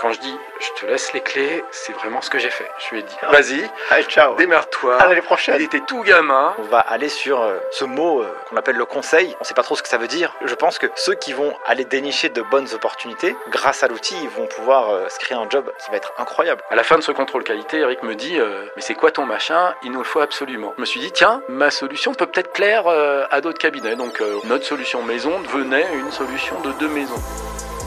Quand 0.00 0.12
je 0.12 0.20
dis 0.20 0.36
je 0.60 0.80
te 0.80 0.86
laisse 0.86 1.12
les 1.12 1.20
clés, 1.20 1.64
c'est 1.70 1.92
vraiment 1.92 2.20
ce 2.20 2.30
que 2.30 2.38
j'ai 2.38 2.50
fait. 2.50 2.68
Je 2.78 2.90
lui 2.94 3.00
ai 3.00 3.02
dit 3.02 3.14
vas-y, 3.30 3.68
Allez, 3.90 4.04
ciao. 4.04 4.34
démerde-toi. 4.36 4.96
À 5.00 5.06
l'année 5.08 5.22
prochaine. 5.22 5.56
Il 5.58 5.62
était 5.64 5.80
tout 5.80 6.02
gamin. 6.02 6.54
On 6.58 6.62
va 6.62 6.78
aller 6.78 7.08
sur 7.08 7.40
euh, 7.42 7.58
ce 7.72 7.84
mot 7.84 8.22
euh, 8.22 8.32
qu'on 8.48 8.56
appelle 8.56 8.76
le 8.76 8.84
conseil. 8.84 9.36
On 9.40 9.44
sait 9.44 9.54
pas 9.54 9.62
trop 9.62 9.74
ce 9.76 9.82
que 9.82 9.88
ça 9.88 9.98
veut 9.98 10.06
dire. 10.06 10.34
Je 10.44 10.54
pense 10.54 10.78
que 10.78 10.86
ceux 10.94 11.14
qui 11.14 11.32
vont 11.32 11.52
aller 11.66 11.84
dénicher 11.84 12.28
de 12.28 12.42
bonnes 12.42 12.68
opportunités, 12.74 13.36
grâce 13.50 13.82
à 13.82 13.88
l'outil, 13.88 14.16
ils 14.22 14.28
vont 14.28 14.46
pouvoir 14.46 14.90
euh, 14.90 15.08
se 15.08 15.18
créer 15.18 15.36
un 15.36 15.48
job 15.50 15.70
qui 15.84 15.90
va 15.90 15.96
être 15.96 16.12
incroyable. 16.18 16.62
À 16.70 16.76
la 16.76 16.84
fin 16.84 16.96
de 16.96 17.02
ce 17.02 17.12
contrôle 17.12 17.42
qualité, 17.44 17.78
Eric 17.78 18.02
me 18.02 18.14
dit 18.14 18.38
Mais 18.76 18.82
c'est 18.82 18.94
quoi 18.94 19.10
ton 19.10 19.26
machin? 19.26 19.74
Il 19.82 19.92
nous 19.92 19.98
le 19.98 20.04
faut 20.04 20.20
absolument. 20.20 20.74
Je 20.76 20.80
me 20.80 20.86
suis 20.86 21.00
dit 21.00 21.12
Tiens, 21.12 21.42
ma 21.48 21.70
solution 21.70 22.14
peut 22.14 22.26
peut-être 22.26 22.52
plaire 22.52 22.86
à 22.88 23.40
d'autres 23.40 23.58
cabinets. 23.58 23.96
Donc 23.96 24.22
notre 24.44 24.64
solution 24.64 25.02
maison 25.02 25.40
devenait 25.40 25.86
une 25.94 26.10
solution 26.12 26.60
de 26.60 26.72
deux 26.72 26.88
maisons. 26.88 27.20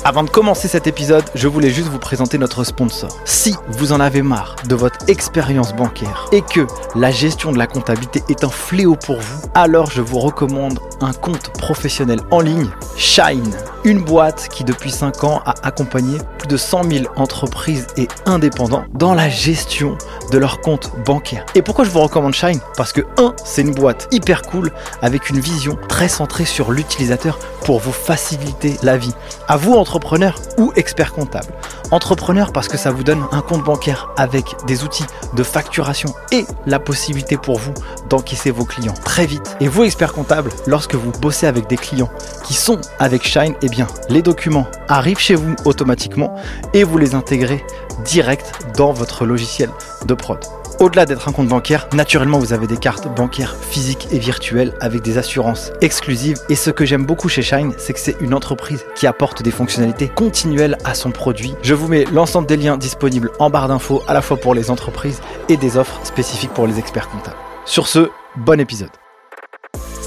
Avant 0.04 0.24
de 0.24 0.32
commencer 0.32 0.68
cet 0.68 0.88
épisode, 0.88 1.24
je 1.36 1.48
voulais 1.48 1.70
juste 1.70 1.88
vous 1.88 2.00
présenter 2.00 2.40
notre 2.40 2.64
sponsor. 2.64 3.16
Si 3.24 3.56
vous 3.68 3.92
en 3.92 4.00
avez 4.00 4.24
marre 4.24 4.56
de 4.68 4.74
votre 4.74 4.98
expérience 5.08 5.76
bancaire 5.76 6.28
et 6.32 6.42
que 6.42 6.66
la 6.96 7.12
gestion 7.12 7.52
de 7.52 7.60
la 7.60 7.68
comptabilité 7.68 8.24
est 8.28 8.44
un 8.44 8.50
fléau 8.50 8.96
pour 8.96 9.20
vous, 9.20 9.42
alors 9.54 9.92
je 9.92 10.02
vous 10.02 10.18
recommande 10.18 10.80
un 11.02 11.14
compte 11.14 11.54
professionnel 11.54 12.20
en 12.32 12.40
ligne, 12.40 12.70
Shine. 12.98 13.56
Une 13.84 14.04
boîte 14.04 14.48
qui 14.50 14.64
depuis 14.64 14.92
5 14.92 15.24
ans 15.24 15.42
a 15.44 15.56
accompagné 15.64 16.20
plus 16.38 16.48
de 16.48 16.56
100 16.56 16.84
000 16.84 17.06
entreprises 17.16 17.88
et 17.98 18.08
indépendants 18.28 18.84
dans 18.94 19.16
la 19.16 19.28
gestion 19.28 19.98
de 20.32 20.38
leur 20.38 20.62
compte 20.62 20.92
bancaire. 21.04 21.48
Et 21.56 21.64
pourquoi 21.64 21.84
je 21.84 21.90
vous 21.90 22.02
recommande 22.02 22.36
Shine? 22.36 22.60
Parce 22.78 22.94
que 22.94 23.02
1, 23.18 23.34
c'est 23.44 23.64
une 23.64 23.74
boîte 23.74 24.08
hyper 24.12 24.44
cool 24.44 24.72
avec 25.02 25.32
une 25.32 25.40
vision 25.40 25.80
très 25.90 26.10
centrée 26.10 26.46
sur 26.46 26.72
l'utilisateur 26.72 27.40
pour 27.66 27.80
vous 27.80 27.92
faciliter 27.92 28.78
la 28.84 28.98
vie. 28.98 29.14
À 29.48 29.58
vous, 29.58 29.74
entrepreneur 29.74 30.36
ou 30.60 30.72
expert 30.76 31.12
comptable. 31.12 31.52
Entrepreneur 31.90 32.52
parce 32.52 32.68
que 32.68 32.78
ça 32.78 32.92
vous 32.92 33.04
donne 33.04 33.24
un 33.32 33.42
compte 33.42 33.64
bancaire 33.64 34.10
avec 34.16 34.46
des 34.68 34.84
outils 34.84 35.06
de 35.34 35.42
facturation 35.42 36.14
et 36.32 36.46
la 36.68 36.80
possibilité 36.80 37.36
pour 37.36 37.58
vous 37.58 37.74
d'encaisser 38.10 38.52
vos 38.52 38.66
clients 38.66 38.94
très 39.04 39.26
vite. 39.26 39.58
Et 39.60 39.68
vous, 39.68 39.84
expert 39.84 40.14
comptable, 40.14 40.52
lorsque 40.68 40.94
vous 40.94 41.12
bossez 41.20 41.48
avec 41.48 41.68
des 41.68 41.78
clients 41.78 42.10
qui 42.44 42.54
sont 42.54 42.80
avec 43.00 43.26
Shine, 43.26 43.56
eh 43.64 43.71
les 44.10 44.22
documents 44.22 44.68
arrivent 44.88 45.20
chez 45.20 45.36
vous 45.36 45.56
automatiquement 45.66 46.36
et 46.74 46.84
vous 46.84 46.98
les 46.98 47.16
intégrez 47.16 47.64
direct 48.06 48.52
dans 48.78 48.92
votre 48.92 49.26
logiciel 49.26 49.70
de 50.06 50.14
prod. 50.14 50.40
Au-delà 50.80 51.06
d'être 51.06 51.28
un 51.28 51.32
compte 51.32 51.48
bancaire, 51.48 51.88
naturellement 51.94 52.40
vous 52.40 52.54
avez 52.54 52.66
des 52.66 52.78
cartes 52.78 53.08
bancaires 53.16 53.56
physiques 53.56 54.08
et 54.12 54.18
virtuelles 54.18 54.74
avec 54.80 55.04
des 55.04 55.20
assurances 55.20 55.72
exclusives. 55.82 56.38
Et 56.50 56.56
ce 56.56 56.72
que 56.72 56.86
j'aime 56.86 57.06
beaucoup 57.06 57.30
chez 57.30 57.44
Shine, 57.44 57.74
c'est 57.78 57.94
que 57.94 58.00
c'est 58.00 58.16
une 58.20 58.34
entreprise 58.34 58.84
qui 58.96 59.06
apporte 59.06 59.44
des 59.44 59.52
fonctionnalités 59.52 60.08
continuelles 60.08 60.78
à 60.84 60.96
son 60.96 61.12
produit. 61.12 61.54
Je 61.62 61.76
vous 61.76 61.88
mets 61.88 62.06
l'ensemble 62.06 62.48
des 62.48 62.58
liens 62.58 62.78
disponibles 62.78 63.32
en 63.38 63.52
barre 63.52 63.68
d'infos, 63.68 64.02
à 64.08 64.14
la 64.14 64.22
fois 64.22 64.38
pour 64.38 64.56
les 64.56 64.72
entreprises 64.72 65.22
et 65.50 65.58
des 65.58 65.78
offres 65.78 66.00
spécifiques 66.04 66.54
pour 66.54 66.66
les 66.66 66.80
experts 66.80 67.10
comptables. 67.10 67.38
Sur 67.66 67.88
ce, 67.88 68.10
bon 68.36 68.60
épisode. 68.60 69.01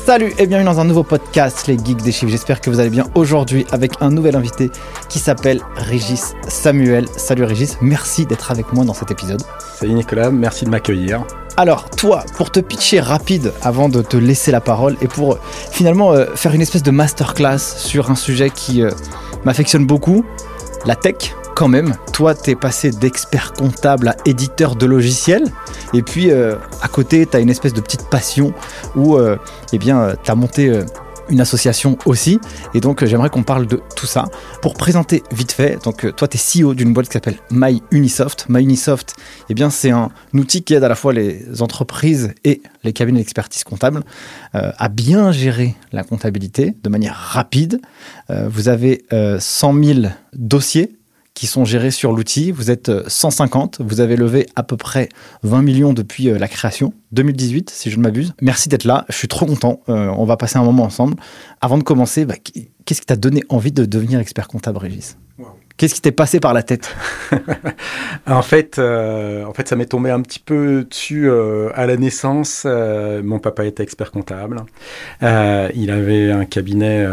Salut 0.06 0.34
et 0.36 0.46
bienvenue 0.46 0.66
dans 0.66 0.80
un 0.80 0.84
nouveau 0.84 1.02
podcast, 1.02 1.66
les 1.66 1.78
geeks 1.78 2.02
des 2.02 2.12
chiffres. 2.12 2.30
J'espère 2.30 2.60
que 2.60 2.68
vous 2.68 2.78
allez 2.78 2.90
bien 2.90 3.06
aujourd'hui 3.14 3.64
avec 3.72 3.92
un 4.02 4.10
nouvel 4.10 4.36
invité 4.36 4.70
qui 5.08 5.18
s'appelle 5.18 5.62
Régis 5.76 6.34
Samuel. 6.46 7.08
Salut 7.16 7.44
Régis, 7.44 7.78
merci 7.80 8.26
d'être 8.26 8.50
avec 8.50 8.70
moi 8.74 8.84
dans 8.84 8.92
cet 8.92 9.10
épisode. 9.10 9.40
Salut 9.76 9.94
Nicolas, 9.94 10.30
merci 10.30 10.66
de 10.66 10.70
m'accueillir. 10.70 11.24
Alors, 11.56 11.88
toi, 11.88 12.22
pour 12.36 12.52
te 12.52 12.60
pitcher 12.60 13.00
rapide 13.00 13.54
avant 13.62 13.88
de 13.88 14.02
te 14.02 14.18
laisser 14.18 14.52
la 14.52 14.60
parole 14.60 14.98
et 15.00 15.08
pour 15.08 15.32
euh, 15.32 15.40
finalement 15.70 16.12
euh, 16.12 16.26
faire 16.34 16.52
une 16.52 16.60
espèce 16.60 16.82
de 16.82 16.90
masterclass 16.90 17.58
sur 17.58 18.10
un 18.10 18.14
sujet 18.14 18.50
qui 18.50 18.82
euh, 18.82 18.90
m'affectionne 19.46 19.86
beaucoup, 19.86 20.22
la 20.84 20.96
tech, 20.96 21.34
quand 21.54 21.68
même. 21.68 21.94
Toi, 22.12 22.34
t'es 22.34 22.56
passé 22.56 22.90
d'expert 22.90 23.52
comptable 23.52 24.08
à 24.08 24.16
éditeur 24.26 24.76
de 24.76 24.86
logiciels. 24.86 25.44
Et 25.92 26.02
puis, 26.02 26.30
euh, 26.30 26.56
à 26.82 26.88
côté, 26.88 27.24
t'as 27.26 27.40
une 27.40 27.50
espèce 27.50 27.72
de 27.72 27.80
petite 27.80 28.08
passion 28.10 28.52
où, 28.96 29.16
euh, 29.16 29.36
eh 29.72 29.78
bien, 29.78 30.00
euh, 30.00 30.14
t'as 30.22 30.34
monté 30.34 30.68
euh, 30.68 30.84
une 31.30 31.40
association 31.40 31.96
aussi. 32.06 32.40
Et 32.74 32.80
donc, 32.80 33.04
j'aimerais 33.04 33.30
qu'on 33.30 33.44
parle 33.44 33.66
de 33.66 33.80
tout 33.94 34.06
ça. 34.06 34.24
Pour 34.62 34.74
présenter 34.74 35.22
vite 35.30 35.52
fait, 35.52 35.82
donc, 35.84 36.14
toi, 36.16 36.26
t'es 36.26 36.38
CEO 36.38 36.74
d'une 36.74 36.92
boîte 36.92 37.06
qui 37.06 37.12
s'appelle 37.12 37.38
MyUnisoft. 37.50 38.46
MyUnisoft, 38.48 39.14
eh 39.48 39.54
bien, 39.54 39.70
c'est 39.70 39.90
un 39.90 40.10
outil 40.34 40.64
qui 40.64 40.74
aide 40.74 40.84
à 40.84 40.88
la 40.88 40.96
fois 40.96 41.12
les 41.12 41.62
entreprises 41.62 42.34
et 42.42 42.62
les 42.82 42.92
cabinets 42.92 43.20
d'expertise 43.20 43.64
comptable 43.64 44.02
à 44.52 44.88
bien 44.88 45.32
gérer 45.32 45.74
la 45.92 46.04
comptabilité 46.04 46.76
de 46.82 46.88
manière 46.90 47.16
rapide. 47.16 47.80
Vous 48.28 48.68
avez 48.68 49.04
euh, 49.12 49.38
100 49.40 49.82
000 49.82 50.00
dossiers 50.34 50.96
qui 51.34 51.46
sont 51.46 51.64
gérés 51.64 51.90
sur 51.90 52.12
l'outil. 52.12 52.52
Vous 52.52 52.70
êtes 52.70 52.88
euh, 52.88 53.04
150. 53.06 53.80
Vous 53.80 54.00
avez 54.00 54.16
levé 54.16 54.46
à 54.56 54.62
peu 54.62 54.76
près 54.76 55.08
20 55.42 55.62
millions 55.62 55.92
depuis 55.92 56.30
euh, 56.30 56.38
la 56.38 56.48
création, 56.48 56.94
2018, 57.12 57.70
si 57.70 57.90
je 57.90 57.98
ne 57.98 58.02
m'abuse. 58.02 58.34
Merci 58.40 58.68
d'être 58.68 58.84
là. 58.84 59.04
Je 59.08 59.16
suis 59.16 59.28
trop 59.28 59.44
content. 59.46 59.80
Euh, 59.88 60.08
on 60.16 60.24
va 60.24 60.36
passer 60.36 60.58
un 60.58 60.64
moment 60.64 60.84
ensemble. 60.84 61.16
Avant 61.60 61.78
de 61.78 61.82
commencer, 61.82 62.24
bah, 62.24 62.36
qu'est-ce 62.84 63.00
qui 63.00 63.06
t'a 63.06 63.16
donné 63.16 63.42
envie 63.48 63.72
de 63.72 63.84
devenir 63.84 64.20
expert 64.20 64.48
comptable, 64.48 64.78
Régis? 64.78 65.16
Wow. 65.38 65.48
Qu'est-ce 65.76 65.94
qui 65.96 66.00
t'est 66.00 66.12
passé 66.12 66.38
par 66.38 66.54
la 66.54 66.62
tête? 66.62 66.94
En 68.26 68.42
fait, 68.42 68.78
euh, 68.78 69.44
en 69.44 69.52
fait 69.52 69.68
ça 69.68 69.76
m'est 69.76 69.86
tombé 69.86 70.10
un 70.10 70.22
petit 70.22 70.38
peu 70.38 70.86
dessus 70.88 71.28
euh, 71.28 71.68
à 71.74 71.86
la 71.86 71.96
naissance. 71.96 72.62
Euh, 72.64 73.22
mon 73.22 73.38
papa 73.38 73.66
était 73.66 73.82
expert 73.82 74.10
comptable. 74.10 74.62
Euh, 75.22 75.68
il 75.74 75.90
avait 75.90 76.30
un 76.30 76.46
cabinet 76.46 77.06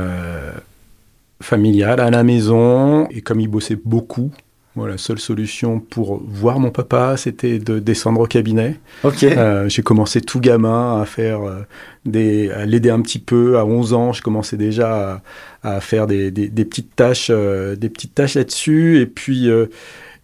euh, 1.41 1.43
familial 1.43 1.99
à 1.99 2.09
la 2.09 2.23
maison 2.23 3.07
et 3.09 3.21
comme 3.21 3.39
il 3.39 3.47
bossait 3.47 3.77
beaucoup, 3.83 4.31
voilà, 4.75 4.93
la 4.93 4.97
seule 4.97 5.19
solution 5.19 5.81
pour 5.81 6.21
voir 6.25 6.59
mon 6.59 6.69
papa, 6.69 7.17
c'était 7.17 7.59
de 7.59 7.79
descendre 7.79 8.21
au 8.21 8.25
cabinet. 8.25 8.79
Ok. 9.03 9.23
Euh, 9.23 9.67
j'ai 9.67 9.81
commencé 9.81 10.21
tout 10.21 10.39
gamin 10.39 11.01
à 11.01 11.05
faire 11.05 11.41
euh, 11.41 11.59
des, 12.05 12.49
à 12.51 12.65
l'aider 12.65 12.89
un 12.89 13.01
petit 13.01 13.19
peu. 13.19 13.57
À 13.57 13.65
11 13.65 13.93
ans, 13.93 14.13
je 14.13 14.21
commençais 14.21 14.55
déjà 14.55 15.21
à, 15.61 15.75
à 15.75 15.81
faire 15.81 16.07
des, 16.07 16.31
des, 16.31 16.47
des 16.47 16.63
petites 16.63 16.95
tâches, 16.95 17.27
euh, 17.31 17.75
des 17.75 17.89
petites 17.89 18.15
tâches 18.15 18.35
là-dessus. 18.35 19.01
Et 19.01 19.07
puis, 19.07 19.49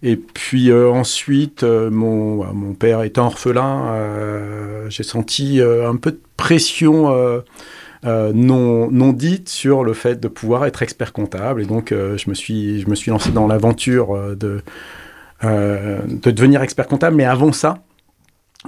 et 0.02 0.16
puis 0.16 0.72
ensuite, 0.72 1.64
mon, 1.64 2.46
mon 2.54 2.74
père 2.74 3.02
étant 3.04 3.26
orphelin, 3.26 4.88
j'ai 4.88 5.04
senti 5.04 5.60
un 5.62 5.96
peu 5.98 6.12
de 6.12 6.22
pression. 6.38 7.44
Euh, 8.06 8.32
non, 8.34 8.90
non 8.92 9.12
dite 9.14 9.50
sur 9.50 9.84
le 9.84 9.94
fait 9.94 10.20
de 10.20 10.28
pouvoir 10.28 10.66
être 10.66 10.82
expert 10.84 11.14
comptable. 11.14 11.62
Et 11.62 11.66
donc 11.66 11.92
euh, 11.92 12.18
je, 12.18 12.30
me 12.30 12.36
suis, 12.36 12.82
je 12.82 12.90
me 12.90 12.96
suis 12.96 13.12
lancé 13.12 13.32
dans 13.32 13.48
l'aventure 13.48 14.16
euh, 14.16 14.36
de, 14.36 14.62
euh, 15.44 16.00
de 16.08 16.32
devenir 16.32 16.62
expert 16.62 16.88
comptable. 16.88 17.16
Mais 17.16 17.26
avant 17.26 17.52
ça 17.52 17.80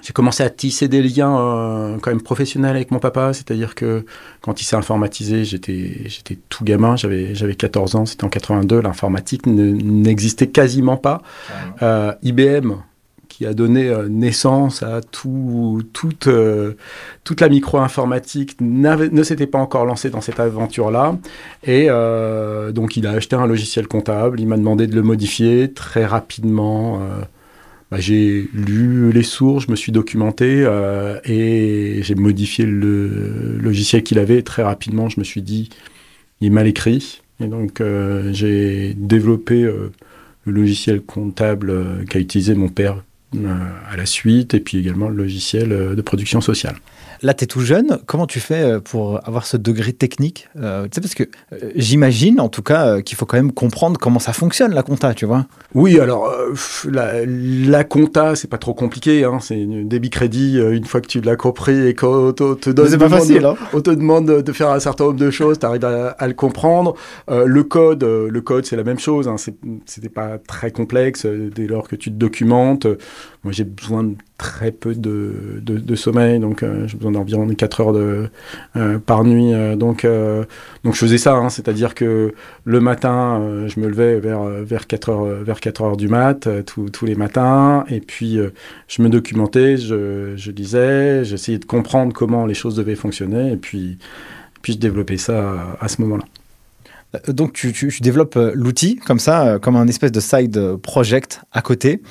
j'ai 0.04 0.14
commencé 0.14 0.44
à 0.44 0.50
tisser 0.50 0.88
des 0.88 1.02
liens 1.02 1.36
euh, 1.38 1.98
quand 2.00 2.12
même 2.12 2.22
professionnels 2.22 2.76
avec 2.76 2.92
mon 2.92 3.00
papa, 3.00 3.34
c'est-à-dire 3.34 3.74
que 3.76 4.06
quand 4.40 4.62
il 4.62 4.64
s'est 4.64 4.76
informatisé, 4.76 5.44
j'étais 5.44 6.04
j'étais 6.06 6.38
tout 6.48 6.64
gamin, 6.64 6.96
j'avais 6.96 7.34
j'avais 7.36 7.56
14 7.56 7.96
ans, 7.96 8.06
c'était 8.06 8.24
en 8.24 8.30
82, 8.30 8.82
l'informatique 8.82 9.46
ne- 9.48 9.72
n'existait 9.74 10.48
quasiment 10.48 10.96
pas. 10.96 11.22
Euh, 11.82 12.14
IBM 12.22 12.74
qui 13.40 13.46
a 13.46 13.54
donné 13.54 13.88
euh, 13.88 14.10
naissance 14.10 14.84
à 14.84 15.00
tout, 15.00 15.82
toute, 15.94 16.28
euh, 16.28 16.74
toute 17.24 17.40
la 17.40 17.48
micro-informatique 17.48 18.60
ne 18.60 19.24
s'était 19.24 19.48
pas 19.48 19.60
encore 19.60 19.86
lancé 19.86 20.10
dans 20.10 20.20
cette 20.20 20.42
aventure-là. 20.42 21.18
Et 21.64 21.86
euh, 21.88 22.74
donc 22.74 22.98
il 22.98 23.08
a 23.08 23.12
acheté 23.12 23.38
un 23.38 23.48
logiciel 23.48 23.88
comptable, 23.88 24.42
il 24.42 24.48
m'a 24.48 24.58
demandé 24.58 24.88
de 24.88 24.96
le 24.96 25.04
modifier 25.04 25.72
très 25.72 26.06
rapidement. 26.06 27.00
bah, 27.92 28.02
j'ai 28.02 28.50
lu 28.54 29.14
les 29.14 29.24
sources, 29.24 29.68
je 29.68 29.72
me 29.72 29.78
suis 29.78 29.94
documenté 29.94 30.68
et 31.24 32.02
j'ai 32.04 32.16
modifié 32.16 32.66
le 32.66 33.58
logiciel 33.58 34.04
qu'il 34.04 34.20
avait. 34.20 34.40
Et 34.40 34.44
très 34.44 34.64
rapidement, 34.64 35.08
je 35.08 35.18
me 35.18 35.24
suis 35.24 35.42
dit, 35.42 35.70
il 36.42 36.48
est 36.48 36.50
mal 36.50 36.68
écrit. 36.68 37.22
Et 37.40 37.48
donc, 37.48 37.82
j'ai 38.32 38.96
développé 38.96 39.62
le 39.62 40.52
logiciel 40.52 41.00
comptable 41.00 42.06
qu'a 42.10 42.20
utilisé 42.20 42.54
mon 42.54 42.68
père 42.68 43.02
à 43.36 43.96
la 43.96 44.06
suite, 44.06 44.54
et 44.54 44.60
puis 44.60 44.78
également 44.78 45.10
le 45.10 45.16
logiciel 45.16 45.72
euh, 45.72 45.96
de 45.96 46.02
production 46.02 46.42
sociale. 46.42 46.76
Là, 47.22 47.34
tu 47.34 47.44
es 47.44 47.48
tout 47.48 47.62
jeune. 47.62 48.00
Comment 48.06 48.28
tu 48.28 48.40
fais 48.40 48.62
euh, 48.62 48.80
pour 48.80 49.20
avoir 49.28 49.46
ce 49.46 49.58
degré 49.58 49.92
technique 49.94 50.48
Euh, 50.58 50.84
Tu 50.84 50.90
sais, 50.96 51.02
parce 51.02 51.16
que 51.16 51.24
euh, 51.54 51.72
j'imagine, 51.76 52.40
en 52.40 52.48
tout 52.50 52.62
cas, 52.62 52.88
euh, 52.88 53.02
qu'il 53.02 53.18
faut 53.18 53.26
quand 53.26 53.38
même 53.38 53.52
comprendre 53.52 54.00
comment 54.00 54.20
ça 54.20 54.32
fonctionne, 54.34 54.74
la 54.74 54.84
compta, 54.84 55.14
tu 55.14 55.26
vois. 55.26 55.46
Oui, 55.76 56.00
alors 56.00 56.32
la, 56.90 57.26
la 57.26 57.84
compta, 57.84 58.36
c'est 58.36 58.48
pas 58.50 58.58
trop 58.58 58.74
compliqué. 58.74 59.24
Hein, 59.26 59.40
c'est 59.42 59.60
une 59.60 59.88
débit-crédit. 59.88 60.58
euh, 60.60 60.76
une 60.76 60.86
fois 60.86 61.02
que 61.02 61.08
tu 61.08 61.20
l'as 61.22 61.36
compris 61.36 61.88
et 61.88 61.94
qu'on 61.96 62.32
te, 62.32 62.54
te 62.56 62.70
donne 62.70 62.88
C'est 62.88 62.98
pas 62.98 63.06
demande- 63.06 63.20
facile, 63.20 63.46
hein 63.46 63.56
on 63.74 63.82
te 63.82 63.90
demande 63.92 64.26
de 64.44 64.52
faire 64.54 64.70
un 64.70 64.80
certain 64.80 65.06
nombre 65.06 65.18
de 65.20 65.32
choses, 65.32 65.60
tu 65.60 65.66
arrives 65.66 65.86
à, 65.86 66.10
à 66.12 66.28
le 66.28 66.34
comprendre. 66.34 66.96
Le 67.30 67.64
code, 67.64 68.04
le 68.04 68.42
code, 68.42 68.66
c'est 68.66 68.76
la 68.78 68.84
même 68.84 69.00
chose. 69.00 69.28
Hein, 69.28 69.36
C'était 69.86 70.10
pas 70.10 70.38
très 70.38 70.72
complexe 70.72 71.26
dès 71.26 71.68
lors 71.68 71.88
que 71.88 71.96
tu 71.96 72.12
te 72.12 72.16
documentes. 72.16 72.88
Moi, 73.44 73.52
j'ai 73.52 73.64
besoin 73.66 74.04
de 74.04 74.16
très 74.40 74.72
peu 74.72 74.96
de, 74.96 75.60
de, 75.62 75.96
sommeil, 75.96 76.40
donc 76.40 76.64
euh, 76.64 76.88
j'ai 76.88 76.96
besoin 76.96 77.12
d'environ 77.12 77.46
4 77.46 77.82
heures 77.82 77.94
de, 77.94 78.30
euh, 78.78 78.98
par 78.98 79.26
nuit. 79.26 79.54
Euh, 79.54 79.76
donc, 79.76 80.08
donc 80.84 80.94
je 80.94 81.00
faisais 81.00 81.18
ça, 81.18 81.36
hein, 81.36 81.50
c'est-à-dire 81.50 81.94
que 81.94 82.34
le 82.64 82.80
matin, 82.80 83.68
je 83.68 83.80
me 83.82 83.88
levais 83.88 84.20
vers, 84.20 84.44
vers, 84.44 84.88
4 84.88 85.10
heures, 85.10 85.26
vers 85.44 85.60
4 85.60 85.82
heures 85.82 85.98
du 85.98 86.08
mat, 86.08 86.48
tous 86.66 87.06
les 87.06 87.16
matins, 87.16 87.84
et 87.90 88.00
puis 88.00 88.40
je 88.88 89.02
me 89.02 89.10
documentais, 89.10 89.76
je, 89.76 90.34
je 90.38 90.52
lisais, 90.52 91.26
j'essayais 91.26 91.60
de 91.60 91.66
comprendre 91.66 92.14
comment 92.14 92.46
les 92.46 92.54
choses 92.54 92.76
devaient 92.76 92.96
fonctionner, 92.96 93.52
et 93.52 93.58
puis, 93.58 93.98
puis 94.62 94.74
je 94.74 94.78
développais 94.78 95.18
ça 95.18 95.78
à, 95.82 95.90
ce 95.90 96.02
moment-là. 96.02 96.24
Donc 97.28 97.54
tu, 97.54 97.74
tu, 97.74 98.02
développes 98.02 98.38
l'outil 98.54 98.98
comme 98.98 99.20
ça, 99.20 99.58
comme 99.60 99.76
un 99.76 99.88
espèce 99.88 100.12
de 100.12 100.20
side 100.20 100.76
project 100.78 101.42
à 101.52 101.62
côté. 101.62 102.02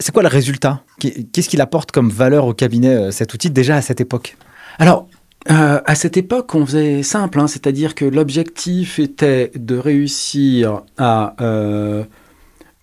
C'est 0.00 0.12
quoi 0.12 0.22
le 0.22 0.28
résultat? 0.28 0.82
Qu'est-ce 0.98 1.48
qu'il 1.48 1.60
apporte 1.60 1.92
comme 1.92 2.10
valeur 2.10 2.46
au 2.46 2.54
cabinet, 2.54 2.94
euh, 2.94 3.10
cet 3.10 3.32
outil, 3.34 3.50
déjà 3.50 3.76
à 3.76 3.82
cette 3.82 4.00
époque? 4.00 4.36
Alors, 4.78 5.08
euh, 5.50 5.80
à 5.84 5.94
cette 5.94 6.16
époque, 6.16 6.54
on 6.54 6.66
faisait 6.66 7.02
simple, 7.02 7.40
hein, 7.40 7.46
c'est-à-dire 7.46 7.94
que 7.94 8.04
l'objectif 8.04 8.98
était 8.98 9.50
de 9.54 9.76
réussir 9.76 10.82
à 10.98 11.34
euh, 11.40 12.04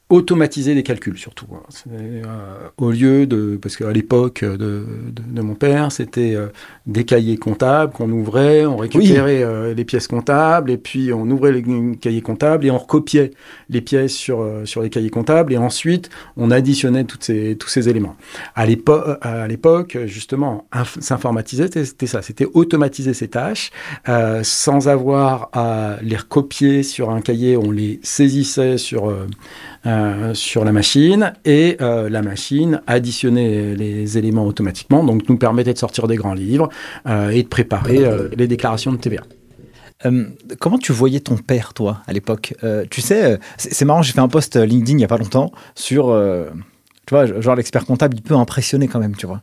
automatiser 0.09 0.73
les 0.73 0.83
calculs 0.83 1.17
surtout. 1.17 1.47
Hein. 1.53 1.61
Euh, 1.91 2.23
au 2.77 2.91
lieu 2.91 3.27
de, 3.27 3.59
parce 3.61 3.75
qu'à 3.75 3.91
l'époque 3.91 4.43
de, 4.43 4.85
de, 5.11 5.41
mon 5.41 5.53
père, 5.55 5.91
c'était 5.91 6.33
euh, 6.33 6.47
des 6.85 7.03
cahiers 7.03 7.35
comptables 7.35 7.91
qu'on 7.91 8.09
ouvrait, 8.11 8.65
on 8.65 8.77
récupérait 8.77 9.43
euh, 9.43 9.73
les 9.73 9.83
pièces 9.83 10.07
comptables 10.07 10.71
et 10.71 10.77
puis 10.77 11.11
on 11.11 11.29
ouvrait 11.29 11.51
les 11.51 11.63
cahiers 11.97 12.21
comptables 12.21 12.65
et 12.65 12.71
on 12.71 12.77
recopiait 12.77 13.31
les 13.69 13.81
pièces 13.81 14.13
sur, 14.13 14.45
sur 14.63 14.81
les 14.81 14.89
cahiers 14.89 15.09
comptables 15.09 15.51
et 15.51 15.57
ensuite 15.57 16.09
on 16.37 16.51
additionnait 16.51 17.03
toutes 17.03 17.25
ces, 17.25 17.57
tous 17.57 17.67
ces 17.67 17.89
éléments. 17.89 18.15
À 18.55 18.65
l'époque, 18.65 19.97
justement, 20.05 20.67
s'informatiser, 21.01 21.65
c'était 21.83 22.07
ça, 22.07 22.21
c'était 22.21 22.47
automatiser 22.53 23.13
ces 23.13 23.27
tâches 23.27 23.71
sans 24.43 24.87
avoir 24.87 25.49
à 25.51 25.97
les 26.01 26.15
recopier 26.15 26.83
sur 26.83 27.09
un 27.09 27.19
cahier, 27.21 27.57
on 27.57 27.71
les 27.71 27.99
saisissait 28.03 28.77
sur 28.77 29.13
euh, 29.85 30.33
sur 30.33 30.65
la 30.65 30.71
machine 30.71 31.33
et 31.45 31.77
euh, 31.81 32.09
la 32.09 32.21
machine 32.21 32.81
additionnait 32.87 33.75
les 33.75 34.17
éléments 34.17 34.45
automatiquement, 34.45 35.03
donc 35.03 35.29
nous 35.29 35.37
permettait 35.37 35.73
de 35.73 35.77
sortir 35.77 36.07
des 36.07 36.15
grands 36.15 36.33
livres 36.33 36.69
euh, 37.07 37.29
et 37.29 37.43
de 37.43 37.47
préparer 37.47 37.99
les 38.35 38.47
déclarations 38.47 38.91
de 38.91 38.97
TVA. 38.97 39.21
comment 40.59 40.77
tu 40.77 40.91
voyais 40.91 41.19
ton 41.19 41.37
père, 41.37 41.73
toi, 41.73 42.01
à 42.07 42.13
l'époque? 42.13 42.55
Tu 42.89 43.01
sais, 43.01 43.39
c'est 43.57 43.85
marrant, 43.85 44.01
j'ai 44.01 44.13
fait 44.13 44.19
un 44.19 44.27
post 44.27 44.55
LinkedIn 44.55 44.93
il 44.93 44.97
n'y 44.97 45.03
a 45.03 45.07
pas 45.07 45.17
longtemps 45.17 45.51
sur, 45.75 46.05
tu 47.05 47.13
vois, 47.13 47.25
genre 47.39 47.55
l'expert 47.55 47.85
comptable, 47.85 48.17
il 48.17 48.23
peut 48.23 48.35
impressionner 48.35 48.87
quand 48.87 48.99
même, 48.99 49.15
tu 49.15 49.27
vois. 49.27 49.41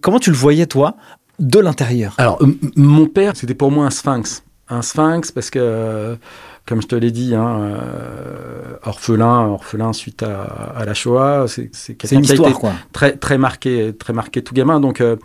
comment 0.00 0.18
tu 0.18 0.30
le 0.30 0.36
voyais, 0.36 0.66
toi, 0.66 0.96
de 1.38 1.58
l'intérieur? 1.58 2.14
Alors, 2.18 2.42
mon 2.76 3.06
père, 3.06 3.36
c'était 3.36 3.54
pour 3.54 3.70
moi 3.70 3.86
un 3.86 3.90
sphinx. 3.90 4.42
Un 4.68 4.82
sphinx 4.82 5.30
parce 5.30 5.50
que 5.50 6.16
comme 6.66 6.80
je 6.80 6.86
te 6.86 6.94
l'ai 6.94 7.10
dit, 7.10 7.34
hein, 7.34 7.60
euh, 7.60 8.76
orphelin, 8.84 9.46
orphelin 9.48 9.92
suite 9.92 10.22
à, 10.22 10.84
la 10.84 10.94
Shoah, 10.94 11.46
c'est 11.48 11.94
quelqu'un 11.94 12.20
qui 12.20 12.32
a 12.32 12.34
été 12.34 12.54
très 12.92 13.16
très 13.16 13.38
marqué, 13.38 13.92
très 13.98 14.12
marqué 14.12 14.42
tout 14.42 14.54
gamin. 14.54 14.78
Donc, 14.78 15.00
euh, 15.00 15.16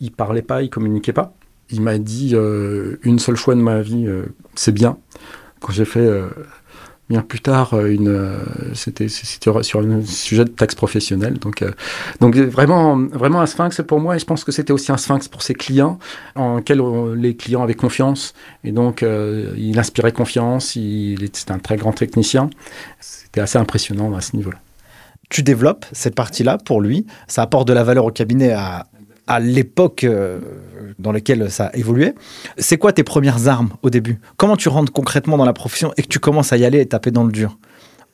il 0.00 0.10
parlait 0.10 0.42
pas, 0.42 0.62
il 0.62 0.70
communiquait 0.70 1.12
pas. 1.12 1.34
Il 1.70 1.82
m'a 1.82 1.98
dit 1.98 2.30
euh, 2.34 2.96
une 3.02 3.18
seule 3.18 3.36
fois 3.36 3.54
de 3.54 3.60
ma 3.60 3.82
vie, 3.82 4.08
c'est 4.54 4.72
bien. 4.72 4.96
Quand 5.60 5.72
j'ai 5.72 5.84
fait 5.84 6.08
bien 7.08 7.22
plus 7.22 7.40
tard, 7.40 7.74
euh, 7.74 7.86
une, 7.86 8.08
euh, 8.08 8.38
c'était 8.74 9.08
sur, 9.08 9.64
sur 9.64 9.80
un 9.80 10.02
sujet 10.04 10.44
de 10.44 10.50
taxe 10.50 10.74
professionnelle. 10.74 11.34
Donc, 11.38 11.62
euh, 11.62 11.70
donc 12.20 12.36
vraiment, 12.36 12.96
vraiment 12.96 13.40
un 13.40 13.46
sphinx 13.46 13.80
pour 13.86 14.00
moi, 14.00 14.16
et 14.16 14.18
je 14.18 14.24
pense 14.24 14.44
que 14.44 14.52
c'était 14.52 14.72
aussi 14.72 14.90
un 14.90 14.96
sphinx 14.96 15.28
pour 15.28 15.42
ses 15.42 15.54
clients, 15.54 15.98
en 16.34 16.60
quels 16.62 16.82
les 17.14 17.36
clients 17.36 17.62
avaient 17.62 17.74
confiance. 17.74 18.34
Et 18.64 18.72
donc, 18.72 19.02
il 19.02 19.78
inspirait 19.78 20.12
confiance, 20.12 20.76
il 20.76 21.22
était 21.22 21.52
un 21.52 21.58
très 21.58 21.76
grand 21.76 21.92
technicien. 21.92 22.50
C'était 23.00 23.40
assez 23.40 23.58
impressionnant 23.58 24.14
à 24.14 24.20
ce 24.20 24.36
niveau-là. 24.36 24.58
Tu 25.28 25.42
développes 25.42 25.86
cette 25.92 26.14
partie-là 26.14 26.58
pour 26.58 26.80
lui, 26.80 27.06
ça 27.26 27.42
apporte 27.42 27.66
de 27.66 27.72
la 27.72 27.82
valeur 27.82 28.04
au 28.04 28.10
cabinet 28.10 28.52
à, 28.52 28.86
à 29.26 29.40
l'époque 29.40 30.04
euh, 30.04 30.40
dans 30.98 31.12
laquelle 31.12 31.50
ça 31.50 31.70
évoluait. 31.74 32.14
C'est 32.58 32.78
quoi 32.78 32.92
tes 32.92 33.04
premières 33.04 33.48
armes 33.48 33.70
au 33.82 33.90
début? 33.90 34.20
Comment 34.36 34.56
tu 34.56 34.68
rentres 34.68 34.92
concrètement 34.92 35.36
dans 35.36 35.44
la 35.44 35.52
profession 35.52 35.92
et 35.96 36.02
que 36.02 36.08
tu 36.08 36.18
commences 36.18 36.52
à 36.52 36.56
y 36.56 36.64
aller 36.64 36.80
et 36.80 36.86
taper 36.86 37.10
dans 37.10 37.24
le 37.24 37.32
dur? 37.32 37.58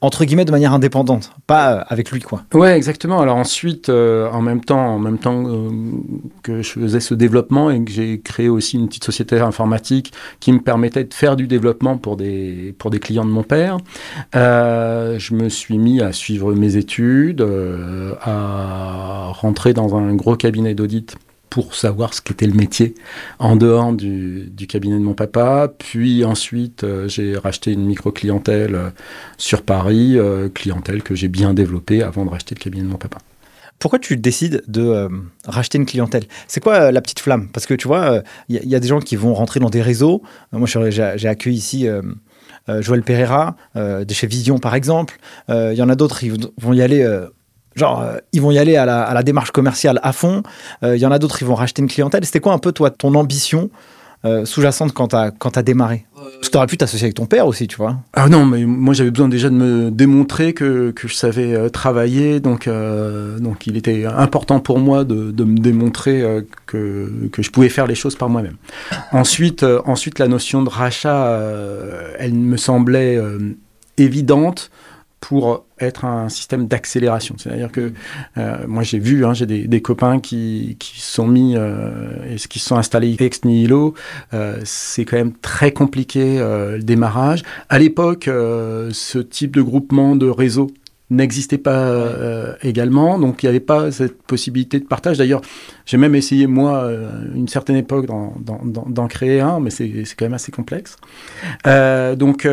Entre 0.02 0.24
guillemets 0.24 0.44
de 0.44 0.50
manière 0.50 0.74
indépendante, 0.74 1.32
pas 1.46 1.72
euh, 1.72 1.84
avec 1.88 2.10
lui 2.10 2.20
quoi. 2.20 2.42
Ouais, 2.52 2.76
exactement. 2.76 3.20
Alors 3.20 3.36
ensuite, 3.36 3.88
euh, 3.88 4.28
en 4.30 4.42
même 4.42 4.62
temps, 4.62 4.94
en 4.94 4.98
même 4.98 5.18
temps 5.18 5.44
que 6.42 6.60
je 6.60 6.70
faisais 6.72 7.00
ce 7.00 7.14
développement 7.14 7.70
et 7.70 7.82
que 7.82 7.90
j'ai 7.90 8.20
créé 8.20 8.48
aussi 8.48 8.76
une 8.76 8.88
petite 8.88 9.04
société 9.04 9.38
informatique 9.38 10.12
qui 10.40 10.52
me 10.52 10.58
permettait 10.58 11.04
de 11.04 11.14
faire 11.14 11.36
du 11.36 11.46
développement 11.46 11.96
pour 11.96 12.16
des 12.16 12.74
pour 12.78 12.90
des 12.90 12.98
clients 12.98 13.24
de 13.24 13.30
mon 13.30 13.44
père, 13.44 13.78
je 14.34 15.34
me 15.34 15.48
suis 15.48 15.78
mis 15.78 16.02
à 16.02 16.12
suivre 16.12 16.52
mes 16.52 16.76
études, 16.76 17.46
à 18.20 19.30
rentrer 19.32 19.72
dans 19.72 19.96
un 19.96 20.14
gros 20.14 20.36
cabinet 20.36 20.74
d'audit 20.74 21.16
pour 21.52 21.74
savoir 21.74 22.14
ce 22.14 22.22
qu'était 22.22 22.46
le 22.46 22.54
métier 22.54 22.94
en 23.38 23.56
dehors 23.56 23.92
du, 23.92 24.50
cabinet 24.66 24.94
de 24.94 25.04
mon 25.04 25.12
papa. 25.12 25.70
Puis 25.76 26.24
ensuite, 26.24 26.82
euh, 26.82 27.08
j'ai 27.08 27.36
racheté 27.36 27.72
une 27.72 27.84
micro-clientèle 27.84 28.74
euh, 28.74 28.88
sur 29.36 29.60
Paris, 29.60 30.16
euh, 30.16 30.48
clientèle 30.48 31.02
que 31.02 31.14
j'ai 31.14 31.28
bien 31.28 31.52
développée 31.52 32.02
avant 32.02 32.24
de 32.24 32.30
racheter 32.30 32.54
le 32.54 32.60
cabinet 32.60 32.84
de 32.84 32.88
mon 32.88 32.96
papa. 32.96 33.18
Pourquoi 33.78 33.98
tu 33.98 34.16
décides 34.16 34.62
de 34.66 35.10
racheter 35.44 35.76
une 35.76 35.84
clientèle? 35.84 36.24
C'est 36.46 36.60
quoi 36.60 36.90
la 36.90 37.02
petite 37.02 37.20
flamme? 37.20 37.50
Parce 37.52 37.66
que 37.66 37.74
tu 37.74 37.86
vois, 37.86 38.22
il 38.48 38.56
y, 38.64 38.76
a 38.76 38.80
des 38.80 38.86
gens 38.88 39.00
qui 39.00 39.16
vont 39.16 39.34
rentrer 39.34 39.58
dans 39.58 39.70
des 39.70 39.82
réseaux. 39.82 40.22
moi, 40.52 40.68
j'ai 40.68 41.28
accueilli 41.28 41.56
ici 41.56 41.88
Joël 42.68 43.02
Pereira, 43.02 43.56
de 43.74 44.14
chez 44.14 44.28
Vision 44.28 44.58
par 44.58 44.76
exemple. 44.76 45.18
Il 45.48 45.74
y 45.74 45.82
en 45.82 45.88
a 45.88 45.96
d'autres, 45.96 46.20
qui 46.20 46.30
vont 46.30 46.72
y 46.72 46.80
aller 46.80 47.04
Genre, 47.74 48.00
euh, 48.00 48.16
ils 48.32 48.40
vont 48.40 48.50
y 48.50 48.58
aller 48.58 48.76
à 48.76 48.84
la, 48.86 49.22
démarche 49.22 49.50
commerciale 49.50 50.00
à 50.02 50.12
fond. 50.12 50.42
Il 50.82 50.88
euh, 50.88 50.96
y 50.96 51.06
en 51.06 51.12
a 51.12 51.18
d'autres, 51.18 51.40
ils 51.40 51.46
vont 51.46 51.54
racheter 51.54 51.82
une 51.82 51.88
clientèle. 51.88 52.24
C'était 52.24 52.40
quoi 52.40 52.52
un 52.52 52.58
peu, 52.58 52.72
toi, 52.72 52.90
ton 52.90 53.14
ambition 53.14 53.70
euh, 54.24 54.44
sous-jacente 54.44 54.92
quand 54.92 55.08
tu 55.08 55.16
as, 55.16 55.62
démarré? 55.62 56.06
Parce 56.14 56.46
que 56.46 56.50
tu 56.52 56.56
aurais 56.56 56.66
pu 56.66 56.76
t'associer 56.76 57.06
avec 57.06 57.16
ton 57.16 57.26
père 57.26 57.46
aussi, 57.46 57.66
tu 57.66 57.76
vois. 57.76 57.96
Ah 58.12 58.28
non, 58.28 58.46
mais 58.46 58.64
moi 58.64 58.94
j'avais 58.94 59.10
besoin 59.10 59.28
déjà 59.28 59.48
de 59.48 59.54
me 59.54 59.90
démontrer 59.90 60.52
que, 60.52 60.94
je 60.96 61.14
savais 61.14 61.70
travailler. 61.70 62.38
Donc, 62.38 62.68
donc 63.40 63.66
il 63.66 63.76
était 63.76 64.04
important 64.04 64.60
pour 64.60 64.78
moi 64.78 65.02
de, 65.02 65.32
de 65.32 65.44
me 65.44 65.58
démontrer 65.58 66.24
que, 66.66 67.28
que, 67.32 67.42
je 67.42 67.50
pouvais 67.50 67.68
faire 67.68 67.88
les 67.88 67.96
choses 67.96 68.14
par 68.14 68.28
moi-même. 68.28 68.56
Ensuite, 69.10 69.66
ensuite, 69.86 70.20
la 70.20 70.28
notion 70.28 70.62
de 70.62 70.68
rachat, 70.68 71.40
elle 72.20 72.34
me 72.34 72.56
semblait 72.56 73.20
évidente 73.98 74.70
pour 75.22 75.64
être 75.78 76.04
un 76.04 76.28
système 76.28 76.66
d'accélération. 76.66 77.36
C'est-à-dire 77.38 77.70
que 77.70 77.92
euh, 78.38 78.66
moi 78.66 78.82
j'ai 78.82 78.98
vu, 78.98 79.24
hein, 79.24 79.32
j'ai 79.32 79.46
des, 79.46 79.80
copains 79.80 80.18
qui, 80.18 80.76
qui 80.80 81.00
sont 81.00 81.28
mis 81.28 81.54
euh, 81.56 82.10
et 82.28 82.36
qui 82.36 82.58
se 82.58 82.66
sont 82.66 82.76
installés 82.76 83.16
ex 83.20 83.44
nihilo. 83.44 83.94
Euh, 84.34 84.58
c'est 84.64 85.04
quand 85.04 85.16
même 85.16 85.32
très 85.40 85.70
compliqué 85.70 86.38
le 86.38 86.82
démarrage. 86.82 87.44
À 87.68 87.78
l'époque, 87.78 88.24
ce 88.24 89.18
type 89.18 89.54
de 89.54 89.62
groupement 89.62 90.16
de 90.16 90.28
réseau 90.28 90.72
n'existait 91.10 91.58
pas 91.58 92.56
également, 92.62 93.18
donc 93.18 93.42
il 93.42 93.46
n'y 93.46 93.50
avait 93.50 93.60
pas 93.60 93.92
cette 93.92 94.20
possibilité 94.22 94.80
de 94.80 94.86
partage. 94.86 95.18
D'ailleurs, 95.18 95.42
j'ai 95.86 95.98
même 95.98 96.16
essayé, 96.16 96.48
moi, 96.48 96.90
une 97.34 97.46
certaine 97.46 97.76
époque, 97.76 98.06
d'en 98.06 99.06
créer 99.06 99.40
un, 99.40 99.60
mais 99.60 99.70
c'est 99.70 100.04
quand 100.16 100.24
même 100.24 100.34
assez 100.34 100.50
complexe. 100.50 100.96
donc, 101.64 102.48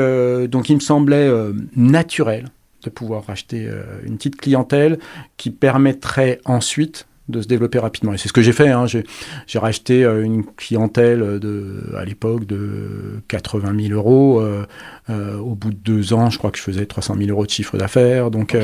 donc 0.52 0.70
il 0.70 0.76
me 0.76 0.82
semblait 0.82 1.32
naturel 1.76 2.46
de 2.84 2.90
pouvoir 2.90 3.26
racheter 3.26 3.68
euh, 3.68 3.84
une 4.04 4.18
petite 4.18 4.38
clientèle 4.38 5.00
qui 5.38 5.50
permettrait 5.50 6.40
ensuite 6.46 7.06
de 7.28 7.44
se 7.44 7.48
développer 7.48 7.78
rapidement. 7.78 8.12
Et 8.14 8.18
c'est 8.18 8.28
ce 8.28 8.34
que 8.34 8.42
j'ai 8.42 8.54
fait. 8.54 8.70
Hein. 8.70 8.86
J'ai 8.88 9.60
racheté 9.60 10.04
euh, 10.04 10.24
une 10.24 10.44
clientèle 10.44 11.38
de, 11.40 11.94
à 11.96 12.04
l'époque 12.04 12.46
de 12.46 13.22
80 13.28 13.88
000 13.90 13.94
euros. 13.94 14.42
Euh, 14.42 15.38
au 15.38 15.54
bout 15.54 15.70
de 15.70 15.78
deux 15.78 16.14
ans, 16.14 16.32
je 16.32 16.40
crois 16.40 16.50
que 16.50 16.58
je 16.58 16.64
faisais 16.64 16.88
300 16.88 17.18
000 17.20 17.30
euros 17.30 17.46
de 17.46 17.52
chiffre 17.52 17.78
d'affaires. 17.78 18.32
Donc, 18.32 18.58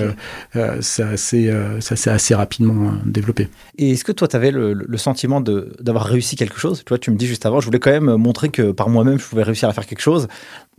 ça 0.80 1.16
s'est 1.18 1.50
assez 2.10 2.34
rapidement 2.34 2.94
développé. 3.06 3.50
Et 3.78 3.92
est-ce 3.92 4.04
que 4.04 4.12
toi, 4.12 4.28
tu 4.28 4.36
avais 4.36 4.50
le, 4.50 4.98
sentiment 4.98 5.42
d'avoir 5.42 6.06
réussi 6.06 6.36
quelque 6.36 6.58
chose? 6.58 6.80
Tu 6.80 6.90
vois, 6.90 6.98
tu 6.98 7.12
me 7.12 7.18
dis 7.18 7.28
juste 7.28 7.46
avant, 7.46 7.60
je 7.60 7.68
voulais 7.68 7.80
quand 7.80 7.92
même 7.92 8.16
montrer 8.16 8.50
que 8.50 8.72
par 8.72 8.90
moi-même, 8.90 9.20
je 9.20 9.28
pouvais 9.28 9.44
réussir 9.44 9.70
à 9.70 9.74
faire 9.74 9.86
quelque 9.86 10.02
chose 10.02 10.28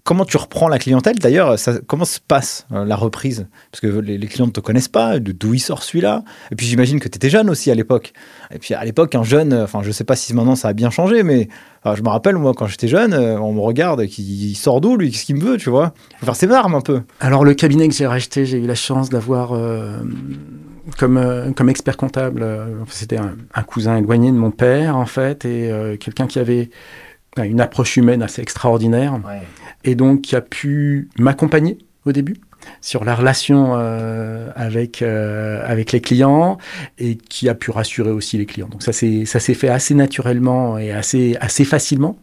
comment 0.07 0.25
tu 0.25 0.37
reprends 0.37 0.69
la 0.69 0.79
clientèle? 0.79 1.19
D'ailleurs, 1.19 1.57
comment 1.87 2.05
se 2.05 2.21
passe 2.21 2.67
euh, 2.73 2.85
la 2.85 2.97
reprise? 2.97 3.49
Parce 3.71 3.81
que 3.81 3.89
les, 3.89 4.19
clients 4.21 4.47
ne 4.47 4.53
te 4.53 4.61
connaissent 4.61 4.89
pas, 4.89 5.19
d'où 5.19 5.53
il 5.53 5.59
sort 5.59 5.83
celui-là? 5.83 6.23
Et 6.53 6.55
puis 6.55 6.65
j'imagine 6.65 7.01
que 7.01 7.09
tu 7.09 7.17
étais 7.17 7.29
jeune 7.29 7.51
aussi 7.51 7.71
à 7.71 7.75
l'époque. 7.75 8.13
Et 8.55 8.59
puis 8.59 8.73
à 8.73 8.85
l'époque, 8.85 9.15
un 9.17 9.25
jeune, 9.25 9.53
enfin 9.53 9.81
je 9.83 9.89
ne 9.89 9.93
sais 9.93 10.05
pas 10.05 10.17
si 10.17 10.33
maintenant 10.33 10.55
ça 10.55 10.69
a 10.69 10.73
bien 10.73 10.91
changé, 10.91 11.25
mais 11.25 11.49
je 11.95 12.03
me 12.03 12.09
rappelle, 12.09 12.37
moi, 12.37 12.53
quand 12.57 12.67
j'étais 12.67 12.89
jeune, 12.89 13.13
euh, 13.13 13.39
on 13.39 13.53
me 13.53 13.61
regarde, 13.61 14.07
qui 14.07 14.55
sort 14.55 14.81
d'où 14.81 14.97
lui? 14.97 15.11
Qu'est-ce 15.11 15.27
qu'il 15.27 15.37
me 15.37 15.43
veut, 15.43 15.57
tu 15.57 15.71
vois? 15.71 15.93
Faut 16.19 16.27
faire 16.27 16.37
ses 16.37 16.47
un 16.51 16.81
peu. 16.81 17.03
Alors 17.21 17.45
le 17.45 17.55
cabinet 17.55 17.89
que 17.89 17.95
j'ai 17.95 18.07
racheté, 18.07 18.47
j'ai 18.47 18.59
eu 18.59 18.67
la 18.67 18.75
chance 18.75 19.11
d'avoir... 19.11 19.53
Euh, 19.53 19.99
comme, 20.99 21.17
euh, 21.17 21.51
comme 21.53 21.69
expert 21.69 21.97
comptable. 21.97 22.43
euh, 22.43 22.67
C'était 22.89 23.17
un, 23.17 23.35
un 23.55 23.63
cousin 23.63 23.97
éloigné 23.97 24.31
de 24.31 24.37
mon 24.37 24.53
père, 24.53 24.97
en 24.97 25.07
fait, 25.07 25.45
et 25.45 25.71
euh, 25.71 25.97
quelqu'un 25.97 26.27
qui 26.27 26.39
avait 26.39 26.71
euh, 26.71 27.06
une 27.45 27.61
approche 27.61 27.97
humaine 27.97 28.23
assez 28.23 28.41
extraordinaire, 28.43 29.21
et 29.85 29.95
donc 29.95 30.23
qui 30.23 30.37
a 30.37 30.41
pu 30.41 31.09
m'accompagner 31.19 31.79
au 32.05 32.13
début 32.13 32.37
sur 32.81 33.05
la 33.05 33.15
relation 33.15 33.75
euh, 33.77 34.51
avec, 34.57 35.03
euh, 35.03 35.63
avec 35.65 35.93
les 35.93 36.01
clients 36.01 36.59
et 36.99 37.17
qui 37.17 37.49
a 37.49 37.55
pu 37.55 37.71
rassurer 37.71 38.11
aussi 38.11 38.39
les 38.39 38.47
clients. 38.47 38.69
Donc 38.69 38.83
ça 38.83 38.93
s'est 38.93 39.55
fait 39.55 39.69
assez 39.69 39.95
naturellement 39.95 40.77
et 40.79 40.91
assez, 40.91 41.37
assez 41.41 41.65
facilement 41.65 42.19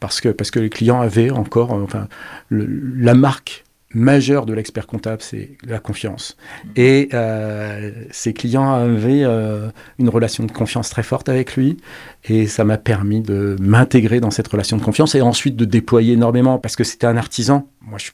parce 0.00 0.20
que, 0.20 0.30
parce 0.30 0.50
que 0.50 0.58
les 0.58 0.70
clients 0.70 1.00
avaient 1.00 1.30
encore, 1.30 1.70
enfin, 1.72 2.08
le- 2.48 2.66
la 2.96 3.14
marque 3.14 3.64
majeure 3.94 4.46
de 4.46 4.52
l'expert 4.52 4.86
comptable, 4.86 5.22
c'est 5.22 5.56
la 5.66 5.78
confiance. 5.78 6.36
Et 6.76 7.08
euh, 7.14 7.90
ces 8.10 8.32
clients 8.32 8.72
avaient 8.72 9.24
euh, 9.24 9.68
une 9.98 10.08
relation 10.08 10.44
de 10.44 10.52
confiance 10.52 10.90
très 10.90 11.02
forte 11.02 11.28
avec 11.28 11.56
lui. 11.56 11.76
Et 12.24 12.46
ça 12.46 12.64
m'a 12.64 12.78
permis 12.78 13.20
de 13.20 13.56
m'intégrer 13.60 14.20
dans 14.20 14.30
cette 14.30 14.48
relation 14.48 14.76
de 14.76 14.82
confiance 14.82 15.14
et 15.14 15.22
ensuite 15.22 15.56
de 15.56 15.64
déployer 15.64 16.14
énormément 16.14 16.58
parce 16.58 16.76
que 16.76 16.84
c'était 16.84 17.06
un 17.06 17.16
artisan. 17.16 17.68
Moi, 17.82 17.98
je 17.98 18.04
suis 18.04 18.12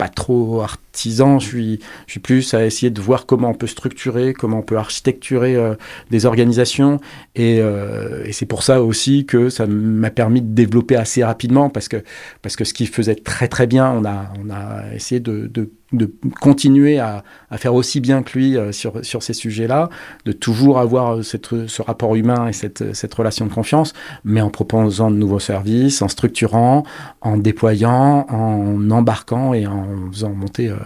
pas 0.00 0.08
trop 0.08 0.62
artisan, 0.62 1.38
je 1.38 1.46
suis, 1.46 1.80
je 2.06 2.12
suis 2.12 2.20
plus 2.20 2.54
à 2.54 2.64
essayer 2.64 2.88
de 2.88 3.02
voir 3.02 3.26
comment 3.26 3.50
on 3.50 3.54
peut 3.54 3.66
structurer, 3.66 4.32
comment 4.32 4.60
on 4.60 4.62
peut 4.62 4.78
architecturer 4.78 5.56
euh, 5.56 5.74
des 6.10 6.24
organisations. 6.24 7.00
Et, 7.34 7.60
euh, 7.60 8.24
et 8.24 8.32
c'est 8.32 8.46
pour 8.46 8.62
ça 8.62 8.82
aussi 8.82 9.26
que 9.26 9.50
ça 9.50 9.66
m'a 9.66 10.08
permis 10.08 10.40
de 10.40 10.54
développer 10.54 10.96
assez 10.96 11.22
rapidement 11.22 11.68
parce 11.68 11.88
que, 11.88 12.02
parce 12.40 12.56
que 12.56 12.64
ce 12.64 12.72
qu'il 12.72 12.88
faisait 12.88 13.14
très 13.14 13.46
très 13.46 13.66
bien, 13.66 13.90
on 13.90 14.06
a, 14.06 14.32
on 14.42 14.48
a 14.48 14.94
essayé 14.94 15.20
de, 15.20 15.46
de, 15.48 15.70
de 15.92 16.10
continuer 16.40 16.98
à, 16.98 17.24
faire 17.56 17.74
aussi 17.74 18.00
bien 18.00 18.22
que 18.22 18.38
lui 18.38 18.56
euh, 18.56 18.72
sur, 18.72 19.22
ces 19.22 19.32
sujets-là, 19.32 19.88
de 20.24 20.32
toujours 20.32 20.78
avoir 20.78 21.16
euh, 21.16 21.22
cette, 21.22 21.66
ce 21.66 21.82
rapport 21.82 22.14
humain 22.14 22.48
et 22.48 22.52
cette, 22.52 23.14
relation 23.14 23.46
de 23.46 23.52
confiance, 23.52 23.92
mais 24.24 24.40
en 24.40 24.50
proposant 24.50 25.10
de 25.10 25.16
nouveaux 25.16 25.40
services, 25.40 26.00
en 26.02 26.08
structurant, 26.08 26.84
en 27.20 27.36
déployant, 27.36 28.26
en 28.28 28.90
embarquant 28.90 29.52
et 29.52 29.66
en 29.66 29.86
faisant 30.12 30.30
monter 30.30 30.68
euh, 30.68 30.76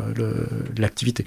l'activité. 0.78 1.26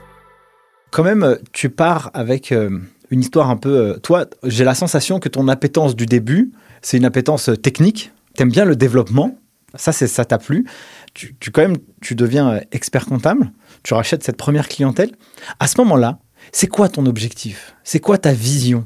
Quand 0.91 1.03
même, 1.03 1.23
euh, 1.23 1.35
tu 1.53 1.69
pars 1.69 2.11
avec 2.13 2.51
euh, 2.51 2.79
une 3.09 3.21
histoire 3.21 3.49
un 3.49 3.57
peu. 3.57 3.75
euh, 3.77 3.97
toi, 3.97 4.25
j'ai 4.43 4.65
la 4.65 4.75
sensation 4.75 5.19
que 5.19 5.29
ton 5.29 5.47
appétence 5.47 5.95
du 5.95 6.05
début, 6.05 6.51
c'est 6.81 6.97
une 6.97 7.05
appétence 7.05 7.49
technique. 7.63 8.11
T'aimes 8.35 8.51
bien 8.51 8.65
le 8.65 8.75
développement. 8.75 9.37
Ça, 9.75 9.93
c'est 9.93 10.07
ça 10.07 10.25
t'a 10.25 10.37
plu. 10.37 10.65
Tu, 11.13 11.33
quand 11.51 11.61
même, 11.61 11.77
tu 12.01 12.13
deviens 12.15 12.59
expert 12.73 13.05
comptable. 13.05 13.51
Tu 13.83 13.93
rachètes 13.93 14.23
cette 14.23 14.35
première 14.35 14.67
clientèle. 14.67 15.11
À 15.59 15.67
ce 15.67 15.79
moment-là, 15.79 16.19
c'est 16.51 16.67
quoi 16.67 16.89
ton 16.89 17.05
objectif? 17.05 17.75
C'est 17.83 17.99
quoi 17.99 18.17
ta 18.17 18.33
vision? 18.33 18.85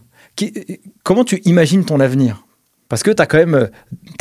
Comment 1.04 1.24
tu 1.24 1.42
imagines 1.46 1.86
ton 1.86 2.00
avenir? 2.00 2.46
Parce 2.88 3.02
que 3.02 3.10
tu 3.10 3.22
as 3.22 3.26
quand 3.26 3.38
même 3.38 3.70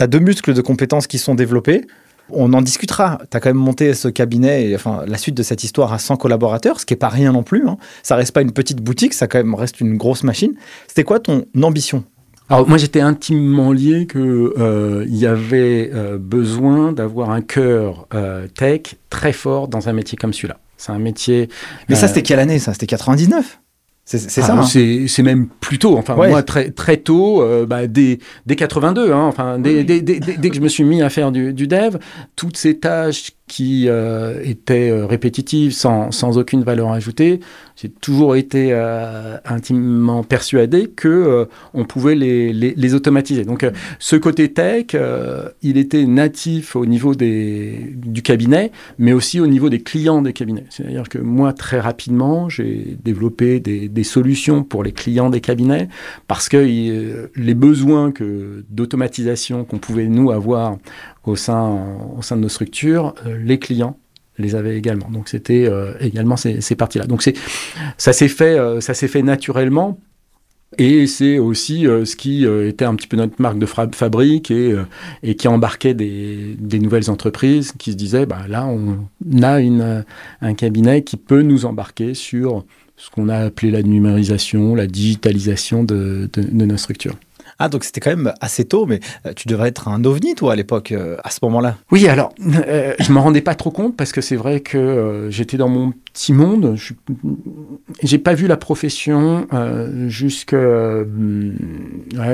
deux 0.09 0.21
muscles 0.21 0.55
de 0.55 0.62
compétences 0.62 1.07
qui 1.07 1.19
sont 1.19 1.35
développés. 1.35 1.87
On 2.31 2.52
en 2.52 2.62
discutera. 2.62 3.21
Tu 3.31 3.37
as 3.37 3.40
quand 3.40 3.50
même 3.50 3.57
monté 3.57 3.95
ce 3.95 4.09
cabinet, 4.09 4.71
et, 4.71 4.75
enfin 4.75 5.04
la 5.07 5.19
suite 5.19 5.37
de 5.37 5.43
cette 5.43 5.64
histoire 5.64 5.93
à 5.93 5.99
100 5.99 6.16
collaborateurs, 6.16 6.81
ce 6.81 6.87
qui 6.87 6.95
est 6.95 6.99
pas 6.99 7.09
rien 7.09 7.33
non 7.33 7.43
plus. 7.43 7.69
hein. 7.69 7.76
Ça 8.02 8.16
reste 8.16 8.33
pas 8.33 8.43
une 8.43 8.52
petite 8.52 8.81
boutique, 8.81 9.14
ça 9.14 9.26
quand 9.26 9.38
même 9.38 9.54
reste 9.54 9.81
une 9.81 9.97
grosse 9.97 10.23
machine. 10.23 10.54
C'était 10.88 11.04
quoi 11.04 11.21
ton 11.21 11.45
ambition? 11.62 12.04
Alors 12.50 12.69
moi 12.69 12.76
j'étais 12.76 13.00
intimement 13.00 13.73
lié 13.73 14.07
que 14.07 14.52
euh, 14.59 15.07
y 15.09 15.25
avait 15.25 15.90
euh, 15.95 16.19
besoin 16.19 16.93
d'avoir 16.93 17.31
un 17.31 17.40
cœur 17.40 18.07
euh, 18.12 18.49
tech 18.49 18.97
très 19.09 19.33
fort 19.33 19.66
dans 19.66 19.88
un 19.88 19.95
métier 19.95 20.19
comme 20.19 20.35
celui-là. 20.35 20.59
C'est 20.76 20.93
un 20.93 20.99
métier. 20.99 21.49
Mais 21.88 21.95
ça, 21.95 22.09
c'était 22.09 22.23
quelle 22.23 22.40
année 22.40 22.59
Ça, 22.59 22.73
c'était 22.73 22.87
99 22.87 23.61
C'est 24.06 24.18
Ah, 24.26 24.46
ça 24.46 24.52
hein 24.58 24.62
C'est 24.64 25.06
c'est 25.08 25.23
même 25.23 25.49
plus 25.61 25.78
tôt. 25.78 25.96
Enfin, 25.96 26.14
Ouais. 26.14 26.28
moi, 26.28 26.42
très, 26.42 26.70
très 26.70 26.99
tôt, 26.99 27.40
euh, 27.42 27.64
bah, 27.64 27.87
dès, 27.87 28.18
dès 28.44 28.54
82, 28.54 29.12
hein, 29.12 29.23
enfin, 29.25 29.58
dès, 29.58 29.82
dès- 29.82 30.02
dès- 30.02 30.20
dès- 30.20 30.37
dès 30.37 30.50
que 30.50 30.56
je 30.56 30.61
me 30.61 30.68
suis 30.68 30.84
mis 30.84 31.00
à 31.00 31.08
faire 31.08 31.32
du, 31.32 31.54
du 31.54 31.66
dev, 31.66 31.96
toutes 32.37 32.58
ces 32.58 32.78
tâches 32.78 33.30
qui 33.47 33.89
euh, 33.89 34.41
étaient 34.43 34.91
euh, 34.91 35.07
sans, 35.71 36.11
sans 36.11 36.39
aucune 36.39 36.63
valeur 36.63 36.93
ajoutée, 36.93 37.41
j'ai 37.77 37.91
toujours 37.91 38.37
été 38.37 38.69
euh, 38.73 39.37
intimement 39.45 40.23
persuadé 40.23 40.89
que 40.89 41.09
euh, 41.09 41.45
on 41.75 41.85
pouvait 41.85 42.15
les, 42.15 42.53
les, 42.53 42.73
les 42.75 42.95
automatiser. 42.95 43.45
Donc, 43.45 43.67
ce 43.99 44.17
côté 44.17 44.53
tech, 44.53 44.97
il 45.63 45.77
était 45.77 46.07
natif 46.07 46.77
au 46.77 46.87
niveau 46.87 47.15
des, 47.15 47.93
du 47.95 48.23
cabinet, 48.23 48.73
mais 48.99 49.13
aussi 49.13 49.41
au 49.41 49.47
niveau 49.47 49.69
des 49.69 49.81
clients 49.81 50.23
des 50.23 50.33
cabinets. 50.33 50.65
C'est-à-dire 50.71 51.09
que 51.09 51.19
moi, 51.19 51.53
très 51.53 51.81
rapidement, 51.81 52.49
j'ai 52.49 52.97
développé 53.05 53.61
des, 53.61 53.89
des 53.89 54.05
solutions 54.05 54.63
pour 54.65 54.83
les 54.83 54.93
clients 54.93 55.31
des 55.31 55.41
cabinets 55.41 55.89
parce 56.27 56.49
que 56.49 56.57
les 56.57 57.55
besoins 57.55 58.13
que 58.13 58.65
d'automatisation 58.71 59.65
qu'on 59.65 59.79
pouvait 59.79 60.07
nous 60.07 60.31
avoir 60.31 60.79
au 61.26 61.37
sein, 61.37 61.97
au 62.16 62.23
sein 62.23 62.37
de 62.37 62.43
nos 62.43 62.49
structures, 62.49 63.14
euh, 63.26 63.38
les 63.43 63.59
clients 63.59 63.99
les 64.37 64.57
avaient 64.57 64.76
également. 64.76 65.09
Donc 65.11 65.28
c'était 65.28 65.66
euh, 65.66 65.95
également 66.00 66.37
ces, 66.37 66.61
ces 66.61 66.75
parties-là. 66.75 67.07
Donc 67.07 67.23
c'est 67.23 67.35
ça 67.99 68.12
s'est 68.12 68.28
fait, 68.28 68.59
euh, 68.59 68.81
ça 68.81 68.95
s'est 68.95 69.09
fait 69.09 69.23
naturellement. 69.23 69.99
Et 70.76 71.07
c'est 71.07 71.38
aussi 71.38 71.85
ce 71.85 72.16
qui 72.16 72.45
était 72.45 72.85
un 72.85 72.97
petit 72.97 73.07
peu 73.07 73.16
notre 73.16 73.40
marque 73.40 73.61
de 73.61 73.66
fabrique 73.66 74.50
et, 74.50 74.75
et 75.23 75.37
qui 75.37 75.47
embarquait 75.47 75.95
des, 75.95 76.57
des 76.59 76.81
nouvelles 76.81 77.11
entreprises 77.11 77.71
qui 77.78 77.93
se 77.93 77.97
disaient, 77.97 78.26
bah, 78.26 78.47
là, 78.49 78.66
on 78.66 79.07
a 79.45 79.61
une, 79.61 80.04
un 80.40 80.54
cabinet 80.54 81.04
qui 81.04 81.16
peut 81.16 81.43
nous 81.43 81.64
embarquer 81.64 82.14
sur 82.14 82.64
ce 82.97 83.09
qu'on 83.09 83.28
a 83.28 83.37
appelé 83.37 83.71
la 83.71 83.85
numérisation, 83.85 84.75
la 84.75 84.88
digitalisation 84.88 85.85
de, 85.85 86.28
de 86.33 86.64
nos 86.64 86.76
structures. 86.76 87.14
Ah, 87.58 87.68
donc 87.68 87.84
c'était 87.84 88.00
quand 88.00 88.11
même 88.11 88.32
assez 88.40 88.64
tôt, 88.64 88.87
mais 88.87 89.00
euh, 89.26 89.32
tu 89.34 89.46
devrais 89.49 89.68
être 89.68 89.88
un 89.88 90.04
ovni, 90.04 90.34
toi, 90.34 90.52
à 90.52 90.56
l'époque, 90.56 90.92
euh, 90.92 91.16
à 91.23 91.30
ce 91.30 91.38
moment-là. 91.42 91.76
Oui, 91.92 92.08
alors, 92.08 92.32
euh, 92.66 92.94
je 92.99 93.12
m'en 93.12 93.23
rendais 93.23 93.40
pas 93.42 93.54
trop 93.54 93.70
compte 93.70 93.96
parce 93.96 94.12
que 94.12 94.20
c'est 94.20 94.37
vrai 94.37 94.61
que 94.61 94.76
euh, 94.78 95.30
j'étais 95.30 95.56
dans 95.56 95.68
mon 95.68 95.92
petit 96.12 96.32
monde. 96.32 96.75
Je 96.76 96.92
J'ai 98.02 98.18
pas 98.18 98.34
vu 98.34 98.46
la 98.46 98.56
profession 98.56 99.46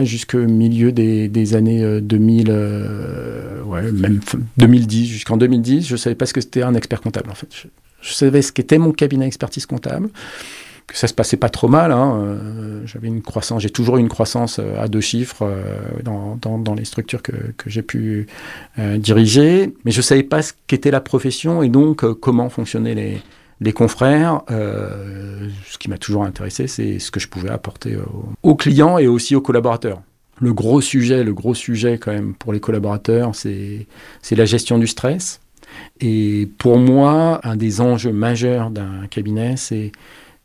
jusqu'au 0.04 0.38
milieu 0.46 0.92
des, 0.92 1.28
des 1.28 1.54
années 1.54 1.82
euh, 1.82 2.00
2000, 2.00 2.46
euh, 2.50 3.62
ouais, 3.64 3.90
même 3.92 4.18
f- 4.18 4.38
2010, 4.58 5.06
jusqu'en 5.06 5.36
2010. 5.36 5.86
Je 5.86 5.96
savais 5.96 6.14
pas 6.16 6.26
ce 6.26 6.32
que 6.34 6.40
c'était 6.40 6.62
un 6.62 6.74
expert 6.74 7.00
comptable 7.00 7.30
en 7.30 7.34
fait. 7.34 7.48
Je, 7.54 7.68
je 8.02 8.12
savais 8.14 8.42
ce 8.42 8.52
qu'était 8.52 8.78
mon 8.78 8.92
cabinet 8.92 9.26
expertise 9.26 9.66
comptable 9.66 10.08
que 10.90 10.98
ça 10.98 11.06
se 11.06 11.14
passait 11.14 11.36
pas 11.36 11.48
trop 11.48 11.68
mal. 11.68 11.92
hein, 11.92 12.20
euh, 12.20 12.82
J'avais 12.84 13.06
une 13.06 13.22
croissance, 13.22 13.62
j'ai 13.62 13.70
toujours 13.70 13.98
eu 13.98 14.00
une 14.00 14.08
croissance 14.08 14.58
euh, 14.58 14.82
à 14.82 14.88
deux 14.88 15.00
chiffres 15.00 15.42
euh, 15.42 15.62
dans, 16.02 16.36
dans, 16.58 16.74
les 16.74 16.84
structures 16.84 17.22
que, 17.22 17.32
que 17.56 17.70
j'ai 17.70 17.82
pu 17.82 18.26
diriger, 18.76 19.74
mais 19.84 19.92
je 19.92 20.00
savais 20.02 20.22
pas 20.24 20.42
ce 20.42 20.52
qu'était 20.66 20.90
la 20.90 21.00
profession 21.00 21.62
et 21.62 21.68
donc 21.68 22.04
comment 22.20 22.48
fonctionnaient 22.48 22.94
les, 22.94 23.22
les 23.60 23.72
confrères. 23.72 24.42
Ce 24.48 25.78
qui 25.78 25.88
m'a 25.88 25.98
toujours 25.98 26.24
intéressé, 26.24 26.66
c'est 26.66 26.98
ce 26.98 27.10
que 27.10 27.20
je 27.20 27.28
pouvais 27.28 27.50
apporter 27.50 27.96
aux, 27.96 28.32
aux 28.42 28.54
clients 28.54 28.98
et 28.98 29.06
aussi 29.06 29.34
aux 29.36 29.40
collaborateurs. 29.40 30.02
Le 30.40 30.52
gros 30.52 30.80
sujet, 30.80 31.22
le 31.22 31.34
gros 31.34 31.54
sujet 31.54 31.98
quand 31.98 32.12
même 32.12 32.34
pour 32.34 32.52
les 32.52 32.60
collaborateurs, 32.60 33.32
c'est 33.34 33.86
la 34.30 34.44
gestion 34.44 34.78
du 34.78 34.86
stress. 34.86 35.40
Et 36.00 36.48
pour 36.58 36.78
moi, 36.78 37.40
un 37.44 37.56
des 37.56 37.80
enjeux 37.80 38.12
majeurs 38.12 38.70
d'un 38.70 39.06
cabinet, 39.08 39.56
c'est 39.56 39.92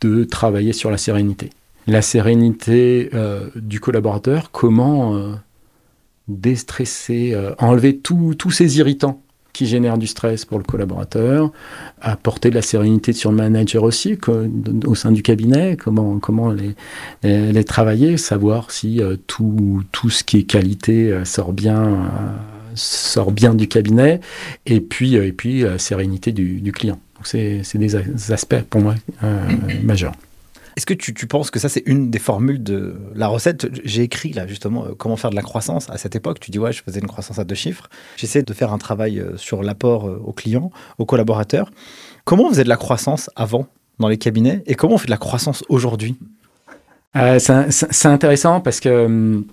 de 0.01 0.23
travailler 0.23 0.73
sur 0.73 0.91
la 0.91 0.97
sérénité. 0.97 1.49
La 1.87 2.01
sérénité 2.01 3.09
euh, 3.13 3.49
du 3.55 3.79
collaborateur, 3.79 4.49
comment 4.51 5.15
euh, 5.15 5.33
déstresser, 6.27 7.33
euh, 7.33 7.53
enlever 7.59 7.97
tous 7.97 8.51
ces 8.51 8.79
irritants 8.79 9.21
qui 9.53 9.67
génèrent 9.67 9.97
du 9.97 10.07
stress 10.07 10.43
pour 10.43 10.57
le 10.57 10.65
collaborateur, 10.65 11.51
apporter 12.01 12.49
de 12.49 12.55
la 12.55 12.61
sérénité 12.61 13.13
sur 13.13 13.31
le 13.31 13.37
manager 13.37 13.83
aussi, 13.83 14.17
au 14.85 14.95
sein 14.95 15.13
du 15.13 15.21
cabinet, 15.21 15.77
comment, 15.77 16.19
comment 16.19 16.51
les, 16.51 16.75
les, 17.23 17.63
travailler, 17.63 18.17
savoir 18.17 18.71
si 18.71 18.99
tout, 19.27 19.81
tout 19.93 20.09
ce 20.09 20.25
qui 20.25 20.39
est 20.39 20.43
qualité 20.43 21.21
sort 21.23 21.53
bien, 21.53 22.11
sort 22.73 23.31
bien 23.31 23.53
du 23.53 23.69
cabinet, 23.69 24.19
et 24.65 24.81
puis, 24.81 25.15
et 25.15 25.31
puis 25.31 25.61
la 25.61 25.79
sérénité 25.79 26.33
du 26.33 26.71
client. 26.73 26.99
Donc 27.15 27.27
c'est 27.27 27.77
des 27.77 28.31
aspects 28.31 28.61
pour 28.69 28.81
moi 28.81 28.95
euh, 29.23 29.47
majeurs. 29.83 30.13
Est-ce 30.75 30.85
que 30.85 30.93
tu, 30.93 31.13
tu 31.13 31.25
penses 31.25 31.51
que 31.51 31.59
ça, 31.59 31.69
c'est 31.69 31.83
une 31.85 32.11
des 32.11 32.19
formules 32.19 32.61
de 32.61 32.97
la 33.13 33.27
recette? 33.27 33.67
J'ai 33.85 34.03
écrit 34.03 34.33
là 34.33 34.45
justement 34.45 34.85
euh, 34.85 34.89
comment 34.97 35.15
faire 35.15 35.29
de 35.29 35.35
la 35.35 35.41
croissance 35.41 35.89
à 35.89 35.97
cette 35.97 36.17
époque. 36.17 36.41
Tu 36.41 36.51
dis, 36.51 36.59
ouais, 36.59 36.73
je 36.73 36.83
faisais 36.83 36.99
une 36.99 37.07
croissance 37.07 37.39
à 37.39 37.45
deux 37.45 37.55
chiffres. 37.55 37.89
J'essaie 38.17 38.43
de 38.43 38.53
faire 38.53 38.73
un 38.73 38.77
travail 38.77 39.19
euh, 39.19 39.37
sur 39.37 39.63
l'apport 39.63 40.03
aux 40.03 40.33
clients, 40.33 40.71
aux 40.97 41.05
collaborateurs. 41.05 41.71
Comment 42.25 42.47
on 42.47 42.49
faisait 42.49 42.65
de 42.65 42.69
la 42.69 42.75
croissance 42.75 43.29
avant 43.37 43.67
dans 43.99 44.09
les 44.09 44.17
cabinets 44.17 44.63
et 44.65 44.75
comment 44.75 44.95
on 44.95 44.97
fait 44.97 45.05
de 45.05 45.11
la 45.11 45.17
croissance 45.17 45.63
aujourd'hui? 45.69 46.17
Euh, 47.15 47.39
c'est 47.39 48.07
intéressant 48.07 48.59
parce 48.59 48.81
que 48.81 49.05
hum, 49.05 49.45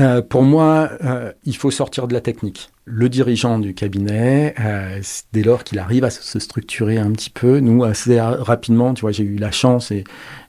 euh, 0.00 0.20
pour 0.20 0.42
moi, 0.42 0.90
euh, 1.04 1.32
il 1.44 1.56
faut 1.56 1.70
sortir 1.70 2.06
de 2.08 2.14
la 2.14 2.20
technique. 2.20 2.70
Le 2.84 3.08
dirigeant 3.08 3.58
du 3.58 3.74
cabinet, 3.74 4.54
euh, 4.60 5.00
dès 5.32 5.42
lors 5.42 5.64
qu'il 5.64 5.78
arrive 5.78 6.04
à 6.04 6.10
se- 6.10 6.38
structurer 6.38 6.98
un 6.98 7.10
petit 7.12 7.30
peu, 7.30 7.60
nous 7.60 7.82
assez 7.82 8.20
ra- 8.20 8.36
rapidement, 8.42 8.94
tu 8.94 9.00
vois, 9.02 9.12
j'ai 9.12 9.24
eu 9.24 9.36
la 9.36 9.50
chance 9.50 9.92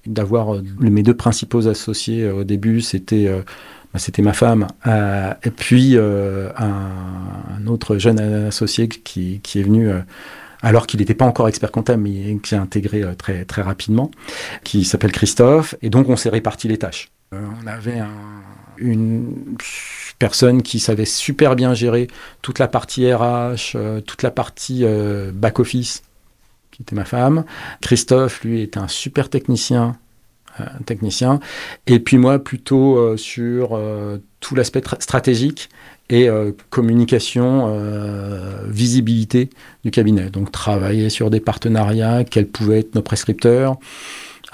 d'avoir 0.06 0.62
mes 0.80 1.02
deux 1.04 1.16
principaux 1.16 1.68
associés 1.68 2.30
au 2.30 2.44
début, 2.44 2.82
c'était 2.82 3.28
bah, 3.94 4.00
c'était 4.00 4.22
ma 4.22 4.34
femme 4.34 4.68
et 4.86 5.50
puis 5.52 5.98
un, 5.98 7.68
autre 7.68 7.98
jeune 7.98 8.20
associé 8.20 8.88
qui, 8.88 9.42
est 9.56 9.64
venu. 9.64 9.90
alors 10.62 10.88
qu'il 10.88 11.00
n'était 11.00 11.14
pas 11.16 11.26
encore 11.26 11.48
expert 11.48 11.72
comptable, 11.72 12.04
mais 12.04 12.38
qui 12.44 12.54
a 12.56 12.62
intégré 12.62 13.04
très, 13.18 13.46
très 13.46 13.62
rapidement, 13.62 14.12
qui 14.64 14.84
s'appelle 14.84 15.12
Christophe. 15.12 15.76
Et 15.82 15.90
donc, 15.90 16.10
on 16.10 16.16
s'est 16.16 16.30
réparti 16.30 16.68
les 16.68 16.78
tâches. 16.78 17.10
On 17.32 17.66
avait 17.68 18.00
un- 18.00 18.08
une 18.80 19.58
personne 20.20 20.62
qui 20.62 20.80
savait 20.80 21.06
super 21.06 21.56
bien 21.56 21.74
gérer 21.74 22.08
toute 22.42 22.60
la 22.60 22.68
partie 22.68 23.12
RH, 23.12 23.76
euh, 23.76 24.02
toute 24.02 24.24
la 24.24 24.32
partie 24.32 24.82
euh, 24.84 25.32
back-office, 25.34 26.04
qui 26.72 26.82
était 26.82 26.96
ma 26.96 27.06
femme. 27.06 27.44
Christophe, 27.82 28.44
lui, 28.44 28.62
était 28.62 28.80
un 28.80 28.88
super 28.88 29.30
technicien. 29.30 29.96
euh, 30.60 30.66
technicien. 30.86 31.40
Et 31.86 32.00
puis 32.00 32.18
moi, 32.18 32.40
plutôt 32.40 33.16
sur 33.16 33.80
tout 34.40 34.56
l'aspect 34.56 34.80
tra- 34.80 35.00
stratégique 35.02 35.70
et 36.10 36.30
communication, 36.72 37.78
visibilité 38.66 39.50
du 39.84 39.92
cabinet. 39.92 40.30
Donc 40.32 40.52
travailler 40.52 41.10
sur 41.10 41.30
des 41.30 41.42
partenariats, 41.42 42.24
quels 42.24 42.48
pouvaient 42.48 42.80
être 42.80 42.96
nos 42.96 43.04
prescripteurs. 43.04 43.78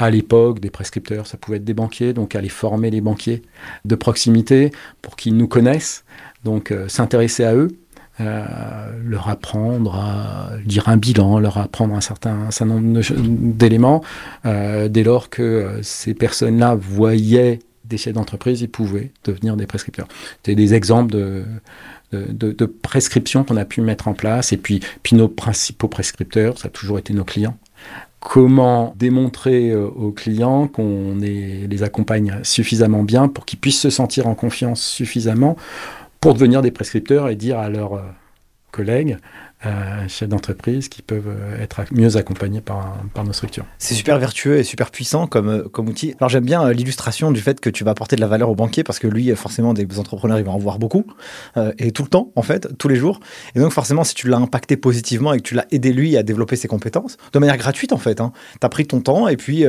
À 0.04 0.10
l'époque, 0.10 0.60
des 0.60 0.70
prescripteurs, 0.70 1.28
ça 1.28 1.38
pouvait 1.38 1.56
être 1.58 1.64
des 1.64 1.74
banquiers, 1.74 2.12
donc 2.12 2.36
aller 2.36 2.50
former 2.50 2.90
les 2.92 3.00
banquiers 3.00 3.42
de 3.86 3.96
proximité 3.96 4.72
pour 5.02 5.16
qu'ils 5.16 5.38
nous 5.38 5.48
connaissent, 5.48 6.04
donc 6.44 6.72
euh, 6.72 6.90
s'intéresser 6.90 7.46
à 7.46 7.56
eux, 7.56 7.70
euh, 8.20 8.44
leur 9.06 9.30
apprendre 9.30 9.96
à 9.96 10.50
lire 10.68 10.90
un 10.90 10.98
bilan, 10.98 11.40
leur 11.40 11.58
apprendre 11.58 11.96
un 11.96 12.02
certain, 12.02 12.50
nombre 12.66 13.00
d'éléments. 13.62 14.04
Euh, 14.46 14.90
dès 14.90 15.04
lors 15.04 15.30
que 15.30 15.80
ces 15.84 16.14
personnes-là 16.14 16.76
voyaient 16.76 17.60
des 17.86 17.98
chefs 17.98 18.14
d'entreprise, 18.14 18.60
ils 18.60 18.68
pouvaient 18.70 19.14
devenir 19.24 19.56
des 19.56 19.68
prescripteurs. 19.68 20.10
C'était 20.36 20.56
des 20.56 20.74
exemples 20.74 21.14
de, 21.14 21.46
de, 22.12 22.52
de- 22.52 22.66
prescriptions 22.66 23.46
qu'on 23.46 23.56
a 23.56 23.64
pu 23.64 23.80
mettre 23.80 24.10
en 24.10 24.14
place. 24.14 24.52
Et 24.52 24.58
puis 24.58 24.82
nos 25.14 25.30
principaux 25.30 25.88
prescripteurs, 25.88 26.58
ça 26.60 26.68
a 26.68 26.72
toujours 26.72 27.00
été 27.00 27.14
nos 27.14 27.24
clients. 27.24 27.58
Comment 28.24 28.94
démontrer 28.98 29.72
euh, 29.72 29.86
aux 29.86 30.12
clients 30.12 30.68
qu'on 30.68 31.18
les 31.18 31.84
accompagne 31.84 32.40
suffisamment 32.44 33.04
bien 33.04 33.28
pour 33.28 33.46
qu'ils 33.46 33.60
puissent 33.60 33.82
se 33.82 33.90
sentir 33.90 34.28
en 34.28 34.34
confiance 34.34 34.82
suffisamment 34.82 35.58
pour 36.22 36.34
devenir 36.34 36.62
des 36.62 36.72
prescripteurs 36.72 37.28
et 37.28 37.36
dire 37.36 37.60
à 37.60 37.68
leurs 37.68 37.96
euh, 37.96 38.04
collègues, 38.72 39.18
chefs 40.08 40.30
d'entreprise, 40.30 40.90
qui 40.90 41.02
peuvent 41.02 41.28
euh, 41.28 41.62
être 41.62 41.84
mieux 41.92 42.18
accompagnés 42.18 42.62
par, 42.62 42.98
nos 43.24 43.34
structures. 43.34 43.66
C'est 43.78 43.94
super 43.94 44.20
vertueux 44.20 44.58
et 44.58 44.64
super 44.64 44.92
puissant 44.92 45.28
comme, 45.28 45.50
euh, 45.50 45.82
outil. 45.82 46.16
Alors 46.20 46.30
j'aime 46.30 46.46
bien 46.46 46.66
euh, 46.66 46.74
l'illustration 46.74 47.32
du 47.32 47.42
fait 47.42 47.60
que 47.60 47.70
tu 47.70 47.84
vas 47.84 47.92
apporter 47.92 48.16
de 48.16 48.22
la 48.22 48.28
valeur 48.28 48.50
au 48.50 48.56
banquier 48.56 48.84
parce 48.84 49.00
que 49.00 49.08
lui, 49.08 49.34
forcément, 49.36 49.74
des 49.74 50.00
entrepreneurs, 50.00 50.40
il 50.40 50.46
va 50.46 50.52
en 50.52 50.58
voir 50.58 50.80
beaucoup 50.80 51.06
et 51.78 51.92
tout 51.92 52.04
le 52.04 52.10
temps, 52.10 52.32
en 52.36 52.42
fait, 52.42 52.78
tous 52.78 52.88
les 52.88 52.96
jours. 52.96 53.20
Et 53.56 53.60
donc 53.60 53.72
forcément, 53.72 54.04
si 54.04 54.16
tu 54.16 54.28
l'as 54.28 54.38
impacté 54.38 54.78
positivement 54.78 55.34
et 55.34 55.38
que 55.38 55.44
tu 55.44 55.56
l'as 55.56 55.66
aidé 55.72 55.94
lui 55.94 56.18
à 56.18 56.24
développer 56.24 56.56
ses 56.56 56.68
compétences, 56.68 57.18
de 57.32 57.40
manière 57.40 57.58
gratuite 57.58 57.94
en 57.94 57.98
fait, 57.98 58.22
hein, 58.22 58.32
tu 58.60 58.66
as 58.66 58.70
pris 58.70 58.86
ton 58.86 59.02
temps 59.02 59.28
et 59.28 59.38
puis 59.38 59.66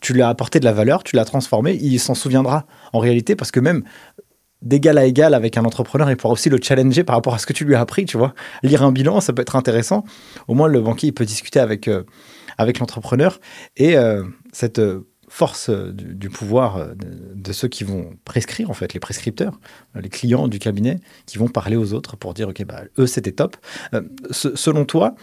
tu 0.00 0.12
lui 0.12 0.22
as 0.22 0.28
apporté 0.28 0.60
de 0.60 0.64
la 0.64 0.72
valeur, 0.72 1.02
tu 1.04 1.16
l'as 1.16 1.24
transformé, 1.24 1.78
il 1.80 1.98
s'en 1.98 2.14
souviendra 2.14 2.66
en 2.92 2.98
réalité 2.98 3.36
parce 3.36 3.50
que 3.50 3.60
même 3.60 3.84
d'égal 4.62 4.98
à 4.98 5.04
égal 5.04 5.34
avec 5.34 5.56
un 5.56 5.64
entrepreneur, 5.64 6.10
il 6.10 6.16
pourra 6.16 6.32
aussi 6.32 6.48
le 6.48 6.58
challenger 6.60 7.04
par 7.04 7.16
rapport 7.16 7.34
à 7.34 7.38
ce 7.38 7.46
que 7.46 7.52
tu 7.52 7.64
lui 7.64 7.74
as 7.74 7.80
appris, 7.80 8.04
tu 8.04 8.16
vois. 8.16 8.34
Lire 8.62 8.82
un 8.82 8.92
bilan, 8.92 9.20
ça 9.20 9.32
peut 9.32 9.42
être 9.42 9.56
intéressant. 9.56 10.04
Au 10.48 10.54
moins, 10.54 10.68
le 10.68 10.80
banquier, 10.80 11.12
peut 11.12 11.24
discuter 11.24 11.60
avec, 11.60 11.88
euh, 11.88 12.04
avec 12.58 12.78
l'entrepreneur. 12.78 13.40
Et 13.76 13.96
euh, 13.96 14.24
cette 14.52 14.78
euh, 14.78 15.06
force 15.28 15.70
du, 15.70 16.30
pouvoir 16.30 16.88
de, 16.96 17.52
ceux 17.52 17.68
qui 17.68 17.84
vont 17.84 18.14
prescrire, 18.24 18.70
en 18.70 18.74
fait, 18.74 18.94
les 18.94 19.00
prescripteurs, 19.00 19.60
les 19.94 20.08
clients 20.08 20.48
du 20.48 20.58
cabinet, 20.58 21.00
qui 21.26 21.38
vont 21.38 21.48
parler 21.48 21.76
aux 21.76 21.92
autres 21.92 22.16
pour 22.16 22.32
dire, 22.32 22.48
OK, 22.48 22.64
bah, 22.64 22.82
eux, 22.98 23.06
c'était 23.06 23.32
top. 23.32 23.56
Se- 24.30 24.56
selon 24.56 24.86
toi, 24.86 25.14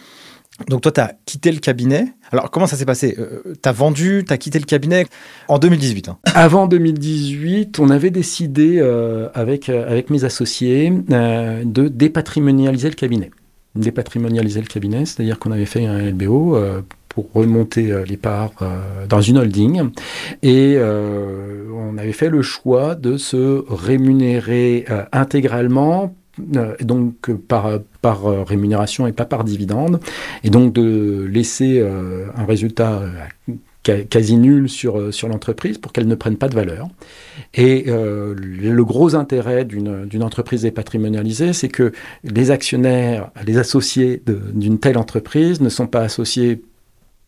donc 0.68 0.80
toi, 0.80 0.90
tu 0.92 1.00
as 1.00 1.12
quitté 1.26 1.52
le 1.52 1.58
cabinet. 1.58 2.06
Alors, 2.32 2.50
comment 2.50 2.66
ça 2.66 2.76
s'est 2.76 2.86
passé? 2.86 3.16
Tu 3.62 3.68
as 3.68 3.72
vendu, 3.72 4.24
tu 4.26 4.32
as 4.32 4.38
quitté 4.38 4.58
le 4.58 4.64
cabinet? 4.64 5.06
En 5.48 5.58
2018. 5.58 6.08
hein. 6.08 6.18
Avant 6.34 6.66
2018, 6.66 7.78
on 7.78 7.90
avait 7.90 8.10
décidé 8.10 8.78
euh, 8.78 9.28
avec, 9.34 9.68
euh, 9.68 9.86
avec 9.90 10.08
mes 10.10 10.24
associés 10.24 10.92
euh, 11.12 11.62
de 11.64 11.88
dépatrimonialiser 11.88 12.88
le 12.88 12.94
cabinet. 12.94 13.30
Dépatrimonialiser 13.74 14.60
le 14.60 14.66
cabinet, 14.66 15.04
c'est-à-dire 15.04 15.38
qu'on 15.38 15.50
avait 15.52 15.66
fait 15.66 15.84
un 15.84 15.98
LBO 15.98 16.56
euh, 16.56 16.80
pour 17.10 17.28
remonter 17.34 17.92
euh, 17.92 18.04
les 18.06 18.16
parts 18.16 18.52
euh, 18.62 19.06
dans 19.06 19.20
une 19.20 19.38
holding 19.38 19.90
et 20.42 20.74
euh, 20.76 21.64
on 21.74 21.96
avait 21.98 22.12
fait 22.12 22.28
le 22.30 22.42
choix 22.42 22.94
de 22.94 23.16
se 23.18 23.64
rémunérer 23.68 24.84
euh, 24.90 25.02
intégralement 25.12 26.04
euh, 26.04 26.08
donc 26.38 27.30
euh, 27.30 27.34
par, 27.34 27.78
par 28.02 28.26
euh, 28.26 28.42
rémunération 28.42 29.06
et 29.06 29.12
pas 29.12 29.24
par 29.24 29.44
dividende, 29.44 30.00
et 30.44 30.50
donc 30.50 30.72
de 30.72 31.26
laisser 31.30 31.78
euh, 31.80 32.26
un 32.36 32.44
résultat 32.44 33.02
euh, 33.48 34.04
quasi 34.04 34.36
nul 34.36 34.68
sur, 34.68 34.98
euh, 34.98 35.12
sur 35.12 35.28
l'entreprise 35.28 35.78
pour 35.78 35.92
qu'elle 35.92 36.06
ne 36.06 36.14
prenne 36.14 36.36
pas 36.36 36.48
de 36.48 36.54
valeur. 36.54 36.88
Et 37.54 37.84
euh, 37.88 38.34
le 38.36 38.84
gros 38.84 39.14
intérêt 39.14 39.64
d'une 39.64 40.22
entreprise 40.22 40.62
dépatrimonialisée, 40.62 41.52
c'est 41.52 41.68
que 41.68 41.92
les 42.24 42.50
actionnaires, 42.50 43.30
les 43.46 43.58
associés 43.58 44.22
d'une 44.52 44.78
telle 44.78 44.98
entreprise 44.98 45.60
ne 45.60 45.68
sont 45.68 45.86
pas 45.86 46.00
associés 46.00 46.62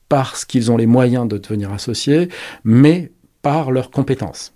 parce 0.09 0.45
qu'ils 0.45 0.73
ont 0.73 0.77
les 0.77 0.87
moyens 0.87 1.29
de 1.29 1.39
devenir 1.39 1.73
associés, 1.73 2.29
mais 2.65 3.13
par 3.43 3.71
leurs 3.71 3.91
compétences. 3.91 4.55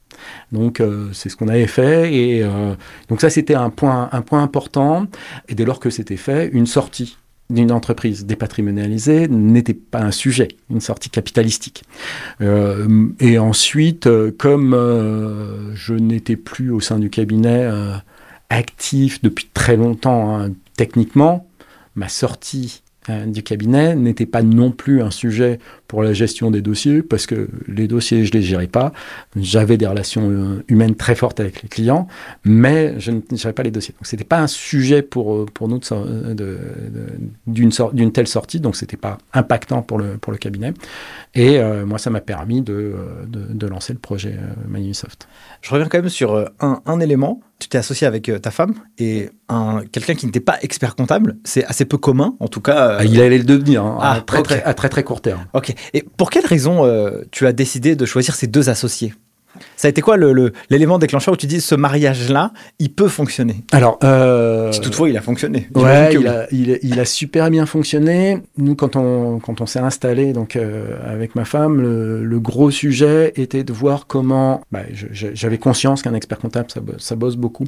Donc 0.53 0.81
euh, 0.81 1.09
c'est 1.12 1.29
ce 1.29 1.37
qu'on 1.37 1.48
avait 1.48 1.66
fait 1.66 2.14
et 2.14 2.42
euh, 2.42 2.75
donc 3.09 3.20
ça 3.20 3.31
c'était 3.31 3.55
un 3.55 3.70
point, 3.70 4.09
un 4.12 4.22
point 4.22 4.42
important 4.42 5.07
et 5.48 5.55
dès 5.55 5.64
lors 5.64 5.81
que 5.81 5.90
c'était 5.90 6.16
fait, 6.16 6.48
une 6.53 6.66
sortie 6.66 7.16
d'une 7.51 7.72
entreprise 7.72 8.25
dépatrimonialisée 8.25 9.29
n'était 9.29 9.75
pas 9.75 10.01
un 10.01 10.11
sujet, 10.11 10.48
une 10.70 10.81
sortie 10.81 11.11
capitalistique. 11.11 11.85
Euh, 12.40 13.09
et 13.20 13.38
ensuite, 13.38 14.09
comme 14.38 14.72
je 15.75 15.92
n'étais 15.92 16.37
plus 16.37 16.70
au 16.70 16.81
sein 16.81 16.98
du 16.98 17.11
cabinet 17.11 17.68
actif 18.48 19.20
depuis 19.22 19.51
très 19.53 19.77
longtemps 19.77 20.38
hein, 20.38 20.53
techniquement, 20.77 21.46
ma 21.94 22.09
sortie 22.09 22.81
euh, 23.08 23.26
du 23.26 23.42
cabinet 23.42 23.96
n'était 23.96 24.26
pas 24.26 24.42
non 24.42 24.70
plus 24.70 25.02
un 25.02 25.10
sujet 25.10 25.58
pour 25.88 26.02
la 26.02 26.12
gestion 26.14 26.50
des 26.50 26.62
dossiers, 26.62 27.02
parce 27.02 27.26
que 27.26 27.48
les 27.68 27.86
dossiers, 27.86 28.24
je 28.24 28.32
les 28.32 28.40
gérais 28.42 28.66
pas. 28.66 28.92
J'avais 29.36 29.76
des 29.76 29.86
relations 29.86 30.30
euh, 30.30 30.64
humaines 30.68 30.94
très 30.94 31.14
fortes 31.14 31.38
avec 31.38 31.62
les 31.62 31.68
clients, 31.68 32.06
mais 32.44 32.98
je 32.98 33.10
ne 33.10 33.20
gérais 33.32 33.52
pas 33.52 33.62
les 33.62 33.70
dossiers. 33.70 33.94
Donc, 33.98 34.06
ce 34.06 34.16
n'était 34.16 34.24
pas 34.24 34.40
un 34.40 34.46
sujet 34.46 35.02
pour, 35.02 35.34
euh, 35.34 35.46
pour 35.52 35.68
nous 35.68 35.80
d'une 37.46 37.70
d'une 37.92 38.12
telle 38.12 38.26
sortie, 38.26 38.60
donc 38.60 38.76
ce 38.76 38.84
n'était 38.84 38.96
pas 38.96 39.18
impactant 39.34 39.82
pour 39.82 39.98
le, 39.98 40.16
pour 40.16 40.32
le 40.32 40.38
cabinet. 40.38 40.72
Et 41.34 41.58
euh, 41.58 41.84
moi, 41.84 41.98
ça 41.98 42.08
m'a 42.10 42.20
permis 42.20 42.62
de, 42.62 42.94
de, 43.26 43.52
de 43.52 43.66
lancer 43.66 43.92
le 43.92 43.98
projet 43.98 44.34
Microsoft. 44.68 45.28
Je 45.60 45.70
reviens 45.70 45.88
quand 45.88 45.98
même 45.98 46.08
sur 46.08 46.36
un, 46.60 46.80
un 46.86 47.00
élément. 47.00 47.40
Tu 47.62 47.68
t'es 47.68 47.79
associé 47.79 48.09
avec 48.09 48.29
euh, 48.29 48.40
ta 48.40 48.51
femme 48.51 48.75
et 48.98 49.31
un, 49.48 49.85
quelqu'un 49.92 50.16
qui 50.16 50.27
n'était 50.27 50.40
pas 50.40 50.59
expert 50.62 50.96
comptable. 50.96 51.37
C'est 51.44 51.64
assez 51.64 51.85
peu 51.85 51.96
commun, 51.96 52.35
en 52.40 52.48
tout 52.48 52.61
cas. 52.61 52.88
euh, 52.88 52.96
Ah, 52.98 53.05
il 53.05 53.20
allait 53.20 53.38
le 53.38 53.44
devenir 53.44 53.85
hein, 53.85 53.98
Ah, 54.01 54.14
à, 54.14 54.20
très, 54.20 54.38
ok. 54.40 54.44
très, 54.46 54.62
à 54.64 54.75
très 54.75 54.88
très 54.88 55.05
court 55.05 55.20
terme. 55.20 55.44
Ok. 55.55 55.72
Et 55.94 56.03
pour 56.16 56.31
quelle 56.31 56.44
raison 56.44 56.85
euh, 56.85 57.20
tu 57.31 57.46
as 57.46 57.53
décidé 57.53 57.94
de 57.94 58.05
choisir 58.05 58.35
ces 58.35 58.48
deux 58.48 58.68
associés? 58.68 59.14
Ça 59.76 59.88
a 59.88 59.90
été 59.90 60.00
quoi 60.00 60.16
l'élément 60.70 60.98
déclencheur 60.98 61.34
où 61.34 61.36
tu 61.36 61.46
dis 61.46 61.60
ce 61.60 61.74
mariage-là, 61.74 62.52
il 62.78 62.92
peut 62.92 63.08
fonctionner? 63.08 63.64
Alors, 63.72 63.98
euh, 64.02 64.72
Si 64.72 64.80
toutefois 64.80 65.10
il 65.10 65.16
a 65.16 65.20
fonctionné. 65.20 65.68
Ouais, 65.74 66.12
il 66.14 66.18
oui. 66.20 66.26
a, 66.26 66.46
il, 66.50 66.78
il 66.82 66.98
a 67.00 67.04
super 67.04 67.50
bien 67.50 67.66
fonctionné. 67.66 68.38
Nous, 68.56 68.74
quand 68.74 68.96
on, 68.96 69.38
quand 69.40 69.60
on 69.60 69.66
s'est 69.66 69.78
installé 69.80 70.32
donc, 70.32 70.56
euh, 70.56 70.96
avec 71.06 71.34
ma 71.34 71.44
femme, 71.44 71.80
le, 71.80 72.24
le 72.24 72.40
gros 72.40 72.70
sujet 72.70 73.32
était 73.36 73.62
de 73.64 73.72
voir 73.72 74.06
comment. 74.06 74.62
bah, 74.72 74.80
J'avais 75.12 75.58
conscience 75.58 76.02
qu'un 76.02 76.14
expert 76.14 76.38
comptable, 76.38 76.70
ça, 76.70 76.80
ça 76.98 77.14
bosse 77.16 77.36
beaucoup. 77.36 77.64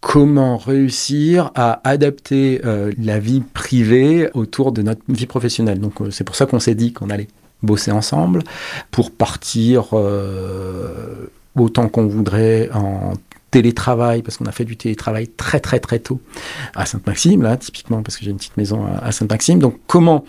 Comment 0.00 0.56
réussir 0.56 1.50
à 1.56 1.80
adapter 1.88 2.60
euh, 2.64 2.92
la 3.02 3.18
vie 3.18 3.40
privée 3.40 4.28
autour 4.34 4.70
de 4.70 4.82
notre 4.82 5.00
vie 5.08 5.26
professionnelle. 5.26 5.80
Donc, 5.80 6.00
euh, 6.00 6.10
c'est 6.10 6.22
pour 6.22 6.36
ça 6.36 6.46
qu'on 6.46 6.60
s'est 6.60 6.74
dit 6.76 6.92
qu'on 6.92 7.10
allait 7.10 7.26
bosser 7.62 7.90
ensemble, 7.90 8.42
pour 8.90 9.10
partir 9.10 9.88
euh, 9.92 11.30
autant 11.56 11.88
qu'on 11.88 12.06
voudrait 12.06 12.70
en 12.72 13.14
télétravail, 13.50 14.22
parce 14.22 14.36
qu'on 14.36 14.46
a 14.46 14.52
fait 14.52 14.64
du 14.64 14.76
télétravail 14.76 15.28
très 15.28 15.60
très 15.60 15.80
très 15.80 15.98
tôt 15.98 16.20
à 16.74 16.84
Sainte-Maxime, 16.86 17.42
là, 17.42 17.56
typiquement, 17.56 18.02
parce 18.02 18.16
que 18.16 18.24
j'ai 18.24 18.30
une 18.30 18.36
petite 18.36 18.56
maison 18.56 18.86
à, 19.00 19.12
Sainte-Maxime. 19.12 19.58
Donc 19.58 19.78
comment 19.86 20.24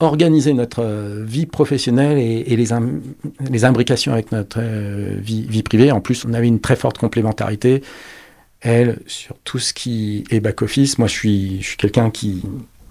organiser 0.00 0.52
notre 0.52 0.82
euh, 0.82 1.24
vie 1.24 1.46
professionnelle 1.46 2.18
et, 2.18 2.56
les, 2.56 2.68
les, 3.50 3.64
imbrications 3.64 4.12
avec 4.12 4.32
notre 4.32 4.58
euh, 4.60 5.16
vie, 5.18 5.42
vie, 5.42 5.62
privée? 5.62 5.92
En 5.92 6.00
plus, 6.00 6.24
on 6.24 6.34
avait 6.34 6.48
une 6.48 6.60
très 6.60 6.76
forte 6.76 6.98
complémentarité. 6.98 7.82
Elle, 8.60 8.98
sur 9.06 9.36
tout 9.44 9.58
ce 9.58 9.72
qui 9.72 10.24
est 10.30 10.40
back-office, 10.40 10.98
moi 10.98 11.06
je 11.06 11.12
suis, 11.12 11.62
je 11.62 11.68
suis 11.68 11.76
quelqu'un 11.76 12.10
qui, 12.10 12.42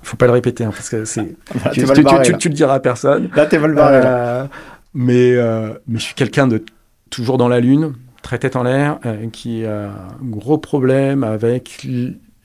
faut 0.04 0.18
pas 0.18 0.28
le 0.28 0.34
répéter, 0.34 0.64
hein, 0.64 0.72
parce 0.72 0.90
que 0.90 1.06
c'est. 1.06 1.36
tu, 1.74 1.84
tu, 1.84 2.50
le 2.50 2.54
diras 2.54 2.76
à 2.76 2.80
personne. 2.80 3.30
Là, 3.36 3.46
t'es 3.46 3.58
mal 3.58 3.74
barré. 3.74 4.02
Euh, 4.04 4.46
mais, 4.94 5.34
euh, 5.34 5.74
mais 5.88 6.00
je 6.00 6.04
suis 6.04 6.16
quelqu'un 6.16 6.48
de 6.48 6.64
toujours 7.10 7.38
dans 7.38 7.48
la 7.48 7.60
lune, 7.60 7.94
très 8.22 8.38
tête 8.38 8.56
en 8.56 8.64
l'air, 8.64 9.00
euh, 9.06 9.28
qui 9.32 9.66
a 9.66 9.88
un 9.88 10.26
gros 10.26 10.58
problème 10.58 11.24
avec 11.24 11.88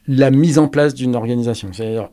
la 0.06 0.30
mise 0.30 0.58
en 0.58 0.68
place 0.68 0.94
d'une 0.94 1.16
organisation. 1.16 1.68
C'est-à-dire 1.72 2.10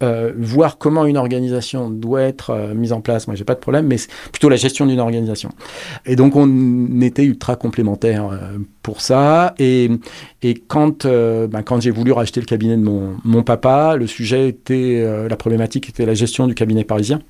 euh, 0.00 0.32
voir 0.38 0.78
comment 0.78 1.06
une 1.06 1.16
organisation 1.16 1.90
doit 1.90 2.22
être 2.22 2.50
euh, 2.50 2.72
mise 2.72 2.92
en 2.92 3.00
place, 3.00 3.26
moi 3.26 3.34
j'ai 3.34 3.42
pas 3.42 3.56
de 3.56 3.58
problème, 3.58 3.88
mais 3.88 3.98
c'est 3.98 4.10
plutôt 4.30 4.48
la 4.48 4.54
gestion 4.54 4.86
d'une 4.86 5.00
organisation. 5.00 5.50
Et 6.06 6.14
donc 6.14 6.36
on 6.36 7.00
était 7.00 7.24
ultra 7.24 7.56
complémentaires 7.56 8.28
euh, 8.30 8.58
pour 8.82 9.00
ça. 9.00 9.54
Et, 9.58 9.90
et 10.42 10.54
quand, 10.54 11.04
ben, 11.04 11.62
quand 11.62 11.80
j'ai 11.80 11.90
voulu 11.90 12.12
racheter 12.12 12.40
le 12.40 12.46
cabinet 12.46 12.76
de 12.76 12.82
mon, 12.82 13.16
mon 13.24 13.42
papa, 13.42 13.96
le 13.96 14.06
sujet 14.06 14.48
était, 14.48 15.04
la 15.28 15.36
problématique 15.36 15.88
était 15.88 16.06
la 16.06 16.14
gestion 16.14 16.46
du 16.46 16.54
cabinet 16.54 16.84
parisien. 16.84 17.20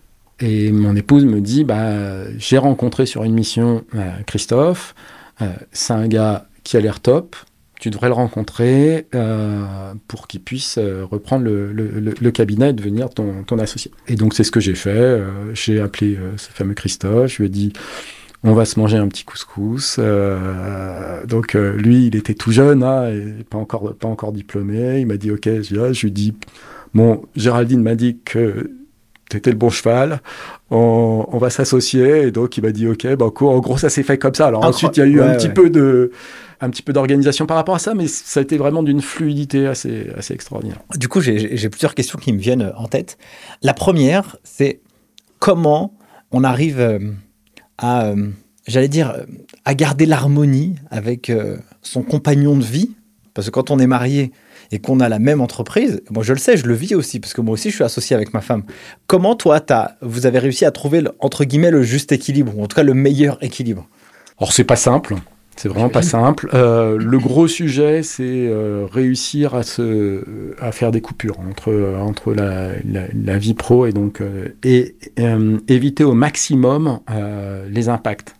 Et 0.41 0.71
mon 0.71 0.95
épouse 0.95 1.25
me 1.25 1.41
dit, 1.41 1.65
bah, 1.65 2.31
j'ai 2.37 2.59
rencontré 2.59 3.07
sur 3.07 3.25
une 3.25 3.33
mission 3.33 3.83
Christophe, 4.27 4.95
c'est 5.73 5.95
un 5.95 6.07
gars 6.07 6.47
qui 6.63 6.77
a 6.77 6.81
l'air 6.81 7.01
top, 7.01 7.35
tu 7.79 7.91
devrais 7.91 8.09
le 8.09 8.15
rencontrer 8.15 9.07
euh, 9.15 9.95
pour 10.09 10.27
qu'il 10.27 10.41
puisse 10.41 10.79
euh, 10.79 11.05
reprendre 11.05 11.45
le, 11.45 11.73
le, 11.73 12.31
cabinet 12.31 12.71
et 12.71 12.73
devenir 12.73 13.09
ton, 13.11 13.45
ton 13.45 13.59
associé. 13.59 13.93
Et 14.09 14.17
donc 14.17 14.35
c'est 14.35 14.45
ce 14.45 14.51
que 14.51 14.61
j'ai 14.61 14.75
fait. 14.75 14.91
Euh, 14.91 15.55
j'ai 15.55 15.81
appelé 15.81 16.19
ce 16.37 16.51
fameux 16.51 16.75
Christophe, 16.75 17.33
je 17.33 17.39
lui 17.39 17.47
ai 17.47 17.51
dit 17.51 17.73
on 18.45 18.53
va 18.53 18.65
se 18.65 18.79
manger 18.79 18.97
un 18.97 19.09
petit 19.09 19.25
couscous. 19.25 19.99
donc 21.27 21.55
lui, 21.55 22.07
il 22.07 22.17
était 22.17 22.35
tout 22.35 22.53
jeune, 22.53 22.85
hein, 22.85 23.11
et 23.11 23.45
pas 23.45 23.59
encore 23.59 23.95
pas 23.97 24.07
encore 24.07 24.33
diplômé. 24.33 25.01
Il 25.01 25.07
m'a 25.07 25.17
dit 25.17 25.31
ok, 25.31 25.45
je, 25.45 25.93
je 25.93 26.03
lui 26.03 26.13
dit 26.13 26.35
bon, 26.95 27.23
Géraldine 27.35 27.83
m'a 27.83 27.97
dit 27.97 28.19
que 28.25 28.71
tu 29.29 29.37
étais 29.37 29.51
le 29.51 29.57
bon 29.57 29.71
cheval, 29.71 30.21
on, 30.71 31.27
on 31.31 31.39
va 31.39 31.51
s'associer. 31.51 32.23
Et 32.23 32.31
donc 32.31 32.57
il 32.57 32.63
m'a 32.63 32.73
dit 32.73 32.87
ok, 32.87 33.15
bah, 33.17 33.27
en 33.27 33.59
gros 33.61 33.79
ça 33.79 33.91
s'est 33.91 34.03
fait 34.03 34.19
comme 34.19 34.35
ça. 34.35 34.47
Alors 34.47 34.65
ensuite 34.65 34.97
il 34.97 35.01
y 35.01 35.03
a 35.03 35.07
eu 35.07 35.21
un 35.21 35.35
petit 35.35 35.49
peu 35.49 35.71
de 35.71 36.11
un 36.61 36.71
petit 36.71 36.83
peu 36.83 36.93
d'organisation 36.93 37.47
par 37.47 37.57
rapport 37.57 37.77
à 37.77 37.79
ça, 37.79 37.95
mais 37.95 38.09
ça 38.09 38.41
a 38.41 38.43
été 38.43 38.57
vraiment 38.57 38.83
d'une 38.83 39.01
fluidité 39.01 39.67
assez, 39.67 40.09
assez 40.17 40.35
extraordinaire. 40.35 40.81
Du 40.97 41.09
coup, 41.09 41.21
j'ai 41.21 41.69
plusieurs 41.69 41.95
questions 41.95 42.19
qui 42.19 42.33
me 42.33 42.39
viennent 42.39 42.73
en 42.77 42.89
tête. 42.89 43.17
La 43.63 43.75
première, 43.75 44.37
c'est 44.43 44.81
comment 45.39 45.95
on 46.33 46.45
arrive 46.45 46.81
euh, 46.81 46.99
à, 47.79 48.07
euh, 48.07 48.29
j'allais 48.67 48.89
dire, 48.89 49.15
à 49.65 49.75
garder 49.75 50.05
l'harmonie 50.05 50.75
avec 50.91 51.31
euh, 51.31 51.59
son 51.83 52.03
compagnon 52.03 52.57
de 52.57 52.65
vie, 52.65 52.91
parce 53.35 53.47
que 53.47 53.53
quand 53.53 53.71
on 53.71 53.79
est 53.79 53.87
marié 53.87 54.33
et 54.71 54.79
qu'on 54.79 55.01
a 55.01 55.09
la 55.09 55.19
même 55.19 55.41
entreprise, 55.41 56.03
moi 56.11 56.23
je 56.23 56.33
le 56.33 56.39
sais, 56.39 56.57
je 56.57 56.67
le 56.67 56.75
vis 56.75 56.95
aussi, 56.95 57.21
parce 57.21 57.33
que 57.33 57.41
moi 57.41 57.55
aussi 57.55 57.71
je 57.71 57.77
suis 57.77 57.85
associé 57.85 58.15
avec 58.15 58.35
ma 58.35 58.41
femme. 58.41 58.63
Comment 59.07 59.35
toi, 59.35 59.61
as, 59.71 59.97
vous 60.03 60.27
avez 60.27 60.39
réussi 60.39 60.65
à 60.65 60.71
trouver, 60.71 61.03
entre 61.21 61.45
guillemets, 61.45 61.71
le 61.71 61.83
juste 61.83 62.13
équilibre, 62.13 62.57
ou 62.57 62.63
en 62.63 62.67
tout 62.67 62.77
cas 62.77 62.83
le 62.83 62.95
meilleur 62.95 63.43
équilibre? 63.43 63.87
Or, 64.39 64.53
c'est 64.53 64.65
pas 64.65 64.77
simple. 64.77 65.17
C'est 65.59 65.69
vraiment 65.69 65.89
pas 65.89 66.03
simple. 66.03 66.49
Euh, 66.55 66.97
le 66.97 67.19
gros 67.19 67.49
sujet, 67.49 68.05
c'est 68.05 68.23
euh, 68.23 68.87
réussir 68.89 69.57
à, 69.57 69.65
se, 69.65 70.55
à 70.61 70.71
faire 70.71 70.93
des 70.93 71.01
coupures 71.01 71.41
entre, 71.41 71.97
entre 71.99 72.33
la, 72.33 73.39
vie 73.39 73.55
pro 73.55 73.85
et 73.87 73.93
donc 73.93 74.23
et, 74.63 74.95
euh, 75.19 75.59
éviter 75.67 76.05
au 76.05 76.15
maximum 76.15 77.01
les 77.69 77.89
impacts 77.89 78.38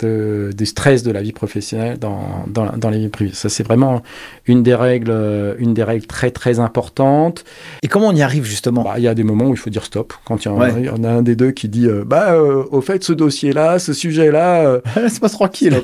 de, 0.00 0.50
du 0.56 0.66
stress 0.66 1.02
de 1.02 1.10
la 1.10 1.22
vie 1.22 1.32
professionnelle 1.32 1.98
dans, 1.98 2.44
dans, 2.46 2.76
dans 2.76 2.90
la 2.90 2.98
vie 2.98 3.08
privée. 3.08 3.32
Ça, 3.34 3.48
c'est 3.48 3.62
vraiment 3.62 4.02
une 4.46 4.62
des 4.62 4.74
règles, 4.74 5.12
une 5.58 5.74
des 5.74 5.84
règles 5.84 6.06
très 6.06 6.30
très 6.30 6.58
importantes. 6.58 7.44
Et 7.82 7.88
comment 7.88 8.08
on 8.08 8.14
y 8.14 8.22
arrive 8.22 8.44
justement? 8.44 8.82
Bah, 8.82 8.94
Il 8.96 9.04
y 9.04 9.08
a 9.08 9.14
des 9.14 9.24
moments 9.24 9.46
où 9.46 9.52
il 9.52 9.58
faut 9.58 9.70
dire 9.70 9.84
stop. 9.84 10.12
Quand 10.24 10.44
il 10.44 10.48
y, 10.48 10.88
en 10.90 11.04
a 11.04 11.08
un 11.08 11.22
des 11.22 11.36
deux 11.36 11.50
qui 11.50 11.68
dit, 11.68 11.88
bah, 12.06 12.36
au 12.40 12.80
fait, 12.80 13.04
ce 13.04 13.12
dossier-là, 13.12 13.78
ce 13.78 13.92
sujet-là, 13.92 14.80
c'est 15.08 15.20
pas 15.20 15.28
tranquille. 15.28 15.82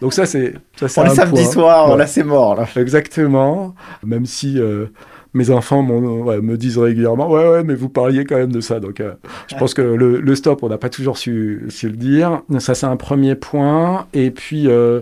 Donc 0.00 0.12
ça, 0.12 0.26
c'est 0.26 0.54
ça. 0.76 0.88
C'est 0.88 1.08
samedi 1.14 1.44
soir, 1.44 1.96
là, 1.96 2.06
c'est 2.06 2.24
mort. 2.24 2.56
Là. 2.56 2.66
Exactement. 2.76 3.74
Même 4.04 4.26
si 4.26 4.58
euh, 4.58 4.86
mes 5.34 5.50
enfants 5.50 5.82
me 5.82 6.56
disent 6.56 6.78
régulièrement, 6.78 7.30
ouais, 7.30 7.48
ouais, 7.48 7.64
mais 7.64 7.74
vous 7.74 7.88
parliez 7.88 8.24
quand 8.24 8.36
même 8.36 8.52
de 8.52 8.60
ça. 8.60 8.80
Donc, 8.80 9.00
euh, 9.00 9.14
je 9.48 9.56
pense 9.56 9.74
que 9.74 9.82
le, 9.82 10.34
stop, 10.34 10.62
on 10.62 10.68
n'a 10.68 10.78
pas 10.78 10.88
toujours 10.88 11.18
su, 11.18 11.64
su, 11.68 11.88
le 11.88 11.96
dire. 11.96 12.42
Ça, 12.58 12.74
c'est 12.74 12.86
un 12.86 12.96
premier 12.96 13.34
point. 13.34 14.06
Et 14.12 14.30
puis. 14.30 14.68
Euh, 14.68 15.00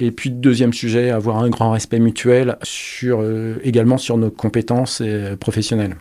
et 0.00 0.10
puis, 0.10 0.30
deuxième 0.30 0.72
sujet, 0.72 1.10
avoir 1.10 1.38
un 1.38 1.48
grand 1.50 1.70
respect 1.70 2.00
mutuel 2.00 2.56
sur, 2.64 3.24
également 3.62 3.96
sur 3.96 4.18
nos 4.18 4.28
compétences 4.28 5.00
professionnelles. 5.38 5.94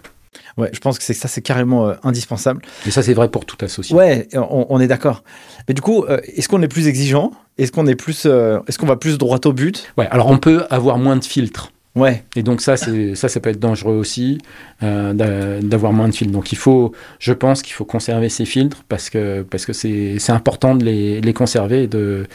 Ouais, 0.57 0.69
je 0.71 0.79
pense 0.79 0.97
que 0.97 1.03
c'est 1.03 1.13
ça, 1.13 1.27
c'est 1.27 1.41
carrément 1.41 1.87
euh, 1.87 1.93
indispensable. 2.03 2.61
Et 2.85 2.91
ça, 2.91 3.01
c'est 3.01 3.13
vrai 3.13 3.29
pour 3.29 3.45
tout 3.45 3.57
associé. 3.61 3.95
Ouais, 3.95 4.27
on, 4.35 4.79
est 4.79 4.87
d'accord. 4.87 5.23
Mais 5.67 5.73
du 5.73 5.81
coup, 5.81 6.05
euh, 6.05 6.19
est-ce 6.35 6.47
qu'on 6.47 6.61
est 6.61 6.67
plus 6.67 6.87
exigeant? 6.87 7.31
Est-ce 7.57 7.71
qu'on 7.71 7.87
est 7.87 7.95
plus, 7.95 8.23
euh, 8.25 8.59
est-ce 8.67 8.77
qu'on 8.77 8.85
va 8.85 8.95
plus 8.95 9.17
droit 9.17 9.39
au 9.45 9.53
but? 9.53 9.91
Ouais. 9.97 10.07
Alors, 10.11 10.27
on 10.27 10.37
peut 10.37 10.63
avoir 10.69 10.97
moins 10.97 11.15
de 11.15 11.23
filtres. 11.23 11.71
Ouais. 11.95 12.23
Et 12.35 12.43
donc 12.43 12.61
ça, 12.61 12.75
ça, 12.75 13.29
ça 13.29 13.39
peut 13.39 13.49
être 13.49 13.59
dangereux 13.59 13.95
aussi 13.95 14.39
d'avoir 14.81 15.93
moins 15.93 16.07
de 16.07 16.13
filtres. 16.13 16.33
Donc 16.33 16.51
il 16.51 16.57
faut, 16.57 16.93
je 17.19 17.33
pense 17.33 17.61
qu'il 17.61 17.73
faut 17.73 17.85
conserver 17.85 18.29
ces 18.29 18.45
filtres 18.45 18.83
parce 18.89 19.09
que 19.09 19.43
parce 19.43 19.65
que 19.65 19.73
c'est 19.73 20.31
important 20.31 20.75
de 20.75 20.83
les, 20.83 21.21
les 21.21 21.33
conserver 21.33 21.83
et 21.83 21.87
de 21.87 22.25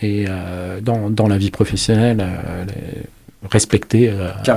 et 0.00 0.26
dans, 0.82 1.10
dans 1.10 1.28
la 1.28 1.38
vie 1.38 1.50
professionnelle 1.50 2.26
respecter 3.50 4.12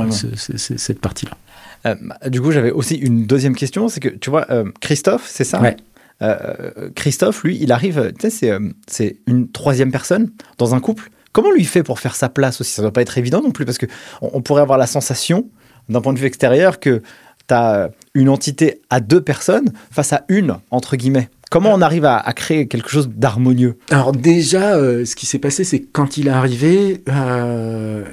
cette 0.08 1.00
partie-là. 1.00 1.38
Euh, 1.86 1.96
du 2.30 2.41
coup, 2.41 2.52
j'avais 2.52 2.72
aussi 2.72 2.96
une 2.96 3.26
deuxième 3.26 3.56
question, 3.56 3.88
c'est 3.89 4.00
que 4.00 4.10
tu 4.10 4.30
vois, 4.30 4.48
euh, 4.50 4.65
Christophe, 4.82 5.28
c'est 5.28 5.44
ça? 5.44 5.62
Ouais. 5.62 5.78
Euh, 6.22 6.89
Christophe, 6.96 7.44
lui, 7.44 7.58
il 7.62 7.72
arrive, 7.72 8.13
tu 8.18 8.30
sais, 8.30 8.58
c'est 8.88 9.18
une 9.28 9.52
troisième 9.52 9.91
personne 9.91 10.32
dans 10.58 10.74
un 10.74 10.80
couple. 10.80 11.10
Comment 11.36 11.52
lui 11.52 11.65
fait 11.65 11.84
pour 11.84 12.00
faire 12.00 12.15
sa 12.15 12.30
place 12.30 12.62
aussi? 12.62 12.71
Ça 12.71 12.82
ne 12.82 12.86
doit 12.86 12.93
pas 12.93 13.02
être 13.02 13.17
évident 13.17 13.41
non 13.41 13.52
plus, 13.52 13.65
parce 13.65 13.78
qu'on 13.78 13.88
on 14.21 14.41
pourrait 14.41 14.62
avoir 14.62 14.78
la 14.78 14.88
sensation, 14.88 15.50
d'un 15.89 16.00
point 16.00 16.13
de 16.13 16.17
vue 16.17 16.28
extérieur, 16.28 16.80
que 16.80 17.02
tu 17.50 17.54
as 17.54 17.89
une 18.13 18.30
entité 18.30 18.80
à 18.89 19.02
deux 19.02 19.19
personnes 19.19 19.74
face 19.91 20.13
à 20.13 20.24
une, 20.30 20.56
entre 20.71 20.95
guillemets. 20.95 21.28
Comment 21.52 21.74
on 21.74 21.82
arrive 21.82 22.06
à, 22.06 22.21
créer 22.32 22.69
quelque 22.69 22.89
chose 22.89 23.10
d'harmonieux? 23.10 23.78
Alors 23.89 24.13
déjà, 24.13 24.78
euh, 24.78 25.04
ce 25.04 25.17
qui 25.17 25.26
s'est 25.26 25.39
passé, 25.39 25.65
c'est 25.65 25.82
quand 25.82 26.15
il 26.15 26.28
est 26.28 26.32
arrivé, 26.32 27.04
euh, 27.10 28.06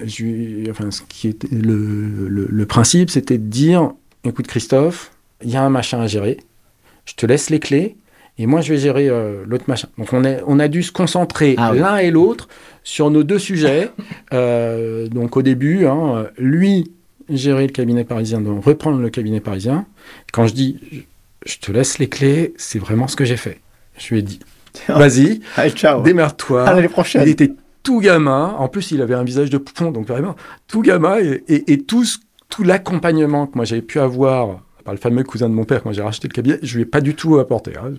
enfin, 0.68 0.90
ce 0.90 1.02
qui 1.08 1.28
était 1.28 1.46
le, 1.52 2.26
le, 2.28 2.66
principe, 2.66 3.08
c'était 3.08 3.38
de 3.38 3.46
dire, 3.46 3.92
écoute 4.24 4.48
Christophe, 4.48 5.12
il 5.44 5.50
y 5.50 5.56
a 5.56 5.62
un 5.62 5.70
machin 5.70 6.00
à 6.00 6.08
gérer, 6.08 6.38
je 7.04 7.14
te 7.14 7.24
laisse 7.24 7.50
les 7.50 7.60
clés, 7.60 7.96
et 8.38 8.46
moi 8.46 8.60
je 8.60 8.72
vais 8.72 8.78
gérer 8.78 9.08
euh, 9.08 9.44
l'autre 9.46 9.64
machin. 9.68 9.88
Donc 9.98 10.12
on, 10.12 10.24
est, 10.24 10.42
on 10.46 10.58
a 10.58 10.68
dû 10.68 10.82
se 10.82 10.92
concentrer 10.92 11.54
ah 11.58 11.72
l'un 11.74 11.98
et 11.98 12.10
l'autre 12.10 12.48
sur 12.84 13.10
nos 13.10 13.22
deux 13.22 13.38
sujets. 13.38 13.90
donc 15.10 15.36
au 15.36 15.42
début, 15.42 15.86
hein, 15.86 16.26
lui 16.38 16.90
gérer 17.28 17.66
le 17.66 17.72
cabinet 17.72 18.04
parisien, 18.04 18.40
donc 18.40 18.64
reprendre 18.64 19.00
le 19.00 19.10
cabinet 19.10 19.40
parisien. 19.40 19.86
Quand 20.32 20.46
je 20.46 20.54
dis 20.54 21.06
je 21.46 21.58
te 21.58 21.72
laisse 21.72 21.98
les 21.98 22.08
clés, 22.08 22.54
c'est 22.56 22.78
vraiment 22.78 23.08
ce 23.08 23.16
que 23.16 23.24
j'ai 23.24 23.36
fait. 23.36 23.60
Je 23.98 24.08
lui 24.10 24.20
ai 24.20 24.22
dit, 24.22 24.40
vas-y, 24.88 25.40
démerde-toi. 26.04 26.68
À 26.68 26.74
l'année 26.74 26.88
prochaine. 26.88 27.22
Il 27.22 27.28
était 27.28 27.52
tout 27.82 28.00
gamin. 28.00 28.54
En 28.58 28.68
plus, 28.68 28.90
il 28.92 29.02
avait 29.02 29.14
un 29.14 29.24
visage 29.24 29.50
de 29.50 29.58
poupon, 29.58 29.90
donc 29.90 30.06
vraiment 30.06 30.36
tout 30.68 30.82
gamin 30.82 31.16
et, 31.48 31.78
tout, 31.82 32.04
tout 32.48 32.62
l'accompagnement 32.62 33.46
que 33.46 33.56
moi 33.56 33.64
j'avais 33.64 33.82
pu 33.82 33.98
avoir 33.98 34.60
par 34.84 34.94
le 34.94 34.98
fameux 34.98 35.22
cousin 35.22 35.48
de 35.48 35.54
mon 35.54 35.64
père 35.64 35.82
quand 35.82 35.92
j'ai 35.92 36.02
racheté 36.02 36.26
le 36.26 36.32
cabinet, 36.32 36.58
je 36.62 36.74
lui 36.74 36.82
ai 36.82 36.86
pas 36.86 37.00
du 37.00 37.14
tout 37.14 37.38
apporté. 37.38 37.72
Hein. 37.76 37.92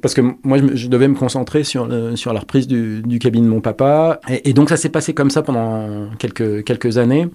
Parce 0.00 0.14
que 0.14 0.20
moi, 0.42 0.58
je, 0.74 0.88
devais 0.88 1.08
me 1.08 1.14
concentrer 1.14 1.64
sur, 1.64 1.88
sur 2.16 2.32
la 2.32 2.40
reprise 2.40 2.66
du, 2.66 3.18
cabinet 3.20 3.46
de 3.46 3.50
mon 3.50 3.60
papa. 3.60 4.20
Et, 4.28 4.52
donc, 4.52 4.68
ça 4.68 4.76
s'est 4.76 4.88
passé 4.88 5.14
comme 5.14 5.30
ça 5.30 5.42
pendant 5.42 6.08
quelques, 6.18 6.64
quelques 6.64 6.98
années. 6.98 7.28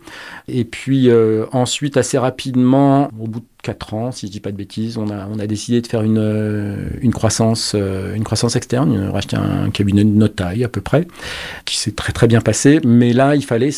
Et 0.47 0.65
puis, 0.65 1.09
euh, 1.09 1.45
ensuite, 1.51 1.97
assez 1.97 2.17
rapidement, 2.17 3.09
au 3.19 3.27
bout 3.27 3.39
de 3.39 3.45
4 3.63 3.93
ans, 3.93 4.11
si 4.11 4.27
je 4.27 4.31
dis 4.31 4.39
pas 4.39 4.51
de 4.51 4.57
bêtises, 4.57 4.97
on 4.97 5.09
a, 5.09 5.27
on 5.27 5.39
a 5.39 5.47
décidé 5.47 5.81
de 5.81 5.87
faire 5.87 6.01
une, 6.01 6.17
euh, 6.19 6.89
une, 7.01 7.11
croissance, 7.11 7.73
euh, 7.75 8.15
une 8.15 8.23
croissance 8.23 8.55
externe. 8.55 9.09
Racheté 9.09 9.35
un 9.37 9.69
cabinet 9.69 10.03
de 10.03 10.09
notre 10.09 10.35
taille, 10.35 10.63
à 10.63 10.69
peu 10.69 10.81
près, 10.81 11.07
qui 11.65 11.77
s'est 11.77 11.91
très, 11.91 12.13
très 12.13 12.27
bien 12.27 12.41
passé. 12.41 12.79
Mais 12.85 13.13
là, 13.13 13.35
il 13.35 13.43
fallait 13.43 13.71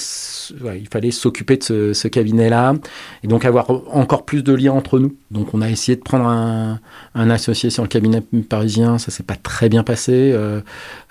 il 0.76 0.88
fallait 0.92 1.12
s'occuper 1.12 1.58
de 1.58 1.64
ce, 1.64 1.94
ce 1.94 2.08
cabinet-là 2.08 2.74
et 3.24 3.28
donc 3.28 3.46
avoir 3.46 3.70
encore 3.96 4.26
plus 4.26 4.44
de 4.44 4.54
liens 4.54 4.74
entre 4.74 5.00
nous. 5.00 5.16
Donc 5.32 5.54
on 5.54 5.62
a 5.62 5.70
essayé 5.70 5.96
de 5.96 6.02
prendre 6.02 6.26
un, 6.26 6.80
un 7.16 7.30
associé 7.30 7.70
sur 7.70 7.84
le 7.84 7.90
cabinet 7.90 8.24
parisien, 8.46 8.98
ça 8.98 9.12
s'est 9.12 9.24
pas 9.24 9.36
très 9.36 9.70
bien 9.70 9.84
passé. 9.84 10.36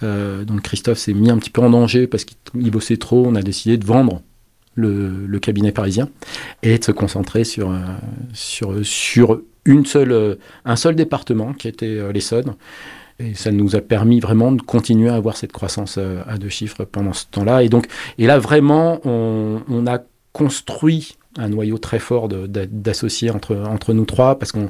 donc 0.03 0.62
Christophe 0.62 0.99
s'est 0.99 1.14
mis 1.14 1.31
un 1.31 1.38
petit 1.38 1.51
peu 1.51 1.62
en 1.62 1.71
danger 1.71 2.07
parce 2.07 2.25
qu'il 2.25 2.71
bossait 2.71 2.97
trop. 2.97 3.25
On 3.27 3.35
a 3.35 3.43
décidé 3.43 3.77
de 3.77 3.85
vendre 3.85 4.23
le, 4.75 5.38
cabinet 5.38 5.73
parisien 5.73 6.09
et 6.62 6.79
de 6.79 6.85
se 6.85 6.93
concentrer 6.93 7.45
sur, 7.45 7.73
sur, 8.33 8.75
sur 8.85 9.41
une 9.64 9.85
un 10.64 10.77
seul 10.77 10.95
département 10.95 11.53
qui 11.53 11.69
était 11.69 12.12
l'Essonne. 12.12 12.55
Et 13.21 13.35
ça 13.35 13.51
nous 13.51 13.75
a 13.75 13.81
permis 13.81 14.21
vraiment 14.21 14.53
de 14.53 14.62
continuer 14.62 15.09
à 15.09 15.17
avoir 15.17 15.37
cette 15.37 15.53
croissance 15.53 15.99
à 15.99 16.38
deux 16.38 16.49
chiffres 16.49 16.85
pendant 16.85 17.12
ce 17.12 17.25
temps-là. 17.31 17.62
Et 17.62 17.69
donc, 17.69 17.87
et 18.19 18.27
là 18.27 18.38
vraiment, 18.38 19.01
on, 19.05 19.62
on 19.69 19.87
a 19.87 19.99
construit 20.33 21.17
un 21.37 21.49
noyau 21.49 21.79
très 21.79 21.99
fort 21.99 22.29
d'associés 22.29 23.31
entre, 23.31 23.57
entre 23.57 23.93
nous 23.93 24.05
trois, 24.05 24.38
parce 24.38 24.53
qu'on 24.53 24.69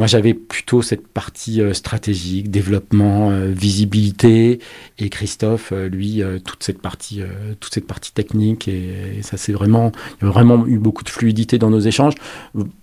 moi, 0.00 0.06
j'avais 0.06 0.32
plutôt 0.32 0.80
cette 0.80 1.06
partie 1.08 1.60
euh, 1.60 1.74
stratégique, 1.74 2.50
développement, 2.50 3.32
euh, 3.32 3.52
visibilité, 3.52 4.58
et 4.98 5.10
Christophe, 5.10 5.72
euh, 5.72 5.90
lui, 5.90 6.22
toute 6.42 6.62
cette 6.62 6.80
partie, 6.80 7.20
toute 7.60 7.74
cette 7.74 7.86
partie 7.86 8.10
technique. 8.10 8.66
Et, 8.66 9.20
ça, 9.20 9.36
c'est 9.36 9.52
vraiment, 9.52 9.92
il 10.18 10.24
y 10.24 10.28
a 10.28 10.32
vraiment 10.32 10.66
eu 10.66 10.78
beaucoup 10.78 11.04
de 11.04 11.10
fluidité 11.10 11.58
dans 11.58 11.68
nos 11.68 11.80
échanges, 11.80 12.14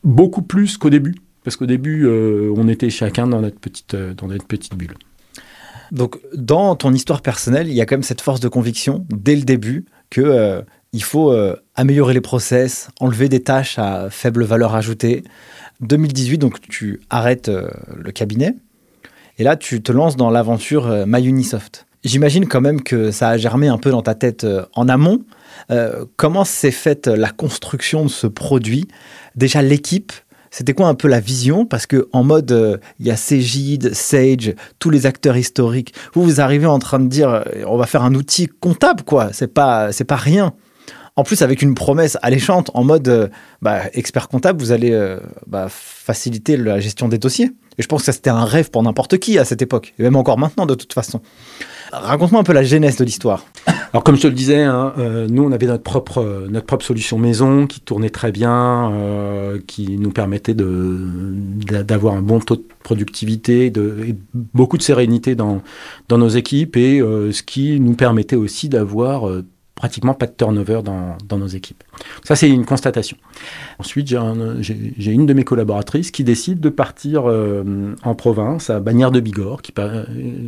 beaucoup 0.03 0.43
plus 0.43 0.77
qu'au 0.77 0.91
début, 0.91 1.15
parce 1.43 1.55
qu'au 1.55 1.65
début, 1.65 2.07
on 2.07 2.67
était 2.67 2.91
chacun 2.91 3.25
dans 3.25 3.41
notre 3.41 3.59
petite, 3.59 3.95
dans 3.95 4.27
notre 4.27 4.45
petite 4.45 4.75
bulle. 4.75 4.93
Donc, 5.91 6.19
dans 6.35 6.75
ton 6.75 6.93
histoire 6.93 7.21
personnelle, 7.23 7.67
il 7.67 7.73
y 7.73 7.81
a 7.81 7.87
quand 7.87 7.95
même 7.95 8.03
cette 8.03 8.21
force 8.21 8.41
de 8.41 8.47
conviction 8.47 9.07
dès 9.09 9.35
le 9.35 9.43
début 9.43 9.85
que 10.11 10.61
il 10.93 11.03
faut 11.03 11.35
améliorer 11.75 12.13
les 12.13 12.21
process, 12.21 12.89
enlever 12.99 13.27
des 13.27 13.41
tâches 13.41 13.79
à 13.79 14.09
faible 14.11 14.43
valeur 14.43 14.75
ajoutée. 14.75 15.23
2018, 15.81 16.37
donc 16.37 16.59
tu 16.61 17.01
arrêtes 17.09 17.49
euh, 17.49 17.69
le 17.95 18.11
cabinet 18.11 18.55
et 19.37 19.43
là 19.43 19.55
tu 19.55 19.81
te 19.81 19.91
lances 19.91 20.15
dans 20.15 20.29
l'aventure 20.29 20.87
euh, 20.87 21.05
MyUnisoft. 21.05 21.85
J'imagine 22.03 22.47
quand 22.47 22.61
même 22.61 22.81
que 22.81 23.11
ça 23.11 23.29
a 23.29 23.37
germé 23.37 23.67
un 23.67 23.77
peu 23.77 23.89
dans 23.89 24.01
ta 24.01 24.15
tête 24.15 24.45
en 24.75 24.87
amont. 24.87 25.19
comment 26.15 26.45
s'est 26.45 26.71
faite 26.71 27.07
la 27.07 27.31
construction 27.31 28.05
de 28.05 28.09
ce 28.09 28.27
produit? 28.27 28.87
Déjà 29.35 29.61
l'équipe, 29.61 30.13
c'était 30.51 30.73
quoi 30.73 30.87
un 30.87 30.93
peu 30.93 31.09
la 31.09 31.19
vision? 31.19 31.65
Parce 31.65 31.85
que 31.85 32.07
en 32.13 32.23
mode, 32.23 32.79
il 32.99 33.07
y 33.07 33.11
a 33.11 33.17
Cégide, 33.17 33.93
Sage, 33.93 34.53
tous 34.79 34.89
les 34.89 35.05
acteurs 35.05 35.35
historiques. 35.35 35.93
Vous, 36.13 36.23
vous 36.23 36.39
arrivez 36.39 36.67
en 36.67 36.79
train 36.79 36.99
de 36.99 37.07
dire, 37.07 37.43
on 37.65 37.77
va 37.77 37.87
faire 37.87 38.03
un 38.03 38.13
outil 38.13 38.47
comptable, 38.47 39.03
quoi. 39.03 39.33
C'est 39.33 39.53
pas, 39.53 39.91
c'est 39.91 40.05
pas 40.05 40.15
rien. 40.15 40.53
En 41.17 41.23
plus, 41.23 41.41
avec 41.41 41.63
une 41.63 41.73
promesse 41.73 42.15
alléchante 42.21 42.69
en 42.75 42.83
mode 42.83 43.07
euh, 43.07 43.27
bah, 43.63 43.81
expert 43.93 44.27
comptable, 44.27 44.61
vous 44.61 44.71
allez 44.71 44.91
euh, 44.91 45.19
bah, 45.47 45.65
faciliter 45.67 46.57
la 46.57 46.79
gestion 46.79 47.07
des 47.07 47.17
dossiers. 47.17 47.51
Et 47.79 47.81
je 47.81 47.87
pense 47.87 48.03
que 48.03 48.11
c'était 48.11 48.29
un 48.29 48.45
rêve 48.45 48.69
pour 48.69 48.83
n'importe 48.83 49.17
qui 49.17 49.39
à 49.39 49.45
cette 49.45 49.63
époque, 49.63 49.95
et 49.97 50.03
même 50.03 50.15
encore 50.15 50.37
maintenant 50.37 50.67
de 50.67 50.75
toute 50.75 50.93
façon. 50.93 51.21
Raconte-moi 51.91 52.41
un 52.41 52.43
peu 52.43 52.53
la 52.53 52.63
genèse 52.63 52.97
de 52.97 53.03
l'histoire. 53.03 53.45
Alors 53.93 54.03
comme 54.03 54.15
je 54.15 54.21
te 54.21 54.27
le 54.27 54.33
disais, 54.33 54.61
hein, 54.63 54.93
euh, 54.99 55.27
nous 55.27 55.43
on 55.43 55.51
avait 55.51 55.65
notre 55.65 55.83
propre, 55.83 56.47
notre 56.49 56.65
propre 56.65 56.85
solution 56.85 57.17
maison 57.17 57.65
qui 57.65 57.79
tournait 57.79 58.09
très 58.09 58.31
bien, 58.31 58.91
qui 59.67 59.97
nous 59.97 60.11
permettait 60.11 60.55
d'avoir 60.55 62.15
un 62.15 62.21
bon 62.21 62.39
taux 62.39 62.57
de 62.57 62.65
productivité, 62.83 63.67
et 63.67 64.15
beaucoup 64.33 64.77
de 64.77 64.83
sérénité 64.83 65.35
dans 65.35 65.61
nos 66.09 66.29
équipes 66.29 66.77
et 66.77 66.99
ce 66.99 67.43
qui 67.43 67.79
nous 67.79 67.93
permettait 67.93 68.35
aussi 68.35 68.69
d'avoir 68.69 69.29
pratiquement 69.77 70.15
pas 70.15 70.25
de 70.25 70.31
turnover 70.31 70.81
dans, 70.83 71.17
dans 71.29 71.37
nos 71.37 71.47
équipes. 71.47 71.83
Ça, 72.23 72.35
c'est 72.35 72.49
une 72.49 72.65
constatation. 72.65 73.15
Ensuite, 73.77 74.07
j'ai 74.07 75.11
une 75.11 75.27
de 75.27 75.33
mes 75.33 75.43
collaboratrices 75.43 76.09
qui 76.09 76.23
décide 76.23 76.59
de 76.59 76.69
partir 76.69 77.29
euh, 77.29 77.93
en 78.03 78.15
province, 78.15 78.71
à 78.71 78.79
Bagnères 78.79 79.11
de 79.11 79.19
Bigorre, 79.19 79.61
qui, 79.61 79.71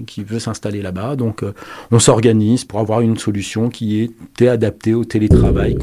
qui 0.07 0.23
veut 0.23 0.39
s'installer 0.39 0.81
là-bas. 0.81 1.15
Donc, 1.15 1.43
euh, 1.43 1.53
on 1.91 1.99
s'organise 1.99 2.65
pour 2.65 2.79
avoir 2.79 3.01
une 3.01 3.17
solution 3.17 3.69
qui 3.69 4.01
était 4.01 4.47
adaptée 4.47 4.95
au 4.95 5.05
télétravail 5.05 5.77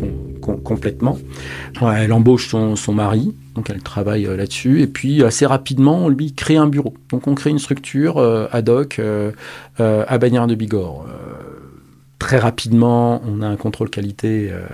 complètement. 0.65 1.17
elle 1.81 2.13
embauche 2.13 2.49
son, 2.49 2.75
son 2.75 2.95
mari, 2.95 3.33
donc 3.55 3.71
elle 3.71 3.83
travaille 3.83 4.27
euh, 4.27 4.37
là-dessus. 4.37 4.83
Et 4.83 4.89
puis 4.89 5.23
assez 5.23 5.47
rapidement, 5.47 6.07
on 6.07 6.09
lui 6.09 6.33
crée 6.33 6.57
un 6.57 6.67
bureau. 6.67 6.95
Donc 7.11 7.29
on 7.29 7.37
crée 7.37 7.51
une 7.51 7.61
structure 7.61 8.19
ad 8.51 8.69
hoc 8.69 9.01
à 9.79 10.19
Bagnères 10.19 10.49
de 10.49 10.57
Bigorre 10.57 11.07
très 12.19 12.39
rapidement, 12.39 13.23
on 13.27 13.43
a 13.43 13.47
un 13.47 13.57
contrôle 13.57 13.91
qualité 13.91 14.51
euh, 14.51 14.65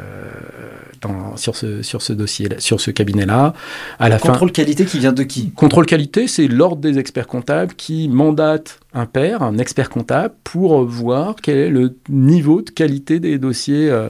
sur 1.36 1.56
ce, 1.56 1.82
sur 1.82 2.02
ce 2.02 2.12
dossier, 2.12 2.48
sur 2.58 2.80
ce 2.80 2.90
cabinet-là. 2.90 3.54
À 3.98 4.08
la 4.08 4.18
contrôle 4.18 4.52
qualité 4.52 4.84
qui 4.84 4.98
vient 4.98 5.12
de 5.12 5.22
qui? 5.22 5.50
Contrôle 5.50 5.86
qualité, 5.86 6.28
c'est 6.28 6.46
l'ordre 6.46 6.80
des 6.80 6.98
experts 6.98 7.26
comptables 7.26 7.74
qui 7.74 8.08
mandate 8.08 8.78
un 8.94 9.06
père, 9.06 9.42
un 9.42 9.58
expert 9.58 9.90
comptable, 9.90 10.34
pour 10.44 10.84
voir 10.84 11.36
quel 11.42 11.56
est 11.56 11.70
le 11.70 11.96
niveau 12.08 12.62
de 12.62 12.70
qualité 12.70 13.20
des 13.20 13.38
dossiers 13.38 13.90
euh, 13.90 14.08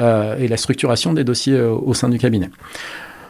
euh, 0.00 0.36
et 0.38 0.48
la 0.48 0.56
structuration 0.56 1.12
des 1.12 1.24
dossiers 1.24 1.60
au 1.60 1.94
sein 1.94 2.08
du 2.08 2.18
cabinet. 2.18 2.50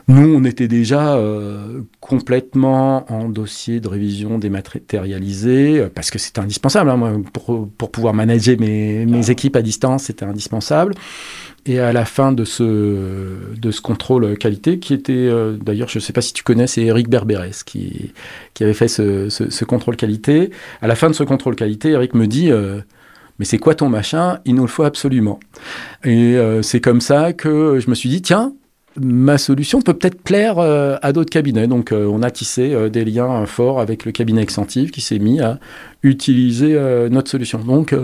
Nous, 0.07 0.35
on 0.35 0.45
était 0.45 0.69
déjà 0.69 1.15
euh, 1.17 1.81
complètement 2.01 3.11
en 3.11 3.29
dossier 3.31 3.81
de 3.81 3.89
révision 3.89 4.39
dématérialisé, 4.39 5.81
euh, 5.81 5.89
parce 5.93 6.11
que 6.11 6.19
c'était 6.19 6.41
indispensable. 6.41 6.91
Hein, 6.91 7.23
pour, 7.33 7.69
pour, 7.69 7.91
pouvoir 7.91 8.13
manager 8.13 8.59
mes, 8.61 9.07
mes 9.07 9.31
équipes 9.31 9.57
à 9.57 9.63
distance, 9.63 10.05
c'était 10.05 10.27
indispensable. 10.27 10.95
Et 11.65 11.81
à 11.81 11.95
la 11.95 12.05
fin 12.05 12.33
de 12.33 12.45
ce, 12.45 13.55
de 13.57 13.71
ce 13.71 13.81
contrôle 13.81 14.37
qualité, 14.37 14.79
qui 14.79 14.93
était, 14.93 15.15
euh, 15.15 15.57
d'ailleurs, 15.57 15.89
je 15.89 15.99
ne 15.99 16.03
sais 16.03 16.13
pas 16.13 16.21
si 16.21 16.35
tu 16.35 16.43
connais, 16.43 16.67
c'est 16.67 16.83
Eric 16.83 17.09
Berberes 17.09 17.65
qui, 17.65 18.13
qui 18.53 18.63
avait 18.65 18.75
fait 18.75 18.89
ce, 18.89 19.31
ce, 19.31 19.65
contrôle 19.65 19.97
qualité. 19.97 20.51
À 20.83 20.87
la 20.87 20.97
fin 20.97 21.09
de 21.09 21.15
ce 21.15 21.25
contrôle 21.25 21.57
qualité, 21.57 21.93
Eric 21.93 22.13
me 22.13 22.27
dit 22.27 22.51
mais 23.39 23.47
c'est 23.47 23.59
quoi 23.59 23.75
ton 23.75 23.89
machin? 23.89 24.41
Il 24.45 24.55
nous 24.55 24.63
le 24.63 24.69
faut 24.69 24.83
absolument. 24.83 25.41
Et 26.05 26.37
c'est 26.61 26.81
comme 26.83 27.01
ça 27.01 27.33
que 27.33 27.81
je 27.81 27.89
me 27.89 27.95
suis 27.95 28.11
dit, 28.11 28.21
tiens, 28.21 28.53
ma 29.01 29.39
solution 29.39 29.81
peut 29.81 29.95
peut-être 29.95 30.23
plaire 30.23 30.59
euh, 30.59 30.97
à 31.03 31.13
d'autres 31.13 31.31
cabinets. 31.31 31.67
Donc, 31.67 31.93
euh, 31.93 32.07
on 32.07 32.23
a 32.23 32.31
tissé 32.31 32.73
euh, 32.73 32.89
des 32.89 33.05
liens 33.05 33.47
forts 33.47 33.81
avec 33.81 34.05
le 34.05 34.13
cabinet 34.13 34.43
Excentive 34.43 34.91
qui 34.91 35.01
s'est 35.01 35.19
mis 35.19 35.41
à 35.41 35.59
utiliser 36.03 36.79
notre 37.11 37.31
solution. 37.31 37.59
Donc, 37.59 37.95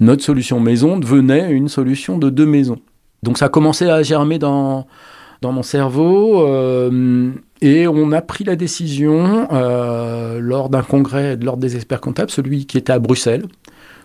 notre 0.00 0.22
solution 0.22 0.60
maison 0.60 0.98
devenait 0.98 1.50
une 1.50 1.68
solution 1.68 2.18
de 2.18 2.30
deux 2.30 2.46
maisons. 2.46 2.78
Donc, 3.22 3.38
ça 3.38 3.46
a 3.46 3.48
commencé 3.48 3.88
à 3.88 4.02
germer 4.02 4.38
dans, 4.38 4.86
dans 5.40 5.52
mon 5.52 5.62
cerveau 5.62 6.46
et 7.62 7.88
on 7.88 8.12
a 8.12 8.20
pris 8.20 8.44
la 8.44 8.56
décision 8.56 9.48
lors 10.38 10.68
d'un 10.68 10.82
congrès 10.82 11.38
de 11.38 11.46
l'Ordre 11.46 11.62
des 11.62 11.76
experts 11.76 12.02
comptables, 12.02 12.30
celui 12.30 12.66
qui 12.66 12.76
était 12.76 12.92
à 12.92 12.98
Bruxelles, 12.98 13.46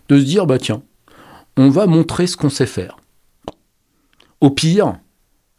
de 0.07 0.17
se 0.17 0.23
dire, 0.23 0.47
bah 0.47 0.57
tiens, 0.57 0.81
on 1.57 1.69
va 1.69 1.85
montrer 1.85 2.25
ce 2.25 2.37
qu'on 2.37 2.49
sait 2.49 2.65
faire. 2.65 2.97
Au 4.39 4.49
pire, 4.49 4.95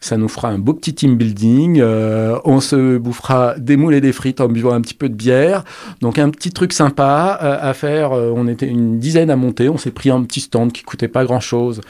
ça 0.04 0.18
nous 0.18 0.28
fera 0.28 0.48
un 0.48 0.58
beau 0.58 0.74
petit 0.74 0.94
team 0.94 1.16
building. 1.16 1.80
Euh, 1.80 2.38
on 2.44 2.60
se 2.60 2.98
bouffera 2.98 3.54
des 3.58 3.78
moules 3.78 3.94
et 3.94 4.02
des 4.02 4.12
frites 4.12 4.42
en 4.42 4.48
buvant 4.48 4.74
un 4.74 4.82
petit 4.82 4.92
peu 4.92 5.08
de 5.08 5.14
bière. 5.14 5.64
Donc 6.02 6.18
un 6.18 6.28
petit 6.28 6.50
truc 6.50 6.74
sympa 6.74 7.38
euh, 7.42 7.70
à 7.70 7.72
faire. 7.72 8.12
Euh, 8.12 8.30
on 8.36 8.46
était 8.46 8.66
une 8.66 8.98
dizaine 8.98 9.30
à 9.30 9.36
monter. 9.36 9.70
On 9.70 9.78
s'est 9.78 9.92
pris 9.92 10.10
un 10.10 10.22
petit 10.22 10.40
stand 10.40 10.72
qui 10.72 10.82
coûtait 10.82 11.08
pas 11.08 11.24
grand 11.24 11.40
chose. 11.40 11.80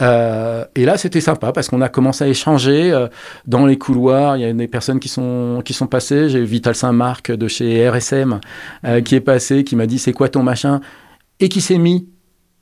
et 0.00 0.84
là, 0.84 0.96
c'était 0.96 1.20
sympa 1.20 1.50
parce 1.50 1.68
qu'on 1.68 1.80
a 1.80 1.88
commencé 1.88 2.22
à 2.22 2.28
échanger 2.28 3.06
dans 3.46 3.66
les 3.66 3.76
couloirs. 3.76 4.36
Il 4.36 4.42
y 4.42 4.44
a 4.44 4.52
des 4.52 4.68
personnes 4.68 5.00
qui 5.00 5.08
sont 5.08 5.60
qui 5.64 5.72
sont 5.72 5.88
passées. 5.88 6.28
J'ai 6.28 6.44
Vital 6.44 6.76
Saint-Marc 6.76 7.32
de 7.32 7.48
chez 7.48 7.88
RSM 7.88 8.40
qui 9.04 9.16
est 9.16 9.20
passé, 9.20 9.64
qui 9.64 9.74
m'a 9.74 9.86
dit 9.86 9.98
c'est 9.98 10.12
quoi 10.12 10.28
ton 10.28 10.44
machin? 10.44 10.80
Et 11.40 11.48
qui 11.48 11.60
s'est 11.60 11.78
mis 11.78 12.06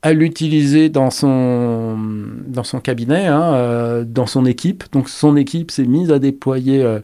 à 0.03 0.11
l'utiliser 0.11 0.89
dans 0.89 1.09
son, 1.09 1.97
dans 2.45 2.65
son 2.65 2.81
cabinet, 2.81 3.25
hein, 3.25 3.53
euh, 3.53 4.03
dans 4.05 4.27
son 4.27 4.45
équipe. 4.45 4.83
Donc 4.91 5.07
son 5.07 5.37
équipe 5.37 5.71
s'est 5.71 5.85
mise 5.85 6.11
à 6.11 6.19
déployer 6.19 6.83
euh, 6.83 6.99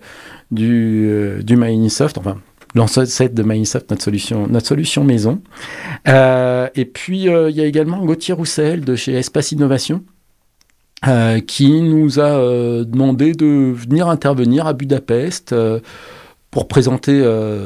du, 0.52 1.08
euh, 1.08 1.42
du 1.42 1.56
Microsoft, 1.56 2.18
enfin 2.18 2.38
l'ancêtre 2.76 3.34
de 3.34 3.42
Microsoft, 3.42 3.90
notre 3.90 4.04
solution, 4.04 4.48
notre 4.48 4.68
solution 4.68 5.04
maison. 5.04 5.42
et 6.06 6.86
puis 6.86 7.22
il 7.24 7.56
y 7.56 7.62
a 7.62 7.66
également 7.66 8.06
Gauthier 8.06 8.36
Roussel 8.36 8.86
de 8.86 8.96
chez 8.96 9.14
Espace 9.14 9.54
Innovation. 9.54 10.04
qui 11.48 11.82
nous 11.82 12.20
a 12.20 12.84
demandé 12.84 13.32
de 13.34 13.74
venir 13.74 14.08
intervenir 14.08 14.68
à 14.68 14.74
Budapest 14.74 15.56
pour 16.52 16.68
présenter 16.68 17.14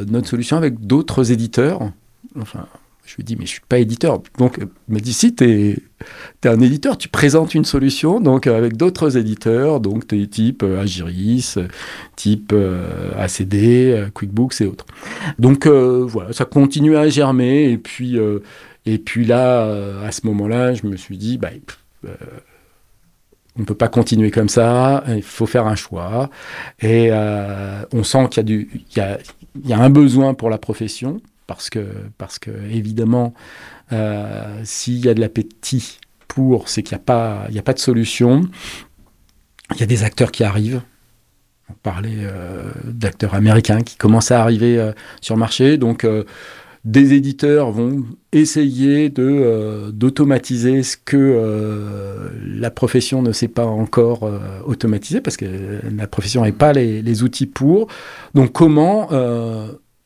notre 0.07 0.29
solution 0.29 0.55
avec 0.55 0.79
d'autres 0.79 1.33
éditeurs. 1.33 1.81
Enfin, 2.39 2.65
je 3.05 3.17
lui 3.17 3.23
dis, 3.23 3.35
mais 3.35 3.45
je 3.45 3.51
suis 3.51 3.61
pas 3.67 3.79
éditeur. 3.79 4.21
Donc, 4.37 4.59
il 4.59 4.93
m'a 4.93 4.99
dit, 4.99 5.13
si, 5.13 5.35
tu 5.35 5.43
es, 5.43 5.77
un 6.47 6.59
éditeur, 6.61 6.97
tu 6.97 7.09
présentes 7.09 7.53
une 7.53 7.65
solution 7.65 8.21
donc 8.21 8.47
avec 8.47 8.77
d'autres 8.77 9.17
éditeurs, 9.17 9.79
donc 9.81 10.11
es 10.13 10.25
type 10.27 10.63
euh, 10.63 10.81
Agiris, 10.81 11.57
type 12.15 12.51
euh, 12.53 13.11
ACD, 13.17 14.09
QuickBooks 14.13 14.61
et 14.61 14.65
autres. 14.65 14.85
Donc, 15.37 15.65
euh, 15.65 16.05
voilà, 16.07 16.31
ça 16.33 16.45
continue 16.45 16.95
à 16.95 17.09
germer. 17.09 17.69
Et 17.71 17.77
puis, 17.77 18.17
et 18.85 18.97
puis 18.97 19.25
là, 19.25 19.63
à 20.03 20.11
ce 20.11 20.25
moment-là, 20.27 20.73
je 20.73 20.87
me 20.87 20.95
suis 20.95 21.17
dit, 21.17 21.37
bah, 21.37 21.49
on 23.55 23.59
ne 23.59 23.65
peut 23.65 23.75
pas 23.75 23.89
continuer 23.89 24.31
comme 24.31 24.49
ça, 24.49 25.03
il 25.09 25.23
faut 25.23 25.45
faire 25.45 25.67
un 25.67 25.75
choix. 25.75 26.29
Et 26.81 27.11
on 27.11 28.03
sent 28.03 28.29
qu'il 28.31 28.49
y, 28.49 28.67
y, 28.95 29.01
a, 29.01 29.19
y 29.65 29.73
a 29.73 29.79
un 29.79 29.89
besoin 29.89 30.33
pour 30.33 30.49
la 30.49 30.57
profession 30.57 31.21
parce 31.47 31.69
que, 31.69 31.85
parce 32.17 32.39
que 32.39 32.51
évidemment, 32.69 33.33
s'il 34.63 35.05
y 35.05 35.09
a 35.09 35.13
de 35.13 35.19
l'appétit 35.19 35.99
pour, 36.27 36.69
c'est 36.69 36.83
qu'il 36.83 36.95
n'y 36.95 37.01
a, 37.01 37.05
pas, 37.05 37.47
a 37.55 37.61
pas 37.61 37.73
de 37.73 37.79
solution. 37.79 38.41
Il 39.75 39.79
y 39.79 39.83
a 39.83 39.85
des 39.85 40.03
acteurs 40.03 40.31
qui 40.31 40.43
arrivent. 40.43 40.81
On 41.69 41.73
parlait 41.73 42.27
d'acteurs 42.85 43.35
américains 43.35 43.81
qui 43.81 43.95
commencent 43.97 44.31
à 44.31 44.41
arriver 44.41 44.91
sur 45.21 45.35
le 45.35 45.39
marché. 45.39 45.77
Donc, 45.77 46.05
des 46.85 47.13
éditeurs 47.13 47.71
vont 47.71 48.03
essayer 48.33 49.09
de 49.09 49.23
euh, 49.23 49.91
d'automatiser 49.91 50.83
ce 50.83 50.97
que 50.97 51.15
euh, 51.15 52.29
la 52.45 52.71
profession 52.71 53.21
ne 53.21 53.31
sait 53.31 53.47
pas 53.47 53.65
encore 53.65 54.23
euh, 54.23 54.39
automatiser 54.65 55.21
parce 55.21 55.37
que 55.37 55.45
la 55.95 56.07
profession 56.07 56.43
n'a 56.43 56.51
pas 56.51 56.73
les, 56.73 57.23
outils 57.23 57.45
pour. 57.45 57.87
Donc 58.33 58.51
comment 58.51 59.07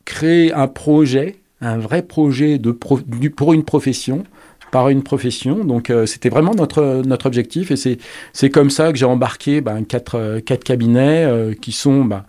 créer 0.08 0.52
un 0.54 0.68
projet, 0.68 1.36
un 1.60 1.78
vrai 1.78 2.02
projet 2.02 2.58
de 2.58 2.70
pour 2.72 3.52
une 3.52 3.64
profession 3.64 4.24
par 4.72 4.88
une 4.88 5.02
profession. 5.02 5.64
Donc 5.64 5.92
c'était 6.06 6.28
vraiment 6.28 6.54
notre, 6.54 7.02
notre 7.04 7.26
objectif 7.26 7.70
et 7.70 7.98
c'est 8.32 8.50
comme 8.50 8.70
ça 8.70 8.90
que 8.92 8.98
j'ai 8.98 9.06
embarqué 9.06 9.60
ben, 9.60 9.84
quatre, 9.84 10.40
quatre 10.40 10.64
cabinets 10.64 11.54
qui 11.60 11.72
sont 11.72 12.04
ben, 12.04 12.24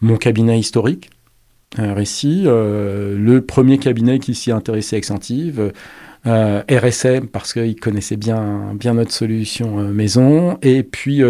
mon 0.00 0.16
cabinet 0.16 0.58
historique, 0.58 1.10
récit. 1.78 2.44
Euh, 2.46 3.16
le 3.18 3.40
premier 3.40 3.78
cabinet 3.78 4.18
qui 4.18 4.34
s'y 4.34 4.52
intéressait 4.52 4.96
Excentive, 4.96 5.72
euh, 6.26 6.62
RSM 6.70 7.28
parce 7.28 7.52
qu'il 7.52 7.76
connaissait 7.76 8.16
bien, 8.16 8.74
bien 8.74 8.94
notre 8.94 9.12
solution 9.12 9.80
euh, 9.80 9.92
maison, 9.92 10.58
et 10.62 10.82
puis 10.82 11.22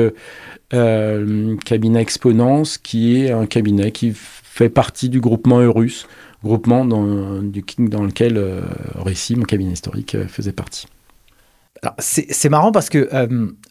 cabinet 0.70 2.00
Exponence 2.00 2.78
qui 2.78 3.22
est 3.22 3.30
un 3.30 3.46
cabinet 3.46 3.92
qui 3.92 4.12
fait 4.54 4.68
partie 4.68 5.08
du 5.08 5.20
groupement 5.20 5.60
Eurus, 5.60 6.06
groupement 6.42 6.84
dans, 6.84 7.04
dans 7.04 8.02
lequel 8.02 8.42
Récit, 8.94 9.36
mon 9.36 9.44
cabinet 9.44 9.72
historique, 9.72 10.16
faisait 10.28 10.52
partie. 10.52 10.86
C'est 11.98 12.48
marrant 12.48 12.72
parce 12.72 12.88
que 12.88 13.08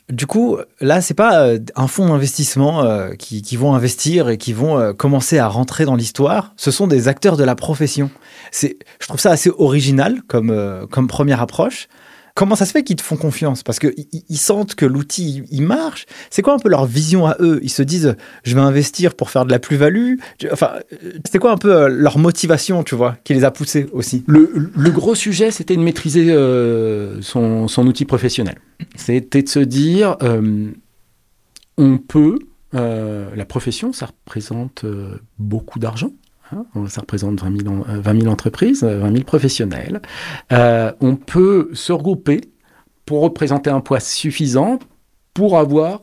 du 0.09 0.27
coup, 0.27 0.57
là, 0.81 1.01
c'est 1.01 1.13
pas 1.13 1.39
euh, 1.39 1.59
un 1.75 1.87
fonds 1.87 2.07
d'investissement 2.07 2.83
euh, 2.83 3.11
qui, 3.13 3.55
vont 3.55 3.73
investir 3.73 4.29
et 4.29 4.37
qui 4.37 4.53
vont 4.53 4.77
euh, 4.77 4.93
commencer 4.93 5.39
à 5.39 5.47
rentrer 5.47 5.85
dans 5.85 5.95
l'histoire. 5.95 6.53
Ce 6.57 6.71
sont 6.71 6.87
des 6.87 7.07
acteurs 7.07 7.37
de 7.37 7.43
la 7.43 7.55
profession. 7.55 8.11
Je 8.51 8.75
trouve 8.99 9.19
ça 9.19 9.31
assez 9.31 9.49
original 9.57 10.21
comme, 10.27 10.87
comme 10.91 11.07
première 11.07 11.41
approche. 11.41 11.87
Comment 12.35 12.55
ça 12.55 12.65
se 12.65 12.71
fait 12.71 12.83
qu'ils 12.83 12.95
te 12.95 13.03
font 13.03 13.15
confiance? 13.15 13.61
Parce 13.61 13.77
qu'ils 13.77 13.93
ils 14.11 14.37
sentent 14.37 14.73
que 14.73 14.87
l'outil, 14.87 15.43
il 15.51 15.61
marche. 15.61 16.05
C'est 16.31 16.41
quoi 16.41 16.55
un 16.55 16.59
peu 16.59 16.67
leur 16.67 16.85
vision 16.85 17.27
à 17.27 17.35
eux? 17.39 17.59
Ils 17.61 17.69
se 17.69 17.83
disent, 17.83 18.15
je 18.43 18.55
vais 18.55 18.61
investir 18.61 19.13
pour 19.13 19.29
faire 19.29 19.45
de 19.45 19.51
la 19.51 19.59
plus-value. 19.59 20.15
Enfin, 20.51 20.71
c'était 21.23 21.37
quoi 21.37 21.51
un 21.51 21.57
peu 21.57 21.71
euh, 21.71 21.87
leur 21.89 22.17
motivation, 22.17 22.83
tu 22.83 22.95
vois, 22.95 23.17
qui 23.23 23.35
les 23.35 23.43
a 23.43 23.51
poussés 23.51 23.85
aussi? 23.91 24.23
Le, 24.25 24.89
gros 24.89 25.13
sujet, 25.13 25.51
c'était 25.51 25.75
de 25.75 25.81
maîtriser 25.81 26.31
euh, 26.31 27.21
son, 27.21 27.67
outil 27.85 28.05
professionnel. 28.05 28.57
C'était 28.95 29.43
de 29.43 29.49
se 29.49 29.59
dire, 29.59 30.17
euh, 30.23 30.71
on 31.77 31.99
peut, 31.99 32.39
la 32.71 33.45
profession, 33.47 33.93
ça 33.93 34.07
représente 34.07 34.85
beaucoup 35.37 35.77
d'argent. 35.77 36.09
Hein, 36.53 36.87
ça 36.87 37.01
représente 37.01 37.41
20 37.41 38.21
000, 38.21 38.27
entreprises, 38.27 38.83
20 38.83 39.11
000 39.11 39.23
professionnels. 39.23 40.01
Euh, 40.51 40.91
on 41.01 41.15
peut 41.15 41.69
se 41.73 41.91
regrouper 41.91 42.41
pour 43.05 43.21
représenter 43.21 43.69
un 43.69 43.81
poids 43.81 43.99
suffisant 43.99 44.79
pour 45.33 45.57
avoir 45.57 45.99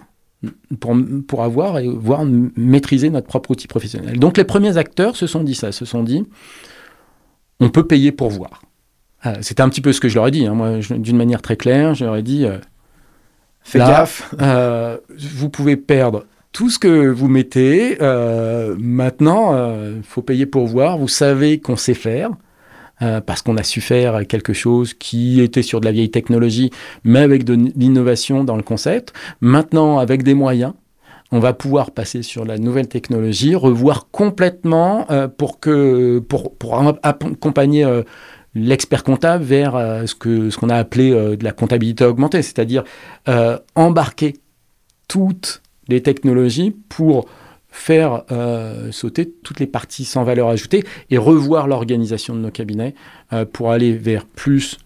pour, 0.81 0.97
pour 1.29 1.43
avoir 1.43 1.79
et 1.79 1.87
voir 1.87 2.25
maîtriser 2.25 3.11
notre 3.11 3.27
propre 3.27 3.51
outil 3.51 3.69
professionnel. 3.69 4.19
Donc 4.19 4.39
les 4.39 4.45
premiers 4.45 4.79
acteurs 4.79 5.15
se 5.15 5.27
sont 5.27 5.43
dit 5.45 5.55
ça, 5.55 5.71
se 5.71 5.85
sont 5.85 6.03
dit 6.03 6.27
on 7.61 7.69
peut 7.69 7.87
payer 7.87 8.11
pour 8.11 8.31
voir. 8.31 8.63
Euh, 9.27 9.37
c'était 9.43 9.63
un 9.63 9.69
petit 9.69 9.83
peu 9.83 9.93
ce 9.93 10.01
que 10.01 10.09
je 10.09 10.15
leur 10.15 10.29
ai 10.29 10.31
dit, 10.31 10.47
hein. 10.47 10.55
moi 10.55 10.79
d'une 10.79 11.17
manière 11.17 11.43
très 11.43 11.57
claire, 11.57 11.95
je 11.95 12.07
leur 12.07 12.17
ai 12.17 12.23
dit 12.23 12.47
euh, 12.47 12.57
fais 13.61 13.79
gaffe, 13.79 14.35
vous 15.19 15.51
pouvez 15.51 15.77
perdre 15.77 16.25
tout 16.53 16.69
ce 16.69 16.79
que 16.79 17.09
vous 17.09 17.29
mettez, 17.29 17.99
euh, 18.01 18.75
maintenant, 18.79 19.53
il 19.53 19.57
euh, 19.57 20.03
faut 20.03 20.23
payer 20.23 20.47
pour 20.47 20.67
voir. 20.67 20.99
Vous 20.99 21.09
savez 21.09 21.61
qu'on 21.61 21.77
sait 21.77 21.95
faire. 21.95 22.31
Euh, 23.03 23.23
parce 23.23 23.41
qu'on 23.41 23.57
a 23.57 23.63
su 23.63 23.81
faire 23.81 24.27
quelque 24.27 24.53
chose 24.53 24.93
qui 24.93 25.41
était 25.41 25.63
sur 25.63 25.81
de 25.81 25.87
la 25.87 25.91
vieille 25.91 26.11
technologie, 26.11 26.71
mais 27.03 27.21
avec 27.21 27.45
de 27.45 27.55
l'innovation 27.75 28.45
dans 28.45 28.57
le 28.57 28.63
concept. 28.63 29.15
Maintenant, 29.41 29.99
avec 29.99 30.23
des 30.23 30.35
moyens, 30.35 30.75
on 31.33 31.39
va 31.39 31.55
pouvoir 31.55 31.93
passer 31.93 32.23
sur 32.23 32.45
la 32.45 32.59
nouvelle 32.59 32.89
technologie, 32.89 33.55
revoir 33.55 34.09
complètement 34.11 35.07
pour 35.39 35.61
que 35.61 36.19
pour, 36.19 36.55
pour 36.57 36.79
accompagner 37.03 37.87
l'expert 38.55 39.03
comptable 39.03 39.45
vers 39.45 40.03
ce 40.05 40.15
que 40.15 40.51
ce 40.51 40.59
qu'on 40.59 40.69
a 40.69 40.77
appelé 40.77 41.11
de 41.11 41.43
la 41.43 41.53
comptabilité 41.53 42.05
augmentée, 42.05 42.43
c'est-à-dire 42.43 42.85
embarquer 43.77 44.37
toutes 45.09 45.63
les 45.89 46.03
technologies 46.03 46.75
pour 46.89 47.27
faire 47.71 48.25
euh, 48.31 48.91
sauter 48.93 49.33
toutes 49.43 49.61
les 49.61 49.67
parties 49.67 50.05
sans 50.05 50.25
valeur 50.25 50.49
ajoutée 50.49 50.85
et 51.11 51.19
revoir 51.19 51.69
l'organisation 51.69 52.35
de 52.35 52.41
nos 52.41 52.51
cabinets 52.51 52.95
euh, 53.33 53.45
pour 53.45 53.71
aller 53.71 53.93
vers 53.93 54.25
plus 54.25 54.79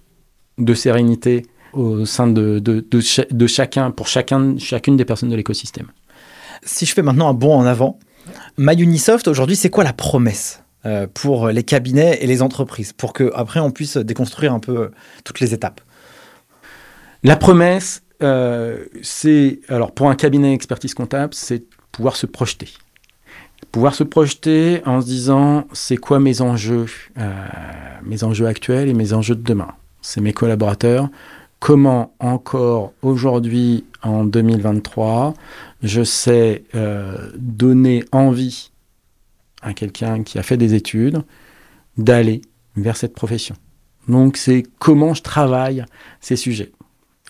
de 0.59 0.75
sérénité 0.75 1.47
au 1.73 2.05
sein 2.05 2.29
de, 2.29 2.61
de, 2.61 3.47
chacun, 3.47 3.91
pour 3.91 4.07
chacun, 4.07 4.57
chacune 4.59 4.97
des 4.97 5.05
personnes 5.05 5.31
de 5.31 5.35
l'écosystème. 5.35 5.89
Si 6.63 6.87
je 6.87 6.95
fais 6.95 7.03
maintenant 7.03 7.29
un 7.29 7.35
bond 7.35 7.55
en 7.55 7.67
avant, 7.67 7.99
MyUnisoft, 8.59 9.27
aujourd'hui, 9.27 9.57
c'est 9.57 9.71
quoi 9.71 9.83
la 9.83 9.93
promesse 9.93 10.63
euh, 10.87 11.09
pour 11.13 11.49
les 11.49 11.65
cabinets 11.65 12.19
et 12.21 12.29
les 12.29 12.43
entreprises, 12.43 12.93
pour 12.93 13.13
qu'après 13.13 13.59
on 13.59 13.73
puisse 13.73 13.97
déconstruire 13.97 14.53
un 14.53 14.61
peu 14.61 14.93
toutes 15.25 15.41
les 15.41 15.53
étapes? 15.53 15.81
La 17.25 17.35
promesse, 17.37 18.04
euh, 18.25 18.85
c'est, 19.03 19.61
alors 19.69 19.93
pour 19.93 20.09
un 20.09 20.15
cabinet 20.15 20.51
d'expertise 20.51 20.95
comptable, 20.95 21.35
c'est 21.35 21.65
pouvoir 21.93 22.17
se 22.17 22.27
projeter. 22.27 22.69
Pouvoir 23.73 23.95
se 23.95 24.05
projeter 24.05 24.83
en 24.87 25.01
se 25.01 25.07
disant, 25.07 25.67
c'est 25.73 25.97
quoi 25.97 26.21
mes 26.21 26.41
enjeux, 26.41 26.87
euh, 27.19 27.33
mes 28.03 28.25
enjeux 28.25 28.47
actuels 28.47 28.89
et 28.89 28.95
mes 28.95 29.13
enjeux 29.13 29.35
de 29.35 29.43
demain? 29.43 29.69
C'est 30.03 30.21
mes 30.21 30.33
collaborateurs. 30.33 31.09
Comment 31.61 32.15
encore 32.19 32.93
aujourd'hui, 33.03 33.85
en 34.03 34.25
2023, 34.25 35.35
je 35.83 36.05
sais 36.05 36.65
euh, 36.75 37.31
donner 37.37 38.05
envie 38.13 38.71
à 39.63 39.73
quelqu'un 39.73 40.23
qui 40.23 40.39
a 40.39 40.43
fait 40.43 40.59
des 40.59 40.75
études 40.75 41.23
d'aller 41.97 42.43
vers 42.77 42.97
cette 42.97 43.15
profession? 43.15 43.57
Donc 44.09 44.37
c'est 44.37 44.65
comment 44.79 45.15
je 45.15 45.23
travaille 45.23 45.85
ces 46.21 46.37
sujets. 46.37 46.73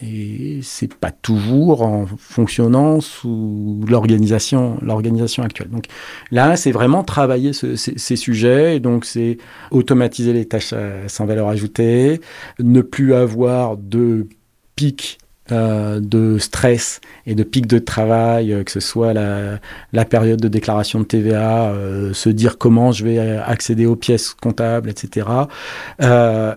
Et 0.02 0.58
c'est 0.62 0.92
pas 0.92 1.12
toujours 1.12 1.82
en 1.82 2.06
fonctionnant 2.18 3.00
sous 3.00 3.80
l'organisation, 3.88 4.76
l'organisation 4.82 5.44
actuelle. 5.44 5.70
Donc 5.70 5.86
là, 6.32 6.56
c'est 6.56 6.72
vraiment 6.72 7.04
travailler 7.04 7.52
ces, 7.52 8.16
sujets. 8.16 8.76
Et 8.76 8.80
donc 8.80 9.04
c'est 9.04 9.38
automatiser 9.70 10.32
les 10.32 10.46
tâches 10.46 10.74
sans 11.06 11.26
valeur 11.26 11.48
ajoutée, 11.48 12.20
ne 12.58 12.80
plus 12.80 13.14
avoir 13.14 13.76
de 13.76 14.28
pics 14.74 15.18
euh, 15.52 16.00
de 16.00 16.38
stress 16.38 17.02
et 17.26 17.34
de 17.34 17.42
pic 17.42 17.66
de 17.66 17.78
travail, 17.78 18.50
euh, 18.50 18.64
que 18.64 18.70
ce 18.70 18.80
soit 18.80 19.12
la, 19.12 20.04
période 20.06 20.40
de 20.40 20.48
déclaration 20.48 21.00
de 21.00 21.04
TVA, 21.04 21.66
euh, 21.66 22.14
se 22.14 22.30
dire 22.30 22.56
comment 22.56 22.92
je 22.92 23.04
vais 23.04 23.18
accéder 23.18 23.84
aux 23.84 23.94
pièces 23.94 24.32
comptables, 24.32 24.88
etc. 24.88 25.26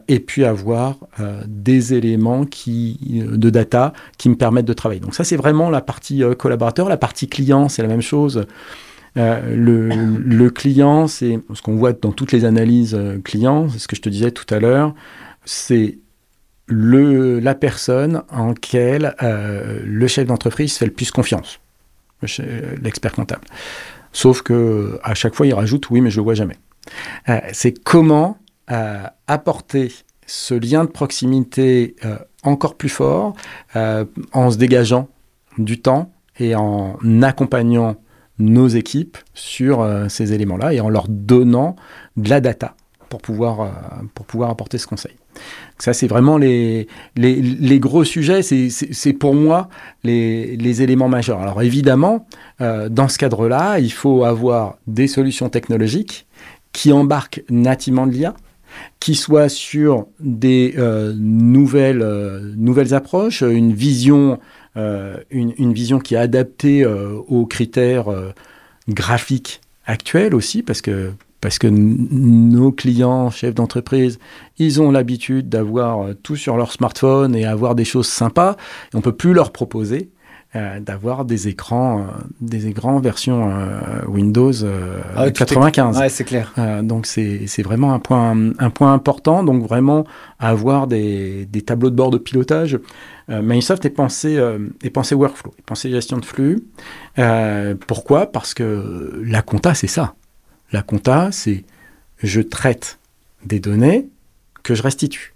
et 0.08 0.19
puis 0.21 0.45
avoir 0.45 0.95
des 1.45 1.95
éléments 1.95 2.45
de 2.45 3.50
data 3.50 3.91
qui 4.17 4.30
me 4.30 4.36
permettent 4.36 4.63
de 4.63 4.73
travailler. 4.73 5.02
Donc 5.02 5.15
ça, 5.15 5.26
c'est 5.26 5.36
vraiment 5.36 5.69
la 5.69 5.82
partie 5.82 6.23
collaborateur. 6.38 6.88
La 6.88 6.95
partie 6.95 7.28
client, 7.28 7.67
c'est 7.67 7.82
la 7.82 7.89
même 7.89 8.02
chose. 8.02 8.45
le, 9.17 9.89
le, 9.89 10.50
client, 10.50 11.08
c'est 11.08 11.39
ce 11.54 11.62
qu'on 11.62 11.76
voit 11.76 11.91
dans 11.91 12.13
toutes 12.13 12.32
les 12.32 12.45
analyses 12.45 12.97
clients, 13.26 13.67
c'est 13.67 13.80
ce 13.80 13.88
que 13.89 13.97
je 13.97 14.02
te 14.02 14.08
disais 14.08 14.32
tout 14.32 14.52
à 14.54 14.60
l'heure, 14.60 14.93
c'est 15.43 15.97
le, 16.67 17.39
la 17.39 17.56
personne 17.56 18.23
en 18.30 18.53
quelle 18.53 19.15
euh, 19.23 19.82
le 19.84 20.08
chef 20.08 20.27
d'entreprise 20.27 20.77
fait 20.77 20.86
le 20.86 20.91
plus 20.91 21.12
confiance, 21.12 21.60
l'expert 22.82 23.13
comptable. 23.13 23.45
Sauf 24.12 24.42
que 24.42 25.00
à 25.04 25.13
chaque 25.13 25.33
fois, 25.33 25.48
il 25.48 25.54
rajoute 25.54 25.89
oui, 25.89 26.02
mais 26.02 26.10
je 26.10 26.17
le 26.17 26.23
vois 26.23 26.33
jamais. 26.33 26.58
Euh, 27.29 27.39
c'est 27.54 27.71
comment 27.71 28.37
euh, 28.71 29.04
apporter 29.27 29.92
ce 30.25 30.54
lien 30.54 30.83
de 30.83 30.89
proximité 30.89 31.96
encore 32.44 32.75
plus 32.75 32.89
fort 32.89 33.33
en 33.73 34.52
se 34.52 34.58
dégageant 34.58 35.08
du 35.58 35.79
temps 35.79 36.12
et 36.37 36.54
en 36.54 36.98
accompagnant 37.21 37.96
nos 38.37 38.67
équipes 38.67 39.17
sur 39.33 39.87
ces 40.10 40.33
éléments-là 40.33 40.73
et 40.73 40.81
en 40.81 40.89
leur 40.89 41.08
donnant 41.08 41.77
de 42.17 42.29
la 42.29 42.42
data 42.42 42.75
pour 43.08 43.21
pouvoir, 43.21 43.71
pour 44.15 44.25
pouvoir 44.25 44.50
apporter 44.50 44.77
ce 44.77 44.85
conseil. 44.85 45.15
Ça, 45.80 45.94
c'est 45.94 46.08
vraiment 46.08 46.38
les, 46.38 46.88
les, 47.15 47.80
gros 47.80 48.04
sujets, 48.04 48.42
c'est 48.42 49.13
pour 49.13 49.36
moi 49.36 49.69
les, 50.04 50.82
éléments 50.82 51.10
majeurs. 51.10 51.40
Alors 51.40 51.62
évidemment, 51.62 52.28
euh, 52.62 52.90
dans 52.90 53.08
ce 53.08 53.17
cadre-là, 53.17 53.80
il 53.80 53.92
faut 53.92 54.23
avoir 54.23 54.78
des 54.88 55.08
solutions 55.08 55.50
technologiques 55.50 56.25
qui 56.73 56.92
embarquent 56.92 57.44
nativement 57.50 58.08
de 58.08 58.13
l'IA, 58.13 58.34
qui 59.00 59.13
soit 59.13 59.50
sur 59.50 60.08
des 60.19 60.73
euh, 60.78 61.13
nouvelles, 61.15 62.02
euh, 62.02 62.54
nouvelles 62.58 62.94
approches, 62.96 63.42
une 63.42 63.73
vision, 63.73 64.40
une, 64.75 65.54
une, 65.58 65.73
vision 65.73 65.98
qui 65.98 66.13
est 66.13 66.19
adaptée 66.19 66.86
aux 66.86 67.48
critères 67.48 68.06
graphiques 68.88 69.60
actuels 69.88 70.36
aussi, 70.36 70.62
parce 70.62 70.84
que, 70.84 71.13
parce 71.48 71.60
que 71.60 71.67
nos 71.67 72.73
clients, 72.73 73.29
chefs 73.29 73.56
d'entreprise, 73.56 74.19
ils 74.58 74.81
ont 74.81 74.91
l'habitude 74.91 75.48
d'avoir 75.48 76.10
tout 76.21 76.35
sur 76.35 76.58
leur 76.58 76.73
smartphone 76.73 77.37
et 77.37 77.45
avoir 77.45 77.73
des 77.73 77.85
choses 77.85 78.10
sympas, 78.10 78.58
et 78.93 78.98
on 78.98 79.02
peut 79.02 79.15
plus 79.15 79.31
leur 79.31 79.54
proposer 79.54 80.12
euh, 80.58 80.81
d'avoir 80.81 81.23
des 81.23 81.48
écrans, 81.48 82.00
euh, 82.00 82.04
des 82.41 82.67
écrans 82.67 83.00
version 83.00 83.50
euh, 83.50 84.06
Windows 84.10 84.52
95. 84.52 85.95
Ah 85.95 86.02
ouais, 86.02 86.10
c'est 86.10 86.25
clair. 86.25 86.54
donc 86.83 87.06
c'est 87.06 87.62
vraiment 87.63 87.93
un 87.93 88.00
point, 88.00 88.35
un 88.60 88.69
point 88.69 88.91
important. 88.91 89.45
Donc 89.45 89.63
vraiment 89.63 90.04
avoir 90.39 90.87
des, 90.87 91.45
des 91.45 91.62
tableaux 91.62 91.89
de 91.89 91.95
bord 91.95 92.12
de 92.12 92.17
pilotage. 92.17 92.77
Microsoft 93.29 93.85
est 93.85 93.89
pensé, 93.89 94.37
est 94.83 94.89
pensé 94.89 95.15
workflow, 95.15 95.54
est 95.58 95.65
pensé 95.65 95.89
gestion 95.89 96.17
de 96.17 96.25
flux. 96.25 96.65
pourquoi? 97.87 98.25
Parce 98.33 98.54
que 98.54 99.21
la 99.25 99.41
compta, 99.41 99.73
c'est 99.73 99.87
ça. 99.87 100.15
La 100.72 100.82
compta, 100.82 101.30
c'est 101.32 101.63
je 102.22 102.42
traite 102.42 103.00
des 103.46 103.60
données 103.60 104.08
que 104.63 104.76
je 104.76 104.84
restitue. 104.84 105.34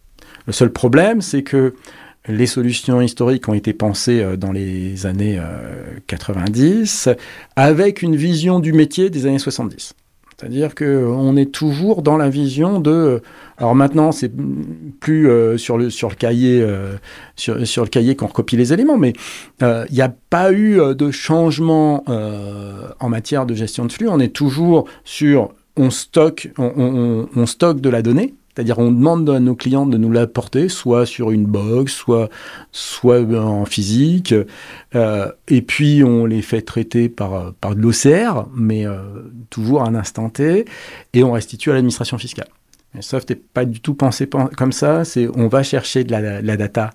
Le 0.48 0.54
seul 0.54 0.72
problème, 0.72 1.22
c'est 1.22 1.44
que 1.44 1.76
les 2.28 2.46
solutions 2.46 3.02
historiques 3.02 3.48
ont 3.48 3.54
été 3.54 3.74
pensées 3.74 4.22
euh, 4.22 4.38
dans 4.38 4.52
les 4.52 5.06
années 5.06 5.42
90 6.08 7.08
euh, 7.08 7.16
avec 7.56 8.02
une 8.02 8.16
vision 8.16 8.60
du 8.60 8.74
métier 8.74 9.10
des 9.10 9.26
années 9.26 9.40
70. 9.40 9.94
C'est-à-dire 10.42 10.74
qu'on 10.74 11.38
est 11.38 11.52
toujours 11.52 12.02
dans 12.02 12.18
la 12.18 12.30
vision 12.30 12.80
de. 12.80 13.22
Alors 13.58 13.76
maintenant, 13.76 14.12
c'est 14.12 14.32
plus 15.00 15.30
euh, 15.30 15.56
sur, 15.58 15.78
le, 15.78 15.92
sur 15.92 16.10
le 16.10 16.16
cahier, 16.16 16.66
sur, 17.36 17.56
le 17.56 17.90
cahier 17.90 18.16
qu'on 18.16 18.26
recopie 18.26 18.58
les 18.58 18.74
éléments, 18.74 18.98
mais 18.98 19.14
il 19.62 19.94
n'y 19.94 20.02
a 20.02 20.14
pas 20.32 20.52
eu 20.52 20.80
de 20.96 21.12
changement 21.12 22.04
en 22.08 23.10
matière 23.10 23.46
de 23.46 23.54
gestion 23.54 23.86
de 23.86 23.92
flux. 23.92 24.10
On 24.10 24.20
est 24.20 24.34
toujours 24.34 24.88
sur 25.04 25.54
on 25.78 25.92
stocke, 25.92 26.52
on 26.58 27.46
stocke 27.46 27.80
de 27.80 27.90
la 27.90 28.02
donnée 28.02 28.34
c'est-à-dire 28.62 28.78
on 28.78 28.92
demande 28.92 29.28
à 29.28 29.40
nos 29.40 29.56
clients 29.56 29.88
de 29.88 29.98
nous 29.98 30.12
l'apporter, 30.12 30.70
soit 30.70 31.08
sur 31.08 31.32
une 31.32 31.48
box, 31.48 31.92
soit, 31.92 32.30
soit 32.72 33.22
en 33.22 33.66
physique. 33.66 34.36
Euh, 34.94 35.32
et 35.48 35.64
puis 35.64 36.04
on 36.04 36.28
les 36.28 36.44
fait 36.44 36.62
traiter 36.62 37.10
par, 37.10 37.54
par 37.56 37.76
de 37.76 37.82
l'OCR, 37.82 38.48
mais 38.54 38.86
euh, 38.86 39.00
toujours 39.50 39.82
à 39.82 39.88
un 39.88 39.96
instant 39.96 40.30
T, 40.30 40.66
et 41.14 41.24
on 41.24 41.32
restitue 41.32 41.72
à 41.72 41.74
l'administration 41.74 42.20
fiscale. 42.20 42.50
Soft 43.00 43.32
n'est 43.32 43.36
pas 43.36 43.66
du 43.66 43.80
tout 43.80 43.96
pensé 43.96 44.30
comme 44.56 44.72
ça, 44.72 45.06
c'est 45.06 45.28
on 45.34 45.48
va 45.48 45.64
chercher 45.64 46.04
de 46.04 46.12
la, 46.12 46.44
la 46.44 46.58
data 46.58 46.92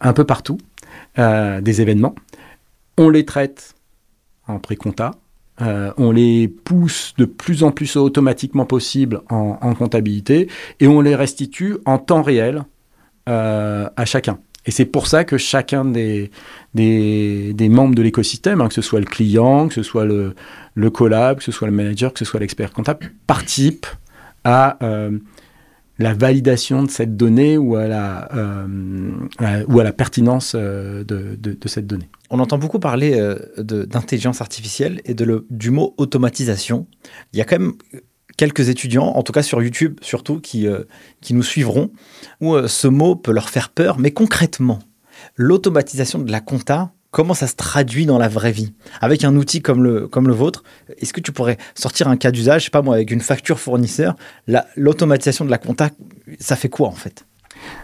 un 0.00 0.14
peu 0.14 0.24
partout, 0.24 0.56
euh, 1.18 1.60
des 1.60 1.82
événements, 1.82 2.14
on 2.96 3.10
les 3.10 3.26
traite 3.26 3.74
en 4.46 4.58
pré-compta, 4.58 5.10
euh, 5.62 5.92
on 5.98 6.10
les 6.10 6.48
pousse 6.48 7.14
de 7.18 7.24
plus 7.24 7.62
en 7.64 7.70
plus 7.70 7.96
automatiquement 7.96 8.64
possible 8.64 9.20
en, 9.28 9.74
comptabilité 9.74 10.48
et 10.80 10.86
on 10.86 11.00
les 11.00 11.14
restitue 11.14 11.76
en 11.84 11.98
temps 11.98 12.22
réel 12.22 12.62
euh, 13.28 13.88
à 13.96 14.04
chacun. 14.04 14.38
Et 14.66 14.70
c'est 14.70 14.84
pour 14.84 15.06
ça 15.06 15.24
que 15.24 15.38
chacun 15.38 15.84
des, 15.84 16.30
membres 16.74 17.94
de 17.94 18.02
l'écosystème, 18.02 18.60
hein, 18.60 18.68
que 18.68 18.74
ce 18.74 18.82
soit 18.82 19.00
le 19.00 19.06
client, 19.06 19.68
que 19.68 19.74
ce 19.74 19.82
soit 19.82 20.04
le, 20.04 20.34
collab, 20.90 21.38
que 21.38 21.44
ce 21.44 21.52
soit 21.52 21.68
le 21.68 21.74
manager, 21.74 22.12
que 22.12 22.18
ce 22.18 22.24
soit 22.24 22.40
l'expert 22.40 22.72
comptable, 22.72 23.12
participe 23.26 23.86
à 24.44 24.78
euh, 24.82 25.18
la 25.98 26.14
validation 26.14 26.82
de 26.82 26.90
cette 26.90 27.16
donnée 27.16 27.58
ou 27.58 27.76
à 27.76 27.86
la, 27.88 28.28
pertinence 29.92 30.54
de 30.54 31.58
cette 31.66 31.86
donnée 31.86 32.08
on 32.30 32.38
entend 32.38 32.58
beaucoup 32.58 32.78
parler 32.78 33.18
euh, 33.18 33.38
d'intelligence 33.58 34.40
artificielle 34.40 35.00
et 35.04 35.14
de 35.14 35.24
le, 35.24 35.46
du 35.50 35.70
mot 35.70 35.94
automatisation. 35.98 36.86
Il 37.32 37.38
y 37.38 37.42
a 37.42 37.44
quand 37.44 37.58
même 37.58 37.74
quelques 38.36 38.68
étudiants, 38.68 39.08
en 39.08 39.22
tout 39.22 39.32
cas 39.32 39.42
sur 39.42 39.62
YouTube 39.62 39.98
surtout, 40.00 40.40
qui, 40.40 40.66
euh, 40.66 40.84
qui 41.20 41.34
nous 41.34 41.42
suivront, 41.42 41.90
où 42.40 42.54
euh, 42.54 42.68
ce 42.68 42.88
mot 42.88 43.16
peut 43.16 43.32
leur 43.32 43.50
faire 43.50 43.68
peur. 43.68 43.98
Mais 43.98 44.12
concrètement, 44.12 44.78
l'automatisation 45.34 46.20
de 46.20 46.30
la 46.30 46.40
compta, 46.40 46.92
comment 47.10 47.34
ça 47.34 47.48
se 47.48 47.56
traduit 47.56 48.06
dans 48.06 48.18
la 48.18 48.28
vraie 48.28 48.52
vie? 48.52 48.72
Avec 49.00 49.24
un 49.24 49.34
outil 49.34 49.60
comme 49.60 49.82
le, 49.82 50.06
comme 50.06 50.28
le 50.28 50.34
vôtre, 50.34 50.62
est-ce 50.98 51.12
que 51.12 51.20
tu 51.20 51.32
pourrais 51.32 51.58
sortir 51.74 52.08
un 52.08 52.16
cas 52.16 52.30
d'usage, 52.30 52.62
je 52.62 52.64
sais 52.66 52.70
pas 52.70 52.82
moi, 52.82 52.94
avec 52.94 53.10
une 53.10 53.20
facture 53.20 53.58
fournisseur, 53.58 54.14
l'automatisation 54.76 55.44
de 55.44 55.50
la 55.50 55.58
compta, 55.58 55.90
ça 56.38 56.54
fait 56.54 56.68
quoi 56.68 56.88
en 56.88 56.92
fait? 56.92 57.26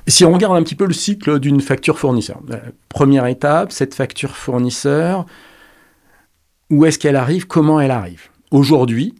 Si 0.06 0.24
on 0.24 0.32
regarde 0.32 0.56
un 0.56 0.62
petit 0.62 0.74
peu 0.74 0.86
le 0.86 0.92
cycle 0.92 1.38
d'une 1.40 1.60
facture 1.60 1.98
fournisseur, 1.98 2.40
euh, 2.50 2.58
première 2.88 3.26
étape, 3.26 3.72
cette 3.72 3.94
facture 3.94 4.36
fournisseur, 4.36 5.26
où 6.70 6.84
est-ce 6.84 6.98
qu'elle 6.98 7.16
arrive, 7.16 7.46
comment 7.46 7.80
elle 7.80 7.90
arrive? 7.90 8.28
Aujourd'hui, 8.50 9.14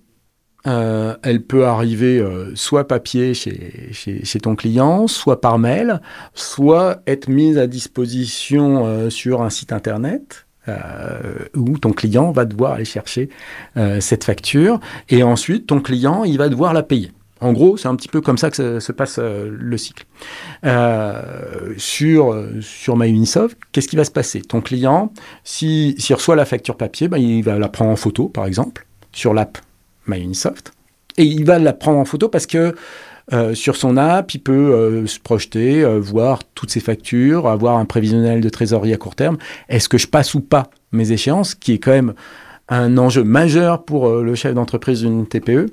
euh, 0.66 1.14
elle 1.22 1.42
peut 1.42 1.66
arriver 1.66 2.18
euh, 2.18 2.54
soit 2.54 2.88
papier 2.88 3.34
chez, 3.34 3.90
chez, 3.92 4.40
ton 4.40 4.56
client, 4.56 5.06
soit 5.06 5.40
par 5.40 5.58
mail, 5.58 6.00
soit 6.34 7.02
être 7.06 7.28
mise 7.28 7.58
à 7.58 7.66
disposition 7.66 9.10
sur 9.10 9.42
un 9.42 9.50
site 9.50 9.72
internet. 9.72 10.46
où 11.54 11.78
ton 11.78 11.92
client 11.92 12.32
va 12.32 12.44
devoir 12.44 12.72
aller 12.72 12.84
chercher 12.84 13.28
cette 14.00 14.24
facture 14.24 14.80
et 15.08 15.22
ensuite 15.22 15.68
ton 15.68 15.80
client 15.80 16.24
il 16.24 16.38
va 16.38 16.48
devoir 16.48 16.72
la 16.72 16.82
payer. 16.82 17.12
En 17.40 17.52
gros, 17.52 17.76
c'est 17.76 17.88
un 17.88 17.96
petit 17.96 18.08
peu 18.08 18.20
comme 18.20 18.38
ça 18.38 18.50
que 18.50 18.80
se 18.80 18.92
passe 18.92 19.18
euh, 19.18 19.50
le 19.50 19.76
cycle. 19.76 20.06
Euh, 20.64 21.74
sur, 21.76 22.34
sur 22.60 22.96
MyUnisoft, 22.96 23.58
qu'est-ce 23.72 23.88
qui 23.88 23.96
va 23.96 24.04
se 24.04 24.10
passer? 24.10 24.40
Ton 24.40 24.62
client, 24.62 25.12
s'il 25.44 26.00
si, 26.00 26.14
reçoit 26.14 26.36
la 26.36 26.46
facture 26.46 26.76
papier, 26.76 27.08
ben, 27.08 27.18
il 27.18 27.42
va 27.42 27.58
la 27.58 27.68
prendre 27.68 27.90
en 27.90 27.96
photo, 27.96 28.28
par 28.28 28.46
exemple, 28.46 28.86
sur 29.12 29.34
l'app 29.34 29.58
MyUnisoft. 30.06 30.72
Et 31.18 31.24
il 31.24 31.44
va 31.44 31.58
la 31.58 31.72
prendre 31.72 31.98
en 31.98 32.04
photo 32.04 32.28
parce 32.28 32.46
que 32.46 32.74
euh, 33.32 33.54
sur 33.54 33.76
son 33.76 33.96
app, 33.96 34.32
il 34.34 34.38
peut 34.38 35.04
se 35.06 35.18
projeter, 35.18 35.84
voir 35.98 36.44
toutes 36.54 36.70
ses 36.70 36.80
factures, 36.80 37.48
avoir 37.48 37.76
un 37.76 37.84
prévisionnel 37.84 38.40
de 38.40 38.48
trésorerie 38.48 38.94
à 38.94 38.98
court 38.98 39.14
terme. 39.14 39.36
Est-ce 39.68 39.88
que 39.88 39.98
je 39.98 40.06
passe 40.06 40.34
ou 40.34 40.40
pas 40.40 40.70
mes 40.92 41.12
échéances, 41.12 41.54
qui 41.54 41.72
est 41.72 41.78
quand 41.78 41.90
même 41.90 42.14
un 42.68 42.98
enjeu 42.98 43.22
majeur 43.22 43.84
pour 43.84 44.08
euh, 44.08 44.22
le 44.22 44.34
chef 44.34 44.54
d'entreprise 44.54 45.02
d'une 45.02 45.26
TPE. 45.26 45.66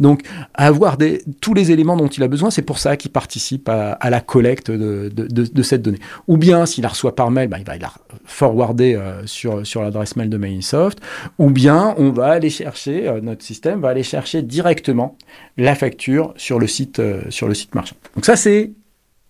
Donc, 0.00 0.22
avoir 0.54 0.96
des, 0.96 1.22
tous 1.40 1.54
les 1.54 1.70
éléments 1.70 1.96
dont 1.96 2.08
il 2.08 2.22
a 2.22 2.28
besoin, 2.28 2.50
c'est 2.50 2.62
pour 2.62 2.78
ça 2.78 2.96
qu'il 2.96 3.12
participe 3.12 3.68
à, 3.68 4.10
la 4.10 4.20
collecte 4.20 4.70
de, 4.70 5.08
de, 5.08 5.62
cette 5.62 5.82
donnée. 5.82 6.00
Ou 6.26 6.36
bien, 6.36 6.66
s'il 6.66 6.82
la 6.82 6.88
reçoit 6.88 7.14
par 7.14 7.30
mail, 7.30 7.48
bah, 7.48 7.58
il 7.58 7.64
va 7.64 7.78
la 7.78 7.92
forwarder 8.24 8.94
euh, 8.94 9.24
sur, 9.26 9.64
sur 9.64 9.82
l'adresse 9.82 10.16
mail 10.16 10.28
de 10.28 10.36
Microsoft. 10.38 11.00
Ou 11.38 11.50
bien, 11.50 11.94
on 11.98 12.10
va 12.10 12.28
aller 12.28 12.50
chercher, 12.50 13.08
euh, 13.08 13.20
notre 13.20 13.44
système 13.44 13.80
va 13.80 13.90
aller 13.90 14.02
chercher 14.02 14.42
directement 14.42 15.16
la 15.56 15.76
facture 15.76 16.34
sur 16.36 16.58
le 16.58 16.66
site, 16.66 17.00
sur 17.28 17.46
le 17.46 17.54
site 17.54 17.74
marchand. 17.74 17.96
Donc 18.16 18.24
ça, 18.24 18.34
c'est 18.34 18.72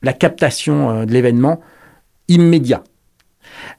la 0.03 0.15
captation 0.15 1.05
de 1.05 1.13
l'événement 1.13 1.61
immédiat. 2.29 2.83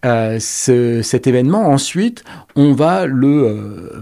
Euh, 0.06 0.40
cet 0.40 1.28
événement, 1.28 1.70
ensuite, 1.70 2.24
on 2.56 2.74
va 2.74 3.06
le 3.06 3.28
euh, 3.28 4.02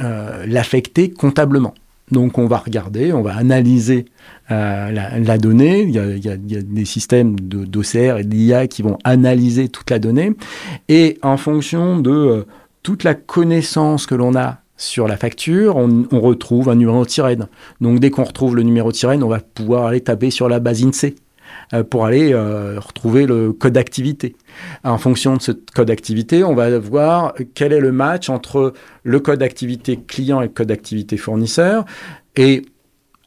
euh, 0.00 0.46
l'affecter 0.46 1.10
comptablement. 1.10 1.74
Donc 2.12 2.38
on 2.38 2.46
va 2.46 2.58
regarder, 2.58 3.12
on 3.12 3.22
va 3.22 3.34
analyser 3.34 4.04
la, 4.48 5.38
donnée. 5.38 5.82
Il 5.82 5.90
y, 5.90 6.28
a, 6.28 6.36
des 6.36 6.84
systèmes 6.84 7.34
d'OCR 7.40 8.18
et 8.18 8.24
d'IA 8.24 8.68
qui 8.68 8.82
vont 8.82 8.96
analyser 9.02 9.68
toute 9.68 9.90
la 9.90 9.98
donnée. 9.98 10.32
Et 10.88 11.18
en 11.22 11.36
fonction 11.36 11.98
de 11.98 12.46
toute 12.84 13.02
la 13.02 13.14
connaissance 13.14 14.06
que 14.06 14.14
l'on 14.14 14.36
a 14.36 14.58
sur 14.76 15.08
la 15.08 15.16
facture, 15.16 15.78
on, 15.78 16.04
on, 16.12 16.20
retrouve 16.20 16.68
un 16.68 16.76
numéro 16.76 17.04
de 17.04 17.10
sirène. 17.10 17.48
Donc 17.80 17.98
dès 17.98 18.10
qu'on 18.10 18.22
retrouve 18.22 18.54
le 18.54 18.62
numéro 18.62 18.92
de 18.92 18.96
sirène, 18.96 19.24
on 19.24 19.28
va 19.28 19.40
pouvoir 19.40 19.86
aller 19.86 20.00
taper 20.00 20.30
sur 20.30 20.48
la 20.48 20.60
base 20.60 20.84
INSEE 20.84 21.16
pour 21.90 22.04
aller 22.04 22.32
euh, 22.32 22.78
retrouver 22.78 23.26
le 23.26 23.52
code 23.52 23.72
d'activité. 23.72 24.36
En 24.84 24.98
fonction 24.98 25.36
de 25.36 25.42
ce 25.42 25.52
code 25.52 25.88
d'activité, 25.88 26.44
on 26.44 26.54
va 26.54 26.78
voir 26.78 27.34
quel 27.54 27.72
est 27.72 27.80
le 27.80 27.92
match 27.92 28.28
entre 28.28 28.72
le 29.02 29.20
code 29.20 29.40
d'activité 29.40 29.98
client 29.98 30.40
et 30.40 30.44
le 30.44 30.52
code 30.52 30.68
d'activité 30.68 31.16
fournisseur. 31.16 31.84
Et 32.36 32.62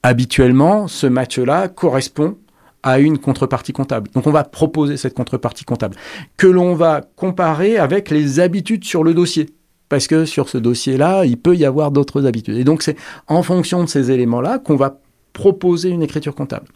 habituellement, 0.04 0.88
ce 0.88 1.08
match-là 1.08 1.68
correspond 1.68 2.38
à 2.84 3.00
une 3.00 3.18
contrepartie 3.18 3.74
comptable. 3.74 4.10
Donc 4.14 4.28
on 4.28 4.32
va 4.32 4.44
proposer 4.44 4.98
cette 4.98 5.14
contrepartie 5.14 5.66
comptable 5.66 5.96
que 6.38 6.48
l'on 6.48 6.76
va 6.76 7.02
comparer 7.16 7.78
avec 7.78 8.10
les 8.10 8.40
habitudes 8.40 8.86
sur 8.86 9.04
le 9.04 9.14
dossier. 9.14 9.50
Parce 9.90 10.08
que 10.08 10.26
sur 10.26 10.50
ce 10.50 10.58
dossier-là, 10.58 11.26
il 11.26 11.38
peut 11.38 11.56
y 11.56 11.66
avoir 11.66 11.92
d'autres 11.92 12.26
habitudes. 12.26 12.58
Et 12.58 12.64
donc 12.64 12.84
c'est 12.84 12.96
en 13.28 13.42
fonction 13.44 13.84
de 13.84 13.90
ces 13.90 14.12
éléments-là 14.12 14.60
qu'on 14.60 14.76
va 14.76 15.00
proposer 15.34 15.90
une 15.90 16.04
écriture 16.04 16.36
comptable. 16.36 16.68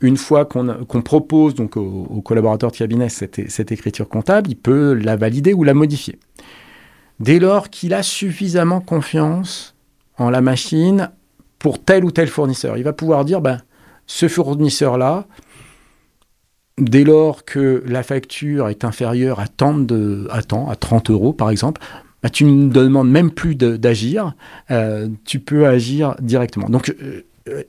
Une 0.00 0.16
fois 0.16 0.44
qu'on 0.44 1.02
propose 1.02 1.54
donc 1.54 1.76
au, 1.76 2.20
collaborateur 2.22 2.70
de 2.70 2.76
cabinet 2.76 3.08
cette, 3.08 3.72
écriture 3.72 4.08
comptable, 4.08 4.50
il 4.50 4.56
peut 4.56 4.92
la 4.92 5.16
valider 5.16 5.54
ou 5.54 5.64
la 5.64 5.74
modifier. 5.74 6.18
Dès 7.18 7.38
lors 7.38 7.70
qu'il 7.70 7.94
a 7.94 8.02
suffisamment 8.02 8.80
confiance 8.80 9.74
en 10.18 10.28
la 10.28 10.42
machine 10.42 11.10
pour 11.58 11.82
tel 11.82 12.04
ou 12.04 12.10
tel 12.10 12.28
fournisseur, 12.28 12.76
il 12.76 12.84
va 12.84 12.92
pouvoir 12.92 13.24
dire 13.24 13.40
ben, 13.40 13.58
ce 14.06 14.28
fournisseur-là, 14.28 15.26
dès 16.78 17.04
lors 17.04 17.46
que 17.46 17.82
la 17.86 18.02
facture 18.02 18.68
est 18.68 18.84
inférieure 18.84 19.40
à 19.40 19.48
tant, 19.48 19.74
de, 19.74 20.28
à, 20.30 20.40
à 20.70 20.76
30 20.76 21.10
euros 21.10 21.32
par 21.32 21.48
exemple, 21.48 21.80
bah, 22.22 22.30
tu 22.30 22.44
ne 22.44 22.68
demandes 22.68 23.10
même 23.10 23.30
plus 23.30 23.54
d'agir, 23.54 24.34
euh, 24.70 25.08
tu 25.24 25.38
peux 25.38 25.66
agir 25.66 26.16
directement. 26.20 26.68
Donc, 26.68 26.94
euh, 27.00 27.22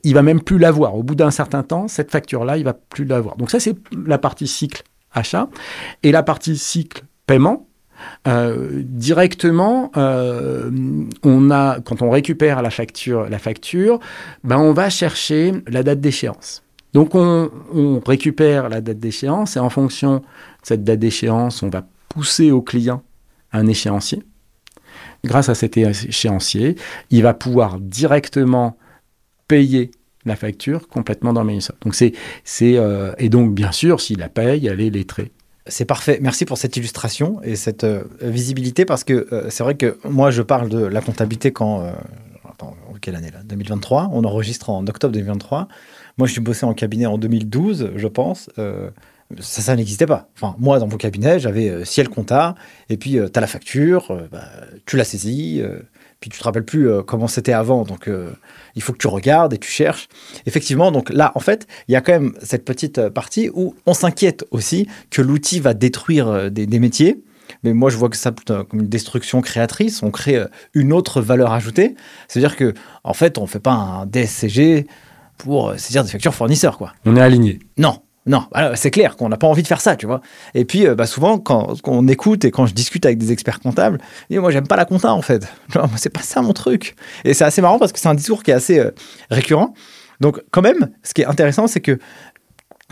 il 0.04 0.14
va 0.14 0.22
même 0.22 0.42
plus 0.42 0.58
l'avoir. 0.58 0.96
Au 0.96 1.04
bout 1.04 1.16
d'un 1.16 1.32
certain 1.32 1.64
temps, 1.64 1.88
cette 1.88 2.12
facture-là, 2.12 2.58
il 2.58 2.64
va 2.64 2.74
plus 2.74 3.06
l'avoir. 3.06 3.38
Donc 3.38 3.52
ça, 3.52 3.60
c'est 3.60 3.76
la 4.06 4.18
partie 4.18 4.48
cycle 4.48 4.84
achat. 5.14 5.50
Et 6.04 6.12
la 6.12 6.24
partie 6.24 6.58
cycle 6.58 7.04
paiement, 7.26 7.68
euh, 8.28 8.84
directement, 8.84 9.92
on 9.96 11.52
a, 11.52 11.80
quand 11.82 12.02
on 12.02 12.10
récupère 12.10 12.62
la 12.62 12.70
facture, 12.70 13.30
la 13.30 13.40
facture 13.40 14.00
ben 14.44 14.58
on 14.58 14.74
va 14.74 14.90
chercher 14.90 15.54
la 15.68 15.84
date 15.84 16.00
d'échéance. 16.00 16.64
Donc 16.94 17.16
on, 17.16 17.50
on, 17.74 18.00
récupère 18.00 18.70
la 18.70 18.82
date 18.82 19.00
d'échéance 19.00 19.58
et 19.58 19.60
en 19.60 19.70
fonction 19.70 20.18
de 20.18 20.22
cette 20.64 20.84
date 20.84 21.00
d'échéance, 21.00 21.64
on 21.64 21.70
va 21.70 21.86
pousser 22.10 22.52
au 22.52 22.62
client 22.62 23.04
un 23.52 23.68
échéancier 23.68 24.24
grâce 25.24 25.50
à 25.50 25.56
cet 25.56 25.78
échéancier, 25.78 26.76
il 27.12 27.24
va 27.24 27.34
pouvoir 27.34 27.80
directement 27.80 28.78
payer 29.48 29.92
la 30.28 30.36
facture 30.36 30.88
complètement 30.88 31.34
dans 31.34 31.44
Microsoft. 31.44 31.82
Donc 31.84 31.96
c'est, 31.96 32.14
c'est 32.44 32.78
euh, 32.78 33.14
et 33.18 33.30
donc 33.30 33.54
bien 33.54 33.72
sûr, 33.72 34.00
s'il 34.02 34.20
la 34.20 34.30
paye, 34.30 34.68
elle 34.68 34.82
est 34.82 34.90
lettrée. 34.90 35.32
C'est 35.66 35.86
parfait. 35.86 36.20
Merci 36.22 36.46
pour 36.46 36.58
cette 36.58 36.78
illustration 36.78 37.42
et 37.44 37.56
cette 37.56 37.84
euh, 37.84 38.04
visibilité 38.22 38.86
parce 38.86 39.04
que 39.04 39.28
euh, 39.34 39.50
c'est 39.50 39.64
vrai 39.64 39.76
que 39.76 39.98
moi 40.08 40.32
je 40.32 40.42
parle 40.42 40.70
de 40.70 40.80
la 40.86 41.02
comptabilité 41.02 41.52
quand 41.52 41.92
attends, 42.50 42.76
quelle 43.02 43.16
année 43.16 43.32
là? 43.32 43.40
2023. 43.44 44.10
On 44.14 44.24
enregistre 44.24 44.70
en 44.70 44.86
octobre 44.86 45.14
2023. 45.14 45.68
Moi 46.18 46.28
je 46.28 46.34
suis 46.34 46.42
bossé 46.42 46.66
en 46.66 46.74
cabinet 46.74 47.06
en 47.06 47.18
2012, 47.18 47.92
je 47.96 48.08
pense 48.08 48.50
ça, 49.40 49.62
ça 49.62 49.76
n'existait 49.76 50.06
pas. 50.06 50.30
Enfin, 50.38 50.56
moi, 50.58 50.80
dans 50.80 50.88
mon 50.88 50.96
cabinet, 50.96 51.38
j'avais 51.38 51.84
ciel 51.84 52.08
compta, 52.08 52.56
et 52.88 52.96
puis 52.96 53.12
tu 53.12 53.38
as 53.38 53.42
la 53.42 53.48
facture, 53.48 54.18
bah, 54.32 54.46
tu 54.86 54.96
la 54.96 55.04
saisis, 55.04 55.62
puis 56.22 56.30
tu 56.30 56.40
te 56.40 56.44
rappelles 56.46 56.64
plus 56.64 56.88
comment 57.06 57.28
c'était 57.28 57.52
avant, 57.52 57.84
donc 57.84 58.10
il 58.78 58.82
faut 58.82 58.94
que 58.94 58.98
tu 58.98 59.08
regardes 59.08 59.54
et 59.54 59.58
tu 59.58 59.70
cherches. 59.70 60.08
Effectivement, 60.46 60.92
donc 60.92 61.10
là, 61.10 61.34
en 61.36 61.40
fait, 61.40 61.68
il 61.90 61.92
y 61.92 61.96
a 61.96 62.02
quand 62.02 62.14
même 62.14 62.34
cette 62.42 62.64
petite 62.64 63.10
partie 63.10 63.50
où 63.54 63.76
on 63.86 63.94
s'inquiète 63.94 64.46
aussi 64.52 64.88
que 65.10 65.22
l'outil 65.22 65.60
va 65.60 65.74
détruire 65.74 66.50
des, 66.50 66.66
des, 66.66 66.80
métiers. 66.80 67.22
Mais 67.64 67.74
moi, 67.74 67.90
je 67.90 67.98
vois 67.98 68.10
que 68.10 68.16
ça 68.16 68.32
comme 68.48 68.82
une 68.82 68.88
destruction 68.88 69.42
créatrice. 69.42 70.04
On 70.04 70.12
crée 70.12 70.40
une 70.74 70.94
autre 70.94 71.22
valeur 71.22 71.52
ajoutée. 71.52 71.96
C'est-à-dire 72.28 72.56
que, 72.56 72.74
en 73.04 73.14
fait, 73.14 73.38
on 73.38 73.44
ne 73.44 73.48
fait 73.48 73.60
pas 73.60 73.74
un 73.74 74.06
DSCG 74.06 74.88
pour 75.38 75.74
saisir 75.78 76.04
des 76.04 76.10
factures 76.10 76.34
fournisseurs, 76.34 76.78
quoi. 76.78 76.94
On 77.06 77.16
est 77.16 77.22
aligné. 77.22 77.60
Non, 77.78 78.02
non, 78.28 78.46
c'est 78.76 78.92
clair 78.92 79.16
qu'on 79.16 79.30
n'a 79.30 79.38
pas 79.38 79.48
envie 79.48 79.64
de 79.64 79.68
faire 79.68 79.80
ça, 79.80 79.96
tu 79.96 80.06
vois. 80.06 80.22
Et 80.54 80.66
puis, 80.66 80.86
euh, 80.86 80.96
bah, 80.96 81.08
souvent, 81.08 81.40
quand, 81.40 81.76
on 81.86 82.08
écoute 82.10 82.44
et 82.44 82.52
quand 82.52 82.66
je 82.66 82.74
discute 82.74 83.06
avec 83.06 83.18
des 83.18 83.32
experts 83.32 83.62
comptables, 83.62 84.00
moi, 84.30 84.52
j'aime 84.52 84.68
pas 84.68 84.76
la 84.76 84.86
compta, 84.86 85.14
en 85.14 85.22
fait. 85.22 85.48
C'est 85.96 86.10
pas 86.10 86.22
ça 86.22 86.42
mon 86.42 86.54
truc. 86.54 86.96
Et 87.24 87.34
c'est 87.34 87.46
assez 87.46 87.62
marrant 87.62 87.80
parce 87.80 87.92
que 87.92 88.00
c'est 88.00 88.10
un 88.10 88.16
discours 88.16 88.44
qui 88.44 88.52
est 88.52 88.54
assez 88.54 88.80
euh, 88.80 88.92
récurrent. 89.32 89.74
Donc, 90.20 90.42
quand 90.52 90.62
même, 90.62 90.90
ce 91.04 91.14
qui 91.14 91.22
est 91.22 91.26
intéressant, 91.26 91.68
c'est 91.68 91.80
que 91.80 92.00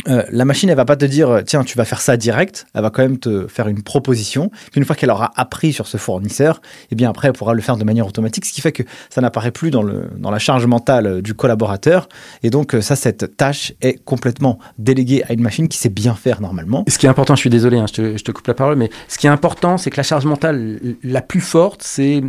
euh, 0.09 0.23
la 0.29 0.43
machine, 0.43 0.69
elle 0.69 0.75
va 0.75 0.85
pas 0.85 0.97
te 0.97 1.05
dire, 1.05 1.29
euh, 1.29 1.41
tiens, 1.41 1.63
tu 1.63 1.77
vas 1.77 1.85
faire 1.85 2.01
ça 2.01 2.17
direct. 2.17 2.67
Elle 2.73 2.81
va 2.81 2.89
quand 2.89 3.01
même 3.01 3.17
te 3.17 3.47
faire 3.47 3.67
une 3.67 3.81
proposition. 3.81 4.49
Puis 4.71 4.79
une 4.79 4.85
fois 4.85 4.95
qu'elle 4.95 5.09
aura 5.09 5.31
appris 5.35 5.71
sur 5.71 5.87
ce 5.87 5.97
fournisseur, 5.97 6.61
eh 6.91 6.95
bien 6.95 7.09
après, 7.09 7.29
elle 7.29 7.33
pourra 7.33 7.53
le 7.53 7.61
faire 7.61 7.77
de 7.77 7.83
manière 7.85 8.05
automatique, 8.05 8.45
ce 8.45 8.51
qui 8.51 8.61
fait 8.61 8.73
que 8.73 8.83
ça 9.09 9.21
n'apparaît 9.21 9.51
plus 9.51 9.71
dans, 9.71 9.83
le, 9.83 10.09
dans 10.17 10.31
la 10.31 10.39
charge 10.39 10.65
mentale 10.65 11.07
euh, 11.07 11.21
du 11.21 11.33
collaborateur. 11.33 12.09
Et 12.43 12.49
donc, 12.49 12.75
ça, 12.81 12.95
cette 12.95 13.37
tâche 13.37 13.73
est 13.81 14.03
complètement 14.03 14.59
déléguée 14.77 15.23
à 15.27 15.33
une 15.33 15.41
machine 15.41 15.67
qui 15.69 15.77
sait 15.77 15.89
bien 15.89 16.13
faire 16.13 16.41
normalement. 16.41 16.83
ce 16.87 16.97
qui 16.97 17.05
est 17.05 17.09
important, 17.09 17.35
je 17.35 17.39
suis 17.39 17.49
désolé, 17.49 17.77
hein, 17.77 17.85
je, 17.87 18.21
te, 18.21 18.31
coupe 18.31 18.47
la 18.47 18.53
parole, 18.53 18.75
mais 18.75 18.89
ce 19.07 19.17
qui 19.17 19.27
est 19.27 19.29
important, 19.29 19.77
c'est 19.77 19.89
que 19.89 19.97
la 19.97 20.03
charge 20.03 20.25
mentale 20.25 20.79
la 21.03 21.21
plus 21.21 21.41
forte, 21.41 21.81
c'est 21.83 22.21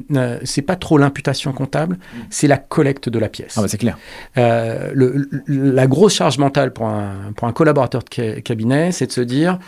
c'est 0.45 0.63
pas 0.63 0.77
trop 0.77 0.99
l'imputation 0.99 1.53
comptable, 1.53 1.99
c'est 2.31 2.47
la 2.47 2.59
collecte 2.59 3.09
de 3.09 3.19
la 3.19 3.29
pièce. 3.29 3.55
Ah 3.57 3.63
bah 3.63 3.69
c'est 3.69 3.79
clair. 3.79 3.99
le, 4.37 5.29
la 5.47 5.87
grosse 5.87 6.15
charge 6.15 6.39
mentale 6.39 6.73
pour 6.73 6.87
un, 6.87 7.33
pour 7.37 7.49
un 7.49 7.53
collaborateur 7.57 8.03
de 8.03 8.41
cabinet, 8.41 8.93
c'est 8.93 9.07
de 9.07 9.13
se 9.13 9.23
dire, 9.23 9.59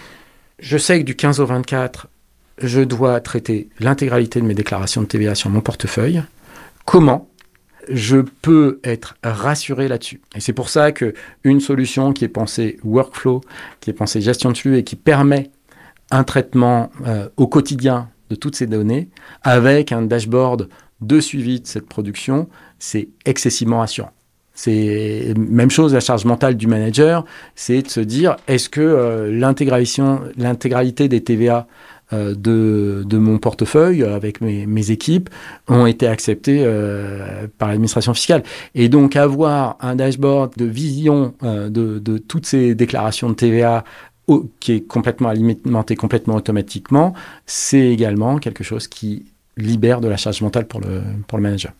je 0.58 0.76
sais 0.76 0.98
que 1.00 1.04
du 1.04 1.16
15 1.16 1.40
au 1.40 1.46
24, 1.46 2.08
je 2.58 2.82
dois 2.82 3.18
traiter 3.20 3.70
l'intégralité 3.80 4.42
de 4.42 4.44
mes 4.44 4.52
déclarations 4.52 5.00
de 5.00 5.06
TVA 5.06 5.34
sur 5.34 5.48
mon 5.48 5.62
portefeuille. 5.62 6.22
Comment 6.84 7.30
je 7.88 8.18
peux 8.42 8.78
être 8.84 9.16
rassuré 9.24 9.88
là-dessus? 9.88 10.20
Et 10.36 10.40
c'est 10.40 10.52
pour 10.52 10.68
ça 10.68 10.92
que 10.92 11.14
une 11.44 11.60
solution 11.60 12.12
qui 12.12 12.26
est 12.26 12.28
pensée 12.28 12.78
workflow, 12.84 13.40
qui 13.80 13.88
est 13.88 13.94
pensée 13.94 14.20
gestion 14.20 14.52
de 14.52 14.58
flux 14.58 14.76
et 14.76 14.84
qui 14.84 14.96
permet 14.96 15.50
un 16.10 16.24
traitement 16.24 16.90
euh, 17.06 17.30
au 17.38 17.46
quotidien 17.46 18.10
de 18.28 18.34
toutes 18.34 18.56
ces 18.56 18.66
données 18.66 19.08
avec 19.42 19.92
un 19.92 20.02
dashboard 20.02 20.68
de 21.00 21.20
suivi 21.20 21.62
de 21.62 21.66
cette 21.66 21.88
production, 21.88 22.50
c'est 22.78 23.08
excessivement 23.24 23.78
rassurant. 23.78 24.12
C'est 24.58 25.34
même 25.36 25.70
chose, 25.70 25.94
la 25.94 26.00
charge 26.00 26.24
mentale 26.24 26.56
du 26.56 26.66
manager, 26.66 27.24
c'est 27.54 27.82
de 27.82 27.88
se 27.88 28.00
dire 28.00 28.34
est-ce 28.48 28.68
que 28.68 28.80
euh, 28.80 29.30
l'intégralité 29.30 31.06
des 31.06 31.22
TVA 31.22 31.68
euh, 32.12 32.34
de, 32.34 33.04
de, 33.06 33.18
mon 33.18 33.38
portefeuille 33.38 34.02
avec 34.02 34.40
mes, 34.40 34.90
équipes 34.90 35.30
ont 35.68 35.86
été 35.86 36.08
acceptées 36.08 36.64
euh, 36.64 37.46
par 37.58 37.68
l'administration 37.68 38.14
fiscale? 38.14 38.42
Et 38.74 38.88
donc 38.88 39.14
avoir 39.14 39.76
un 39.80 39.94
dashboard 39.94 40.56
de 40.56 40.64
vision 40.64 41.34
de, 41.40 41.68
de, 42.00 42.18
toutes 42.18 42.46
ces 42.46 42.74
déclarations 42.74 43.28
de 43.28 43.34
TVA 43.34 43.84
qui 44.58 44.72
est 44.72 44.80
complètement 44.80 45.28
alimenté 45.28 45.94
complètement 45.94 46.34
automatiquement, 46.34 47.14
c'est 47.46 47.86
également 47.86 48.38
quelque 48.38 48.64
chose 48.64 48.88
qui 48.88 49.26
libère 49.56 50.00
de 50.00 50.08
la 50.08 50.16
charge 50.16 50.42
mentale 50.42 50.66
pour 50.66 50.80
le, 50.80 51.02
pour 51.28 51.38
le 51.38 51.42
manager. 51.42 51.72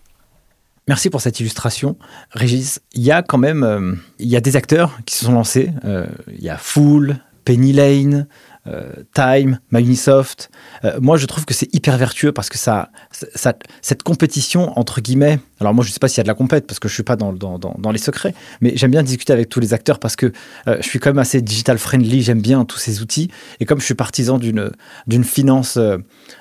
Merci 0.89 1.11
pour 1.11 1.21
cette 1.21 1.39
illustration. 1.39 1.99
Régis, 2.31 2.81
il 2.95 3.03
y 3.03 3.13
a 3.13 3.23
quand 3.23 3.37
même 3.37 3.63
euh, 3.63 3.95
y 4.19 4.37
a 4.37 4.41
des 4.41 4.57
acteurs 4.57 4.99
qui 5.05 5.15
se 5.15 5.27
sont 5.27 5.33
lancés. 5.33 5.71
Euh, 5.85 6.07
il 6.29 6.43
y 6.43 6.49
a 6.49 6.57
Fool, 6.57 7.19
Penny 7.45 7.75
Lane, 7.75 8.27
euh, 8.67 8.95
Time, 9.13 9.61
Microsoft. 9.71 10.51
moi, 11.01 11.19
je 11.19 11.27
trouve 11.27 11.45
que 11.45 11.53
c'est 11.53 11.73
hyper 11.75 11.99
vertueux 11.99 12.33
parce 12.33 12.49
que 12.49 12.57
ça, 12.57 12.91
cette 13.83 14.03
compétition, 14.03 14.79
entre 14.79 15.03
guillemets, 15.03 15.41
alors 15.61 15.75
moi, 15.75 15.85
je 15.85 15.91
ne 15.91 15.93
sais 15.93 15.99
pas 15.99 16.09
s'il 16.09 16.19
y 16.19 16.21
a 16.21 16.25
de 16.25 16.29
la 16.29 16.35
compète 16.35 16.67
parce 16.67 16.79
que 16.79 16.89
je 16.89 16.93
ne 16.93 16.97
suis 16.97 17.03
pas 17.03 17.17
dans, 17.17 17.35
dans, 17.35 17.59
dans, 17.59 17.91
les 17.91 17.99
secrets, 17.99 18.35
mais 18.63 18.73
j'aime 18.75 18.91
bien 18.91 19.03
discuter 19.03 19.35
avec 19.35 19.51
tous 19.51 19.61
les 19.61 19.75
acteurs 19.75 19.99
parce 19.99 20.17
que 20.17 20.33
je 20.67 20.83
suis 20.83 20.99
quand 20.99 21.11
même 21.11 21.19
assez 21.19 21.43
digital 21.43 21.79
friendly, 21.79 22.23
j'aime 22.23 22.41
bien 22.41 22.65
tous 22.65 22.79
ces 22.79 23.03
outils. 23.03 23.31
Et 23.61 23.67
comme 23.67 23.81
je 23.81 23.85
suis 23.85 23.95
partisan 23.95 24.39
d'une 24.39 25.25
finance 25.25 25.79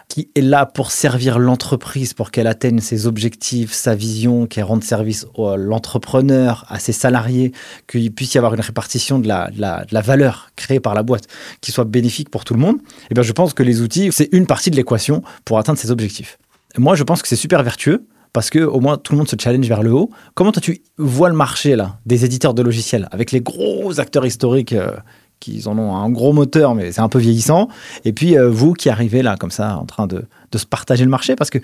qui 0.07 0.29
est 0.35 0.41
là 0.41 0.65
pour 0.65 0.91
servir 0.91 1.37
l'entreprise, 1.37 2.13
pour 2.13 2.31
qu'elle 2.31 2.47
atteigne 2.47 2.79
ses 2.79 3.07
objectifs, 3.07 3.73
sa 3.73 3.93
vision, 3.93 4.47
qu'elle 4.47 4.63
rende 4.63 4.83
service 4.83 5.25
à 5.37 5.57
l'entrepreneur, 5.57 6.65
à 6.69 6.79
ses 6.79 6.93
salariés, 6.93 7.51
qu'il 7.87 8.11
puisse 8.13 8.33
y 8.33 8.37
avoir 8.37 8.53
une 8.53 8.61
répartition 8.61 9.19
de 9.19 9.27
la, 9.27 9.85
valeur 10.01 10.49
créée 10.55 10.79
par 10.79 10.93
la 10.93 11.03
boîte 11.03 11.27
qui 11.61 11.71
soit 11.71 11.85
bénéfique 11.85 12.29
pour 12.29 12.45
tout 12.45 12.53
le 12.53 12.59
monde, 12.59 12.77
eh 13.11 13.13
bien 13.13 13.23
je 13.23 13.33
pense 13.33 13.53
que 13.53 13.63
les 13.63 13.81
outils, 13.81 14.09
c'est 14.11 14.29
une 14.31 14.47
partie 14.47 14.71
de 14.71 14.75
l'équation 14.75 15.23
pour 15.43 15.59
atteindre 15.59 15.79
ces 15.79 15.91
objectifs. 15.91 16.37
Moi, 16.77 16.95
je 16.95 17.03
pense 17.03 17.21
que 17.21 17.27
c'est 17.27 17.35
super 17.35 17.63
vertueux 17.63 18.05
parce 18.33 18.49
que 18.49 18.59
au 18.59 18.79
moins 18.79 18.97
tout 18.97 19.13
le 19.13 19.17
monde 19.17 19.27
se 19.27 19.35
challenge 19.39 19.67
vers 19.67 19.81
le 19.81 19.91
haut. 19.91 20.11
Comment 20.35 20.51
toi 20.51 20.61
tu 20.61 20.83
vois 20.97 21.29
le 21.29 21.35
marché 21.35 21.75
là 21.75 21.99
des 22.05 22.23
éditeurs 22.23 22.53
de 22.53 22.61
logiciels 22.61 23.07
avec 23.11 23.31
les 23.31 23.41
gros 23.41 23.99
acteurs 23.99 24.25
historiques 24.25 24.73
euh, 24.73 24.91
qui 25.39 25.63
en 25.67 25.77
ont 25.77 25.95
un 25.95 26.09
gros 26.09 26.33
moteur, 26.33 26.75
mais 26.75 26.91
c'est 26.91 27.01
un 27.01 27.09
peu 27.09 27.19
vieillissant. 27.19 27.67
Et 28.05 28.13
puis 28.13 28.37
euh, 28.37 28.49
vous 28.49 28.73
qui 28.73 28.89
arrivez 28.89 29.21
là, 29.21 29.35
comme 29.37 29.51
ça, 29.51 29.77
en 29.77 29.85
train 29.85 30.07
de, 30.07 30.25
de, 30.51 30.57
se 30.57 30.65
partager 30.65 31.03
le 31.03 31.09
marché, 31.09 31.35
parce 31.35 31.49
que 31.49 31.59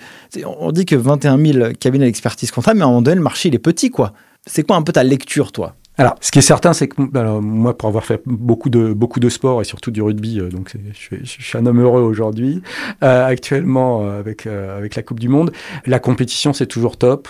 on 0.58 0.72
dit 0.72 0.86
que 0.86 0.96
21 0.96 1.38
000 1.38 1.72
cabinets 1.78 2.06
d'expertise 2.06 2.50
comptable, 2.50 2.78
mais 2.78 2.84
à 2.84 2.86
un 2.86 2.90
moment 2.90 3.02
donné, 3.02 3.16
le 3.16 3.22
marché, 3.22 3.48
il 3.48 3.54
est 3.54 3.58
petit, 3.58 3.90
quoi. 3.90 4.12
C'est 4.46 4.62
quoi 4.62 4.76
un 4.76 4.82
peu 4.82 4.92
ta 4.92 5.02
lecture, 5.02 5.52
toi? 5.52 5.74
Alors, 5.96 6.16
ce 6.20 6.32
qui 6.32 6.40
est 6.40 6.42
certain, 6.42 6.72
c'est 6.72 6.88
que 6.88 7.00
moi, 7.40 7.78
pour 7.78 7.88
avoir 7.88 8.04
fait 8.04 8.20
beaucoup 8.26 8.68
de 8.68 8.92
beaucoup 8.92 9.20
de 9.20 9.28
sport 9.28 9.60
et 9.60 9.64
surtout 9.64 9.92
du 9.92 10.02
rugby, 10.02 10.40
euh, 10.40 10.48
donc 10.48 10.74
je, 10.92 11.24
suis 11.24 11.56
un 11.56 11.66
homme 11.66 11.80
heureux 11.80 12.02
aujourd'hui. 12.02 12.62
Euh, 13.04 13.24
actuellement, 13.24 14.04
avec 14.08 14.46
avec 14.46 14.96
la 14.96 15.02
Coupe 15.04 15.20
du 15.20 15.28
Monde, 15.28 15.52
la 15.86 16.00
compétition 16.00 16.52
c'est 16.52 16.66
toujours 16.66 16.96
top 16.96 17.28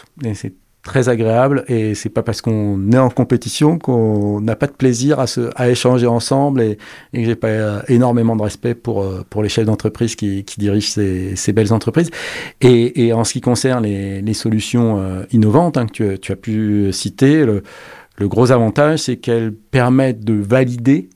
très 0.84 1.08
agréable 1.08 1.64
et 1.66 1.94
c'est 1.94 2.10
pas 2.10 2.22
parce 2.22 2.42
qu'on 2.42 2.92
est 2.92 2.98
en 2.98 3.08
compétition 3.08 3.78
qu'on 3.78 4.40
n'a 4.40 4.54
pas 4.54 4.66
de 4.66 4.72
plaisir 4.72 5.18
à, 5.18 5.26
se, 5.26 5.50
à 5.56 5.70
échanger 5.70 6.06
ensemble 6.06 6.60
et, 6.60 6.76
que 7.12 7.24
j'ai 7.24 7.34
pas 7.34 7.48
euh, 7.48 7.80
énormément 7.88 8.36
de 8.36 8.42
respect 8.42 8.74
pour, 8.74 9.02
euh, 9.02 9.24
pour 9.28 9.42
les 9.42 9.48
chefs 9.48 9.64
d'entreprise 9.64 10.14
qui, 10.14 10.44
qui 10.44 10.60
dirigent 10.60 10.90
ces, 10.90 11.36
ces, 11.36 11.52
belles 11.52 11.72
entreprises. 11.72 12.10
Et, 12.60 13.06
et, 13.06 13.12
en 13.14 13.24
ce 13.24 13.32
qui 13.32 13.40
concerne 13.40 13.84
les, 13.84 14.20
les 14.20 14.34
solutions 14.34 15.00
euh, 15.00 15.24
innovantes 15.32 15.78
hein, 15.78 15.86
que 15.86 16.14
tu, 16.14 16.18
tu, 16.20 16.32
as 16.32 16.36
pu 16.36 16.92
citer, 16.92 17.46
le, 17.46 17.62
le 18.18 18.28
gros 18.28 18.52
avantage, 18.52 19.00
c'est 19.00 19.16
qu'elles 19.16 19.54
permettent 19.54 20.22
de 20.22 20.34
valider 20.34 21.08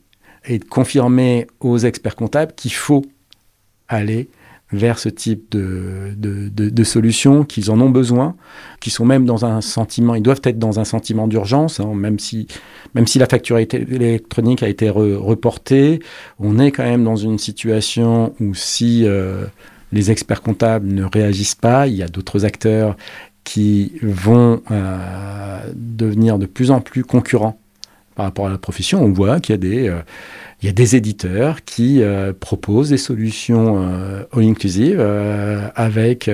et 0.45 0.57
de 0.57 0.65
confirmer 0.65 1.45
aux 1.59 1.77
experts 1.77 2.15
comptables 2.15 2.53
qu'il 2.55 2.73
faut 2.73 3.05
aller 3.87 4.29
vers 4.71 4.99
ce 4.99 5.09
type 5.09 5.51
de, 5.51 6.13
de, 6.15 6.49
de, 6.49 6.83
solutions, 6.83 7.43
qu'ils 7.43 7.71
en 7.71 7.81
ont 7.81 7.89
besoin, 7.89 8.35
qui 8.79 8.91
sont 8.91 9.05
même 9.05 9.25
dans 9.25 9.43
un 9.45 9.61
sentiment, 9.61 10.13
ils 10.13 10.21
doivent 10.21 10.41
être 10.43 10.59
dans 10.59 10.79
un 10.79 10.83
sentiment 10.83 11.27
d'urgence, 11.27 11.79
hein, 11.79 11.91
même, 11.95 12.19
si, 12.19 12.47
même 12.93 13.07
si 13.07 13.17
la 13.17 13.25
facture 13.25 13.57
électronique 13.57 14.61
a 14.61 14.69
été 14.69 14.89
reportée, 14.89 15.99
on 16.39 16.59
est 16.59 16.71
quand 16.71 16.83
même 16.83 17.03
dans 17.03 17.15
une 17.15 17.39
situation 17.39 18.33
où 18.39 18.53
si 18.53 19.05
euh, 19.05 19.45
les 19.91 20.11
experts 20.11 20.41
comptables 20.41 20.87
ne 20.87 21.03
réagissent 21.03 21.55
pas, 21.55 21.87
il 21.87 21.95
y 21.95 22.03
a 22.03 22.07
d'autres 22.07 22.45
acteurs 22.45 22.95
qui 23.43 23.93
vont 24.03 24.61
euh, 24.69 25.61
devenir 25.73 26.37
de 26.37 26.45
plus 26.45 26.69
en 26.69 26.81
plus 26.81 27.03
concurrents 27.03 27.58
par 28.19 28.25
rapport 28.25 28.47
à 28.47 28.49
la 28.49 28.57
profession. 28.57 29.01
On 29.01 29.13
voit 29.13 29.39
qu'il 29.39 29.53
y 29.53 29.55
a 29.55 29.57
des... 29.57 29.87
Euh, 29.87 30.01
il 30.61 30.65
y 30.65 30.69
a 30.69 30.73
des 30.73 30.97
éditeurs 30.97 31.63
qui 31.63 32.03
euh, 32.03 32.33
proposent 32.37 32.89
des 32.89 32.97
solutions 32.97 33.77
euh, 33.81 34.23
all-inclusive 34.33 34.99
avec, 35.73 36.29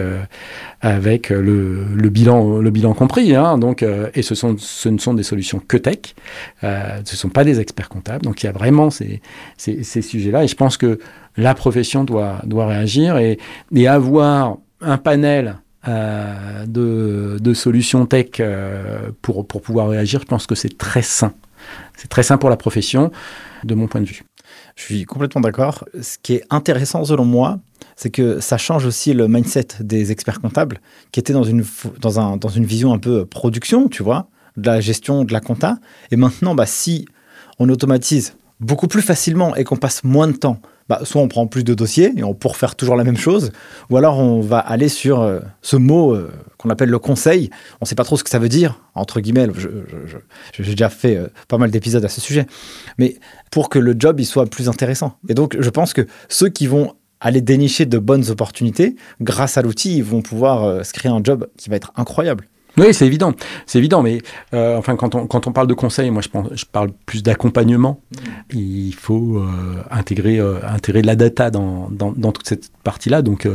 avec 0.81 1.29
le, 1.29 1.83
le, 1.95 2.09
bilan, 2.09 2.57
le 2.57 2.71
bilan 2.71 2.95
compris. 2.95 3.35
Hein, 3.35 3.59
donc, 3.59 3.85
et 4.15 4.23
ce, 4.23 4.33
sont, 4.33 4.55
ce 4.57 4.89
ne 4.89 4.97
sont 4.97 5.13
des 5.13 5.21
solutions 5.21 5.59
que 5.59 5.77
tech, 5.77 6.15
ce 6.63 6.67
ne 7.01 7.05
sont 7.05 7.29
pas 7.29 7.43
des 7.43 7.59
experts 7.59 7.87
comptables. 7.87 8.23
Donc 8.23 8.41
il 8.41 8.47
y 8.47 8.49
a 8.49 8.51
vraiment 8.51 8.89
ces, 8.89 9.21
ces, 9.57 9.83
ces 9.83 10.01
sujets-là. 10.01 10.43
Et 10.43 10.47
je 10.47 10.55
pense 10.55 10.77
que 10.77 10.97
la 11.37 11.53
profession 11.53 12.03
doit, 12.03 12.39
doit 12.45 12.65
réagir 12.65 13.19
et, 13.19 13.37
et 13.75 13.87
avoir 13.87 14.57
un 14.81 14.97
panel 14.97 15.57
de, 15.85 17.37
de, 17.39 17.53
solutions 17.53 18.07
tech 18.07 18.41
pour, 19.21 19.45
pour 19.45 19.61
pouvoir 19.61 19.89
réagir, 19.89 20.21
je 20.21 20.25
pense 20.25 20.47
que 20.47 20.55
c'est 20.55 20.79
très 20.79 21.03
sain. 21.03 21.31
C'est 21.95 22.07
très 22.07 22.23
sain 22.23 22.37
pour 22.37 22.49
la 22.49 22.57
profession 22.57 23.11
de 23.63 23.75
mon 23.75 23.87
point 23.87 24.01
de 24.01 24.05
vue. 24.05 24.23
Je 24.75 24.83
suis 24.83 25.05
complètement 25.05 25.41
d'accord. 25.41 25.85
Ce 26.01 26.17
qui 26.21 26.33
est 26.33 26.43
intéressant 26.49 27.03
selon 27.03 27.25
moi, 27.25 27.59
c'est 27.95 28.09
que 28.09 28.39
ça 28.39 28.57
change 28.57 28.85
aussi 28.85 29.13
le 29.13 29.27
mindset 29.27 29.67
des 29.79 30.11
experts 30.11 30.41
comptables 30.41 30.79
qui 31.11 31.19
étaient 31.19 31.33
dans 31.33 31.43
une, 31.43 31.65
dans, 31.99 32.19
un, 32.19 32.37
dans 32.37 32.49
une 32.49 32.65
vision 32.65 32.93
un 32.93 32.99
peu 32.99 33.25
production, 33.25 33.87
tu 33.87 34.03
vois, 34.03 34.27
de 34.57 34.67
la 34.67 34.81
gestion 34.81 35.23
de 35.23 35.33
la 35.33 35.39
compta. 35.39 35.77
Et 36.11 36.15
maintenant, 36.15 36.55
bah, 36.55 36.65
si 36.65 37.07
on 37.59 37.69
automatise 37.69 38.35
beaucoup 38.59 38.87
plus 38.87 39.01
facilement 39.01 39.55
et 39.55 39.63
qu'on 39.63 39.77
passe 39.77 40.03
moins 40.03 40.27
de 40.27 40.33
temps 40.33 40.59
bah, 40.87 41.01
soit 41.03 41.21
on 41.21 41.27
prend 41.27 41.47
plus 41.47 41.63
de 41.63 41.73
dossiers 41.73 42.13
et 42.15 42.23
on 42.23 42.33
pour 42.35 42.57
faire 42.57 42.75
toujours 42.75 42.95
la 42.95 43.03
même 43.03 43.17
chose, 43.17 43.51
ou 43.89 43.97
alors 43.97 44.19
on 44.19 44.41
va 44.41 44.59
aller 44.59 44.87
sur 44.87 45.21
euh, 45.21 45.39
ce 45.61 45.75
mot 45.77 46.13
euh, 46.13 46.31
qu'on 46.57 46.69
appelle 46.69 46.89
le 46.89 46.99
conseil. 46.99 47.49
On 47.75 47.83
ne 47.83 47.87
sait 47.87 47.95
pas 47.95 48.03
trop 48.03 48.17
ce 48.17 48.23
que 48.23 48.29
ça 48.29 48.37
veut 48.37 48.49
dire, 48.49 48.81
entre 48.93 49.19
guillemets. 49.19 49.47
J'ai 50.53 50.63
déjà 50.63 50.89
fait 50.89 51.15
euh, 51.17 51.27
pas 51.47 51.57
mal 51.57 51.71
d'épisodes 51.71 52.05
à 52.05 52.09
ce 52.09 52.21
sujet. 52.21 52.45
Mais 52.99 53.15
pour 53.49 53.69
que 53.69 53.79
le 53.79 53.95
job 53.97 54.19
il 54.19 54.25
soit 54.25 54.45
plus 54.45 54.69
intéressant. 54.69 55.17
Et 55.27 55.33
donc, 55.33 55.57
je 55.59 55.69
pense 55.69 55.93
que 55.93 56.05
ceux 56.29 56.49
qui 56.49 56.67
vont 56.67 56.93
aller 57.19 57.41
dénicher 57.41 57.87
de 57.87 57.97
bonnes 57.97 58.29
opportunités, 58.29 58.95
grâce 59.21 59.57
à 59.57 59.63
l'outil, 59.63 59.97
ils 59.97 60.03
vont 60.03 60.21
pouvoir 60.21 60.85
se 60.85 60.93
créer 60.93 61.11
un 61.11 61.23
job 61.23 61.47
qui 61.57 61.69
va 61.69 61.77
être 61.77 61.91
incroyable. 61.95 62.45
Oui, 62.77 62.93
c'est 62.93 63.05
évident. 63.05 63.33
C'est 63.65 63.79
évident, 63.79 64.03
mais 64.03 64.21
euh, 64.53 64.77
enfin, 64.77 64.95
quand 64.95 65.15
on, 65.15 65.27
quand 65.27 65.47
on 65.47 65.51
parle 65.51 65.67
de 65.67 65.73
conseil, 65.73 66.11
moi, 66.11 66.21
je, 66.21 66.29
pense, 66.29 66.47
je 66.53 66.65
parle 66.65 66.91
plus 67.05 67.23
d'accompagnement. 67.23 68.01
Il 68.53 68.93
faut 68.93 69.37
euh, 69.37 69.81
intégrer, 69.89 70.39
euh, 70.39 70.59
intégrer 70.67 71.01
la 71.01 71.15
data 71.15 71.51
dans, 71.51 71.89
dans, 71.89 72.11
dans 72.11 72.31
toute 72.31 72.47
cette 72.47 72.71
partie-là. 72.83 73.21
Donc, 73.21 73.47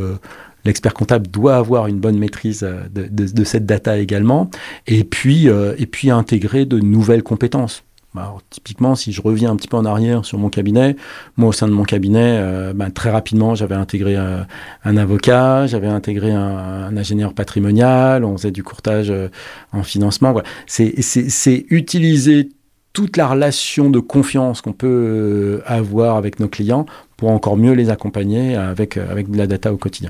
l'expert 0.65 0.93
comptable 0.93 1.27
doit 1.27 1.55
avoir 1.55 1.87
une 1.87 1.99
bonne 1.99 2.17
maîtrise 2.17 2.61
de, 2.61 3.07
de, 3.07 3.31
de 3.31 3.43
cette 3.43 3.65
data 3.65 3.97
également. 3.97 4.49
Et 4.87 5.03
puis, 5.03 5.47
et 5.47 5.85
puis 5.85 6.09
intégrer 6.09 6.65
de 6.65 6.79
nouvelles 6.79 7.23
compétences. 7.23 7.83
Bah, 8.13 8.35
typiquement, 8.49 8.95
si 8.95 9.13
je 9.13 9.21
reviens 9.21 9.51
un 9.51 9.55
petit 9.55 9.69
peu 9.69 9.77
en 9.77 9.85
arrière 9.85 10.25
sur 10.25 10.37
mon 10.37 10.49
cabinet, 10.49 10.97
moi 11.37 11.49
au 11.49 11.51
sein 11.53 11.67
de 11.67 11.71
mon 11.71 11.83
cabinet, 11.83 12.39
euh, 12.41 12.73
bah, 12.73 12.91
très 12.91 13.09
rapidement, 13.09 13.55
j'avais 13.55 13.75
intégré 13.75 14.17
euh, 14.17 14.43
un 14.83 14.97
avocat, 14.97 15.65
j'avais 15.67 15.87
intégré 15.87 16.31
un, 16.33 16.95
ingénieur 16.97 17.33
patrimonial, 17.33 18.25
on 18.25 18.35
faisait 18.35 18.51
du 18.51 18.63
courtage 18.63 19.09
euh, 19.11 19.29
en 19.71 19.83
financement. 19.83 20.33
Voilà. 20.33 20.47
C'est 20.67 21.65
utiliser 21.69 22.49
toute 22.91 23.15
la 23.15 23.27
relation 23.29 23.89
de 23.89 23.99
confiance 23.99 24.59
qu'on 24.59 24.73
peut 24.73 25.61
avoir 25.65 26.17
avec 26.17 26.41
nos 26.41 26.49
clients 26.49 26.85
pour 27.15 27.29
encore 27.29 27.55
mieux 27.55 27.71
les 27.71 27.89
accompagner 27.89 28.57
avec, 28.57 28.97
avec 28.97 29.31
de 29.31 29.37
la 29.37 29.47
data 29.47 29.71
au 29.71 29.77
quotidien. 29.77 30.09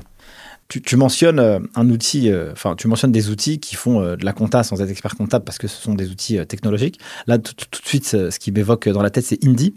Tu, 0.80 0.96
mentionnes 0.96 1.38
euh, 1.38 1.58
un 1.74 1.90
outil, 1.90 2.30
euh, 2.30 2.52
enfin, 2.52 2.74
tu 2.76 2.88
mentionnes 2.88 3.12
des 3.12 3.30
outils 3.30 3.60
qui 3.60 3.76
font 3.76 4.00
euh, 4.00 4.16
de 4.16 4.24
la 4.24 4.32
compta 4.32 4.62
sans 4.62 4.80
être 4.80 4.90
expert 4.90 5.16
comptable 5.16 5.44
parce 5.44 5.58
que 5.58 5.68
ce 5.68 5.80
sont 5.80 5.94
des 5.94 6.10
outils 6.10 6.38
technologiques. 6.46 6.98
Là, 7.26 7.38
tout, 7.38 7.52
de 7.54 7.86
suite, 7.86 8.06
ce 8.06 8.38
qui 8.38 8.52
m'évoque 8.52 8.88
dans 8.88 9.02
la 9.02 9.10
tête, 9.10 9.24
c'est 9.24 9.44
Indie, 9.44 9.74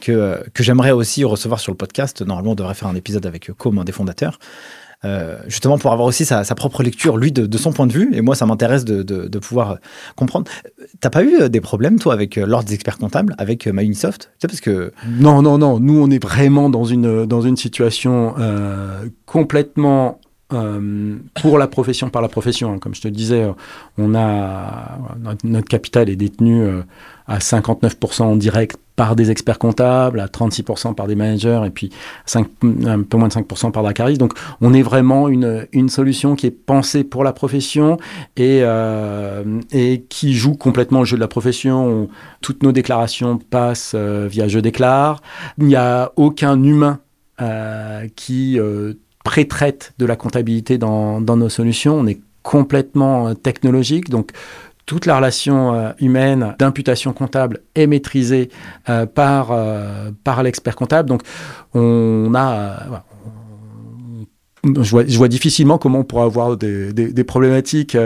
que, 0.00 0.42
que 0.54 0.62
j'aimerais 0.62 0.92
aussi 0.92 1.24
recevoir 1.24 1.60
sur 1.60 1.72
le 1.72 1.76
podcast. 1.76 2.22
Normalement, 2.22 2.52
on 2.52 2.54
devrait 2.54 2.74
faire 2.74 2.88
un 2.88 2.94
épisode 2.94 3.26
avec 3.26 3.50
Com, 3.56 3.78
un 3.78 3.84
des 3.84 3.92
fondateurs. 3.92 4.38
justement 5.46 5.78
pour 5.78 5.92
avoir 5.92 6.08
aussi 6.08 6.24
sa, 6.24 6.42
propre 6.54 6.82
lecture, 6.82 7.16
lui, 7.16 7.32
de, 7.32 7.58
son 7.58 7.72
point 7.72 7.86
de 7.86 7.92
vue. 7.92 8.10
Et 8.12 8.20
moi, 8.20 8.34
ça 8.34 8.46
m'intéresse 8.46 8.84
de, 8.84 9.02
de, 9.02 9.38
pouvoir 9.38 9.78
comprendre. 10.16 10.50
T'as 11.00 11.10
pas 11.10 11.24
eu 11.24 11.48
des 11.48 11.60
problèmes, 11.60 11.98
toi, 11.98 12.12
avec 12.12 12.36
l'ordre 12.36 12.68
des 12.68 12.74
experts 12.74 12.98
comptables, 12.98 13.34
avec 13.38 13.66
MyUnisoft 13.66 14.22
tu 14.22 14.28
sais, 14.40 14.48
parce 14.48 14.60
que... 14.60 14.92
Non, 15.06 15.42
non, 15.42 15.58
non. 15.58 15.80
Nous, 15.80 15.98
on 16.00 16.10
est 16.10 16.22
vraiment 16.22 16.70
dans 16.70 16.84
une, 16.84 17.26
dans 17.26 17.40
une 17.40 17.56
situation 17.56 18.34
complètement 19.26 20.20
euh, 20.52 21.16
pour 21.42 21.58
la 21.58 21.66
profession 21.66 22.08
par 22.08 22.22
la 22.22 22.28
profession. 22.28 22.72
Hein. 22.72 22.78
Comme 22.78 22.94
je 22.94 23.00
te 23.00 23.08
disais, 23.08 23.42
euh, 23.42 23.52
on 23.98 24.14
a 24.14 24.96
notre, 25.42 25.68
capital 25.68 26.08
est 26.08 26.14
détenu 26.14 26.62
euh, 26.62 26.82
à 27.26 27.38
59% 27.38 28.22
en 28.22 28.36
direct 28.36 28.76
par 28.94 29.16
des 29.16 29.32
experts 29.32 29.58
comptables, 29.58 30.20
à 30.20 30.26
36% 30.26 30.94
par 30.94 31.08
des 31.08 31.16
managers 31.16 31.62
et 31.66 31.70
puis 31.70 31.90
5, 32.26 32.46
un 32.86 33.02
peu 33.02 33.16
moins 33.16 33.26
de 33.26 33.32
5% 33.32 33.72
par 33.72 33.82
Dracaris. 33.82 34.18
Donc 34.18 34.34
on 34.60 34.72
est 34.72 34.82
vraiment 34.82 35.28
une, 35.28 35.88
solution 35.88 36.36
qui 36.36 36.46
est 36.46 36.52
pensée 36.52 37.02
pour 37.02 37.24
la 37.24 37.32
profession 37.32 37.98
et 38.36 38.62
qui 40.08 40.32
joue 40.32 40.54
complètement 40.54 41.00
le 41.00 41.06
jeu 41.06 41.16
de 41.16 41.20
la 41.20 41.28
profession. 41.28 42.08
toutes 42.40 42.62
nos 42.62 42.72
déclarations 42.72 43.36
passent 43.36 43.96
via 43.96 44.46
Je 44.46 44.60
déclare. 44.60 45.20
Il 45.58 45.66
n'y 45.66 45.76
a 45.76 46.12
aucun 46.16 46.62
humain 46.62 47.00
qui 48.14 48.58
pré-traite 49.26 49.92
de 49.98 50.06
la 50.06 50.14
comptabilité 50.14 50.78
dans, 50.78 51.20
nos 51.20 51.48
solutions. 51.48 51.96
On 51.96 52.06
est 52.06 52.20
complètement 52.44 53.26
euh, 53.26 53.34
technologique, 53.34 54.08
donc 54.08 54.30
toute 54.86 55.04
la 55.04 55.16
relation 55.16 55.74
euh, 55.74 55.90
humaine 55.98 56.54
d'imputation 56.60 57.12
comptable 57.12 57.58
est 57.74 57.88
maîtrisée 57.88 58.50
euh, 58.88 59.04
par, 59.04 59.52
par 60.22 60.44
l'expert 60.44 60.76
comptable. 60.76 61.08
Donc, 61.08 61.22
on 61.74 62.32
a. 62.36 63.02
je, 64.80 65.18
vois, 65.18 65.28
difficilement 65.28 65.76
comment 65.76 65.98
on 65.98 66.04
pourra 66.04 66.22
avoir 66.22 66.56
des, 66.56 67.24
problématiques 67.24 67.96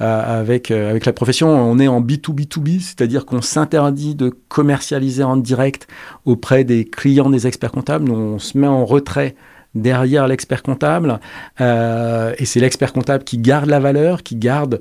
avec, 0.00 0.72
avec 0.72 1.06
la 1.06 1.12
profession. 1.12 1.50
On 1.50 1.78
est 1.78 1.86
en 1.86 2.00
B2B2B, 2.00 2.80
c'est-à-dire 2.80 3.26
qu'on 3.26 3.42
s'interdit 3.42 4.16
de 4.16 4.34
commercialiser 4.48 5.22
en 5.22 5.36
direct 5.36 5.86
auprès 6.24 6.64
des 6.64 6.84
clients 6.84 7.30
des 7.30 7.46
experts 7.46 7.70
comptables. 7.70 8.10
On 8.10 8.40
se 8.40 8.58
met 8.58 8.66
en 8.66 8.84
retrait 8.84 9.36
derrière 9.74 10.26
l'expert 10.26 10.62
comptable. 10.62 11.20
Euh, 11.60 12.34
et 12.38 12.44
c'est 12.44 12.60
l'expert 12.60 12.92
comptable 12.92 13.24
qui 13.24 13.38
garde 13.38 13.68
la 13.68 13.80
valeur, 13.80 14.22
qui 14.22 14.36
garde 14.36 14.80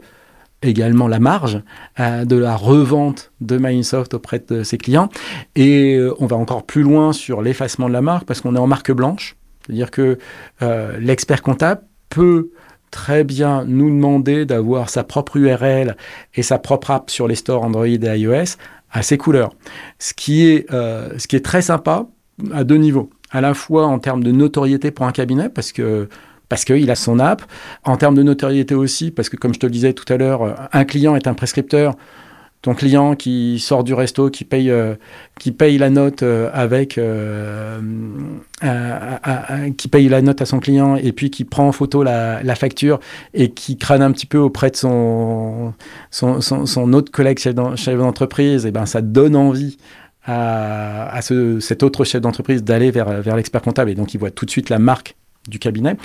également 0.62 1.08
la 1.08 1.20
marge 1.20 1.62
euh, 2.00 2.24
de 2.26 2.38
la 2.38 2.56
revente 2.56 3.32
de 3.42 3.58
Microsoft 3.58 4.14
auprès 4.14 4.40
de 4.48 4.64
ses 4.64 4.78
clients. 4.78 5.10
Et 5.56 5.96
euh, 5.96 6.14
on 6.20 6.26
va 6.26 6.38
encore 6.38 6.66
plus 6.66 6.84
loin 6.84 7.12
sur 7.12 7.42
l'effacement 7.42 7.88
de 7.88 7.94
la 7.94 8.02
marque 8.02 8.26
parce 8.26 8.42
qu'on 8.42 8.56
est 8.56 8.60
en 8.60 8.68
marque 8.68 8.92
blanche. 8.92 9.36
C'est-à-dire 9.66 9.92
que 9.92 10.18
l'expert 11.00 11.42
comptable 11.42 11.84
peut 12.10 12.50
très 12.92 13.24
bien 13.24 13.64
nous 13.64 13.90
demander 13.90 14.46
d'avoir 14.46 14.90
sa 14.90 15.06
propre 15.06 15.38
URL 15.38 15.96
et 16.36 16.44
sa 16.44 16.60
propre 16.60 16.92
app 16.92 17.10
sur 17.10 17.30
les 17.30 17.36
stores 17.36 17.64
Android 17.64 17.88
et 17.88 17.98
iOS 17.98 18.58
à 18.92 19.04
ses 19.04 19.18
couleurs. 19.18 19.54
Ce 20.00 20.14
qui 20.14 20.66
ce 20.70 21.28
qui 21.28 21.38
est 21.38 21.46
très 21.46 21.62
sympa 21.62 22.08
à 22.52 22.66
deux 22.66 22.76
niveaux 22.76 23.10
à 23.34 23.42
la 23.42 23.54
fois 23.54 23.88
en 23.88 24.00
termes 24.00 24.24
de 24.24 24.32
notoriété 24.32 24.92
pour 24.92 25.06
un 25.06 25.12
cabinet, 25.12 25.50
parce 25.50 25.74
que 25.74 26.08
parce 26.50 26.66
qu'il 26.66 26.92
a 26.92 26.96
son 26.96 27.20
app, 27.20 27.42
en 27.84 27.98
termes 27.98 28.14
de 28.14 28.22
notoriété 28.22 28.76
aussi, 28.76 29.10
parce 29.10 29.28
que 29.28 29.38
comme 29.38 29.56
je 29.56 29.60
te 29.60 29.66
le 29.66 29.72
disais 29.72 29.94
tout 29.94 30.12
à 30.14 30.18
l'heure, 30.18 30.70
un 30.72 30.86
client 30.86 31.16
est 31.16 31.28
un 31.28 31.34
prescripteur. 31.34 31.96
Ton 32.62 32.76
client 32.76 33.16
qui 33.16 33.60
sort 33.60 33.84
du 33.84 33.94
resto, 33.94 34.30
qui 34.30 34.46
paye, 34.46 34.70
euh, 34.70 34.96
qui 35.38 35.52
paye 35.52 35.78
la 35.78 35.90
note 35.90 36.24
euh, 36.24 36.50
avec, 36.54 36.98
euh, 36.98 37.82
qui 39.78 39.90
paye 39.90 40.08
la 40.08 40.22
note 40.22 40.42
à 40.42 40.46
son 40.46 40.60
client 40.60 40.96
et 40.96 41.12
puis 41.12 41.30
qui 41.30 41.44
prend 41.44 41.68
en 41.68 41.72
photo 41.74 42.04
la, 42.04 42.56
facture 42.56 43.02
et 43.34 43.50
qui 43.50 43.76
crâne 43.76 44.02
un 44.02 44.12
petit 44.14 44.28
peu 44.28 44.38
auprès 44.38 44.70
de 44.70 44.78
son, 44.78 45.74
son, 46.10 46.40
son, 46.40 46.94
autre 46.94 47.12
collègue 47.12 47.38
chef 47.40 47.56
d'entreprise, 47.98 48.66
et 48.66 48.72
ben 48.72 48.86
ça 48.86 49.02
donne 49.02 49.36
envie 49.36 49.78
à, 50.26 51.20
ce, 51.22 51.60
cet 51.60 51.84
autre 51.84 52.06
chef 52.06 52.22
d'entreprise 52.22 52.64
d'aller 52.64 52.92
vers, 52.92 53.22
vers 53.22 53.36
l'expert 53.36 53.62
comptable. 53.62 53.92
Et 53.92 53.96
donc, 53.96 54.14
il 54.14 54.20
voit 54.20 54.32
tout 54.32 54.46
de 54.46 54.52
suite 54.52 54.70
la 54.70 54.80
marque 54.80 55.16
du 55.48 55.60
cabinet. 55.60 55.98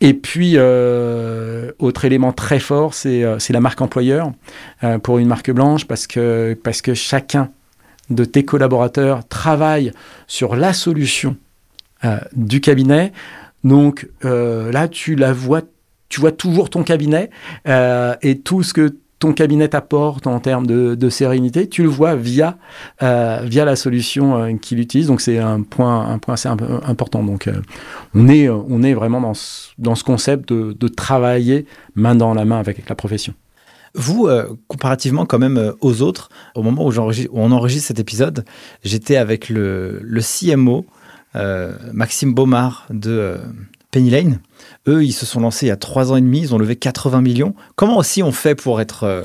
Et 0.00 0.14
puis, 0.14 0.52
euh, 0.56 1.72
autre 1.78 2.04
élément 2.04 2.32
très 2.32 2.60
fort, 2.60 2.94
c'est 2.94 3.24
euh, 3.24 3.38
la 3.50 3.60
marque 3.60 3.80
employeur 3.80 4.32
euh, 4.82 4.98
pour 4.98 5.18
une 5.18 5.28
marque 5.28 5.50
blanche 5.50 5.86
parce 5.86 6.06
que, 6.06 6.56
parce 6.62 6.80
que 6.80 6.94
chacun 6.94 7.50
de 8.10 8.24
tes 8.24 8.44
collaborateurs 8.44 9.26
travaille 9.26 9.92
sur 10.26 10.56
la 10.56 10.72
solution 10.72 11.36
du 12.34 12.60
cabinet. 12.60 13.12
Donc 13.62 14.06
là, 14.22 14.88
tu 14.88 15.14
la 15.14 15.32
vois, 15.32 15.62
tu 16.10 16.20
vois 16.20 16.32
toujours 16.32 16.68
ton 16.68 16.82
cabinet 16.82 17.30
et 17.66 18.40
tout 18.44 18.62
ce 18.62 18.74
que 18.74 18.94
ton 19.18 19.32
cabinet 19.32 19.68
t'apporte 19.68 20.26
en 20.26 20.40
termes 20.40 20.66
de, 20.66 21.08
sérénité, 21.08 21.68
tu 21.68 21.82
le 21.82 21.88
vois 21.88 22.14
via, 22.14 22.58
via 23.00 23.64
la 23.64 23.76
solution 23.76 24.58
qu'il 24.58 24.80
utilise. 24.80 25.06
Donc 25.06 25.20
c'est 25.20 25.38
un 25.38 25.62
point, 25.62 26.06
un 26.06 26.18
point 26.18 26.34
assez 26.34 26.48
important. 26.48 27.22
Donc 27.22 27.48
on, 28.14 28.28
est, 28.28 28.48
on 28.48 28.82
est 28.82 28.94
vraiment 28.94 29.20
dans 29.20 29.34
ce, 29.34 29.68
dans 29.78 29.94
ce 29.94 30.04
concept 30.04 30.52
de, 30.52 30.76
de 30.78 30.88
travailler 30.88 31.66
main 31.94 32.14
dans 32.14 32.34
la 32.34 32.44
main 32.44 32.58
avec 32.58 32.88
la 32.88 32.94
profession. 32.94 33.34
Vous, 33.94 34.26
euh, 34.26 34.56
comparativement 34.66 35.24
quand 35.24 35.38
même 35.38 35.56
euh, 35.56 35.72
aux 35.80 36.02
autres, 36.02 36.28
au 36.56 36.62
moment 36.62 36.86
où, 36.86 36.92
on 37.32 37.52
enregistre 37.52 37.88
cet 37.88 38.00
épisode, 38.00 38.44
j'étais 38.82 39.16
avec 39.16 39.48
le, 39.48 40.02
CMO, 40.20 40.84
euh, 41.36 41.76
Maxime 41.92 42.34
Baumard 42.34 42.86
de 42.90 43.38
Penny 43.94 44.10
Lane. 44.10 44.40
Eux, 44.88 45.04
ils 45.04 45.12
se 45.12 45.24
sont 45.24 45.38
lancés 45.38 45.66
il 45.66 45.68
y 45.68 45.72
a 45.72 45.76
trois 45.76 46.10
ans 46.10 46.16
et 46.16 46.20
demi, 46.20 46.40
ils 46.40 46.54
ont 46.54 46.58
levé 46.58 46.74
80 46.74 47.20
millions. 47.20 47.54
Comment 47.76 47.96
aussi 47.96 48.24
on 48.24 48.32
fait 48.32 48.56
pour 48.56 48.80
être... 48.80 49.24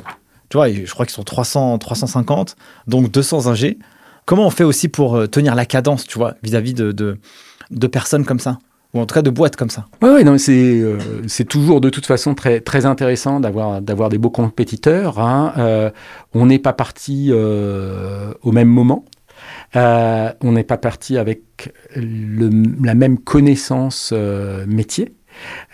tu 0.50 0.58
vois, 0.58 0.72
je 0.72 0.92
crois 0.92 1.08
qu'ils 1.08 1.16
sont 1.16 1.24
300, 1.24 1.80
350, 1.80 2.56
donc 2.88 3.12
200 3.12 3.48
ingés. 3.48 3.80
Comment 4.26 4.46
on 4.46 4.52
fait 4.52 4.64
aussi 4.64 4.88
pour 4.88 5.28
tenir 5.28 5.56
la 5.56 5.66
cadence, 5.66 6.06
tu 6.06 6.20
vois, 6.20 6.36
vis-à-vis 6.44 6.76
de, 6.76 7.18
personnes 7.92 8.26
comme 8.26 8.38
ça? 8.38 8.60
Ou 8.94 9.00
en 9.00 9.08
tout 9.08 9.16
cas 9.16 9.24
de 9.24 9.32
boîtes 9.32 9.56
comme 9.56 9.72
ça? 9.72 9.88
Oui, 10.04 10.10
ouais, 10.10 10.38
c'est 10.38 10.52
euh, 10.52 10.98
c'est 11.28 11.46
toujours 11.46 11.82
de 11.82 11.90
toute 11.90 12.06
façon 12.06 12.36
très 12.36 12.86
intéressant 12.86 13.40
d'avoir 13.40 13.82
des 13.82 14.18
beaux 14.20 14.30
compétiteurs. 14.30 15.20
Hein. 15.20 15.54
Euh, 15.58 15.90
on 16.34 16.46
n'est 16.46 16.60
pas 16.60 16.74
parti 16.74 17.30
euh, 17.32 18.34
au 18.44 18.52
même 18.52 18.68
moment. 18.68 19.06
On 19.76 20.52
n'est 20.52 20.64
pas 20.64 20.78
parti 20.78 21.18
avec 21.18 21.74
le, 21.96 22.50
la 22.84 22.96
même 22.96 23.18
connaissance 23.18 24.14
métier. 24.68 25.14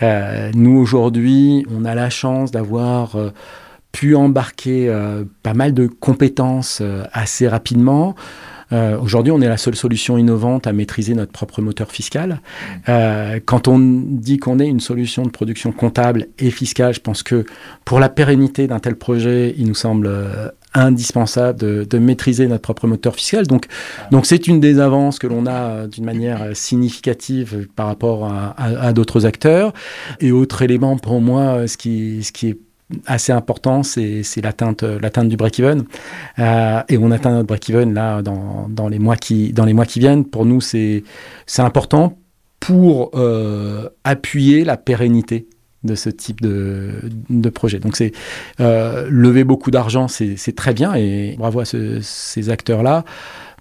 nous 0.01 0.77
aujourd'hui, 0.77 1.65
on 1.71 1.85
a 1.85 1.95
la 1.95 2.09
chance 2.09 2.51
d'avoir 2.51 3.17
pu 3.91 4.15
embarquer 4.15 4.93
pas 5.43 5.53
mal 5.53 5.73
de 5.73 5.87
compétences 5.87 6.81
assez 7.13 7.47
rapidement. 7.47 8.15
Euh, 8.71 8.97
aujourd'hui, 8.99 9.31
on 9.31 9.41
est 9.41 9.47
la 9.47 9.57
seule 9.57 9.75
solution 9.75 10.17
innovante 10.17 10.67
à 10.67 10.73
maîtriser 10.73 11.13
notre 11.13 11.31
propre 11.31 11.61
moteur 11.61 11.91
fiscal. 11.91 12.41
Euh, 12.89 13.39
quand 13.45 13.67
on 13.67 13.79
dit 13.79 14.37
qu'on 14.37 14.59
est 14.59 14.67
une 14.67 14.79
solution 14.79 15.23
de 15.23 15.29
production 15.29 15.71
comptable 15.71 16.27
et 16.39 16.51
fiscale, 16.51 16.93
je 16.93 16.99
pense 16.99 17.23
que 17.23 17.45
pour 17.83 17.99
la 17.99 18.09
pérennité 18.09 18.67
d'un 18.67 18.79
tel 18.79 18.95
projet, 18.95 19.53
il 19.57 19.67
nous 19.67 19.75
semble 19.75 20.07
euh, 20.07 20.49
indispensable 20.73 21.85
de, 21.85 21.97
maîtriser 21.97 22.47
notre 22.47 22.61
propre 22.61 22.87
moteur 22.87 23.15
fiscal. 23.15 23.47
Donc, 23.47 23.67
donc 24.11 24.25
c'est 24.25 24.47
une 24.47 24.59
des 24.59 24.79
avances 24.79 25.19
que 25.19 25.27
l'on 25.27 25.45
a 25.47 25.87
d'une 25.87 26.03
manière 26.03 26.55
significative 26.55 27.67
par 27.75 27.87
rapport 27.87 28.25
à, 28.25 28.53
à 28.57 28.91
d'autres 28.91 29.25
acteurs. 29.25 29.73
Et 30.19 30.31
autre 30.33 30.61
élément 30.61 30.97
pour 30.97 31.21
moi, 31.21 31.67
ce 31.67 31.77
qui, 31.77 32.23
ce 32.23 32.33
qui 32.33 32.49
est 32.49 32.57
assez 33.05 33.31
important, 33.31 33.83
c'est 33.83 34.23
l'atteinte 34.41 34.83
du 35.27 35.37
break-even. 35.37 35.85
Euh, 36.39 36.81
et 36.87 36.97
on 36.97 37.11
atteint 37.11 37.31
notre 37.31 37.47
break-even 37.47 37.93
là 37.93 38.21
dans, 38.21 38.67
dans, 38.69 38.87
les 38.87 38.99
mois 38.99 39.15
qui, 39.15 39.53
dans 39.53 39.65
les 39.65 39.73
mois 39.73 39.85
qui 39.85 39.99
viennent. 39.99 40.25
Pour 40.25 40.45
nous, 40.45 40.61
c'est 40.61 41.03
important 41.57 42.17
pour 42.59 43.11
euh, 43.15 43.89
appuyer 44.03 44.63
la 44.63 44.77
pérennité 44.77 45.47
de 45.83 45.95
ce 45.95 46.09
type 46.09 46.41
de, 46.41 46.93
de 47.29 47.49
projet. 47.49 47.79
Donc 47.79 47.95
c'est 47.95 48.11
euh, 48.59 49.07
lever 49.09 49.43
beaucoup 49.43 49.71
d'argent, 49.71 50.07
c'est 50.07 50.55
très 50.55 50.73
bien 50.73 50.95
et 50.95 51.35
bravo 51.37 51.59
à 51.59 51.65
ces 51.65 52.49
acteurs-là. 52.49 53.05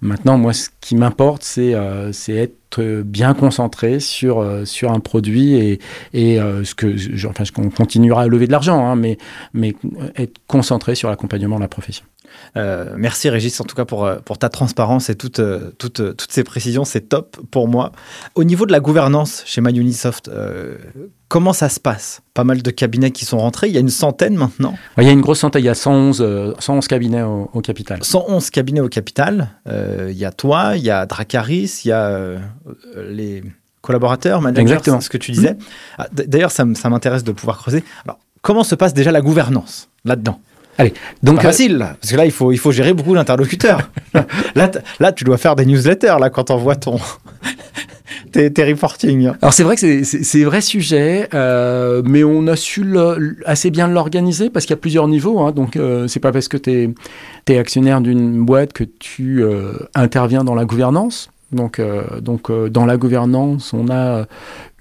Maintenant, 0.01 0.37
moi, 0.37 0.53
ce 0.53 0.69
qui 0.81 0.95
m'importe, 0.95 1.43
c'est 1.43 1.73
euh, 1.73 2.11
être 2.27 3.01
bien 3.03 3.33
concentré 3.33 3.99
sur, 3.99 4.39
euh, 4.39 4.65
sur 4.65 4.91
un 4.91 4.99
produit 4.99 5.53
et, 5.53 5.79
et 6.13 6.39
euh, 6.39 6.63
ce 6.63 6.75
que, 6.75 6.97
je, 6.97 7.27
qu'on 7.53 7.69
continuera 7.69 8.23
à 8.23 8.27
lever 8.27 8.47
de 8.47 8.51
l'argent, 8.51 8.85
hein, 8.85 8.95
mais, 8.95 9.17
mais 9.53 9.75
être 10.17 10.39
concentré 10.47 10.95
sur 10.95 11.09
l'accompagnement 11.09 11.57
de 11.57 11.61
la 11.61 11.67
profession. 11.67 12.05
Merci 12.55 13.29
Régis, 13.29 13.59
en 13.59 13.65
tout 13.65 13.75
cas 13.75 13.85
pour, 13.85 14.09
pour 14.25 14.37
ta 14.37 14.49
transparence 14.49 15.09
et 15.09 15.15
toutes, 15.15 15.41
toutes, 15.77 16.15
toutes 16.15 16.31
ces 16.31 16.43
précisions, 16.43 16.85
c'est 16.85 17.09
top 17.09 17.37
pour 17.51 17.67
moi. 17.67 17.91
Au 18.35 18.43
niveau 18.43 18.65
de 18.65 18.71
la 18.71 18.79
gouvernance 18.79 19.43
chez 19.45 19.61
MyUnisoft, 19.61 20.29
Comment 21.27 21.53
ça 21.53 21.69
se 21.69 21.79
passe? 21.79 22.21
Pas 22.35 22.43
mal 22.43 22.61
de 22.61 22.69
cabinets 22.69 23.09
qui 23.09 23.25
sont 23.25 23.39
rentrés, 23.39 23.67
il 23.67 23.73
y 23.73 23.77
a 23.77 23.79
une 23.79 23.89
centaine 23.89 24.35
maintenant 24.35 24.75
Il 24.97 25.05
y 25.05 25.09
a 25.09 25.11
une 25.11 25.21
grosse 25.21 25.39
centaine, 25.39 25.63
il 25.63 25.65
y 25.65 25.69
a 25.69 25.75
111, 25.75 26.55
111 26.59 26.87
cabinets 26.87 27.23
au, 27.23 27.61
capital. 27.61 28.03
111 28.03 28.51
cabinets 28.51 28.81
au 28.81 28.89
capital, 28.89 29.49
euh, 29.67 30.09
il 30.11 30.17
y 30.17 30.25
a 30.25 30.31
toi, 30.31 30.77
il 30.77 30.83
y 30.83 30.91
a 30.91 31.05
Dracaris, 31.07 31.81
il 31.83 31.87
y 31.87 31.91
a 31.91 32.05
euh, 32.05 32.37
les 33.09 33.43
collaborateurs, 33.81 34.41
managers, 34.41 34.61
Exactement. 34.61 35.01
ce 35.01 35.09
que 35.09 35.17
tu 35.17 35.31
disais. 35.31 35.53
Mmh. 35.53 35.59
Ah, 35.97 36.07
d'ailleurs, 36.11 36.51
ça, 36.51 36.63
m'intéresse 36.63 37.23
de 37.23 37.31
pouvoir 37.31 37.57
creuser. 37.57 37.83
Alors, 38.03 38.19
comment 38.41 38.63
se 38.63 38.75
passe 38.75 38.93
déjà 38.93 39.11
la 39.11 39.21
gouvernance 39.21 39.89
là-dedans? 40.05 40.39
Allez, 40.77 40.93
donc 41.23 41.37
pas 41.37 41.41
euh, 41.41 41.45
facile, 41.45 41.77
parce 41.79 42.11
que 42.11 42.17
là 42.17 42.25
il 42.25 42.31
faut 42.31 42.51
il 42.51 42.57
faut 42.57 42.71
gérer 42.71 42.93
beaucoup 42.93 43.13
d'interlocuteurs. 43.13 43.89
là, 44.55 44.71
là 44.99 45.11
tu 45.11 45.23
dois 45.23 45.37
faire 45.37 45.55
des 45.55 45.65
newsletters 45.65 46.15
là 46.19 46.29
quand 46.29 46.51
on 46.51 46.57
voit 46.57 46.75
ton 46.75 46.99
tes, 48.31 48.63
reporting. 48.63 49.31
Alors 49.41 49.53
c'est 49.53 49.63
vrai 49.63 49.75
que 49.75 50.03
c'est 50.03 50.43
vrai 50.43 50.61
sujet, 50.61 51.27
euh, 51.33 52.01
mais 52.05 52.23
on 52.23 52.47
a 52.47 52.55
su 52.55 52.85
assez 53.45 53.71
bien 53.71 53.87
l'organiser 53.87 54.49
parce 54.49 54.65
qu'il 54.65 54.73
y 54.73 54.79
a 54.79 54.81
plusieurs 54.81 55.07
niveaux. 55.07 55.39
Hein, 55.39 55.51
donc 55.51 55.75
euh, 55.75 56.07
c'est 56.07 56.19
pas 56.19 56.31
parce 56.31 56.47
que 56.47 56.57
tu 56.57 56.93
es, 57.47 57.57
actionnaire 57.57 58.01
d'une 58.01 58.43
boîte 58.43 58.73
que 58.73 58.83
tu 58.83 59.43
euh, 59.43 59.73
interviens 59.93 60.43
dans 60.43 60.55
la 60.55 60.65
gouvernance. 60.65 61.29
Donc, 61.55 61.81
donc 62.21 62.51
dans 62.69 62.85
la 62.85 62.97
gouvernance, 62.97 63.73
on 63.73 63.89
a 63.89 64.25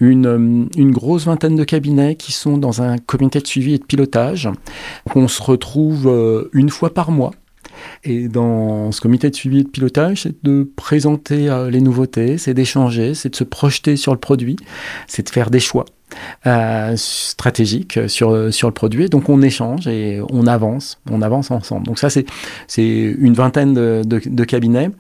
une, 0.01 0.69
une, 0.77 0.91
grosse 0.91 1.27
vingtaine 1.27 1.57
de 1.57 1.65
cabinets 1.65 2.17
qui 2.17 2.33
sont 2.33 2.59
dans 2.59 2.83
un 2.83 2.99
comité 2.99 3.41
de 3.41 3.47
suivi 3.47 3.75
et 3.75 3.79
de 3.79 3.85
pilotage. 3.85 4.49
On 5.15 5.29
se 5.29 5.43
retrouve 5.43 6.49
une 6.53 6.71
fois 6.71 6.93
par 6.93 7.11
mois 7.11 7.31
et 8.03 8.29
dans 8.29 8.93
ce 8.93 9.01
comité 9.01 9.31
de 9.31 9.35
suivi 9.35 9.61
et 9.61 9.65
de 9.65 9.69
pilotage, 9.69 10.23
c'est 10.23 10.45
de 10.45 10.69
présenter 10.77 11.49
euh, 11.49 11.71
les 11.71 11.81
nouveautés, 11.81 12.39
c'est 12.39 12.55
d'échanger, 12.55 13.15
c'est 13.15 13.31
de 13.31 13.37
se 13.37 13.45
projeter 13.45 13.97
sur 13.97 14.13
le 14.13 14.19
produit, 14.19 14.57
c'est 15.07 15.25
de 15.27 15.31
faire 15.31 15.51
des 15.51 15.61
choix. 15.61 15.85
Euh, 16.47 16.93
stratégiques 16.97 17.99
sur, 18.09 18.53
sur 18.53 18.69
le 18.69 18.75
produit. 18.75 19.09
Donc 19.09 19.31
on 19.31 19.41
échange 19.41 19.89
et 19.89 20.21
on 20.31 20.47
avance, 20.47 20.99
on 21.11 21.23
avance 21.23 21.51
ensemble. 21.51 21.87
Donc 21.87 21.99
ça 21.99 22.09
c'est 22.11 22.27
une 22.87 23.33
vingtaine 23.33 23.73
de, 23.73 24.45
cabinets. 24.45 24.91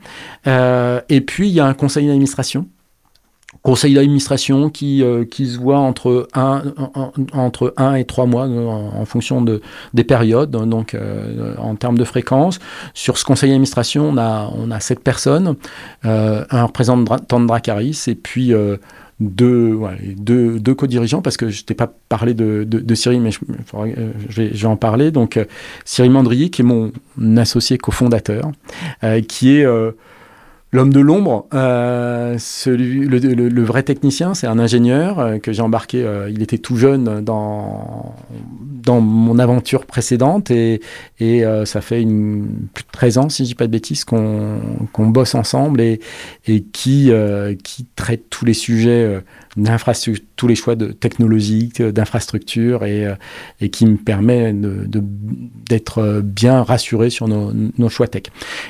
Euh, 0.46 1.00
et 1.10 1.20
puis 1.20 1.48
il 1.48 1.54
y 1.54 1.60
a 1.60 1.66
un 1.66 1.74
conseil 1.74 2.06
d'administration 2.06 2.66
conseil 3.62 3.94
d'administration 3.94 4.68
qui, 4.68 5.02
euh, 5.02 5.24
qui 5.24 5.46
se 5.46 5.58
voit 5.58 5.78
entre 5.78 6.28
un, 6.34 6.62
entre 7.32 7.72
un 7.76 7.94
et 7.94 8.04
trois 8.04 8.26
mois 8.26 8.46
en, 8.46 9.04
fonction 9.04 9.42
de, 9.42 9.62
des 9.94 10.04
périodes, 10.04 10.50
donc 10.50 10.96
en 11.58 11.76
termes 11.76 11.96
de 11.96 12.04
fréquence. 12.04 12.58
Sur 12.94 13.16
ce 13.16 13.24
conseil 13.24 13.50
d'administration, 13.50 14.08
on 14.08 14.18
a, 14.18 14.50
on 14.54 14.70
a 14.70 14.80
sept 14.80 15.00
personnes, 15.00 15.54
un 16.02 16.64
représentant 16.64 17.40
de 17.40 17.46
Dracaris 17.46 18.04
et 18.08 18.16
puis 18.16 18.52
deux, 19.20 19.78
deux, 20.16 20.74
co-dirigeants, 20.74 21.22
parce 21.22 21.36
que 21.36 21.48
je 21.48 21.64
t'ai 21.64 21.74
pas 21.74 21.92
parlé 22.08 22.34
de, 22.34 22.94
Cyril, 22.94 23.20
mais 23.20 23.30
je, 23.30 24.42
vais, 24.42 24.64
en 24.64 24.76
parler. 24.76 25.10
Donc 25.10 25.38
Cyril 25.84 26.10
Mandrier, 26.10 26.50
qui 26.50 26.62
est 26.62 26.64
mon 26.64 26.92
associé 27.36 27.78
cofondateur, 27.78 28.50
qui 29.28 29.56
est 29.56 29.66
L'homme 30.74 30.92
de 30.92 30.98
l'ombre, 30.98 31.46
euh, 31.54 32.36
le, 32.66 33.62
vrai 33.62 33.84
technicien, 33.84 34.34
c'est 34.34 34.48
un 34.48 34.58
ingénieur 34.58 35.20
euh, 35.20 35.38
que 35.38 35.52
j'ai 35.52 35.62
embarqué. 35.62 36.02
Euh, 36.02 36.28
il 36.28 36.42
était 36.42 36.58
tout 36.58 36.76
jeune 36.76 37.24
dans 37.24 38.12
mon 38.88 39.38
aventure 39.38 39.86
précédente 39.86 40.50
et, 40.50 40.80
ça 41.64 41.80
fait 41.80 42.02
une, 42.02 42.48
plus 42.74 42.82
de 42.82 42.88
13 42.90 43.18
ans, 43.18 43.28
si 43.28 43.44
je 43.44 43.50
dis 43.50 43.54
pas 43.54 43.68
de 43.68 43.70
bêtises, 43.70 44.04
qu'on 44.04 44.58
bosse 44.96 45.36
ensemble 45.36 45.80
et, 45.80 46.00
qui 46.72 47.12
traite 47.94 48.24
tous 48.28 48.44
les 48.44 48.54
sujets 48.54 49.22
tous 50.36 50.48
les 50.48 50.54
choix 50.54 50.76
de 50.76 50.88
technologique, 50.92 51.80
d'infrastructure 51.82 52.84
et, 52.84 53.12
et 53.60 53.70
qui 53.70 53.86
me 53.86 53.96
permet 53.96 54.54
d'être 54.54 56.20
bien 56.22 56.62
rassuré 56.62 57.10
sur 57.10 57.28
nos, 57.28 57.88
choix 57.88 58.08
tech. 58.08 58.24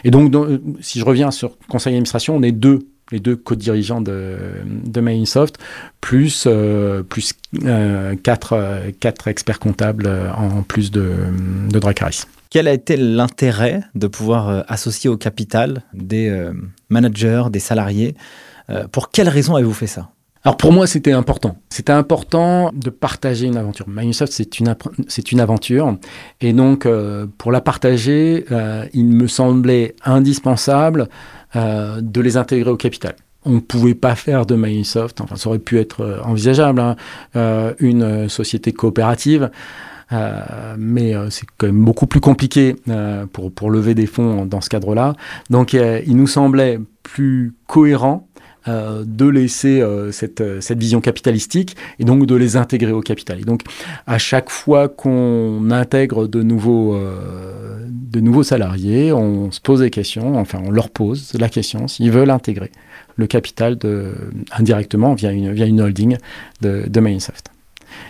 Et 0.04 0.10
donc, 0.10 0.34
si 0.80 0.98
je 0.98 1.04
reviens 1.04 1.30
sur 1.30 1.56
conseil 1.68 1.92
d'administration, 1.92 2.36
on 2.36 2.42
est 2.42 2.52
deux 2.52 2.86
les 3.12 3.20
deux 3.20 3.36
co-dirigeants 3.36 4.00
de, 4.00 4.38
de 4.66 5.00
Mainsoft, 5.00 5.58
plus, 6.00 6.44
euh, 6.46 7.02
plus 7.02 7.32
euh, 7.64 8.14
quatre, 8.16 8.82
quatre, 9.00 9.28
experts 9.28 9.58
comptables 9.58 10.10
en 10.36 10.62
plus 10.62 10.90
de, 10.90 11.14
de 11.70 11.78
Dracaris. 11.78 12.24
Quel 12.50 12.68
a 12.68 12.72
été 12.72 12.96
l'intérêt 12.96 13.82
de 13.94 14.06
pouvoir 14.06 14.48
euh, 14.48 14.62
associer 14.68 15.10
au 15.10 15.16
capital 15.16 15.82
des 15.92 16.32
managers, 16.88 17.44
des 17.50 17.60
salariés 17.60 18.14
Pour 18.92 19.10
quelles 19.10 19.28
raisons 19.28 19.56
avez-vous 19.56 19.74
fait 19.74 19.86
ça? 19.86 20.10
Alors 20.44 20.58
pour 20.58 20.72
moi, 20.72 20.86
c'était 20.86 21.12
important. 21.12 21.56
C'était 21.70 21.92
important 21.92 22.70
de 22.74 22.90
partager 22.90 23.46
une 23.46 23.56
aventure. 23.56 23.88
Microsoft, 23.88 24.30
c'est 24.30 24.60
une, 24.60 24.76
c'est 25.08 25.32
une 25.32 25.40
aventure. 25.40 25.96
Et 26.42 26.52
donc, 26.52 26.84
euh, 26.84 27.26
pour 27.38 27.50
la 27.50 27.62
partager, 27.62 28.44
euh, 28.52 28.84
il 28.92 29.06
me 29.06 29.26
semblait 29.26 29.96
indispensable 30.04 31.08
euh, 31.56 32.02
de 32.02 32.20
les 32.20 32.36
intégrer 32.36 32.70
au 32.70 32.76
capital. 32.76 33.16
on 33.46 33.52
ne 33.52 33.60
pouvait 33.60 33.94
pas 33.94 34.14
faire 34.16 34.44
de 34.44 34.54
Microsoft, 34.54 35.22
enfin 35.22 35.36
ça 35.36 35.48
aurait 35.48 35.58
pu 35.58 35.78
être 35.78 36.22
envisageable, 36.24 36.80
hein, 36.80 36.96
une 37.78 38.28
société 38.28 38.72
coopérative. 38.72 39.50
mais 40.78 41.12
c'est 41.30 41.46
quand 41.58 41.66
même 41.66 41.84
beaucoup 41.84 42.06
plus 42.06 42.20
compliqué 42.20 42.76
pour, 43.32 43.52
pour 43.52 43.70
lever 43.70 43.94
des 43.94 44.06
fonds 44.06 44.46
dans 44.46 44.62
ce 44.62 44.70
cadre-là. 44.70 45.14
Donc 45.50 45.74
il 45.74 46.16
nous 46.16 46.26
semblait 46.26 46.80
plus 47.02 47.54
cohérent 47.66 48.26
euh, 48.26 48.33
de 48.66 49.26
laisser 49.26 49.80
euh, 49.80 50.10
cette, 50.12 50.40
euh, 50.40 50.60
cette, 50.60 50.78
vision 50.78 51.00
capitalistique 51.00 51.76
et 51.98 52.04
donc 52.04 52.26
de 52.26 52.34
les 52.34 52.56
intégrer 52.56 52.92
au 52.92 53.00
capital. 53.00 53.40
Et 53.40 53.44
donc, 53.44 53.62
à 54.06 54.18
chaque 54.18 54.50
fois 54.50 54.88
qu'on 54.88 55.70
intègre 55.70 56.26
de 56.26 56.42
nouveaux, 56.42 56.98
de 57.88 58.20
nouveaux 58.20 58.42
salariés, 58.42 59.12
on 59.12 59.50
se 59.50 59.60
pose 59.60 59.80
des 59.80 59.90
questions, 59.90 60.38
enfin, 60.38 60.60
on 60.64 60.70
leur 60.70 60.90
pose 60.90 61.32
la 61.38 61.48
question 61.48 61.88
s'ils 61.88 62.10
veulent 62.10 62.30
intégrer 62.30 62.70
le 63.16 63.26
capital 63.26 63.78
indirectement 64.52 65.14
via 65.14 65.30
une, 65.30 65.52
via 65.52 65.66
une 65.66 65.80
holding 65.80 66.16
de, 66.60 66.84
de 66.88 67.00
Microsoft. 67.00 67.50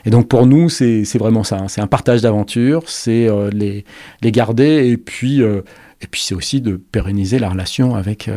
Et 0.06 0.10
donc 0.10 0.28
pour 0.28 0.46
nous, 0.46 0.68
c'est 0.68 1.04
vraiment 1.18 1.44
ça. 1.44 1.58
Hein. 1.58 1.68
C'est 1.68 1.80
un 1.80 1.86
partage 1.86 2.22
d'aventures, 2.22 2.84
c'est 2.86 3.28
les, 3.52 3.84
les, 4.22 4.32
garder 4.32 4.88
et 4.88 4.96
puis, 4.96 5.42
et 6.00 6.06
puis 6.06 6.20
c'est 6.20 6.34
aussi 6.34 6.60
de 6.60 6.76
pérenniser 6.76 7.38
la 7.38 7.48
relation 7.48 7.94
avec, 7.94 8.28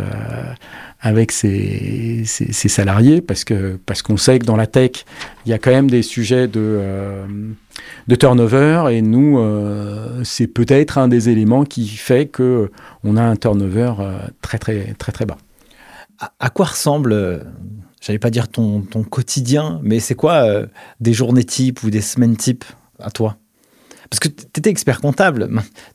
avec 1.00 1.32
ses, 1.32 2.24
salariés 2.26 3.22
parce 3.22 3.44
que 3.44 3.80
parce 3.86 4.02
qu'on 4.02 4.18
sait 4.18 4.40
que 4.40 4.46
dans 4.46 4.56
la 4.56 4.68
tech 4.68 5.06
il 5.46 5.50
y 5.50 5.54
a 5.54 5.60
quand 5.60 5.72
même 5.72 5.90
des 5.90 6.02
sujets 6.02 6.48
de 6.48 6.60
euh, 6.60 7.26
de 8.08 8.16
turnover 8.16 8.86
et 8.92 9.02
nous 9.02 9.38
euh, 9.38 10.24
c'est 10.24 10.48
peut-être 10.48 10.98
un 10.98 11.08
des 11.08 11.30
éléments 11.30 11.66
qui 11.66 11.88
fait 11.88 12.28
que 12.28 12.72
on 13.04 13.16
a 13.16 13.22
un 13.22 13.36
turnover 13.36 13.94
euh, 14.00 14.18
très 14.42 14.58
très 14.58 14.94
très 14.98 15.12
très 15.12 15.26
bas. 15.26 15.38
À, 16.40 16.50
quoi 16.50 16.66
ressemble 16.66 17.46
j'allais 18.02 18.18
pas 18.18 18.32
dire 18.32 18.48
ton, 18.48 18.82
ton 18.82 19.04
quotidien 19.04 19.80
mais 19.84 20.00
c'est 20.00 20.16
quoi 20.16 20.64
des 21.00 21.14
journées 21.14 21.44
types 21.44 21.84
ou 21.84 21.92
des 21.92 22.02
semaines 22.02 22.36
types 22.36 22.66
à 23.00 23.12
toi? 23.12 23.38
Parce 24.10 24.20
que 24.20 24.28
tu 24.28 24.46
étais 24.58 24.70
expert 24.70 25.02
comptable, 25.02 25.50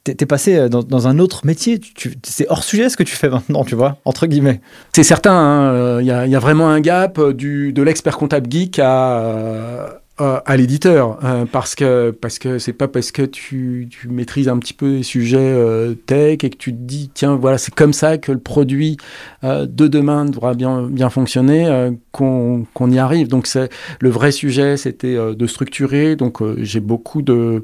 tu 0.05 0.13
es, 0.13 0.27
passé 0.27 0.57
euh, 0.57 0.69
dans, 0.69 1.09
un 1.09 1.19
autre 1.19 1.47
métier, 1.47 1.81
c'est 2.23 2.47
hors 2.49 2.65
sujet 2.65 2.89
ce 2.89 2.97
que 2.97 3.03
tu 3.03 3.17
fais 3.17 3.29
maintenant, 3.29 3.65
tu 3.65 3.75
vois, 3.75 3.99
entre 4.05 4.27
guillemets. 4.27 4.61
C'est 4.95 5.03
certain, 5.03 5.33
hein, 5.33 5.73
euh, 5.73 5.99
il 6.01 6.07
y, 6.07 6.37
a 6.37 6.39
vraiment 6.39 6.69
un 6.69 6.81
gap 6.81 7.19
euh, 7.19 7.33
de 7.33 7.83
l'expert 7.83 8.19
comptable 8.19 8.51
geek 8.51 8.79
à, 8.79 10.02
à 10.19 10.57
l'éditeur 10.57 11.19
euh, 11.25 11.47
parce 11.51 11.75
que 11.75 12.11
parce 12.11 12.39
que 12.39 12.59
c'est 12.59 12.75
pas 12.75 12.87
parce 12.87 13.13
que 13.13 13.23
tu, 13.23 13.89
tu, 13.91 14.09
maîtrises 14.09 14.49
un 14.49 14.59
petit 14.59 14.75
peu 14.75 14.97
les 14.97 15.03
sujets 15.03 15.39
euh, 15.41 15.95
tech 15.95 16.45
et 16.45 16.51
que 16.51 16.57
tu 16.57 16.73
te 16.73 16.79
dis 16.79 17.11
tiens 17.13 17.37
voilà 17.37 17.57
c'est 17.57 17.75
comme 17.75 17.95
ça 17.95 18.19
que 18.19 18.31
le 18.31 18.39
produit 18.39 18.99
euh, 19.43 19.67
de 19.67 19.89
demain 19.89 20.27
devra 20.27 20.53
bien 20.53 20.83
bien 20.83 21.09
fonctionner 21.09 21.91
qu'on 22.13 22.67
qu'on 22.75 22.91
y 22.91 22.99
arrive. 22.99 23.29
Donc 23.29 23.47
c'est 23.47 23.71
le 24.01 24.11
vrai 24.11 24.33
sujet 24.33 24.77
c'était 24.77 25.17
de 25.17 25.47
structurer. 25.47 26.15
Donc 26.15 26.41
j'ai 26.59 26.81
beaucoup 26.81 27.23
de, 27.23 27.63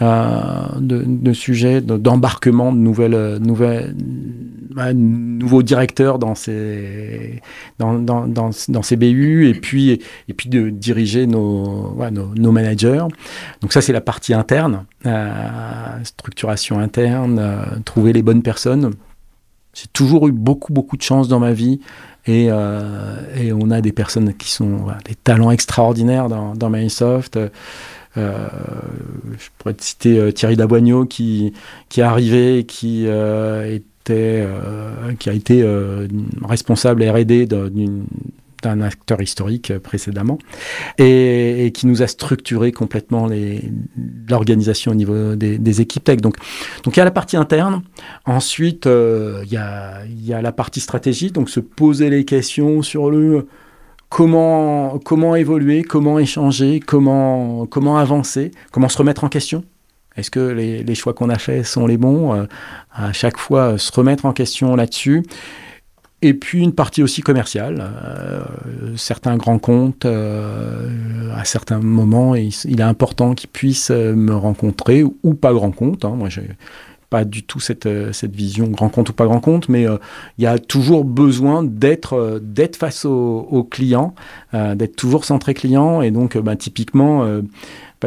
de, 0.00 1.32
sujets 1.32 1.80
d'embarquement 1.80 2.72
de 2.72 2.78
nouvelles 2.78 3.40
bah, 4.74 4.92
nouveaux 4.92 5.62
directeurs 5.62 6.18
dans 6.18 6.34
ces 6.34 7.40
dans, 7.78 7.94
dans 7.98 8.82
ces 8.82 8.96
BU 8.96 9.48
et 9.48 9.54
puis 9.54 9.90
et 10.28 10.34
puis 10.34 10.48
de 10.50 10.68
diriger 10.68 11.26
nos 11.26 11.85
nos, 12.10 12.52
managers. 12.52 13.04
Donc 13.60 13.72
ça, 13.72 13.80
c'est 13.80 13.92
la 13.92 14.00
partie 14.00 14.34
interne, 14.34 14.84
euh, 15.04 16.04
structuration 16.04 16.78
interne, 16.78 17.38
euh, 17.38 17.64
trouver 17.84 18.12
les 18.12 18.22
bonnes 18.22 18.42
personnes. 18.42 18.92
J'ai 19.74 19.88
toujours 19.92 20.28
eu 20.28 20.32
beaucoup, 20.32 20.72
beaucoup 20.72 20.96
de 20.96 21.02
chance 21.02 21.28
dans 21.28 21.38
ma 21.38 21.52
vie 21.52 21.80
et, 22.26 22.48
euh, 22.50 23.16
et 23.36 23.52
on 23.52 23.70
a 23.70 23.80
des 23.80 23.92
personnes 23.92 24.32
qui 24.34 24.50
sont 24.50 24.86
des 25.04 25.14
talents 25.14 25.50
extraordinaires 25.50 26.28
dans, 26.28 26.54
dans 26.54 26.70
Microsoft. 26.70 27.38
je 28.16 29.48
pourrais 29.58 29.74
te 29.74 29.84
citer 29.84 30.32
Thierry 30.32 30.56
Daboigneau 30.56 31.04
qui, 31.04 31.52
qui 31.90 32.00
est 32.00 32.04
arrivé, 32.04 32.64
qui 32.64 33.06
était, 33.06 34.48
qui 35.18 35.28
a 35.28 35.32
été 35.34 35.62
responsable 36.42 37.04
R&D 37.04 37.46
d'une 37.46 38.06
un 38.64 38.80
acteur 38.80 39.20
historique 39.20 39.70
euh, 39.70 39.78
précédemment, 39.78 40.38
et, 40.98 41.70
qui 41.74 41.86
nous 41.86 42.02
a 42.02 42.06
structuré 42.06 42.72
complètement 42.72 43.28
l'organisation 44.28 44.92
au 44.92 44.94
niveau 44.94 45.36
des, 45.36 45.80
équipes 45.80 46.04
tech. 46.04 46.20
Donc, 46.20 46.36
donc 46.82 46.96
il 46.96 47.00
y 47.00 47.02
a 47.02 47.04
la 47.04 47.10
partie 47.10 47.36
interne. 47.36 47.82
Ensuite, 48.24 48.86
euh, 48.86 49.42
il, 49.44 49.52
y 49.52 49.56
a, 49.56 50.04
il 50.06 50.24
y 50.24 50.32
a 50.32 50.40
la 50.40 50.52
partie 50.52 50.80
stratégie, 50.80 51.30
donc 51.30 51.50
se 51.50 51.60
poser 51.60 52.10
les 52.10 52.24
questions 52.24 52.82
sur 52.82 53.10
le 53.10 53.46
comment, 54.08 54.98
comment 55.04 55.36
évoluer, 55.36 55.82
comment 55.82 56.18
échanger, 56.18 56.80
comment, 56.80 57.66
comment 57.66 57.98
avancer, 57.98 58.52
comment 58.72 58.88
se 58.88 58.98
remettre 58.98 59.24
en 59.24 59.28
question. 59.28 59.64
Est-ce 60.16 60.30
que 60.30 60.40
les, 60.40 60.82
les 60.82 60.94
choix 60.94 61.12
qu'on 61.12 61.28
a 61.28 61.38
faits 61.38 61.66
sont 61.66 61.86
les 61.86 61.98
bons? 61.98 62.34
Euh, 62.34 62.46
À 62.92 63.12
chaque 63.12 63.36
fois, 63.36 63.76
se 63.76 63.92
remettre 63.92 64.24
en 64.24 64.32
question 64.32 64.74
là-dessus. 64.74 65.22
Et 66.22 66.32
puis 66.32 66.62
une 66.62 66.72
partie 66.72 67.02
aussi 67.02 67.20
commerciale. 67.20 67.84
Euh, 68.04 68.40
certains 68.96 69.36
grands 69.36 69.58
comptes, 69.58 70.06
euh, 70.06 71.30
à 71.36 71.44
certains 71.44 71.78
moments, 71.78 72.34
il, 72.34 72.80
est 72.80 72.80
important 72.80 73.34
qu'ils 73.34 73.50
puissent 73.50 73.90
euh, 73.90 74.14
me 74.14 74.34
rencontrer 74.34 75.04
ou 75.04 75.34
pas 75.34 75.52
grand 75.52 75.72
compte. 75.72 76.06
Hein. 76.06 76.14
Moi, 76.16 76.30
j'ai 76.30 76.48
pas 77.10 77.24
du 77.24 77.42
tout 77.42 77.60
cette, 77.60 77.88
cette 78.12 78.34
vision 78.34 78.66
grand 78.66 78.88
compte 78.88 79.10
ou 79.10 79.12
pas 79.12 79.26
grand 79.26 79.40
compte, 79.40 79.68
mais 79.68 79.86
il 80.38 80.42
y 80.42 80.46
a 80.46 80.58
toujours 80.58 81.04
besoin 81.04 81.62
d'être 81.62 82.40
d'être 82.42 82.74
face 82.74 83.04
aux 83.04 83.46
au 83.48 83.62
clients, 83.62 84.12
d'être 84.52 84.96
toujours 84.96 85.24
centré 85.24 85.54
client. 85.54 86.02
Et 86.02 86.10
donc, 86.10 86.36
bah, 86.36 86.56
typiquement, 86.56 87.24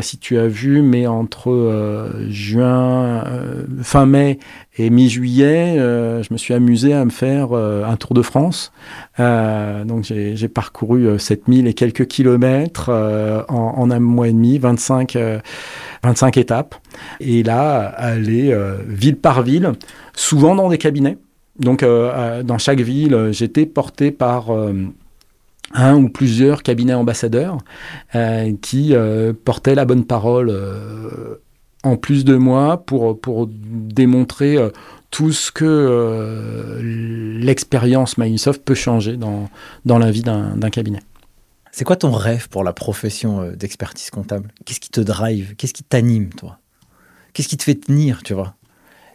si 0.01 0.17
tu 0.17 0.37
as 0.37 0.47
vu, 0.47 0.81
mais 0.81 1.07
entre 1.07 1.51
euh, 1.51 2.29
juin, 2.29 3.23
euh, 3.25 3.63
fin 3.81 4.05
mai 4.05 4.39
et 4.77 4.89
mi-juillet, 4.89 5.77
euh, 5.77 6.23
je 6.23 6.31
me 6.31 6.37
suis 6.37 6.53
amusé 6.53 6.93
à 6.93 7.03
me 7.05 7.09
faire 7.09 7.53
un 7.53 7.95
tour 7.97 8.13
de 8.13 8.21
France. 8.21 8.71
donc 9.17 10.03
j'ai 10.03 10.47
parcouru 10.47 11.19
7000 11.19 11.67
et 11.67 11.73
quelques 11.73 12.07
kilomètres 12.07 12.89
en, 13.49 13.91
un 13.91 13.99
mois 13.99 14.27
et 14.27 14.33
demi, 14.33 14.57
25, 14.57 15.17
25 16.03 16.37
étapes. 16.37 16.75
Et 17.19 17.43
là, 17.43 17.79
aller 17.79 18.57
ville 18.87 19.17
par 19.17 19.43
ville, 19.43 19.73
souvent 20.13 20.55
dans 20.55 20.69
des 20.69 20.77
cabinets. 20.77 21.17
Donc 21.59 21.83
dans 21.83 22.57
chaque 22.57 22.79
ville, 22.79 23.29
j'étais 23.31 23.65
porté 23.65 24.11
par 24.11 24.51
un 25.73 25.95
ou 25.95 26.09
plusieurs 26.09 26.63
cabinets 26.63 26.93
ambassadeurs 26.93 27.57
euh, 28.15 28.53
qui 28.61 28.93
euh, 28.93 29.33
portaient 29.33 29.75
la 29.75 29.85
bonne 29.85 30.05
parole 30.05 30.49
euh, 30.49 31.35
en 31.83 31.95
plus 31.95 32.25
de 32.25 32.35
moi 32.35 32.85
pour, 32.85 33.49
démontrer 33.51 34.57
tout 35.11 35.31
ce 35.31 35.51
que 35.51 36.79
l'expérience 37.39 38.17
Microsoft 38.17 38.63
peut 38.63 38.75
changer 38.75 39.15
dans, 39.15 39.49
dans 39.85 39.97
la 39.97 40.11
vie 40.11 40.21
d'un 40.21 40.69
cabinet. 40.71 40.99
C'est 41.71 41.85
quoi 41.85 41.95
ton 41.95 42.11
rêve 42.11 42.49
pour 42.49 42.65
la 42.65 42.73
profession 42.73 43.51
d'expertise 43.53 44.09
comptable? 44.09 44.51
Qu'est-ce 44.65 44.81
qui 44.81 44.89
te 44.89 44.99
drive? 44.99 45.55
Qu'est-ce 45.55 45.73
qui 45.73 45.83
t'anime, 45.83 46.29
toi? 46.29 46.59
Qu'est-ce 47.31 47.47
qui 47.47 47.57
te 47.57 47.63
fait 47.63 47.75
tenir, 47.75 48.23
tu 48.23 48.33
vois? 48.33 48.55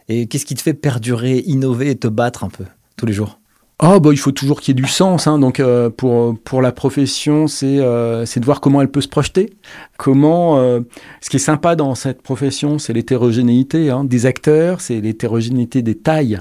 Et 0.07 0.27
qu'est-ce 0.27 0.45
qui 0.45 0.55
te 0.55 0.61
fait 0.61 0.73
perdurer, 0.73 1.43
innover 1.45 1.91
et 1.91 1.95
te 1.95 2.07
battre 2.07 2.43
un 2.43 2.49
peu 2.49 2.65
tous 2.97 3.05
les 3.05 3.13
jours? 3.13 3.39
Oh, 3.83 3.99
bah, 3.99 4.11
il 4.13 4.17
faut 4.17 4.31
toujours 4.31 4.61
qu'il 4.61 4.73
y 4.73 4.79
ait 4.79 4.81
du 4.81 4.87
sens. 4.89 5.27
Hein. 5.27 5.37
Donc, 5.37 5.59
euh, 5.59 5.89
pour, 5.89 6.39
pour 6.39 6.61
la 6.61 6.71
profession, 6.71 7.47
c'est 7.47 7.79
euh, 7.79 8.23
de 8.23 8.45
voir 8.45 8.61
comment 8.61 8.81
elle 8.81 8.89
peut 8.89 9.01
se 9.01 9.09
projeter. 9.09 9.53
Comment. 9.97 10.57
Euh, 10.59 10.79
ce 11.19 11.29
qui 11.29 11.35
est 11.35 11.39
sympa 11.39 11.75
dans 11.75 11.93
cette 11.93 12.21
profession, 12.21 12.79
c'est 12.79 12.93
l'hétérogénéité 12.93 13.89
hein, 13.89 14.05
des 14.05 14.25
acteurs, 14.25 14.79
c'est 14.79 15.01
l'hétérogénéité 15.01 15.81
des 15.81 15.95
tailles 15.95 16.39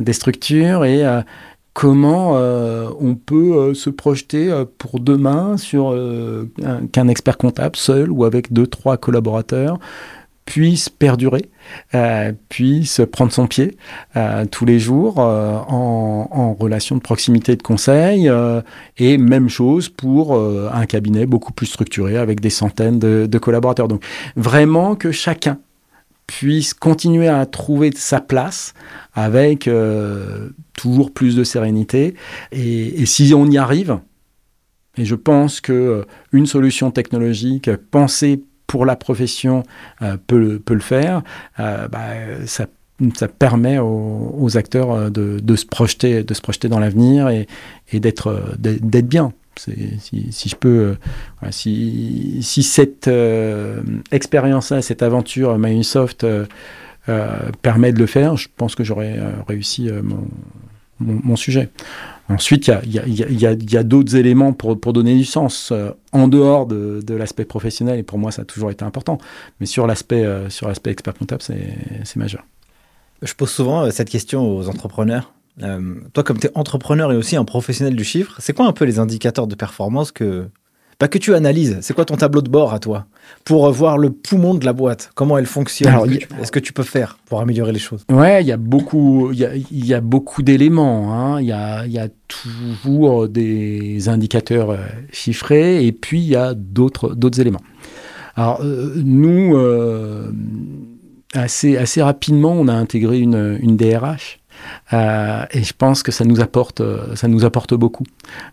des 0.00 0.12
structures 0.12 0.84
et 0.84 1.02
comment 1.74 2.32
on 2.34 3.14
peut 3.14 3.74
se 3.74 3.90
projeter 3.90 4.50
pour 4.78 5.00
demain 5.00 5.56
sur 5.56 5.94
qu'un 6.92 7.08
expert 7.08 7.36
comptable 7.36 7.76
seul 7.76 8.10
ou 8.10 8.24
avec 8.24 8.52
deux, 8.52 8.66
trois 8.66 8.96
collaborateurs 8.96 9.78
puisse 10.44 10.88
perdurer, 10.88 11.50
euh, 11.94 12.32
puisse 12.48 13.00
prendre 13.10 13.32
son 13.32 13.46
pied 13.46 13.76
euh, 14.16 14.44
tous 14.44 14.64
les 14.64 14.78
jours 14.78 15.18
euh, 15.18 15.56
en, 15.68 16.54
relation 16.58 16.96
de 16.96 17.00
proximité 17.00 17.52
et 17.52 17.56
de 17.56 17.62
conseil. 17.62 18.30
et 18.98 19.18
même 19.18 19.48
chose 19.48 19.88
pour 19.88 20.36
un 20.36 20.86
cabinet 20.86 21.26
beaucoup 21.26 21.52
plus 21.52 21.66
structuré 21.66 22.16
avec 22.16 22.40
des 22.40 22.50
centaines 22.50 22.98
de, 23.00 23.38
collaborateurs. 23.38 23.88
Donc 23.88 24.04
vraiment 24.36 24.94
que 24.94 25.10
chacun 25.10 25.58
puisse 26.26 26.74
continuer 26.74 27.26
à 27.28 27.44
trouver 27.44 27.90
sa 27.94 28.20
place 28.20 28.72
avec 29.14 29.68
toujours 30.74 31.12
plus 31.12 31.34
de 31.34 31.42
sérénité. 31.42 32.14
Et, 32.52 33.02
et, 33.02 33.06
si 33.06 33.34
on 33.34 33.46
y 33.46 33.58
arrive, 33.58 33.98
et 34.96 35.04
je 35.04 35.16
pense 35.16 35.60
que 35.60 36.06
une 36.32 36.46
solution 36.46 36.92
technologique 36.92 37.74
pensée 37.90 38.44
pour 38.66 38.86
la 38.86 38.96
profession 38.96 39.62
euh, 40.02 40.16
peut, 40.26 40.58
peut, 40.58 40.74
le 40.74 40.80
faire, 40.80 41.22
euh, 41.60 41.88
bah, 41.88 42.46
ça 42.46 42.66
ça 43.16 43.26
permet 43.26 43.78
aux, 43.80 44.56
acteurs 44.56 45.10
de, 45.10 45.40
de, 45.42 45.56
se 45.56 45.66
projeter, 45.66 46.22
de 46.22 46.32
se 46.32 46.40
projeter 46.40 46.68
dans 46.68 46.78
l'avenir 46.78 47.28
et, 47.28 47.48
et 47.90 47.98
d'être 47.98 48.54
d'être 48.56 49.08
bien. 49.08 49.32
Si, 49.56 50.48
je 50.48 50.54
peux, 50.54 50.94
si, 51.50 52.38
si 52.40 52.62
cette 52.62 53.10
expérience-là, 54.12 54.80
cette 54.80 55.02
aventure 55.02 55.58
Microsoft 55.58 56.24
permet 57.62 57.92
de 57.92 57.98
le 57.98 58.06
faire, 58.06 58.36
je 58.36 58.46
pense 58.56 58.76
que 58.76 58.84
j'aurais 58.84 59.18
réussi 59.48 59.90
mon, 59.90 60.28
mon, 61.00 61.36
sujet. 61.36 61.70
Ensuite, 62.28 62.70
il 62.84 62.92
y 62.92 63.76
a, 63.76 63.82
d'autres 63.82 64.16
éléments 64.16 64.52
pour, 64.52 64.76
donner 64.76 65.14
du 65.16 65.24
sens 65.24 65.70
euh, 65.72 65.90
en 66.12 66.26
dehors 66.26 66.66
de, 66.66 67.14
l'aspect 67.14 67.44
professionnel, 67.44 67.98
et 67.98 68.02
pour 68.02 68.18
moi, 68.18 68.30
ça 68.30 68.42
a 68.42 68.44
toujours 68.44 68.70
été 68.70 68.84
important. 68.84 69.18
Mais 69.60 69.66
sur 69.66 69.86
l'aspect 69.86 70.24
euh, 70.24 70.48
expert 70.86 71.14
comptable, 71.14 71.42
c'est 71.42 72.16
majeur. 72.16 72.44
Je 73.22 73.34
pose 73.34 73.50
souvent 73.50 73.84
euh, 73.84 73.90
cette 73.90 74.08
question 74.08 74.56
aux 74.56 74.68
entrepreneurs. 74.68 75.34
toi, 75.58 76.22
comme 76.24 76.38
tu 76.38 76.46
es 76.46 76.50
entrepreneur 76.54 77.12
et 77.12 77.16
aussi 77.16 77.36
un 77.36 77.44
professionnel 77.44 77.94
du 77.94 78.04
chiffre, 78.04 78.36
c'est 78.38 78.54
quoi 78.54 78.66
un 78.66 78.72
peu 78.72 78.86
les 78.86 78.98
indicateurs 78.98 79.46
de 79.46 79.54
performance 79.54 80.10
que, 80.10 80.48
pas 80.98 81.08
que 81.08 81.18
tu 81.18 81.34
analyses. 81.34 81.78
C'est 81.80 81.94
quoi 81.94 82.04
ton 82.04 82.16
tableau 82.16 82.42
de 82.42 82.48
bord 82.48 82.72
à 82.72 82.78
toi 82.78 83.06
pour 83.44 83.70
voir 83.70 83.98
le 83.98 84.10
poumon 84.10 84.54
de 84.54 84.64
la 84.64 84.72
boîte? 84.72 85.10
Comment 85.14 85.38
elle 85.38 85.46
fonctionne? 85.46 85.92
Est-ce 86.40 86.52
que, 86.52 86.58
tu 86.58 86.72
peux 86.72 86.82
faire 86.82 87.18
pour 87.26 87.40
améliorer 87.40 87.72
les 87.72 87.78
choses? 87.78 88.04
Ouais, 88.10 88.42
il 88.42 88.46
y 88.46 88.52
a 88.52 88.56
beaucoup, 88.56 89.32
il 89.32 89.86
y 89.86 89.94
a, 89.94 90.00
beaucoup 90.00 90.42
d'éléments. 90.42 91.12
Hein. 91.14 91.40
Il 91.40 91.46
y, 91.46 91.52
a, 91.52 91.86
y, 91.86 91.98
a, 91.98 92.08
toujours 92.28 93.28
des 93.28 94.08
indicateurs 94.08 94.70
euh, 94.70 94.78
chiffrés 95.12 95.86
et 95.86 95.92
puis 95.92 96.20
il 96.20 96.28
y 96.28 96.36
a 96.36 96.54
d'autres 96.54 97.14
d'autres 97.14 97.40
éléments. 97.40 97.60
Alors 98.34 98.60
euh, 98.62 98.94
nous, 98.96 99.56
euh, 99.56 100.32
assez 101.34 101.76
assez 101.76 102.02
rapidement, 102.02 102.52
on 102.52 102.68
a 102.68 102.74
intégré 102.74 103.20
une, 103.20 103.58
une 103.60 103.76
DRH. 103.76 104.40
Euh, 104.92 105.44
et 105.50 105.62
je 105.62 105.72
pense 105.72 106.02
que 106.02 106.12
ça 106.12 106.24
nous 106.24 106.40
apporte, 106.40 106.80
euh, 106.80 107.14
ça 107.16 107.28
nous 107.28 107.44
apporte 107.44 107.74
beaucoup. 107.74 108.04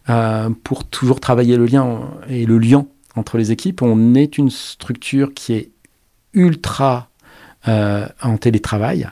Euh, 0.09 0.49
pour 0.63 0.85
toujours 0.85 1.19
travailler 1.19 1.57
le 1.57 1.65
lien 1.65 2.01
et 2.29 2.45
le 2.45 2.57
lien 2.57 2.85
entre 3.15 3.37
les 3.37 3.51
équipes, 3.51 3.81
on 3.81 4.15
est 4.15 4.37
une 4.37 4.49
structure 4.49 5.33
qui 5.33 5.53
est 5.53 5.71
ultra 6.33 7.07
en 7.67 8.37
télétravail. 8.37 9.07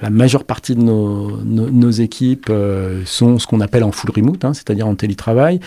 La 0.00 0.08
majeure 0.08 0.44
partie 0.44 0.74
de 0.74 0.80
nos, 0.80 1.90
équipes 1.90 2.50
sont 3.04 3.38
ce 3.38 3.46
qu'on 3.46 3.60
appelle 3.60 3.84
en 3.84 3.92
full 3.92 4.10
remote, 4.10 4.42
hein, 4.46 4.54
c'est-à-dire 4.54 4.86
en 4.86 4.94
télétravail 4.94 5.60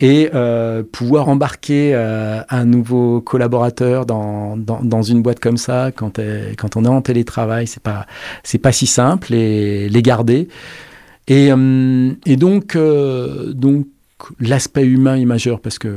et 0.00 0.30
euh, 0.34 0.82
pouvoir 0.82 1.28
embarquer 1.28 1.92
euh, 1.94 2.40
un 2.48 2.64
nouveau 2.64 3.20
collaborateur 3.20 4.06
dans, 4.06 4.56
dans, 4.56 5.02
une 5.02 5.22
boîte 5.22 5.40
comme 5.40 5.58
ça 5.58 5.90
quand, 5.94 6.18
quand 6.56 6.76
on 6.76 6.84
est 6.84 6.88
en 6.88 7.02
télétravail 7.02 7.66
c'est 7.66 7.82
pas 7.82 8.06
c'est 8.42 8.58
pas 8.58 8.72
si 8.72 8.86
simple 8.86 9.34
et 9.34 9.88
les 9.88 10.02
garder. 10.02 10.48
Et, 11.28 11.52
euh, 11.52 12.12
et 12.26 12.36
donc 12.36 12.76
donc 12.76 13.86
l'aspect 14.38 14.84
humain 14.84 15.16
est 15.16 15.26
majeur 15.26 15.60
parce 15.60 15.78
que 15.78 15.94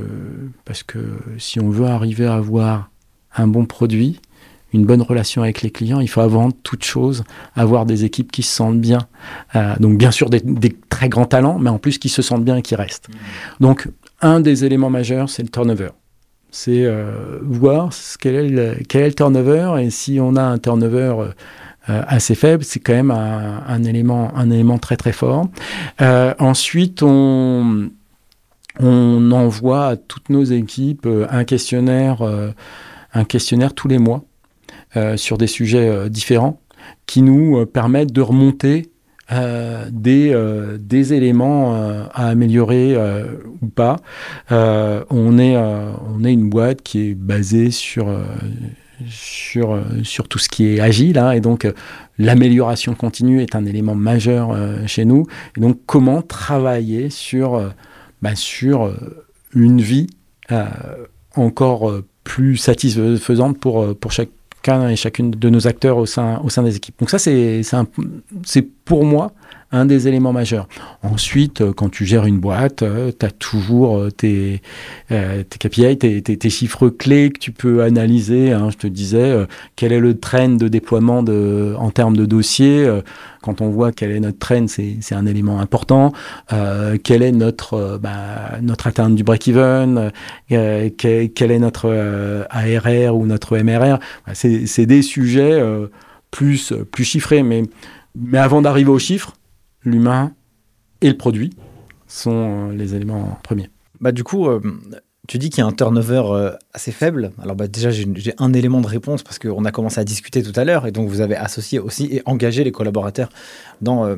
parce 0.66 0.84
que 0.84 1.00
si 1.38 1.60
on 1.60 1.70
veut 1.70 1.88
arriver 1.88 2.26
à 2.26 2.36
avoir 2.36 2.90
un 3.36 3.48
bon 3.48 3.66
produit 3.66 4.20
une 4.74 4.86
bonne 4.86 5.02
relation 5.02 5.44
avec 5.44 5.62
les 5.62 5.70
clients, 5.70 6.00
il 6.00 6.08
faut 6.08 6.22
avant 6.22 6.52
toute 6.52 6.84
chose 6.84 7.24
avoir 7.56 7.86
des 7.86 8.06
équipes 8.06 8.32
qui 8.32 8.42
se 8.42 8.54
sentent 8.54 8.82
bien. 8.82 9.08
Euh, 9.56 9.76
donc 9.80 9.98
bien 9.98 10.12
sûr 10.12 10.30
des, 10.30 10.42
très 10.90 11.10
grands 11.10 11.26
talents, 11.26 11.60
mais 11.60 11.70
en 11.70 11.78
plus 11.78 12.00
qui 12.00 12.10
se 12.10 12.22
sentent 12.22 12.44
bien 12.44 12.58
et 12.58 12.62
qui 12.62 12.76
restent. 12.76 13.08
Donc 13.60 13.88
un 14.22 14.40
des 14.40 14.66
éléments 14.66 14.90
majeurs, 14.90 15.30
c'est 15.30 15.44
le 15.44 15.50
turnover. 15.50 15.90
C'est 16.50 16.86
euh, 16.86 17.40
voir 17.44 17.90
quel 18.20 18.36
est, 18.36 18.50
le, 18.50 18.78
quel 18.88 19.04
est 19.04 19.08
le 19.08 19.14
turnover 19.14 19.76
et 19.80 19.90
si 19.90 20.20
on 20.20 20.36
a 20.36 20.42
un 20.42 20.58
turnover 20.58 21.16
euh, 21.90 22.04
assez 22.08 22.36
faible, 22.36 22.64
c'est 22.64 22.80
quand 22.80 22.94
même 22.94 23.12
un, 23.12 23.84
élément, 23.84 24.36
un 24.36 24.50
élément 24.50 24.78
très 24.78 24.98
très 24.98 25.12
fort. 25.12 25.48
ensuite, 26.00 27.04
on, 27.04 27.90
on 28.80 29.32
envoie 29.32 29.88
à 29.88 29.96
toutes 29.98 30.30
nos 30.30 30.44
équipes 30.44 31.08
un 31.30 31.44
questionnaire, 31.44 32.24
tous 33.76 33.88
les 33.88 33.98
mois 33.98 34.24
sur 35.16 35.38
des 35.38 35.48
sujets 35.48 35.90
euh, 35.90 36.10
différents 36.10 36.60
qui 37.06 37.22
nous 37.22 37.58
euh, 37.58 37.66
permettent 37.66 38.12
de 38.12 38.22
remonter 38.22 38.90
des, 39.90 40.36
des 40.78 41.14
éléments 41.14 41.74
à 41.74 42.28
améliorer 42.28 42.96
ou 43.64 43.68
pas. 43.68 43.96
on, 44.52 45.40
est, 45.40 45.58
on 45.58 46.24
est 46.24 46.34
une 46.34 46.50
boîte 46.50 46.84
qui 46.84 47.10
est 47.10 47.14
basée 47.16 47.72
sur, 47.72 48.16
sur, 49.10 49.82
sur 50.04 50.28
tout 50.28 50.38
ce 50.38 50.50
qui 50.50 50.68
est 50.68 50.80
agile, 50.80 51.18
hein, 51.18 51.32
et 51.32 51.40
donc 51.40 51.66
l'amélioration 52.20 52.94
continue 52.94 53.42
est 53.42 53.56
un 53.56 53.66
élément 53.66 53.96
majeur 53.96 54.56
chez 54.86 55.06
nous. 55.06 55.26
Donc 55.58 55.80
comment 55.88 56.22
travailler 56.22 57.10
sur, 57.10 57.74
bah, 58.22 58.36
sur 58.36 58.94
une 59.56 59.82
vie 59.82 60.08
encore 61.36 61.92
plus 62.24 62.58
satisfaisante 62.58 63.58
pour, 63.58 63.98
pour 63.98 64.12
chaque 64.12 64.30
et 64.68 64.96
chacune 64.96 65.32
de 65.32 65.50
nos 65.50 65.68
acteurs 65.68 65.98
au 65.98 66.06
sein, 66.06 66.40
au 66.44 66.50
sein 66.50 66.64
des 66.64 66.76
équipes. 66.76 66.98
Donc 67.00 67.10
ça, 67.10 67.20
c'est 67.20 67.62
pour 68.86 69.06
moi 69.06 69.32
un 69.74 69.86
des 69.86 70.08
éléments 70.08 70.32
majeurs. 70.32 70.68
Ensuite, 71.02 71.62
euh, 71.62 71.74
quand 71.74 71.90
tu 71.90 72.06
gères 72.06 72.26
une 72.26 72.40
boîte, 72.40 72.84
euh, 72.84 73.12
tu 73.18 73.26
as 73.26 73.32
toujours 73.32 73.98
euh, 73.98 74.12
tes, 74.12 74.62
tes 75.10 75.58
KPI, 75.58 75.98
tes, 75.98 76.50
chiffres 76.50 76.90
clés 76.90 77.32
que 77.32 77.40
tu 77.40 77.52
peux 77.52 77.82
analyser. 77.82 78.52
Hein. 78.52 78.70
Je 78.72 78.78
te 78.78 78.88
disais, 78.88 79.48
quel 79.76 79.92
est 79.92 80.00
le 80.00 80.20
trend 80.20 80.50
de 80.50 80.68
déploiement 80.68 81.20
en 81.20 81.90
termes 81.90 82.16
de 82.16 82.26
dossiers 82.26 82.88
quand 83.42 83.62
on 83.62 83.70
voit 83.70 83.92
quel 83.92 84.12
est 84.12 84.20
notre 84.20 84.40
trend, 84.40 84.68
c'est 84.68 85.16
un 85.16 85.26
élément 85.26 85.60
important. 85.60 86.14
Euh, 86.54 86.98
quel 87.04 87.22
est 87.24 87.32
notre, 87.32 88.00
bah, 88.02 88.58
notre 88.62 88.88
atteinte 88.88 89.16
du 89.16 89.24
break-even 89.24 90.12
quel, 90.48 91.52
est 91.52 91.60
notre 91.60 92.46
ARR 92.50 93.16
ou 93.16 93.26
notre 93.26 93.58
MRR 93.58 94.00
bah, 94.26 94.34
C'est 94.34 94.86
des 94.86 95.02
sujets 95.02 95.62
plus, 96.32 96.74
plus 96.92 97.04
chiffrés. 97.04 97.44
Mais, 97.44 97.64
mais 98.16 98.38
avant 98.38 98.62
d'arriver 98.62 98.90
aux 98.90 99.00
chiffres, 99.00 99.34
l'humain 99.84 100.34
et 101.02 101.10
le 101.10 101.18
produit 101.18 101.52
sont 102.08 102.70
euh, 102.70 102.74
les 102.74 102.96
éléments 102.96 103.40
premiers. 103.44 103.70
Bah, 104.00 104.12
du 104.12 104.24
coup, 104.24 104.48
euh, 104.48 104.62
tu 105.28 105.38
dis 105.38 105.50
qu'il 105.50 105.60
y 105.60 105.62
a 105.62 105.68
un 105.68 105.72
turnover 105.72 106.24
euh, 106.26 106.52
assez 106.74 106.92
faible. 106.92 107.32
Alors 107.42 107.56
bah, 107.56 107.68
déjà, 107.68 107.90
j'ai 107.92 108.34
un 108.38 108.54
élément 108.54 108.82
de 108.82 108.88
réponse 108.88 109.24
parce 109.24 109.40
qu'on 109.40 109.66
a 109.66 109.72
commencé 109.72 110.00
à 110.00 110.04
discuter 110.04 110.44
tout 110.44 110.58
à 110.60 110.64
l'heure 110.64 110.86
et 110.86 110.92
donc 110.92 111.10
vous 111.10 111.22
avez 111.22 111.36
associé 111.36 111.80
aussi 111.80 112.06
et 112.12 112.22
engagé 112.26 112.64
les 112.64 112.72
collaborateurs 112.72 113.30
dans 113.82 114.18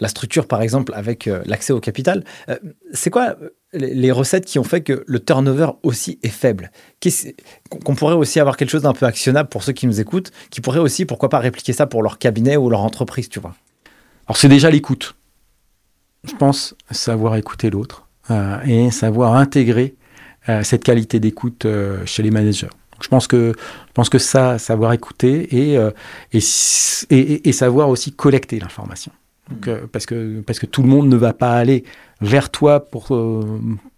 la 0.00 0.08
structure, 0.08 0.46
par 0.46 0.60
exemple, 0.60 0.92
avec 0.94 1.30
l'accès 1.46 1.72
au 1.72 1.80
capital. 1.80 2.24
C'est 2.92 3.10
quoi 3.10 3.36
les 3.74 4.12
recettes 4.12 4.44
qui 4.44 4.58
ont 4.58 4.64
fait 4.64 4.82
que 4.82 5.04
le 5.06 5.20
turnover 5.20 5.70
aussi 5.82 6.18
est 6.22 6.28
faible 6.28 6.70
Qu'on 7.84 7.94
pourrait 7.94 8.14
aussi 8.14 8.40
avoir 8.40 8.56
quelque 8.56 8.70
chose 8.70 8.82
d'un 8.82 8.92
peu 8.92 9.06
actionnable 9.06 9.48
pour 9.48 9.62
ceux 9.62 9.72
qui 9.72 9.86
nous 9.86 10.00
écoutent, 10.00 10.30
qui 10.50 10.60
pourraient 10.60 10.78
aussi, 10.80 11.04
pourquoi 11.04 11.28
pas, 11.28 11.38
répliquer 11.38 11.72
ça 11.72 11.86
pour 11.86 12.02
leur 12.02 12.18
cabinet 12.18 12.56
ou 12.56 12.70
leur 12.70 12.82
entreprise, 12.82 13.28
tu 13.28 13.40
vois 13.40 13.54
alors 14.26 14.36
c'est 14.36 14.48
déjà 14.48 14.70
l'écoute. 14.70 15.14
Je 16.24 16.34
pense 16.34 16.74
savoir 16.90 17.36
écouter 17.36 17.70
l'autre 17.70 18.08
euh, 18.30 18.58
et 18.64 18.90
savoir 18.90 19.34
intégrer 19.34 19.96
euh, 20.48 20.62
cette 20.62 20.82
qualité 20.82 21.20
d'écoute 21.20 21.66
euh, 21.66 22.04
chez 22.06 22.22
les 22.22 22.30
managers. 22.30 22.70
je 23.00 23.08
pense 23.08 23.26
que 23.26 23.52
je 23.56 23.92
pense 23.92 24.08
que 24.08 24.18
ça, 24.18 24.58
savoir 24.58 24.92
écouter 24.92 25.54
et, 25.54 25.78
et, 26.32 27.48
et, 27.48 27.52
savoir 27.52 27.88
aussi 27.88 28.12
collecter 28.12 28.58
l'information. 28.58 29.12
Mmh. 29.50 29.88
parce 29.92 30.06
que 30.06 30.40
parce 30.40 30.58
que 30.58 30.64
tout 30.64 30.82
le 30.82 30.88
monde 30.88 31.06
ne 31.06 31.16
va 31.16 31.34
pas 31.34 31.52
aller 31.52 31.84
vers 32.22 32.50
toi 32.50 32.80
pour 32.80 33.12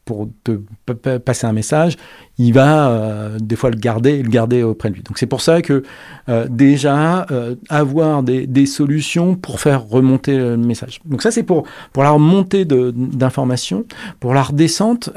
pour 0.07 0.29
te 0.45 1.19
passer 1.19 1.47
un 1.49 1.53
message, 1.53 1.97
il 2.39 2.53
va 2.53 2.89
euh, 2.89 3.39
des 3.41 3.57
fois 3.57 3.71
le 3.71 3.77
garder 3.77 4.23
le 4.23 4.29
garder 4.29 4.63
auprès 4.63 4.89
de 4.89 4.95
lui. 4.95 5.03
Donc 5.03 5.19
c'est 5.19 5.27
pour 5.27 5.41
ça 5.41 5.63
que 5.63 5.83
euh, 6.29 6.47
déjà 6.49 7.27
euh, 7.33 7.57
avoir 7.69 8.23
des, 8.23 8.47
des, 8.47 8.67
solutions 8.67 9.35
pour 9.35 9.61
faire 9.61 9.85
remonter 9.85 10.37
le 10.39 10.57
message. 10.57 11.01
Donc 11.05 11.23
ça 11.23 11.33
c'est 11.33 11.43
pour 11.43 11.65
pour 11.93 12.05
la 12.05 12.11
remontée 12.11 12.65
d'informations, 12.65 13.85
pour 14.21 14.33
la 14.33 14.45
redescente, 14.45 15.11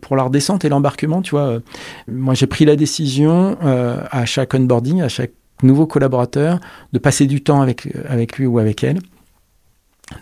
pour 0.00 0.16
la 0.16 0.22
redescente 0.24 0.64
et 0.64 0.70
l'embarquement. 0.70 1.20
Tu 1.20 1.32
vois, 1.32 1.58
moi 2.08 2.32
j'ai 2.32 2.46
pris 2.46 2.64
la 2.64 2.76
décision 2.76 3.58
à 3.62 4.24
chaque 4.24 4.54
onboarding, 4.54 5.02
à 5.02 5.08
chaque 5.08 5.32
nouveau 5.62 5.86
collaborateur, 5.86 6.60
de 6.94 6.98
passer 6.98 7.26
du 7.26 7.42
temps 7.42 7.60
avec 7.60 7.88
avec 8.08 8.38
lui 8.38 8.46
ou 8.46 8.58
avec 8.58 8.82
elle 8.84 9.00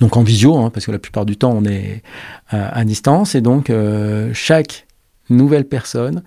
donc 0.00 0.16
en 0.16 0.22
visio, 0.22 0.56
hein, 0.56 0.70
parce 0.70 0.86
que 0.86 0.92
la 0.92 0.98
plupart 0.98 1.26
du 1.26 1.36
temps 1.36 1.52
on 1.52 1.64
est 1.64 2.02
euh, 2.54 2.68
à, 2.72 2.84
distance, 2.84 3.34
et 3.34 3.40
donc 3.40 3.70
euh, 3.70 4.30
chaque 4.32 4.86
nouvelle 5.30 5.64
personne, 5.64 6.22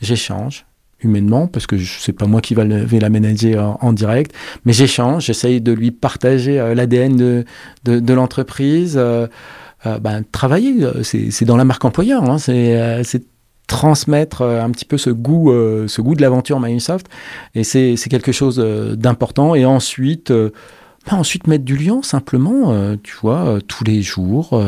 j'échange 0.00 0.66
humainement, 1.02 1.48
parce 1.48 1.66
que 1.66 1.76
c'est 1.78 2.12
pas 2.12 2.26
moi 2.26 2.40
qui 2.40 2.54
vais 2.54 2.64
la 2.64 3.76
en, 3.80 3.92
direct, 3.92 4.32
mais 4.64 4.72
j'échange, 4.72 5.26
j'essaye 5.26 5.60
de 5.60 5.72
lui 5.72 5.90
partager 5.90 6.60
euh, 6.60 6.74
l'ADN 6.74 7.16
de, 7.16 7.44
de, 7.84 8.14
l'entreprise. 8.14 9.00
Ben, 9.84 10.22
travailler, 10.30 10.76
c'est 11.02 11.44
dans 11.44 11.56
la 11.56 11.64
marque 11.64 11.84
employeur, 11.84 12.22
hein, 12.30 12.38
c'est 12.38 13.24
transmettre 13.66 14.42
un 14.42 14.70
petit 14.70 14.84
peu 14.84 14.96
ce 14.96 15.10
goût, 15.10 15.50
ce 15.88 16.00
goût 16.00 16.14
de 16.14 16.22
l'aventure 16.22 16.60
Microsoft. 16.60 17.08
Et 17.56 17.64
c'est 17.64 17.96
quelque 18.08 18.30
chose 18.30 18.58
d'important. 18.96 19.56
Et 19.56 19.64
ensuite, 19.64 20.32
ensuite 21.10 21.46
mettre 21.46 21.64
du 21.64 21.76
lien 21.76 22.02
simplement, 22.02 22.74
tu 23.02 23.16
vois, 23.20 23.58
tous 23.66 23.84
les 23.84 24.02
jours, 24.02 24.62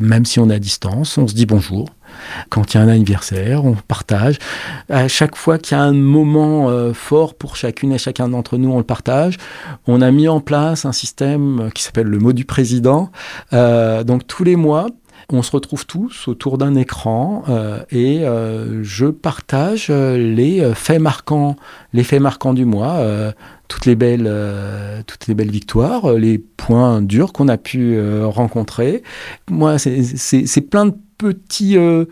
même 0.00 0.24
si 0.24 0.40
on 0.40 0.50
est 0.50 0.54
à 0.54 0.58
distance, 0.58 1.16
on 1.16 1.28
se 1.28 1.34
dit 1.34 1.46
bonjour. 1.46 1.88
Quand 2.50 2.74
il 2.74 2.76
y 2.76 2.80
a 2.80 2.84
un 2.84 2.88
anniversaire, 2.88 3.64
on 3.64 3.74
partage. 3.74 4.38
À 4.88 5.08
chaque 5.08 5.36
fois 5.36 5.58
qu'il 5.58 5.76
y 5.76 5.80
a 5.80 5.82
un 5.82 5.92
moment 5.92 6.68
euh, 6.68 6.92
fort 6.92 7.34
pour 7.34 7.56
chacune 7.56 7.92
et 7.92 7.98
chacun 7.98 8.28
d'entre 8.28 8.56
nous, 8.56 8.70
on 8.70 8.78
le 8.78 8.84
partage. 8.84 9.38
On 9.86 10.00
a 10.00 10.10
mis 10.10 10.28
en 10.28 10.40
place 10.40 10.84
un 10.84 10.92
système 10.92 11.70
qui 11.74 11.82
s'appelle 11.82 12.06
le 12.06 12.18
mot 12.18 12.32
du 12.32 12.44
président. 12.44 13.10
Euh, 13.52 14.04
donc 14.04 14.26
tous 14.26 14.44
les 14.44 14.56
mois, 14.56 14.86
on 15.32 15.42
se 15.42 15.50
retrouve 15.50 15.86
tous 15.86 16.28
autour 16.28 16.56
d'un 16.56 16.74
écran 16.74 17.42
euh, 17.48 17.82
et 17.90 18.24
je 18.82 19.06
partage 19.06 19.90
les 19.90 20.72
faits 20.74 21.00
marquants, 21.00 21.56
les 21.92 22.04
faits 22.04 22.20
marquants 22.20 22.54
du 22.54 22.64
mois, 22.64 23.04
toutes 23.68 23.86
les 23.86 23.96
belles, 23.96 24.30
toutes 25.06 25.26
les 25.26 25.34
belles 25.34 25.50
victoires, 25.50 26.12
les 26.12 26.38
points 26.38 27.02
durs 27.02 27.32
qu'on 27.32 27.48
a 27.48 27.56
pu 27.56 28.00
rencontrer. 28.22 29.02
Moi, 29.50 29.78
c'est 29.78 30.60
plein 30.60 30.86
de 30.86 30.94
petits 31.18 31.76
euh, 31.76 32.04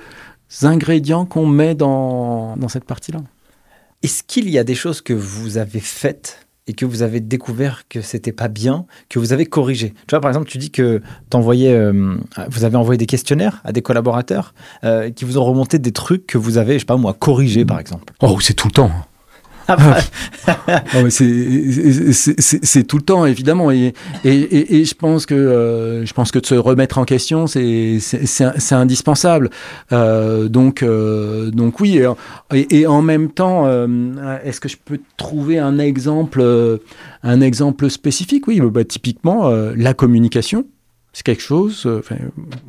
ingrédients 0.63 1.27
qu'on 1.27 1.47
met 1.47 1.75
dans, 1.75 2.57
dans 2.57 2.69
cette 2.69 2.85
partie-là. 2.85 3.21
Est-ce 4.03 4.23
qu'il 4.23 4.51
y 4.51 4.59
a 4.59 4.65
des 4.65 4.75
choses 4.75 5.01
que 5.01 5.13
vous 5.13 5.57
avez 5.59 5.81
faites 5.81 6.44
et 6.67 6.73
que 6.73 6.87
vous 6.87 7.03
avez 7.03 7.21
découvert 7.21 7.83
que 7.89 8.01
c'était 8.01 8.33
pas 8.33 8.49
bien, 8.49 8.87
que 9.09 9.19
vous 9.19 9.33
avez 9.33 9.47
corrigé. 9.47 9.91
Tu 10.07 10.13
vois, 10.13 10.21
par 10.21 10.31
exemple, 10.31 10.49
tu 10.49 10.59
dis 10.59 10.71
que 10.71 11.03
euh, 11.35 12.17
vous 12.49 12.65
avez 12.65 12.77
envoyé 12.77 12.99
des 12.99 13.07
questionnaires 13.07 13.61
à 13.65 13.73
des 13.73 13.83
collaborateurs 13.83 14.55
euh, 14.83 15.11
qui 15.11 15.25
vous 15.25 15.39
ont 15.39 15.45
remonté 15.45 15.79
des 15.79 15.93
trucs 15.93 16.27
que 16.27 16.39
vous 16.39 16.59
avez, 16.59 16.75
je 16.75 16.81
sais 16.81 16.85
pas 16.85 16.97
moi, 16.97 17.15
corrigés, 17.15 17.65
par 17.65 17.79
exemple. 17.79 18.13
Oh, 18.21 18.39
c'est 18.41 18.55
tout 18.55 18.69
le 18.69 18.73
temps. 18.73 18.91
Ah 19.69 20.03
c'est 21.11 22.85
tout 22.87 22.97
le 22.97 23.03
temps, 23.03 23.27
évidemment. 23.27 23.71
Et, 23.71 23.95
et, 24.25 24.81
et, 24.81 24.85
je, 24.85 24.95
pense 24.95 25.27
que, 25.27 25.35
euh, 25.35 26.05
je 26.05 26.13
pense 26.13 26.31
que 26.31 26.39
de 26.39 26.47
se 26.47 26.55
remettre 26.55 26.99
en 26.99 27.05
question, 27.05 27.47
c'est 27.47 27.99
indispensable. 28.73 29.51
Euh, 29.93 30.49
donc, 30.49 30.83
euh, 30.83 31.51
donc 31.51 31.81
oui, 31.81 32.01
et, 32.53 32.87
en 32.87 33.03
même 33.03 33.31
temps, 33.31 33.67
est-ce 34.45 34.61
que 34.61 34.69
je 34.69 34.77
peux 34.83 35.01
trouver 35.17 35.59
un 35.59 35.79
exemple, 35.79 36.43
un 37.23 37.41
exemple 37.41 37.89
spécifique? 37.91 38.47
Oui, 38.47 38.61
bah, 38.61 38.85
typiquement, 38.85 39.51
la 39.77 39.95
communication, 39.95 40.67
c'est 41.13 41.25
quelque 41.25 41.43
chose, 41.43 41.89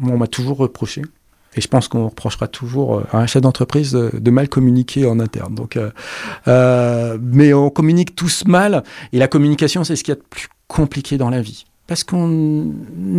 on 0.04 0.18
m'a 0.18 0.28
toujours 0.28 0.58
reproché. 0.58 1.02
Et 1.56 1.62
je 1.62 1.68
pense 1.68 1.88
qu'on 1.88 2.08
reprochera 2.08 2.48
toujours 2.48 2.98
euh, 2.98 3.08
à 3.12 3.20
un 3.20 3.28
chef 3.28 3.42
d'entreprise 3.42 3.92
de, 3.92 4.32
mal 4.32 4.50
communiquer 4.50 5.06
en 5.06 5.20
interne. 5.20 5.56
Donc, 5.56 5.78
euh, 5.78 5.92
euh, 6.48 7.18
mais 7.22 7.54
on 7.54 7.70
communique 7.70 8.16
tous 8.16 8.46
mal. 8.46 8.84
Et 9.14 9.18
la 9.18 9.28
communication, 9.28 9.84
c'est 9.84 9.96
ce 9.96 10.04
qu'il 10.04 10.14
y 10.14 10.18
a 10.18 10.20
de 10.20 10.26
plus 10.30 10.48
compliqué 10.68 11.18
dans 11.18 11.30
la 11.30 11.42
vie 11.42 11.66
parce 11.88 12.04
qu'on 12.04 12.74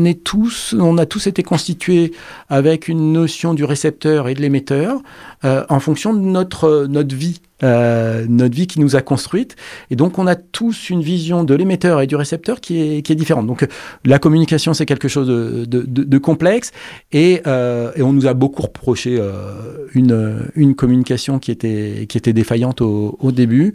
est 0.04 0.24
tous, 0.24 0.74
on 0.78 0.98
a 0.98 1.06
tous 1.06 1.28
été 1.28 1.42
constitués 1.42 2.12
avec 2.48 2.88
une 2.88 3.12
notion 3.12 3.54
du 3.54 3.64
récepteur 3.64 4.28
et 4.28 4.34
de 4.34 4.40
l'émetteur 4.40 5.00
euh, 5.44 5.64
en 5.68 5.78
fonction 5.78 6.12
de 6.12 6.18
notre 6.18 6.86
notre 6.88 7.14
vie, 7.14 7.40
euh, 7.62 8.26
notre 8.28 8.56
vie 8.56 8.66
qui 8.66 8.80
nous 8.80 8.96
a 8.96 9.02
construite. 9.02 9.54
Et 9.90 9.96
donc 9.96 10.18
on 10.18 10.26
a 10.26 10.34
tous 10.34 10.90
une 10.90 11.00
vision 11.00 11.44
de 11.44 11.54
l'émetteur 11.54 12.00
et 12.00 12.08
du 12.08 12.16
récepteur 12.16 12.60
qui 12.60 12.80
est 12.80 13.02
qui 13.02 13.12
est 13.12 13.16
différente. 13.16 13.46
Donc 13.46 13.66
la 14.04 14.18
communication 14.18 14.74
c'est 14.74 14.86
quelque 14.86 15.08
chose 15.08 15.28
de, 15.28 15.64
de, 15.64 15.82
de, 15.86 16.18
complexe 16.18 16.72
et, 17.12 17.42
euh, 17.46 17.92
et, 17.94 18.02
on 18.02 18.12
nous 18.12 18.26
a 18.26 18.34
beaucoup 18.34 18.62
reproché 18.62 19.20
une 19.94 20.50
une 20.56 20.74
communication 20.74 21.38
qui 21.38 21.52
était 21.52 22.06
qui 22.08 22.18
était 22.18 22.32
défaillante 22.32 22.80
au, 22.80 23.16
au 23.20 23.30
début 23.30 23.74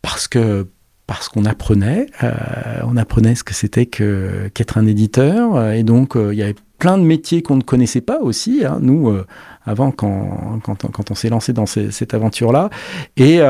parce 0.00 0.26
que 0.26 0.66
parce 1.06 1.28
qu'on 1.28 1.44
apprenait, 1.44 2.06
euh, 2.22 2.32
on 2.84 2.96
apprenait 2.96 3.34
ce 3.34 3.44
que 3.44 3.54
c'était 3.54 3.86
que, 3.86 4.50
qu'être 4.54 4.76
un 4.76 4.86
éditeur, 4.86 5.56
euh, 5.56 5.72
et 5.72 5.84
donc 5.84 6.16
euh, 6.16 6.34
il 6.34 6.38
y 6.38 6.42
avait 6.42 6.56
plein 6.78 6.98
de 6.98 7.04
métiers 7.04 7.42
qu'on 7.42 7.56
ne 7.56 7.62
connaissait 7.62 8.00
pas 8.00 8.20
aussi, 8.20 8.64
hein, 8.64 8.78
nous, 8.82 9.16
avant, 9.66 9.90
quand, 9.90 10.60
quand, 10.62 10.90
quand, 10.90 11.10
on 11.10 11.14
s'est 11.14 11.28
lancé 11.28 11.52
dans 11.52 11.66
cette 11.66 12.14
aventure-là. 12.14 12.70
Et, 13.16 13.40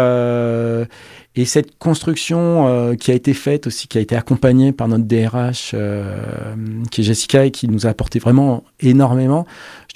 et 1.38 1.44
cette 1.44 1.78
construction 1.78 2.96
qui 2.98 3.10
a 3.10 3.14
été 3.14 3.34
faite 3.34 3.66
aussi, 3.66 3.86
qui 3.88 3.98
a 3.98 4.00
été 4.00 4.16
accompagnée 4.16 4.72
par 4.72 4.88
notre 4.88 5.04
DRH, 5.04 5.74
qui 6.90 7.00
est 7.00 7.04
Jessica, 7.04 7.44
et 7.44 7.50
qui 7.50 7.68
nous 7.68 7.86
a 7.86 7.90
apporté 7.90 8.18
vraiment 8.18 8.64
énormément, 8.80 9.46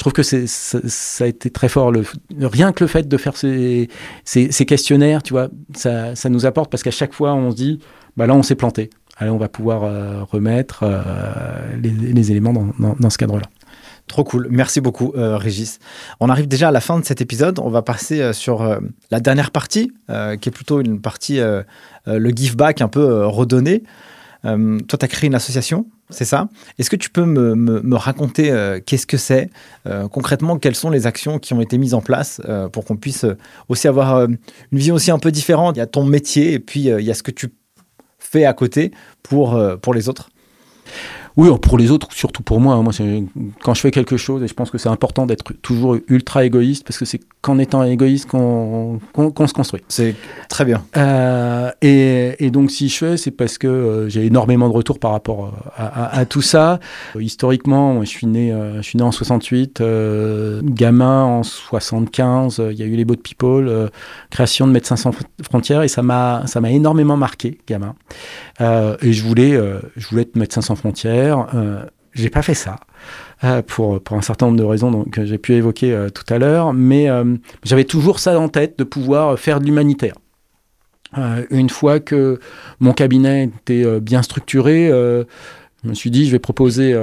je 0.01 0.03
trouve 0.03 0.15
que 0.15 0.23
c'est, 0.23 0.47
ça, 0.47 1.25
a 1.25 1.27
été 1.27 1.51
très 1.51 1.69
fort. 1.69 1.93
Le, 1.93 2.05
rien 2.41 2.73
que 2.73 2.83
le 2.83 2.89
fait 2.89 3.07
de 3.07 3.17
faire 3.19 3.37
ces, 3.37 3.89
ces, 4.25 4.49
questionnaires, 4.65 5.23
tu 5.23 5.35
vois, 5.35 5.49
ça, 5.75 6.15
ça, 6.17 6.31
nous 6.31 6.47
apporte 6.47 6.71
parce 6.71 6.83
qu'à 6.83 6.91
chaque 6.91 7.13
fois, 7.13 7.35
on 7.35 7.51
se 7.51 7.57
dit, 7.57 7.81
bah 8.17 8.27
là, 8.27 8.35
on 8.35 8.43
s'est 8.43 8.55
planté. 8.55 8.89
Allez, 9.19 9.31
on 9.31 9.37
va 9.37 9.51
pouvoir 9.51 9.85
euh, 9.85 10.23
remettre 10.25 10.85
euh, 10.85 11.77
les, 11.83 11.91
les, 11.91 12.31
éléments 12.31 12.55
dans, 12.55 12.95
dans, 12.99 13.11
ce 13.11 13.19
cadre-là. 13.19 13.43
Trop 14.11 14.25
cool. 14.25 14.49
Merci 14.51 14.81
beaucoup, 14.81 15.13
euh, 15.17 15.37
Régis. 15.37 15.79
On 16.19 16.29
arrive 16.29 16.49
déjà 16.49 16.69
à 16.69 16.71
la 16.73 16.81
fin 16.81 16.99
de 16.99 17.05
cet 17.05 17.21
épisode. 17.21 17.61
On 17.61 17.71
va 17.71 17.81
passer 17.83 18.33
sur 18.33 18.79
la 19.11 19.21
dernière 19.21 19.53
partie, 19.53 19.93
qui 20.09 20.49
est 20.49 20.53
plutôt 20.53 20.81
une 20.81 21.01
partie, 21.01 21.39
le 21.39 22.31
give 22.31 22.57
back 22.57 22.83
un 22.83 22.89
peu 22.89 23.25
redonné. 23.27 23.85
toi, 24.43 24.99
tu 24.99 25.05
as 25.05 25.09
créé 25.09 25.29
une 25.29 25.35
association 25.37 25.87
c'est 26.11 26.25
ça? 26.25 26.49
Est-ce 26.79 26.91
que 26.91 26.97
tu 26.97 27.09
peux 27.11 27.25
me, 27.25 27.97
raconter 27.97 28.51
euh, 28.51 28.81
qu'est-ce 28.85 29.07
que 29.07 29.17
c'est? 29.17 29.51
Euh, 29.87 30.09
concrètement 30.09 30.59
Quelles 30.59 30.75
sont 30.75 30.91
les 30.91 31.07
actions 31.07 31.39
qui 31.39 31.55
ont 31.55 31.61
été 31.61 31.79
mises 31.79 31.95
en 31.95 32.01
place 32.01 32.41
euh, 32.49 32.69
pour 32.69 32.85
qu'on 32.85 32.97
puisse 32.97 33.25
aussi 33.69 33.89
avoir 33.89 34.25
une 34.25 34.39
vision 34.73 34.95
aussi 34.95 35.11
un 35.11 35.19
peu 35.19 35.31
différente? 35.31 35.77
Il 35.77 35.79
y 35.79 35.83
a 35.83 35.87
ton 35.87 36.05
métier 36.05 36.53
et 36.53 36.59
puis 36.59 36.85
il 36.85 37.05
y 37.05 37.11
a 37.11 37.15
ce 37.15 37.23
que 37.23 37.31
tu 37.31 37.49
fais 38.19 38.45
à 38.45 38.53
côté 38.53 38.93
pour, 39.23 39.61
pour 39.81 39.95
les 39.95 40.09
autres. 40.09 40.31
Oui, 41.37 41.49
pour 41.63 41.79
les 41.79 41.91
autres, 41.91 42.09
surtout 42.13 42.43
pour 42.43 42.61
moi. 42.61 42.75
Hein. 42.75 42.83
Moi, 42.83 42.93
quand 43.63 43.75
je 43.75 43.81
fais 43.81 43.91
quelque 43.91 44.17
chose, 44.17 44.43
et 44.43 44.49
je 44.49 44.55
pense 44.55 44.71
que 44.71 44.79
c'est 44.79 44.89
important 44.89 45.27
d'être 45.27 45.53
toujours 45.63 45.97
ultra 46.09 46.45
égoïste, 46.45 46.85
parce 46.85 46.99
que 46.99 47.05
c'est 47.05 47.21
qu'en 47.41 47.59
étant 47.59 47.83
égoïste 47.85 48.29
qu'on 48.29 49.01
se 49.17 49.53
construit. 49.53 49.83
C'est 49.89 50.15
très 50.49 50.65
bien. 50.65 50.83
Euh, 50.97 51.71
et, 51.81 52.51
donc, 52.51 52.71
si 52.71 52.89
je 52.89 52.97
fais, 52.97 53.17
c'est 53.17 53.31
parce 53.31 53.59
que 53.59 53.67
euh, 53.67 54.09
j'ai 54.09 54.27
énormément 54.27 54.69
de 54.69 54.75
retours 54.75 54.99
par 54.99 55.13
rapport 55.13 55.53
euh, 55.79 55.83
à, 55.95 56.25
tout 56.27 56.43
ça. 56.43 56.81
historiquement, 57.19 58.01
je 58.03 58.09
suis 58.09 58.27
né, 58.27 58.55
je 58.77 58.83
suis 58.83 58.99
né 58.99 59.05
en 59.05 59.13
68, 59.13 59.83
gamin 60.63 61.25
en 61.25 61.43
75. 61.43 62.63
Il 62.71 62.79
y 62.79 62.83
a 62.83 62.87
eu 62.87 62.97
les 62.97 63.05
Boat 63.05 63.17
People, 63.17 63.91
création 64.31 64.67
de 64.67 64.73
Médecins 64.73 64.97
sans 64.97 65.13
frontières, 65.43 65.83
et 65.83 65.89
ça 65.89 66.03
m'a 66.03 66.45
énormément 66.71 67.17
marqué, 67.17 67.59
gamin. 67.67 67.95
Et 68.61 69.13
je 69.13 69.23
voulais, 69.23 69.59
je 69.97 70.07
voulais 70.09 70.23
être 70.23 70.37
Médecin 70.37 70.61
sans 70.61 70.77
frontières. 70.77 71.47
j'ai 72.13 72.31
pas 72.31 72.43
fait 72.43 72.55
ça. 72.55 72.77
Euh, 73.43 73.63
pour, 73.63 74.01
un 74.11 74.21
certain 74.21 74.47
nombre 74.47 74.59
de 74.59 74.65
raisons 74.65 75.05
que 75.05 75.25
j'ai 75.25 75.39
pu 75.39 75.55
évoquer 75.55 75.95
euh, 75.95 76.11
tout 76.11 76.25
à 76.29 76.39
l'heure, 76.39 76.75
mais 76.75 77.09
euh, 77.09 77.37
j'avais 77.65 77.85
toujours 77.85 78.19
ça 78.19 78.39
en 78.39 78.51
tête 78.51 78.79
de 78.79 78.85
pouvoir 78.85 79.39
faire 79.39 79.61
de 79.61 79.65
l'humanitaire. 79.65 80.15
une 81.51 81.71
fois 81.71 81.99
que 82.01 82.39
mon 82.79 82.93
cabinet 82.93 83.45
était 83.45 84.01
bien 84.01 84.23
structuré, 84.23 84.89
je 85.83 85.89
me 85.89 85.95
suis 85.95 86.11
dit, 86.11 86.27
je 86.27 86.33
vais 86.33 86.39
proposer 86.39 86.95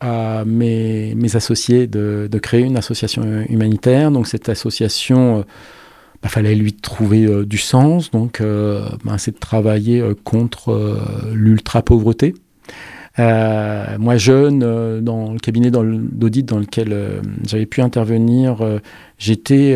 à 0.00 0.44
mes, 0.44 1.16
associés 1.34 1.86
de, 1.86 2.38
créer 2.40 2.60
une 2.60 2.76
association 2.76 3.22
humanitaire. 3.48 4.10
Donc 4.12 4.28
cette 4.28 4.48
association, 4.48 5.44
bah, 6.22 6.28
fallait 6.28 6.54
lui 6.54 6.72
trouver 6.72 7.44
du 7.44 7.58
sens. 7.58 8.10
Donc 8.10 8.42
bah, 8.42 9.18
c'est 9.18 9.32
de 9.32 9.38
travailler 9.38 10.02
contre 10.24 10.98
l'ultra-pauvreté. 11.32 12.34
Euh, 13.18 13.96
moi, 13.98 14.16
jeune, 14.16 14.62
euh, 14.62 15.00
dans 15.00 15.32
le 15.32 15.38
cabinet 15.38 15.70
d'audit 15.70 16.44
dans 16.44 16.58
lequel 16.58 16.88
euh, 16.92 17.20
j'avais 17.46 17.64
pu 17.64 17.80
intervenir, 17.80 18.58
j'étais 19.18 19.74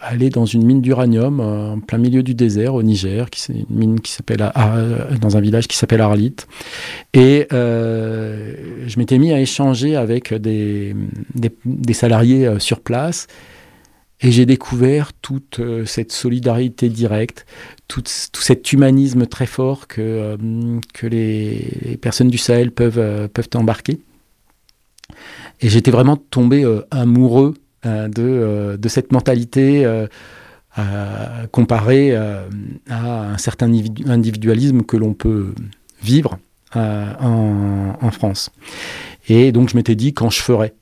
allé 0.00 0.30
dans 0.30 0.46
une 0.46 0.64
mine 0.64 0.80
d'uranium 0.80 1.40
en 1.40 1.80
plein 1.80 1.98
milieu 1.98 2.22
du 2.22 2.34
désert 2.34 2.74
au 2.74 2.82
Niger, 2.82 3.30
qui 3.30 3.40
une 3.52 3.64
mine 3.70 4.00
qui 4.00 4.12
s'appelle 4.12 4.50
dans 5.20 5.36
un 5.36 5.40
village 5.40 5.66
qui 5.66 5.76
s'appelle 5.76 6.00
Arlit, 6.00 6.36
et 7.14 7.46
je 7.50 8.98
m'étais 8.98 9.18
mis 9.18 9.32
à 9.32 9.40
échanger 9.40 9.96
avec 9.96 10.32
des 10.34 10.94
salariés 11.92 12.48
sur 12.58 12.80
place. 12.80 13.26
Et 14.22 14.32
j'ai 14.32 14.44
découvert 14.44 15.12
toute 15.14 15.60
cette 15.86 16.12
solidarité 16.12 16.88
directe, 16.88 17.46
tout, 17.90 18.02
cet 18.06 18.72
humanisme 18.72 19.26
très 19.26 19.46
fort 19.46 19.88
que, 19.88 20.00
euh, 20.00 20.36
que 20.94 21.06
les, 21.06 21.98
personnes 22.00 22.28
du 22.28 22.38
Sahel 22.38 22.70
peuvent, 22.70 22.98
euh, 22.98 23.28
peuvent 23.28 23.48
embarquer. 23.54 24.00
Et 25.60 25.68
j'étais 25.68 25.90
vraiment 25.90 26.16
tombé 26.16 26.64
euh, 26.64 26.82
amoureux 26.90 27.54
de, 27.84 28.76
de, 28.76 28.88
cette 28.88 29.10
mentalité 29.10 29.90
comparée 31.50 32.14
à 32.14 32.44
un 32.90 33.38
certain 33.38 33.72
individualisme 34.04 34.82
que 34.82 34.98
l'on 34.98 35.14
peut 35.14 35.54
vivre 36.02 36.38
en, 36.74 37.94
en, 37.98 38.10
France. 38.10 38.50
Et 39.30 39.50
donc 39.50 39.70
je 39.70 39.76
m'étais 39.76 39.94
dit, 39.94 40.12
quand 40.12 40.28
je 40.28 40.42
ferai 40.42 40.74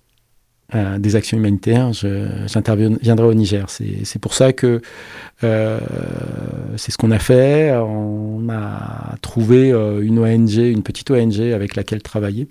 euh, 0.75 0.99
des 0.99 1.17
actions 1.17 1.39
humanitaires, 1.39 1.95
j'interviendrai 1.95 3.27
au 3.27 3.33
Niger. 3.33 3.71
C'est 3.71 4.19
pour 4.21 4.35
ça 4.35 4.53
que 4.53 4.83
euh, 5.43 5.81
c'est 6.77 6.93
ce 6.93 6.99
qu'on 6.99 7.11
a 7.11 7.19
fait. 7.19 7.73
On 7.75 8.51
a 8.51 9.17
trouvé 9.23 9.73
euh, 9.73 10.03
une 10.03 10.19
ONG, 10.19 10.57
une 10.57 10.83
petite 10.83 11.11
ONG 11.11 11.41
avec 11.41 11.75
laquelle 11.75 12.03
travailler. 12.03 12.49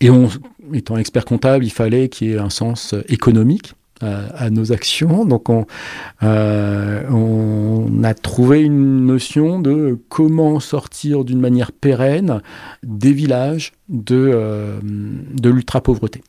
Et 0.00 0.10
on, 0.10 0.28
étant 0.74 0.98
expert 0.98 1.24
comptable, 1.24 1.64
il 1.64 1.72
fallait 1.72 2.10
qu'il 2.10 2.28
y 2.28 2.32
ait 2.34 2.38
un 2.38 2.50
sens 2.50 2.94
économique 3.08 3.72
à, 4.02 4.50
nos 4.50 4.70
actions. 4.70 5.24
Donc 5.24 5.48
on, 5.48 5.64
a 6.20 8.14
trouvé 8.14 8.60
une 8.60 9.06
notion 9.06 9.60
de 9.60 9.98
comment 10.10 10.60
sortir 10.60 11.24
d'une 11.24 11.40
manière 11.40 11.72
pérenne 11.72 12.42
des 12.82 13.14
villages 13.14 13.72
de, 13.88 14.78
de 14.82 15.48
l'ultra-pauvreté. 15.48 16.20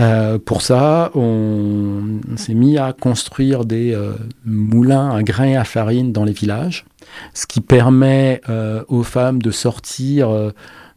Euh, 0.00 0.38
pour 0.38 0.62
ça, 0.62 1.10
on, 1.14 2.20
s'est 2.36 2.54
mis 2.54 2.78
à 2.78 2.92
construire 2.92 3.64
des 3.64 3.92
euh, 3.92 4.14
moulins 4.44 5.10
à 5.10 5.22
grains 5.22 5.48
et 5.48 5.56
à 5.56 5.64
farine 5.64 6.12
dans 6.12 6.24
les 6.24 6.32
villages, 6.32 6.86
ce 7.34 7.46
qui 7.46 7.60
permet 7.60 8.40
euh, 8.48 8.84
aux 8.88 9.02
femmes 9.02 9.42
de 9.42 9.50
sortir 9.50 10.52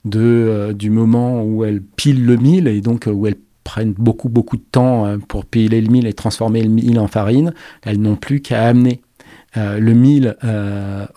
de, 0.05 0.73
du 0.73 0.89
moment 0.89 1.43
où 1.43 1.65
elles 1.65 1.81
pilent 1.81 2.26
le 2.26 2.38
mil 2.38 2.67
et 2.67 2.80
donc 2.81 3.09
où 3.11 3.27
elles 3.27 3.38
prennent 3.63 3.93
beaucoup 3.93 4.30
beaucoup 4.30 4.57
de 4.57 4.65
temps 4.72 5.17
pour 5.27 5.43
piler 5.45 5.81
le 5.81 5.89
mil 5.91 6.05
et 6.05 6.13
transformer 6.13 6.63
le 6.63 6.69
mil 6.69 6.99
en 6.99 7.07
farine. 7.07 7.53
Elles 7.81 7.99
n'ont 7.99 8.15
plus 8.15 8.41
qu'à 8.41 8.63
amener 8.65 9.01
le 9.55 9.93
mil 9.93 10.38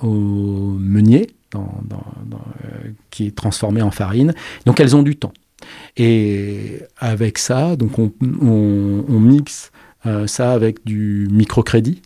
au 0.00 0.10
meunier 0.10 1.28
qui 3.10 3.26
est 3.26 3.36
transformé 3.36 3.82
en 3.82 3.90
farine. 3.90 4.34
Donc 4.66 4.80
elles 4.80 4.96
ont 4.96 5.02
du 5.02 5.16
temps. 5.16 5.32
Et 5.96 6.80
avec 6.98 7.38
ça, 7.38 7.76
donc 7.76 7.98
on, 7.98 8.10
mixe 9.20 9.70
euh, 10.06 10.26
ça 10.26 10.52
avec 10.52 10.84
du 10.84 11.28
microcrédit, 11.30 12.02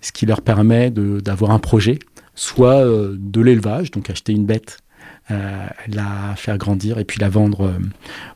ce 0.00 0.12
qui 0.12 0.26
leur 0.26 0.42
permet 0.42 0.90
d'avoir 0.90 1.50
un 1.52 1.58
projet, 1.58 1.98
soit 2.34 2.84
euh, 2.84 3.16
de 3.18 3.40
l'élevage, 3.40 3.90
donc 3.90 4.10
acheter 4.10 4.32
une 4.32 4.46
bête 4.46 4.78
euh, 5.30 5.66
la 5.86 6.34
faire 6.36 6.58
grandir 6.58 6.98
et 6.98 7.04
puis 7.04 7.20
la 7.20 7.28
vendre 7.28 7.72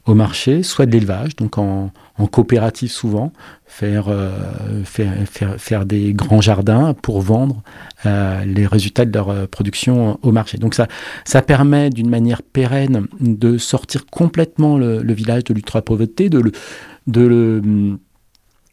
au 0.07 0.15
marché, 0.15 0.63
soit 0.63 0.87
de 0.87 0.93
l'élevage, 0.93 1.35
donc 1.35 1.59
en, 1.59 1.91
coopérative 2.31 2.91
souvent, 2.91 3.33
faire, 3.67 4.07
euh, 4.09 4.85
faire, 4.85 5.13
faire, 5.29 5.61
faire, 5.61 5.85
des 5.85 6.13
grands 6.13 6.41
jardins 6.41 6.95
pour 6.95 7.21
vendre 7.21 7.63
les 8.05 8.67
résultats 8.67 9.07
de 9.07 9.13
leur 9.13 9.49
production 9.49 10.19
au 10.23 10.31
marché. 10.31 10.59
Donc 10.59 10.75
ça, 10.75 10.87
ça 11.25 11.41
permet 11.41 11.89
d'une 11.89 12.11
manière 12.11 12.43
pérenne 12.43 13.07
de 13.21 13.57
sortir 13.57 14.05
complètement 14.07 14.77
le, 14.77 15.03
le 15.03 15.15
village 15.15 15.45
de 15.45 15.55
l'ultra-pauvreté, 15.55 16.29
de 16.29 16.39
le, 16.39 16.53
de 17.07 17.21
le 17.21 17.63
euh, 17.65 17.97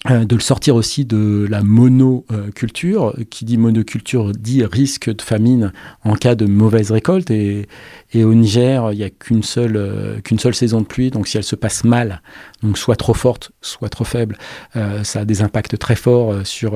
de 0.10 0.36
le 0.36 0.42
sortir 0.42 0.76
aussi 0.76 1.06
de 1.06 1.46
la 1.50 1.62
monoculture. 1.62 3.16
Qui 3.30 3.46
dit 3.46 3.58
monoculture 3.58 4.32
dit 4.32 4.64
risque 4.66 5.14
de 5.14 5.22
famine 5.22 5.72
en 6.04 6.16
cas 6.16 6.36
de 6.36 6.46
mauvaise 6.46 6.92
récolte. 6.92 7.30
Et, 7.32 7.68
au 8.16 8.34
Niger, 8.34 8.92
il 8.94 8.98
n'y 8.98 9.04
a 9.04 9.10
qu'une 9.10 9.44
seule, 9.44 9.78
euh, 9.78 10.20
qu'une 10.22 10.40
seule 10.40 10.56
saison 10.56 10.82
de 10.82 10.86
pluie. 10.86 11.12
Donc 11.12 11.28
si 11.28 11.38
elle 11.38 11.44
se 11.44 11.56
passe 11.56 11.84
mal, 11.84 12.22
donc 12.64 12.78
soit 12.78 12.96
trop 12.96 13.14
forte, 13.14 13.52
soit 13.62 13.90
trop 13.90 14.04
faible, 14.04 14.38
euh, 14.76 15.04
ça 15.04 15.22
a 15.22 15.26
des 15.26 15.42
impacts 15.42 15.78
très 15.78 15.96
forts 15.96 16.36
sur, 16.46 16.74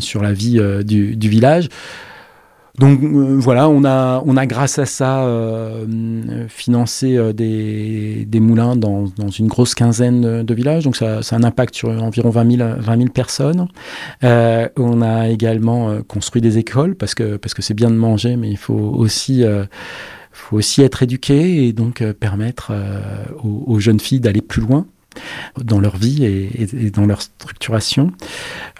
sur 0.00 0.22
la 0.22 0.32
vie 0.32 0.60
du, 0.84 1.16
du 1.16 1.28
village. 1.28 1.68
Donc 2.78 3.04
euh, 3.04 3.36
voilà, 3.38 3.68
on 3.68 3.84
a, 3.84 4.20
on 4.26 4.36
a 4.36 4.46
grâce 4.46 4.80
à 4.80 4.86
ça 4.86 5.24
euh, 5.24 6.48
financé 6.48 7.16
euh, 7.16 7.32
des, 7.32 8.24
des, 8.24 8.40
moulins 8.40 8.74
dans, 8.74 9.04
dans, 9.16 9.28
une 9.28 9.46
grosse 9.46 9.76
quinzaine 9.76 10.42
de 10.42 10.54
villages, 10.54 10.82
donc 10.82 10.96
ça, 10.96 11.22
ça, 11.22 11.36
a 11.36 11.38
un 11.38 11.44
impact 11.44 11.76
sur 11.76 11.90
environ 11.90 12.30
20 12.30 12.56
000, 12.56 12.68
20 12.78 12.96
000 12.96 13.08
personnes. 13.10 13.68
on 14.22 15.02
a 15.02 15.28
également 15.28 16.02
construit 16.08 16.42
des 16.42 16.58
écoles 16.58 16.96
parce 16.96 17.14
que 17.14 17.36
parce 17.36 17.54
que 17.54 17.62
c'est 17.62 17.74
bien 17.74 17.90
de 17.90 17.96
manger, 17.96 18.36
mais 18.36 18.50
il 18.50 18.58
faut 18.58 18.74
aussi 18.74 19.44
faut 20.32 20.56
aussi 20.56 20.82
être 20.82 21.04
éduqué 21.04 21.68
et 21.68 21.72
donc 21.72 22.02
permettre 22.14 22.72
aux, 23.44 23.78
jeunes 23.78 24.00
filles 24.00 24.20
d'aller 24.20 24.42
plus 24.42 24.62
loin 24.62 24.86
dans 25.62 25.80
leur 25.80 25.96
vie 25.96 26.24
et, 26.24 26.90
dans 26.90 27.06
leur 27.06 27.22
structuration. 27.22 28.12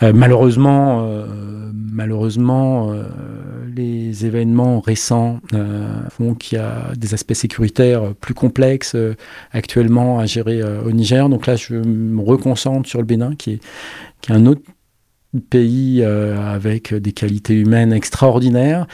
Euh, 0.02 0.12
malheureusement, 0.14 1.06
euh, 1.06 1.70
malheureusement 1.74 2.92
euh, 2.92 3.04
les 3.74 4.26
événements 4.26 4.80
récents 4.80 5.40
font 6.10 6.34
qu'il 6.34 6.58
y 6.58 6.60
a 6.60 6.92
des 6.96 7.14
aspects 7.14 7.34
sécuritaires 7.34 8.14
plus 8.14 8.34
complexes 8.34 8.96
actuellement 9.52 10.18
à 10.18 10.26
gérer 10.26 10.62
au 10.62 10.92
Niger. 10.92 11.28
Donc 11.28 11.46
là, 11.46 11.56
je 11.56 11.74
me 11.74 12.22
reconcentre 12.22 12.88
sur 12.88 13.00
le 13.00 13.04
Bénin, 13.04 13.34
qui 13.34 13.52
est, 13.54 13.60
qui 14.20 14.32
est 14.32 14.34
un 14.34 14.46
autre 14.46 14.62
pays 15.40 16.02
avec 16.04 16.94
des 16.94 17.12
qualités 17.12 17.54
humaines 17.54 17.92
extraordinaires. 17.92 18.86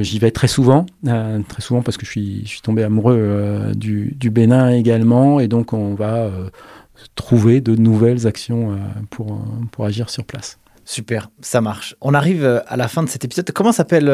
J'y 0.00 0.18
vais 0.18 0.30
très 0.30 0.48
souvent, 0.48 0.86
très 1.04 1.62
souvent 1.62 1.82
parce 1.82 1.96
que 1.96 2.06
je 2.06 2.10
suis, 2.10 2.60
tombé 2.62 2.82
amoureux 2.82 3.72
du, 3.74 4.14
du, 4.18 4.30
Bénin 4.30 4.70
également, 4.70 5.40
et 5.40 5.48
donc 5.48 5.72
on 5.72 5.94
va 5.94 6.30
trouver 7.14 7.60
de 7.60 7.74
nouvelles 7.76 8.26
actions 8.26 8.72
euh, 8.72 8.76
pour, 9.10 9.32
euh, 9.32 9.36
pour 9.72 9.84
agir 9.84 10.10
sur 10.10 10.24
place. 10.24 10.58
Super, 10.90 11.30
ça 11.40 11.60
marche. 11.60 11.94
On 12.00 12.14
arrive 12.14 12.44
euh, 12.44 12.58
à 12.66 12.76
la 12.76 12.88
fin 12.88 13.04
de 13.04 13.08
cet 13.08 13.24
épisode. 13.24 13.48
Comment 13.52 13.70
s'appelle 13.70 14.06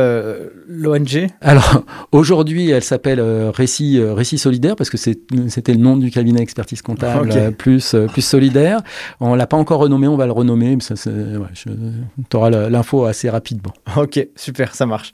l'ONG 0.68 1.26
Alors, 1.40 1.84
aujourd'hui, 2.12 2.68
elle 2.68 2.84
s'appelle 2.84 3.18
Récit, 3.18 3.98
Récit 3.98 4.36
Solidaire 4.36 4.76
parce 4.76 4.90
que 4.90 4.98
c'était 4.98 5.72
le 5.72 5.78
nom 5.78 5.96
du 5.96 6.10
cabinet 6.10 6.42
expertise 6.42 6.82
comptable 6.82 7.52
plus, 7.52 7.96
plus 8.12 8.20
solidaire. 8.20 8.82
On 9.20 9.32
ne 9.32 9.38
l'a 9.38 9.46
pas 9.46 9.56
encore 9.56 9.80
renommé, 9.80 10.06
on 10.06 10.18
va 10.18 10.26
le 10.26 10.32
renommer. 10.32 10.76
tu 10.76 12.36
auras 12.36 12.50
l'info 12.50 13.06
assez 13.06 13.30
rapidement. 13.30 13.72
Ok, 13.96 14.28
super, 14.36 14.74
ça 14.74 14.84
marche. 14.84 15.12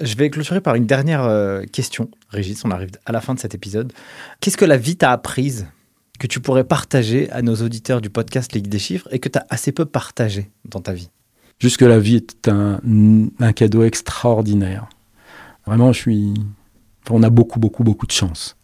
Je 0.00 0.16
vais 0.16 0.30
clôturer 0.30 0.62
par 0.62 0.76
une 0.76 0.86
dernière 0.86 1.60
question. 1.72 2.08
Régis, 2.30 2.64
on 2.64 2.70
arrive 2.70 2.92
à 3.04 3.12
la 3.12 3.20
fin 3.20 3.34
de 3.34 3.38
cet 3.38 3.54
épisode. 3.54 3.92
Qu'est-ce 4.40 4.56
que 4.56 4.64
la 4.64 4.78
vie 4.78 4.96
t'a 4.96 5.12
apprise? 5.12 5.66
Que 6.18 6.26
tu 6.26 6.40
pourrais 6.40 6.64
partager 6.64 7.30
à 7.30 7.42
nos 7.42 7.56
auditeurs 7.56 8.00
du 8.00 8.10
podcast 8.10 8.52
Ligue 8.52 8.68
des 8.68 8.78
chiffres 8.78 9.08
et 9.10 9.18
que 9.18 9.28
tu 9.28 9.38
as 9.38 9.46
assez 9.50 9.72
peu 9.72 9.84
partagé 9.84 10.50
dans 10.64 10.80
ta 10.80 10.92
vie 10.92 11.10
Juste 11.58 11.76
que 11.76 11.84
la 11.84 12.00
vie 12.00 12.16
est 12.16 12.48
un, 12.48 13.52
cadeau 13.52 13.84
extraordinaire. 13.84 14.88
Vraiment, 15.64 15.92
je 15.92 16.00
suis. 16.00 16.34
on 17.08 17.22
a 17.22 17.30
beaucoup, 17.30 17.60
beaucoup, 17.60 17.84
beaucoup 17.84 18.06
de 18.06 18.12
chance 18.12 18.56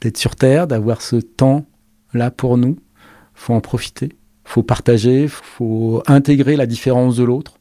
d'être 0.00 0.16
sur 0.16 0.36
Terre, 0.36 0.66
d'avoir 0.66 1.02
ce 1.02 1.16
temps-là 1.16 2.30
pour 2.30 2.56
nous. 2.56 2.78
faut 3.34 3.52
en 3.52 3.60
profiter. 3.60 4.16
faut 4.44 4.62
partager. 4.62 5.28
faut 5.28 6.02
intégrer 6.06 6.56
la 6.56 6.64
différence 6.64 7.16
de 7.16 7.24
l'autre. 7.24 7.58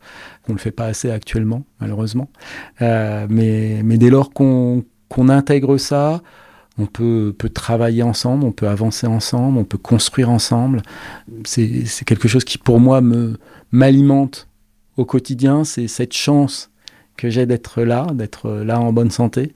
On 0.48 0.54
ne 0.54 0.58
le 0.58 0.62
fait 0.62 0.72
pas 0.72 0.86
assez 0.86 1.12
actuellement, 1.12 1.66
malheureusement. 1.82 2.30
Euh, 2.82 3.28
mais 3.30 3.84
dès 3.98 4.10
lors 4.10 4.32
qu'on 4.32 4.86
intègre 5.28 5.78
ça, 5.78 6.22
on 6.78 6.86
peut, 6.86 7.34
peut, 7.38 7.50
travailler 7.50 8.04
ensemble, 8.04 8.44
on 8.44 8.52
peut 8.52 8.68
avancer 8.68 9.08
ensemble, 9.08 9.58
on 9.58 9.64
peut 9.64 9.78
construire 9.78 10.30
ensemble. 10.30 10.82
C'est 11.46 12.06
quelque 12.06 12.28
chose 12.28 12.44
qui, 12.44 12.58
pour 12.58 12.80
moi, 12.80 13.02
me 13.02 13.38
m'alimente 13.72 14.48
au 14.98 15.06
quotidien. 15.06 15.64
C'est 15.64 15.88
cette 15.88 16.14
chance 16.14 16.70
que 17.18 17.30
j'ai 17.30 17.46
d'être 17.46 17.84
là, 17.84 18.08
d'être 18.14 18.50
là 18.50 18.80
en 18.80 18.92
bonne 18.92 19.12
santé, 19.12 19.54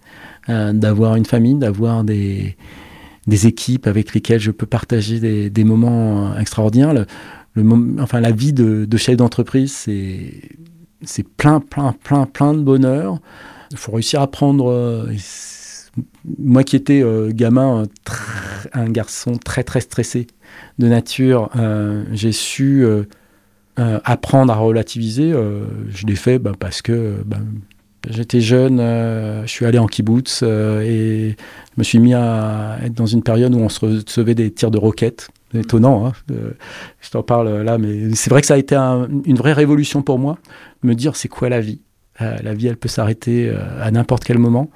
euh, 0.47 0.71
d'avoir 0.71 1.15
une 1.15 1.25
famille, 1.25 1.55
d'avoir 1.55 2.03
des, 2.03 2.55
des 3.27 3.47
équipes 3.47 3.87
avec 3.87 4.13
lesquelles 4.13 4.39
je 4.39 4.51
peux 4.51 4.65
partager 4.65 5.19
des, 5.19 5.49
des 5.49 5.63
moments 5.63 6.37
extraordinaires. 6.37 6.93
Le, 6.93 7.05
enfin, 7.99 8.21
la 8.21 8.31
vie 8.31 8.53
de, 8.53 8.85
de 8.85 8.97
chef 8.97 9.17
d'entreprise, 9.17 9.73
c'est 9.73 11.27
plein, 11.37 11.59
plein, 11.59 11.93
plein, 12.03 12.25
plein 12.25 12.53
de 12.53 12.61
bonheur. 12.61 13.19
Il 13.71 13.77
faut 13.77 13.91
réussir 13.91 14.21
à 14.21 14.27
prendre 14.27 14.71
euh, 14.71 15.11
moi 16.37 16.63
qui 16.63 16.75
étais 16.75 17.01
euh, 17.01 17.31
gamin, 17.33 17.83
un, 18.73 18.89
garçon 18.89 19.37
très 19.37 19.63
très 19.63 19.81
stressé 19.81 20.27
de 20.77 20.87
nature, 20.87 21.49
euh, 21.55 22.03
j'ai 22.11 22.31
su 22.31 22.83
euh, 22.83 23.03
apprendre 23.77 24.51
à 24.51 24.55
relativiser. 24.55 25.31
je 25.31 26.05
l'ai 26.05 26.15
fait 26.15 26.39
bah, 26.39 26.51
parce 26.59 26.81
que 26.81 27.23
bah, 27.25 27.37
j'étais 28.09 28.41
jeune, 28.41 28.77
je 28.79 29.47
suis 29.47 29.65
allé 29.65 29.79
en 29.79 29.87
kibbutz 29.87 30.43
et 30.43 31.35
je 31.37 31.73
me 31.77 31.83
suis 31.83 31.99
mis 31.99 32.13
à 32.13 32.77
être 32.83 32.93
dans 32.93 33.05
une 33.05 33.23
période 33.23 33.53
où 33.53 33.59
on 33.59 33.69
se 33.69 33.79
recevait 33.79 34.35
des 34.35 34.51
tirs 34.51 34.71
de 34.71 34.77
roquettes. 34.77 35.29
Étonnant, 35.53 36.05
hein, 36.05 36.11
je 36.99 37.09
t'en 37.09 37.23
parle 37.23 37.63
là, 37.63 37.79
mais 37.79 38.13
c'est 38.13 38.29
vrai 38.29 38.41
que 38.41 38.47
ça 38.47 38.53
a 38.53 38.57
été 38.57 38.75
une 38.75 39.37
vraie 39.37 39.53
révolution 39.53 40.03
pour 40.03 40.19
moi, 40.19 40.37
me 40.83 40.93
dire 40.93 41.15
c'est 41.15 41.27
quoi 41.27 41.49
la 41.49 41.59
vie 41.59 41.81
euh, 42.21 42.37
la 42.43 42.53
vie, 42.53 42.67
elle 42.67 42.77
peut 42.77 42.89
s'arrêter 42.89 43.49
euh, 43.49 43.57
à 43.81 43.91
n'importe 43.91 44.23
quel 44.23 44.37
moment. 44.37 44.69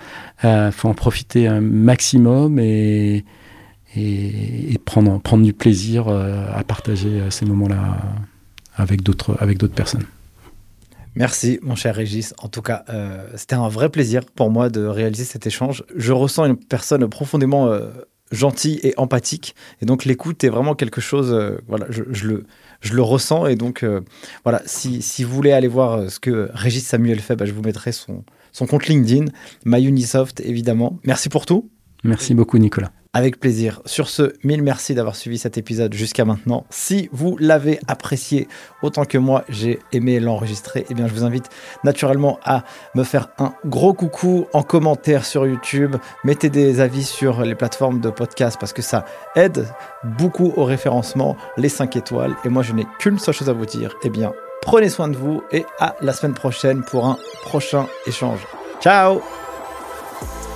Il 0.43 0.47
euh, 0.47 0.71
faut 0.71 0.87
en 0.87 0.93
profiter 0.93 1.47
un 1.47 1.61
maximum 1.61 2.59
et, 2.59 3.25
prendre, 4.85 5.19
prendre 5.21 5.43
du 5.43 5.53
plaisir 5.53 6.07
à 6.07 6.63
partager 6.63 7.21
ces 7.29 7.45
moments-là 7.45 7.97
avec 8.75 9.03
d'autres 9.03 9.37
avec 9.39 9.59
d'autres 9.59 9.75
personnes. 9.75 10.05
Merci, 11.15 11.59
mon 11.61 11.75
cher 11.75 11.95
Régis. 11.95 12.33
En 12.39 12.47
tout 12.47 12.63
cas, 12.63 12.85
c'était 13.35 13.53
un 13.53 13.67
vrai 13.67 13.89
plaisir 13.89 14.25
pour 14.25 14.49
moi 14.49 14.69
de 14.69 14.83
réaliser 14.83 15.25
cet 15.25 15.45
échange. 15.45 15.83
Je 15.95 16.11
ressens 16.11 16.45
une 16.45 16.57
personne 16.57 17.07
profondément 17.07 17.71
gentil 18.31 18.79
et 18.81 18.95
empathique. 18.97 19.53
Et 19.79 19.85
donc 19.85 20.05
l'écoute 20.05 20.43
est 20.43 20.49
vraiment 20.49 20.73
quelque 20.73 20.99
chose, 20.99 21.59
voilà, 21.67 21.85
je, 21.89 22.27
le, 22.27 22.45
je 22.83 22.93
le 22.93 23.01
ressens. 23.01 23.47
Et 23.47 23.55
donc 23.55 23.85
voilà, 24.43 24.61
si, 24.65 25.01
si, 25.01 25.23
vous 25.23 25.33
voulez 25.33 25.51
aller 25.51 25.67
voir 25.67 26.09
ce 26.11 26.19
que 26.19 26.49
Régis 26.53 26.85
Samuel 26.85 27.19
fait, 27.19 27.35
bah, 27.35 27.45
je 27.45 27.53
vous 27.53 27.61
mettrai 27.61 27.91
son, 27.91 28.23
son 28.51 28.67
compte 28.67 28.87
LinkedIn, 28.87 29.25
MyUnisoft 29.65 30.41
évidemment. 30.41 30.99
Merci 31.05 31.29
pour 31.29 31.45
tout. 31.45 31.69
Merci 32.03 32.33
beaucoup 32.33 32.57
Nicolas. 32.57 32.91
Avec 33.15 33.39
plaisir. 33.39 33.79
Sur 33.85 34.09
ce, 34.09 34.33
mille 34.43 34.63
merci 34.63 34.95
d'avoir 34.95 35.15
suivi 35.15 35.37
cet 35.37 35.59
épisode 35.59 35.93
jusqu'à 35.93 36.25
maintenant. 36.25 36.65
Si 36.71 37.09
vous 37.11 37.37
l'avez 37.39 37.79
apprécié 37.87 38.47
autant 38.81 39.05
que 39.05 39.19
moi, 39.19 39.43
j'ai 39.49 39.77
aimé 39.91 40.19
l'enregistrer, 40.19 40.83
eh 40.89 40.95
bien 40.95 41.07
je 41.07 41.13
vous 41.13 41.23
invite 41.23 41.49
naturellement 41.83 42.39
à 42.43 42.63
me 42.95 43.03
faire 43.03 43.29
un 43.37 43.53
gros 43.67 43.93
coucou 43.93 44.47
en 44.51 44.63
commentaire 44.63 45.25
sur 45.25 45.45
YouTube. 45.45 45.95
Mettez 46.23 46.49
des 46.49 46.79
avis 46.79 47.03
sur 47.03 47.43
les 47.43 47.53
plateformes 47.53 48.01
de 48.01 48.09
podcast 48.09 48.57
parce 48.59 48.73
que 48.73 48.81
ça 48.81 49.05
aide 49.35 49.67
beaucoup 50.03 50.51
au 50.55 50.63
référencement, 50.63 51.37
les 51.55 51.69
5 51.69 51.95
étoiles. 51.95 52.35
Et 52.45 52.49
moi, 52.49 52.63
je 52.63 52.73
n'ai 52.73 52.87
qu'une 52.97 53.19
seule 53.19 53.35
chose 53.35 53.49
à 53.49 53.53
vous 53.53 53.67
dire. 53.67 53.93
Eh 54.03 54.09
bien, 54.09 54.33
prenez 54.63 54.89
soin 54.89 55.07
de 55.07 55.15
vous 55.15 55.43
et 55.51 55.67
à 55.79 55.95
la 56.01 56.13
semaine 56.13 56.33
prochaine 56.33 56.81
pour 56.83 57.05
un 57.05 57.19
prochain 57.43 57.85
échange. 58.07 58.39
Ciao 58.81 59.21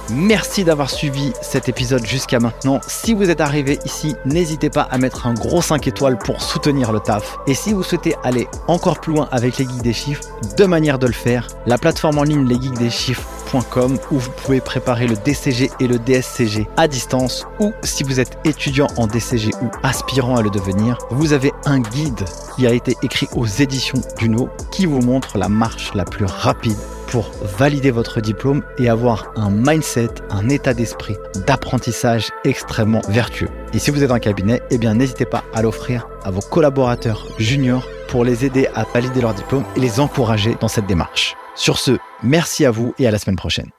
Merci 0.09 0.63
d'avoir 0.63 0.89
suivi 0.89 1.33
cet 1.41 1.67
épisode 1.67 2.05
jusqu'à 2.05 2.39
maintenant. 2.39 2.79
Si 2.87 3.13
vous 3.13 3.29
êtes 3.29 3.41
arrivé 3.41 3.77
ici, 3.83 4.15
n'hésitez 4.25 4.69
pas 4.69 4.83
à 4.83 4.97
mettre 4.97 5.27
un 5.27 5.33
gros 5.33 5.61
5 5.61 5.85
étoiles 5.87 6.17
pour 6.17 6.41
soutenir 6.41 6.93
le 6.93 6.99
taf. 6.99 7.37
Et 7.45 7.53
si 7.53 7.73
vous 7.73 7.83
souhaitez 7.83 8.15
aller 8.23 8.47
encore 8.67 9.01
plus 9.01 9.13
loin 9.13 9.27
avec 9.31 9.57
les 9.57 9.65
geeks 9.65 9.81
des 9.81 9.93
chiffres, 9.93 10.23
deux 10.57 10.67
manières 10.67 10.99
de 10.99 11.07
le 11.07 11.13
faire. 11.13 11.47
La 11.65 11.77
plateforme 11.77 12.19
en 12.19 12.23
ligne 12.23 12.47
lesgeeksdeschiffres.com 12.47 13.97
où 14.11 14.17
vous 14.17 14.31
pouvez 14.31 14.61
préparer 14.61 15.07
le 15.07 15.15
DCG 15.15 15.71
et 15.79 15.87
le 15.87 15.99
DSCG 15.99 16.67
à 16.77 16.87
distance 16.87 17.45
ou 17.59 17.73
si 17.83 18.03
vous 18.03 18.19
êtes 18.19 18.37
étudiant 18.45 18.87
en 18.97 19.07
DCG 19.07 19.51
ou 19.61 19.69
aspirant 19.83 20.37
à 20.37 20.41
le 20.41 20.49
devenir, 20.49 20.97
vous 21.11 21.33
avez 21.33 21.51
un 21.65 21.79
guide 21.79 22.23
qui 22.55 22.65
a 22.65 22.73
été 22.73 22.95
écrit 23.03 23.27
aux 23.35 23.45
éditions 23.45 24.01
Duno 24.17 24.49
qui 24.71 24.85
vous 24.85 25.01
montre 25.01 25.37
la 25.37 25.49
marche 25.49 25.93
la 25.95 26.05
plus 26.05 26.25
rapide 26.25 26.77
pour 27.07 27.31
valider 27.41 27.91
votre 27.91 28.21
diplôme 28.21 28.63
et 28.77 28.89
avoir 28.89 29.31
un 29.35 29.49
mindset, 29.49 30.09
un 30.29 30.49
état 30.49 30.73
d'esprit 30.73 31.15
d'apprentissage 31.47 32.29
extrêmement 32.43 33.01
vertueux. 33.09 33.49
Et 33.73 33.79
si 33.79 33.91
vous 33.91 34.03
êtes 34.03 34.11
un 34.11 34.19
cabinet, 34.19 34.61
eh 34.69 34.77
bien 34.77 34.93
n'hésitez 34.93 35.25
pas 35.25 35.43
à 35.53 35.61
l'offrir 35.61 36.07
à 36.23 36.31
vos 36.31 36.41
collaborateurs 36.41 37.27
juniors 37.39 37.87
pour 38.07 38.23
les 38.23 38.45
aider 38.45 38.67
à 38.75 38.83
valider 38.93 39.21
leur 39.21 39.33
diplôme 39.33 39.65
et 39.75 39.79
les 39.79 39.99
encourager 39.99 40.55
dans 40.59 40.67
cette 40.67 40.87
démarche. 40.87 41.35
Sur 41.55 41.79
ce, 41.79 41.97
merci 42.23 42.65
à 42.65 42.71
vous 42.71 42.93
et 42.99 43.07
à 43.07 43.11
la 43.11 43.17
semaine 43.17 43.35
prochaine. 43.35 43.71